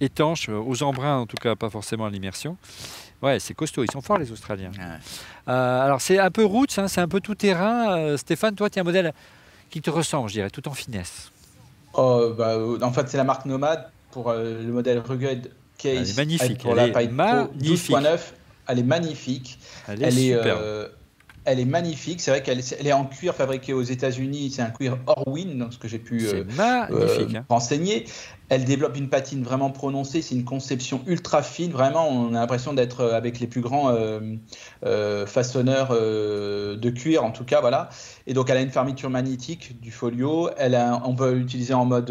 étanche, 0.00 0.48
euh, 0.48 0.54
aux 0.58 0.82
embruns 0.84 1.18
en 1.18 1.26
tout 1.26 1.36
cas, 1.36 1.56
pas 1.56 1.70
forcément 1.70 2.06
à 2.06 2.10
l'immersion. 2.10 2.56
Ouais, 3.20 3.38
c'est 3.40 3.52
costaud, 3.52 3.82
ils 3.84 3.90
sont 3.90 4.00
forts 4.00 4.18
les 4.18 4.30
Australiens. 4.32 4.70
Ouais. 4.78 4.84
Euh, 5.48 5.84
alors 5.84 6.00
c'est 6.00 6.18
un 6.18 6.30
peu 6.30 6.44
roots, 6.44 6.78
hein, 6.78 6.86
c'est 6.88 7.00
un 7.00 7.08
peu 7.08 7.20
tout 7.20 7.34
terrain. 7.34 7.98
Euh, 7.98 8.16
Stéphane, 8.16 8.54
toi, 8.54 8.70
tu 8.70 8.78
as 8.78 8.82
un 8.82 8.84
modèle 8.84 9.12
qui 9.70 9.82
te 9.82 9.90
ressemble, 9.90 10.28
je 10.28 10.34
dirais, 10.34 10.50
tout 10.50 10.66
en 10.68 10.72
finesse. 10.72 11.30
Oh, 11.94 12.32
bah, 12.38 12.56
en 12.82 12.92
fait, 12.92 13.08
c'est 13.08 13.16
la 13.16 13.24
marque 13.24 13.44
Nomad 13.44 13.88
pour 14.12 14.30
euh, 14.30 14.62
le 14.62 14.72
modèle 14.72 14.98
Rugged 15.00 15.50
Case. 15.80 15.96
Elle 15.96 16.10
est 16.10 16.16
magnifique, 16.16 16.62
elle 16.66 16.76
la 16.76 16.86
est 16.86 17.08
magnifique. 17.08 17.96
12.9. 17.96 18.18
Elle 18.68 18.78
est 18.78 18.82
magnifique. 18.82 19.58
Elle 19.88 20.02
est 20.02 20.06
Elle 20.06 20.18
est, 20.18 20.34
euh, 20.34 20.88
elle 21.44 21.60
est 21.60 21.64
magnifique. 21.64 22.20
C'est 22.20 22.30
vrai 22.30 22.42
qu'elle 22.42 22.58
est, 22.58 22.76
elle 22.78 22.86
est 22.86 22.92
en 22.92 23.04
cuir 23.04 23.34
fabriqué 23.34 23.72
aux 23.72 23.82
États-Unis. 23.82 24.52
C'est 24.54 24.62
un 24.62 24.70
cuir 24.70 24.98
Orwin, 25.06 25.68
ce 25.70 25.78
que 25.78 25.88
j'ai 25.88 25.98
pu 25.98 26.26
euh, 26.26 26.44
magnifique. 26.56 27.34
euh, 27.34 27.38
hein. 27.38 27.44
renseigner. 27.48 28.06
Elle 28.50 28.64
développe 28.64 28.96
une 28.96 29.08
patine 29.08 29.44
vraiment 29.44 29.70
prononcée, 29.70 30.22
c'est 30.22 30.34
une 30.34 30.44
conception 30.44 31.02
ultra 31.06 31.40
fine, 31.40 31.70
vraiment 31.70 32.08
on 32.08 32.34
a 32.34 32.40
l'impression 32.40 32.72
d'être 32.72 33.00
euh, 33.00 33.16
avec 33.16 33.38
les 33.38 33.46
plus 33.46 33.60
grands 33.60 33.90
euh, 33.90 34.20
euh, 34.84 35.24
façonneurs 35.24 35.90
de 35.90 36.90
cuir 36.90 37.24
en 37.24 37.30
tout 37.30 37.44
cas, 37.44 37.60
voilà. 37.60 37.88
Et 38.26 38.34
donc 38.34 38.50
elle 38.50 38.56
a 38.56 38.60
une 38.60 38.72
fermeture 38.72 39.08
magnétique 39.08 39.80
du 39.80 39.92
folio, 39.92 40.50
elle 40.58 40.76
on 41.04 41.14
peut 41.14 41.32
l'utiliser 41.32 41.74
en 41.74 41.84
mode 41.84 42.10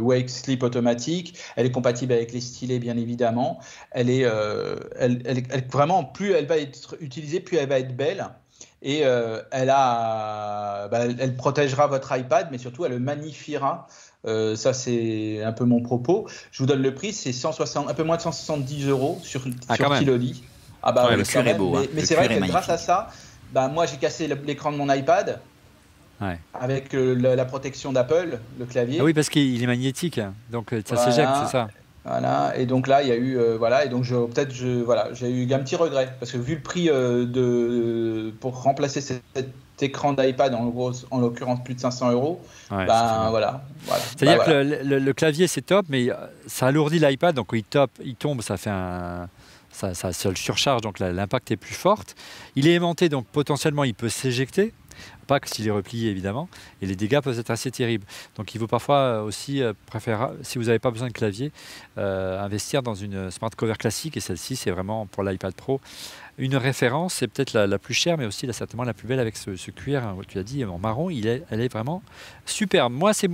wake 0.00 0.30
sleep 0.30 0.62
automatique, 0.62 1.38
elle 1.56 1.66
est 1.66 1.72
compatible 1.72 2.14
avec 2.14 2.32
les 2.32 2.40
stylets 2.40 2.78
bien 2.78 2.96
évidemment, 2.96 3.60
elle 3.90 4.08
est, 4.08 4.24
vraiment 5.70 6.04
plus 6.04 6.32
elle 6.32 6.46
va 6.46 6.56
être 6.56 6.96
utilisée, 7.00 7.40
plus 7.40 7.58
elle 7.58 7.68
va 7.68 7.78
être 7.78 7.94
belle. 7.94 8.28
Et 8.80 9.00
elle, 9.00 9.70
a, 9.70 10.88
bah, 10.88 11.06
elle 11.18 11.36
protégera 11.36 11.88
votre 11.88 12.16
iPad, 12.16 12.48
mais 12.52 12.58
surtout 12.58 12.84
elle 12.84 12.92
le 12.92 13.00
magnifiera. 13.00 13.88
Euh, 14.26 14.56
ça, 14.56 14.72
c'est 14.72 15.42
un 15.44 15.52
peu 15.52 15.64
mon 15.64 15.80
propos. 15.80 16.26
Je 16.50 16.58
vous 16.62 16.66
donne 16.66 16.82
le 16.82 16.92
prix, 16.94 17.12
c'est 17.12 17.32
160, 17.32 17.88
un 17.88 17.94
peu 17.94 18.02
moins 18.02 18.16
de 18.16 18.22
170 18.22 18.88
euros 18.88 19.18
sur, 19.22 19.42
Ah, 19.68 19.76
sur. 19.76 19.96
Kiloli. 19.98 20.42
Ah 20.82 20.92
bah 20.92 21.08
Ouais, 21.08 21.16
le 21.16 21.22
cuir 21.24 21.46
est 21.46 21.54
beau, 21.54 21.70
Mais, 21.72 21.78
hein. 21.84 21.88
mais 21.94 22.04
c'est 22.04 22.14
vrai 22.14 22.28
que 22.28 22.46
grâce 22.46 22.68
à 22.68 22.78
ça, 22.78 23.10
bah, 23.52 23.68
moi 23.68 23.86
j'ai 23.86 23.96
cassé 23.96 24.28
l'écran 24.44 24.72
de 24.72 24.76
mon 24.76 24.92
iPad 24.92 25.40
Ouais. 26.20 26.38
avec 26.52 26.94
euh, 26.94 27.14
la, 27.14 27.36
la 27.36 27.44
protection 27.44 27.92
d'Apple, 27.92 28.38
le 28.58 28.64
clavier. 28.66 28.98
Ah 29.00 29.04
oui, 29.04 29.14
parce 29.14 29.28
qu'il 29.28 29.62
est 29.62 29.66
magnétique, 29.68 30.18
hein. 30.18 30.34
donc 30.50 30.72
euh, 30.72 30.82
ça 30.84 30.96
Voilà. 30.96 31.10
s'éjecte, 31.12 31.30
c'est 31.44 31.52
ça. 31.52 31.68
Voilà, 32.08 32.54
et 32.56 32.64
donc 32.66 32.86
là, 32.86 33.02
il 33.02 33.08
y 33.08 33.12
a 33.12 33.16
eu, 33.16 33.36
euh, 33.38 33.56
voilà, 33.58 33.84
et 33.84 33.88
donc 33.88 34.02
je, 34.04 34.14
peut-être, 34.16 34.52
je, 34.54 34.82
voilà, 34.82 35.08
j'ai 35.12 35.28
eu 35.30 35.52
un 35.52 35.58
petit 35.58 35.76
regret 35.76 36.08
parce 36.18 36.32
que 36.32 36.38
vu 36.38 36.54
le 36.54 36.60
prix 36.62 36.88
euh, 36.88 37.26
de, 37.26 38.32
pour 38.40 38.62
remplacer 38.62 39.00
cet, 39.00 39.22
écran 39.80 40.12
d'iPad, 40.12 40.54
en 40.54 40.66
gros, 40.66 40.90
en 41.12 41.20
l'occurrence 41.20 41.62
plus 41.62 41.74
de 41.74 41.80
500 41.80 42.10
euros, 42.12 42.40
Ouais, 42.70 42.84
ben 42.86 43.28
voilà, 43.30 43.62
voilà. 43.86 44.02
C'est-à-dire 44.02 44.38
Bah, 44.38 44.44
que 44.44 44.50
voilà. 44.50 44.64
le, 44.64 44.82
le- 44.82 44.98
le 44.98 45.12
clavier 45.12 45.46
c'est 45.46 45.62
top, 45.62 45.86
mais 45.88 46.10
euh, 46.10 46.14
ça 46.48 46.66
alourdit 46.66 46.98
l'iPad, 46.98 47.34
donc 47.36 47.50
il, 47.52 47.62
top, 47.62 47.90
il 48.04 48.14
tombe, 48.16 48.42
ça 48.42 48.56
fait 48.56 48.70
un. 48.70 49.28
Ça, 49.70 49.94
ça, 49.94 50.12
ça 50.12 50.30
le 50.30 50.34
surcharge, 50.34 50.80
donc 50.80 50.98
l'impact 50.98 51.52
est 51.52 51.56
plus 51.56 51.74
fort. 51.74 52.02
Il 52.56 52.66
est 52.66 52.72
aimanté, 52.72 53.08
donc 53.08 53.26
potentiellement 53.26 53.84
il 53.84 53.94
peut 53.94 54.08
s'éjecter. 54.08 54.72
Pas 55.28 55.38
que 55.38 55.48
s'il 55.48 55.68
est 55.68 55.70
replié 55.70 56.10
évidemment, 56.10 56.48
et 56.82 56.86
les 56.86 56.96
dégâts 56.96 57.20
peuvent 57.20 57.38
être 57.38 57.50
assez 57.50 57.70
terribles. 57.70 58.04
Donc 58.36 58.54
il 58.54 58.58
vaut 58.58 58.66
parfois 58.66 58.96
euh, 58.96 59.22
aussi 59.22 59.62
euh, 59.62 59.74
préférable, 59.86 60.38
si 60.42 60.58
vous 60.58 60.64
n'avez 60.64 60.80
pas 60.80 60.90
besoin 60.90 61.08
de 61.08 61.12
clavier, 61.12 61.52
euh, 61.98 62.42
investir 62.42 62.82
dans 62.82 62.94
une 62.94 63.30
smart 63.30 63.50
cover 63.56 63.74
classique, 63.74 64.16
et 64.16 64.20
celle-ci 64.20 64.56
c'est 64.56 64.70
vraiment 64.70 65.06
pour 65.06 65.22
l'iPad 65.22 65.54
Pro 65.54 65.80
une 66.38 66.56
référence, 66.56 67.14
c'est 67.14 67.26
peut-être 67.26 67.52
la, 67.52 67.78
plus 67.78 67.94
chère, 67.94 68.16
mais 68.16 68.24
aussi 68.24 68.50
certainement 68.52 68.84
la 68.84 68.94
plus 68.94 69.08
belle 69.08 69.18
avec 69.18 69.36
ce, 69.36 69.56
ce 69.56 69.70
cuir, 69.72 70.04
hein, 70.04 70.16
tu 70.28 70.38
l'as 70.38 70.44
dit, 70.44 70.64
en 70.64 70.78
marron, 70.78 71.10
il 71.10 71.26
est, 71.26 71.42
elle 71.50 71.60
est 71.60 71.70
vraiment 71.70 72.00
superbe. 72.46 72.92
Moi, 72.92 73.12
c'est 73.12 73.28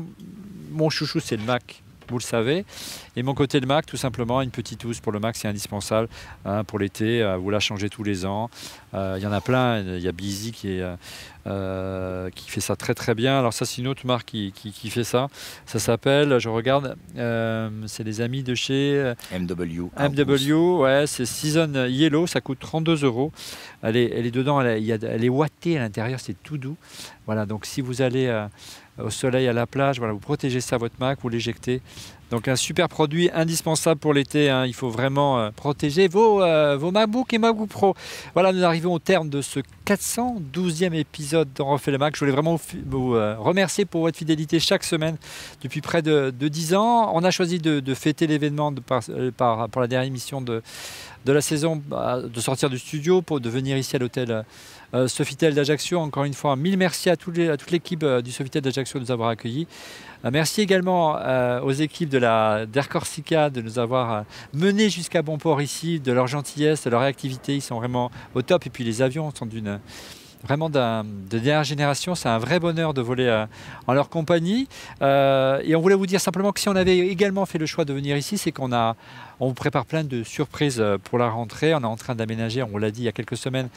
mon 0.71 0.89
chouchou, 0.89 1.21
c'est 1.21 1.37
le 1.37 1.45
Mac, 1.45 1.84
vous 2.09 2.19
le 2.19 2.23
savez. 2.23 2.65
Et 3.17 3.23
mon 3.23 3.35
côté 3.35 3.61
le 3.61 3.67
Mac, 3.67 3.87
tout 3.87 3.97
simplement, 3.97 4.41
une 4.43 4.51
petite 4.51 4.85
housse 4.85 5.01
pour 5.01 5.13
le 5.13 5.21
Mac, 5.21 5.37
c'est 5.37 5.49
indispensable 5.49 6.09
hein, 6.45 6.65
pour 6.65 6.79
l'été. 6.79 7.23
euh, 7.23 7.37
vous 7.37 7.51
la 7.51 7.61
changez 7.61 7.89
tous 7.89 8.03
les 8.05 8.27
ans. 8.27 8.51
Euh, 8.95 9.15
Il 9.19 9.23
y 9.23 9.27
en 9.27 9.33
a 9.33 9.41
plein. 9.41 9.81
Il 9.81 10.01
y 10.03 10.09
a 10.09 10.13
Busy 10.13 10.53
qui, 10.53 10.69
est, 10.79 10.85
euh, 11.47 12.31
qui 12.35 12.51
fait 12.51 12.61
ça 12.61 12.77
très 12.77 12.95
très 12.95 13.15
bien. 13.15 13.39
Alors 13.39 13.53
ça, 13.53 13.65
c'est 13.65 13.81
une 13.83 13.89
autre 13.89 14.07
marque 14.07 14.27
qui, 14.29 14.53
qui- 14.53 14.73
qui 14.73 14.91
fait 14.91 15.05
ça. 15.05 15.29
Ça 15.67 15.79
s'appelle, 15.79 16.39
je 16.39 16.49
regarde, 16.49 16.97
c'est 17.87 18.05
les 18.05 18.21
amis 18.21 18.43
de 18.43 18.55
chez 18.55 19.13
MW. 19.33 19.91
MW, 19.99 20.81
ouais, 20.81 21.05
c'est 21.07 21.27
Season 21.27 21.87
Yellow, 21.89 22.27
ça 22.27 22.41
coûte 22.41 22.59
32 22.61 23.05
euros. 23.05 23.33
Elle 23.83 23.97
est, 23.97 24.11
elle 24.15 24.27
est 24.27 24.31
dedans, 24.31 24.61
elle, 24.61 24.99
de- 24.99 25.07
elle 25.07 25.25
est 25.25 25.29
wattée 25.29 25.77
à 25.77 25.81
l'intérieur, 25.81 26.21
c'est 26.21 26.41
tout 26.43 26.59
doux. 26.59 26.77
Voilà, 27.27 27.47
donc 27.47 27.67
si 27.67 27.81
vous 27.81 28.03
allez 28.03 28.27
au 29.03 29.11
soleil, 29.11 29.49
à 29.49 29.53
la 29.53 29.67
plage, 29.67 29.99
voilà, 29.99 30.13
vous 30.13 30.21
protégez 30.21 30.61
ça 30.61 30.77
votre 30.77 30.95
Mac, 31.01 31.19
vous 31.23 31.29
l'éjectez. 31.29 31.81
Donc 32.31 32.49
un 32.49 32.57
super 32.57 32.89
produit 32.89 33.31
indispensable 33.33 34.01
pour 34.01 34.13
l'été. 34.15 34.49
hein. 34.51 34.65
Il 34.67 34.73
faut 34.75 34.89
vraiment 34.89 35.39
euh, 35.39 35.51
protéger 35.55 36.09
vos, 36.09 36.43
euh, 36.43 36.77
vos 36.77 36.91
MacBook 36.91 37.33
et 37.33 37.39
MacBook 37.39 37.69
Pro. 37.69 37.95
Voilà, 38.33 38.53
nous 38.53 38.65
arrivons 38.65 38.93
au 38.95 38.99
terme 38.99 39.29
de 39.29 39.41
ce 39.43 39.61
412e 39.87 40.95
épisode 40.95 41.49
d'On 41.55 41.67
refait 41.67 41.91
le 41.91 41.99
Mac. 41.99 42.15
Je 42.15 42.21
voulais 42.21 42.33
vraiment 42.33 42.59
vous, 42.87 43.15
euh, 43.15 43.37
remercier 43.39 43.85
pour 43.85 44.01
votre 44.03 44.17
fidélité 44.19 44.59
chaque 44.59 44.85
semaine 44.85 45.17
depuis 45.63 45.81
près 45.81 46.03
de, 46.03 46.33
de 46.37 46.49
10 46.49 46.75
ans. 46.75 47.11
On 47.15 47.23
a 47.25 47.31
choisi 47.31 47.59
de, 47.59 47.95
fêter 47.95 48.27
l'événement 48.27 48.73
euh, 49.11 49.31
par- 49.31 49.69
pour 49.69 49.81
la 49.81 49.87
dernière 49.87 50.09
émission 50.09 50.41
de, 50.41 50.63
de 51.27 51.33
la 51.33 51.41
saison, 51.41 51.81
bah, 51.87 52.21
de 52.23 52.41
sortir 52.41 52.71
du 52.71 52.79
studio 52.79 53.23
pour 53.23 53.41
de 53.41 53.49
venir 53.51 53.77
ici 53.77 53.95
à 53.95 53.99
l'hôtel 53.99 54.45
euh, 54.95 55.09
Sofitel 55.09 55.55
d'Ajaccio. 55.55 55.99
Encore 55.99 56.25
une 56.25 56.35
fois, 56.35 56.57
mille 56.57 56.79
merci 56.79 57.11
à, 57.11 57.17
toute 57.17 57.37
l'équipe 57.71 58.03
euh, 58.03 58.23
du 58.23 58.31
Sofitel 58.31 58.63
d'Ajaccio 58.63 58.99
de 59.01 59.05
nous 59.05 59.11
avoir 59.11 59.29
accueillis. 59.29 59.67
Euh, 60.25 60.31
merci 60.33 60.61
également 60.61 61.17
euh, 61.19 61.61
aux 61.61 61.73
équipes 61.73 62.09
de 62.09 62.19
la 62.19 62.67
d'Air 62.67 62.89
Corsica 62.89 63.51
de 63.51 63.61
nous 63.61 63.79
avoir 63.79 64.25
menés 64.53 64.91
jusqu'à 64.91 65.23
bon 65.23 65.39
port 65.39 65.61
ici, 65.61 66.01
de 66.01 66.13
leur 66.13 66.27
gentillesse, 66.27 66.85
de 66.85 66.91
leur 66.91 67.01
réactivité. 67.01 67.57
Ils 67.57 67.63
sont 67.63 67.77
vraiment 67.77 68.11
au 68.35 68.43
top. 68.43 68.67
Et 68.67 68.71
puis 68.71 68.85
les 68.85 69.03
avions 69.03 69.33
sont 69.35 69.49
vraiment 70.45 70.71
de 70.71 71.39
dernière 71.39 71.65
génération. 71.65 72.15
C'est 72.15 72.29
un 72.29 72.39
vrai 72.39 72.61
bonheur 72.61 72.95
de 72.95 73.03
voler 73.03 73.45
en 73.87 73.95
leur 73.95 74.09
compagnie. 74.09 74.69
Et 75.01 75.75
on 75.75 75.81
voulait 75.81 75.95
vous 75.95 76.07
dire 76.07 76.21
simplement 76.21 76.53
que 76.53 76.61
si 76.61 76.69
on 76.69 76.77
avait 76.77 76.99
également 76.99 77.47
fait 77.47 77.59
le 77.59 77.67
choix 77.67 77.85
de 77.85 77.93
venir 77.93 78.17
ici, 78.17 78.39
c'est 78.39 78.53
qu'on 78.53 78.73
a, 78.73 78.97
on 79.41 79.49
vous 79.49 79.55
prépare 79.55 79.87
plein 79.87 80.05
de 80.05 80.23
surprises 80.23 80.81
euh, 80.81 80.99
pour 80.99 81.19
la 81.19 81.29
rentrée. 81.29 81.75
On 81.75 81.81
est 81.81 81.85
en 81.85 81.97
train 81.97 82.15
d'aménager, 82.15 82.63
on 82.63 82.79
l'a 82.79 82.91
dit 82.91 83.03
il 83.03 83.05
y 83.05 83.09
a 83.09 83.13
quelques 83.13 83.37
semaines, 83.37 83.69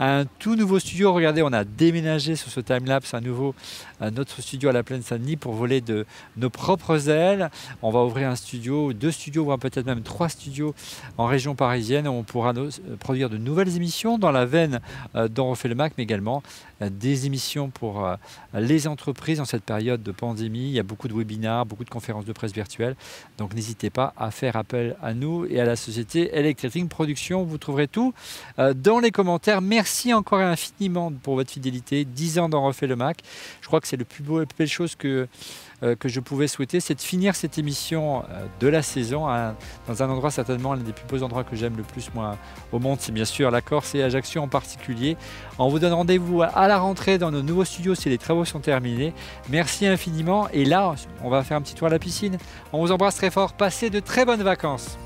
un 0.00 0.24
tout 0.38 0.56
nouveau 0.56 0.78
studio. 0.78 1.12
Regardez, 1.12 1.42
on 1.42 1.52
a 1.52 1.64
déménagé 1.64 2.36
sur 2.36 2.50
ce 2.50 2.60
timelapse 2.60 3.14
un 3.14 3.20
nouveau, 3.20 3.54
un 4.00 4.16
autre 4.16 4.40
studio 4.40 4.68
à 4.68 4.72
la 4.72 4.82
plaine 4.82 5.02
Saint-Denis 5.02 5.36
pour 5.36 5.54
voler 5.54 5.80
de 5.80 6.06
nos 6.36 6.50
propres 6.50 7.08
ailes. 7.08 7.50
On 7.82 7.90
va 7.90 8.04
ouvrir 8.04 8.28
un 8.28 8.36
studio, 8.36 8.92
deux 8.92 9.10
studios, 9.10 9.44
voire 9.44 9.58
peut-être 9.58 9.86
même 9.86 10.02
trois 10.02 10.28
studios 10.28 10.74
en 11.18 11.26
région 11.26 11.54
parisienne. 11.54 12.08
On 12.08 12.22
pourra 12.22 12.52
euh, 12.56 12.70
produire 12.98 13.30
de 13.30 13.38
nouvelles 13.38 13.76
émissions 13.76 14.18
dans 14.18 14.32
la 14.32 14.44
veine 14.44 14.80
euh, 15.14 15.28
dont 15.28 15.50
on 15.50 15.54
fait 15.54 15.68
le 15.68 15.74
Mac, 15.74 15.92
mais 15.96 16.04
également 16.04 16.42
des 16.80 17.26
émissions 17.26 17.70
pour 17.70 18.04
euh, 18.04 18.16
les 18.54 18.86
entreprises 18.86 19.40
en 19.40 19.44
cette 19.44 19.64
période 19.64 20.02
de 20.02 20.12
pandémie. 20.12 20.68
Il 20.68 20.72
y 20.72 20.78
a 20.78 20.82
beaucoup 20.82 21.08
de 21.08 21.14
webinars, 21.14 21.66
beaucoup 21.66 21.84
de 21.84 21.90
conférences 21.90 22.24
de 22.24 22.32
presse 22.32 22.52
virtuelles. 22.52 22.96
Donc 23.38 23.54
n'hésitez 23.54 23.90
pas 23.90 24.12
à 24.16 24.30
faire 24.30 24.56
appel 24.56 24.96
à 25.02 25.14
nous 25.14 25.46
et 25.46 25.60
à 25.60 25.64
la 25.64 25.76
société 25.76 26.36
Electric 26.36 26.88
Production. 26.88 27.44
Vous 27.44 27.58
trouverez 27.58 27.88
tout 27.88 28.12
euh, 28.58 28.74
dans 28.74 28.98
les 28.98 29.10
commentaires. 29.10 29.62
Merci 29.62 30.12
encore 30.12 30.40
infiniment 30.40 31.12
pour 31.22 31.36
votre 31.36 31.50
fidélité. 31.50 32.04
10 32.04 32.38
ans 32.38 32.48
d'en 32.48 32.64
refait 32.64 32.86
le 32.86 32.96
Mac. 32.96 33.22
Je 33.60 33.66
crois 33.66 33.80
que 33.80 33.88
c'est 33.88 33.96
le 33.96 34.04
plus 34.04 34.22
beau, 34.22 34.40
la 34.40 34.46
plus 34.46 34.56
belle 34.58 34.68
chose 34.68 34.94
que, 34.96 35.08
euh, 35.08 35.26
que 35.82 36.08
je 36.08 36.20
pouvais 36.20 36.48
souhaiter, 36.48 36.80
c'est 36.80 36.94
de 36.94 37.00
finir 37.00 37.34
cette 37.36 37.58
émission 37.58 38.22
euh, 38.30 38.46
de 38.60 38.68
la 38.68 38.82
saison 38.82 39.26
dans 39.86 40.02
un 40.02 40.08
endroit 40.08 40.30
certainement 40.30 40.74
l'un 40.74 40.82
des 40.82 40.92
plus 40.92 41.06
beaux 41.06 41.22
endroits 41.22 41.44
que 41.44 41.54
j'aime 41.54 41.76
le 41.76 41.82
plus 41.82 42.10
moi 42.14 42.36
au 42.72 42.78
monde. 42.78 42.98
C'est 43.00 43.12
bien 43.12 43.24
sûr 43.24 43.50
la 43.50 43.60
Corse 43.60 43.94
et 43.94 44.02
Ajaccio 44.02 44.40
en 44.40 44.48
particulier. 44.48 45.16
On 45.58 45.68
vous 45.68 45.78
donne 45.78 45.92
rendez-vous 45.92 46.42
à 46.42 46.68
la 46.68 46.78
rentrée 46.78 47.18
dans 47.18 47.30
nos 47.30 47.42
nouveaux 47.42 47.64
studios 47.64 47.94
si 47.94 48.08
les 48.08 48.18
travaux 48.18 48.44
sont 48.44 48.60
terminés. 48.60 49.12
Merci 49.50 49.86
infiniment. 49.86 50.48
Et 50.52 50.64
là, 50.64 50.94
on 51.22 51.30
va 51.30 51.42
faire 51.42 51.56
un 51.56 51.62
petit 51.62 51.74
tour 51.74 51.88
à 51.88 51.90
la 51.90 51.98
piscine. 51.98 52.38
On 52.72 52.80
vous 52.80 52.92
embrasse 52.92 53.16
très 53.16 53.30
fort. 53.30 53.52
Passez 53.52 53.90
de 53.90 54.00
très 54.00 54.24
bonnes 54.24 54.42
vacances. 54.42 54.98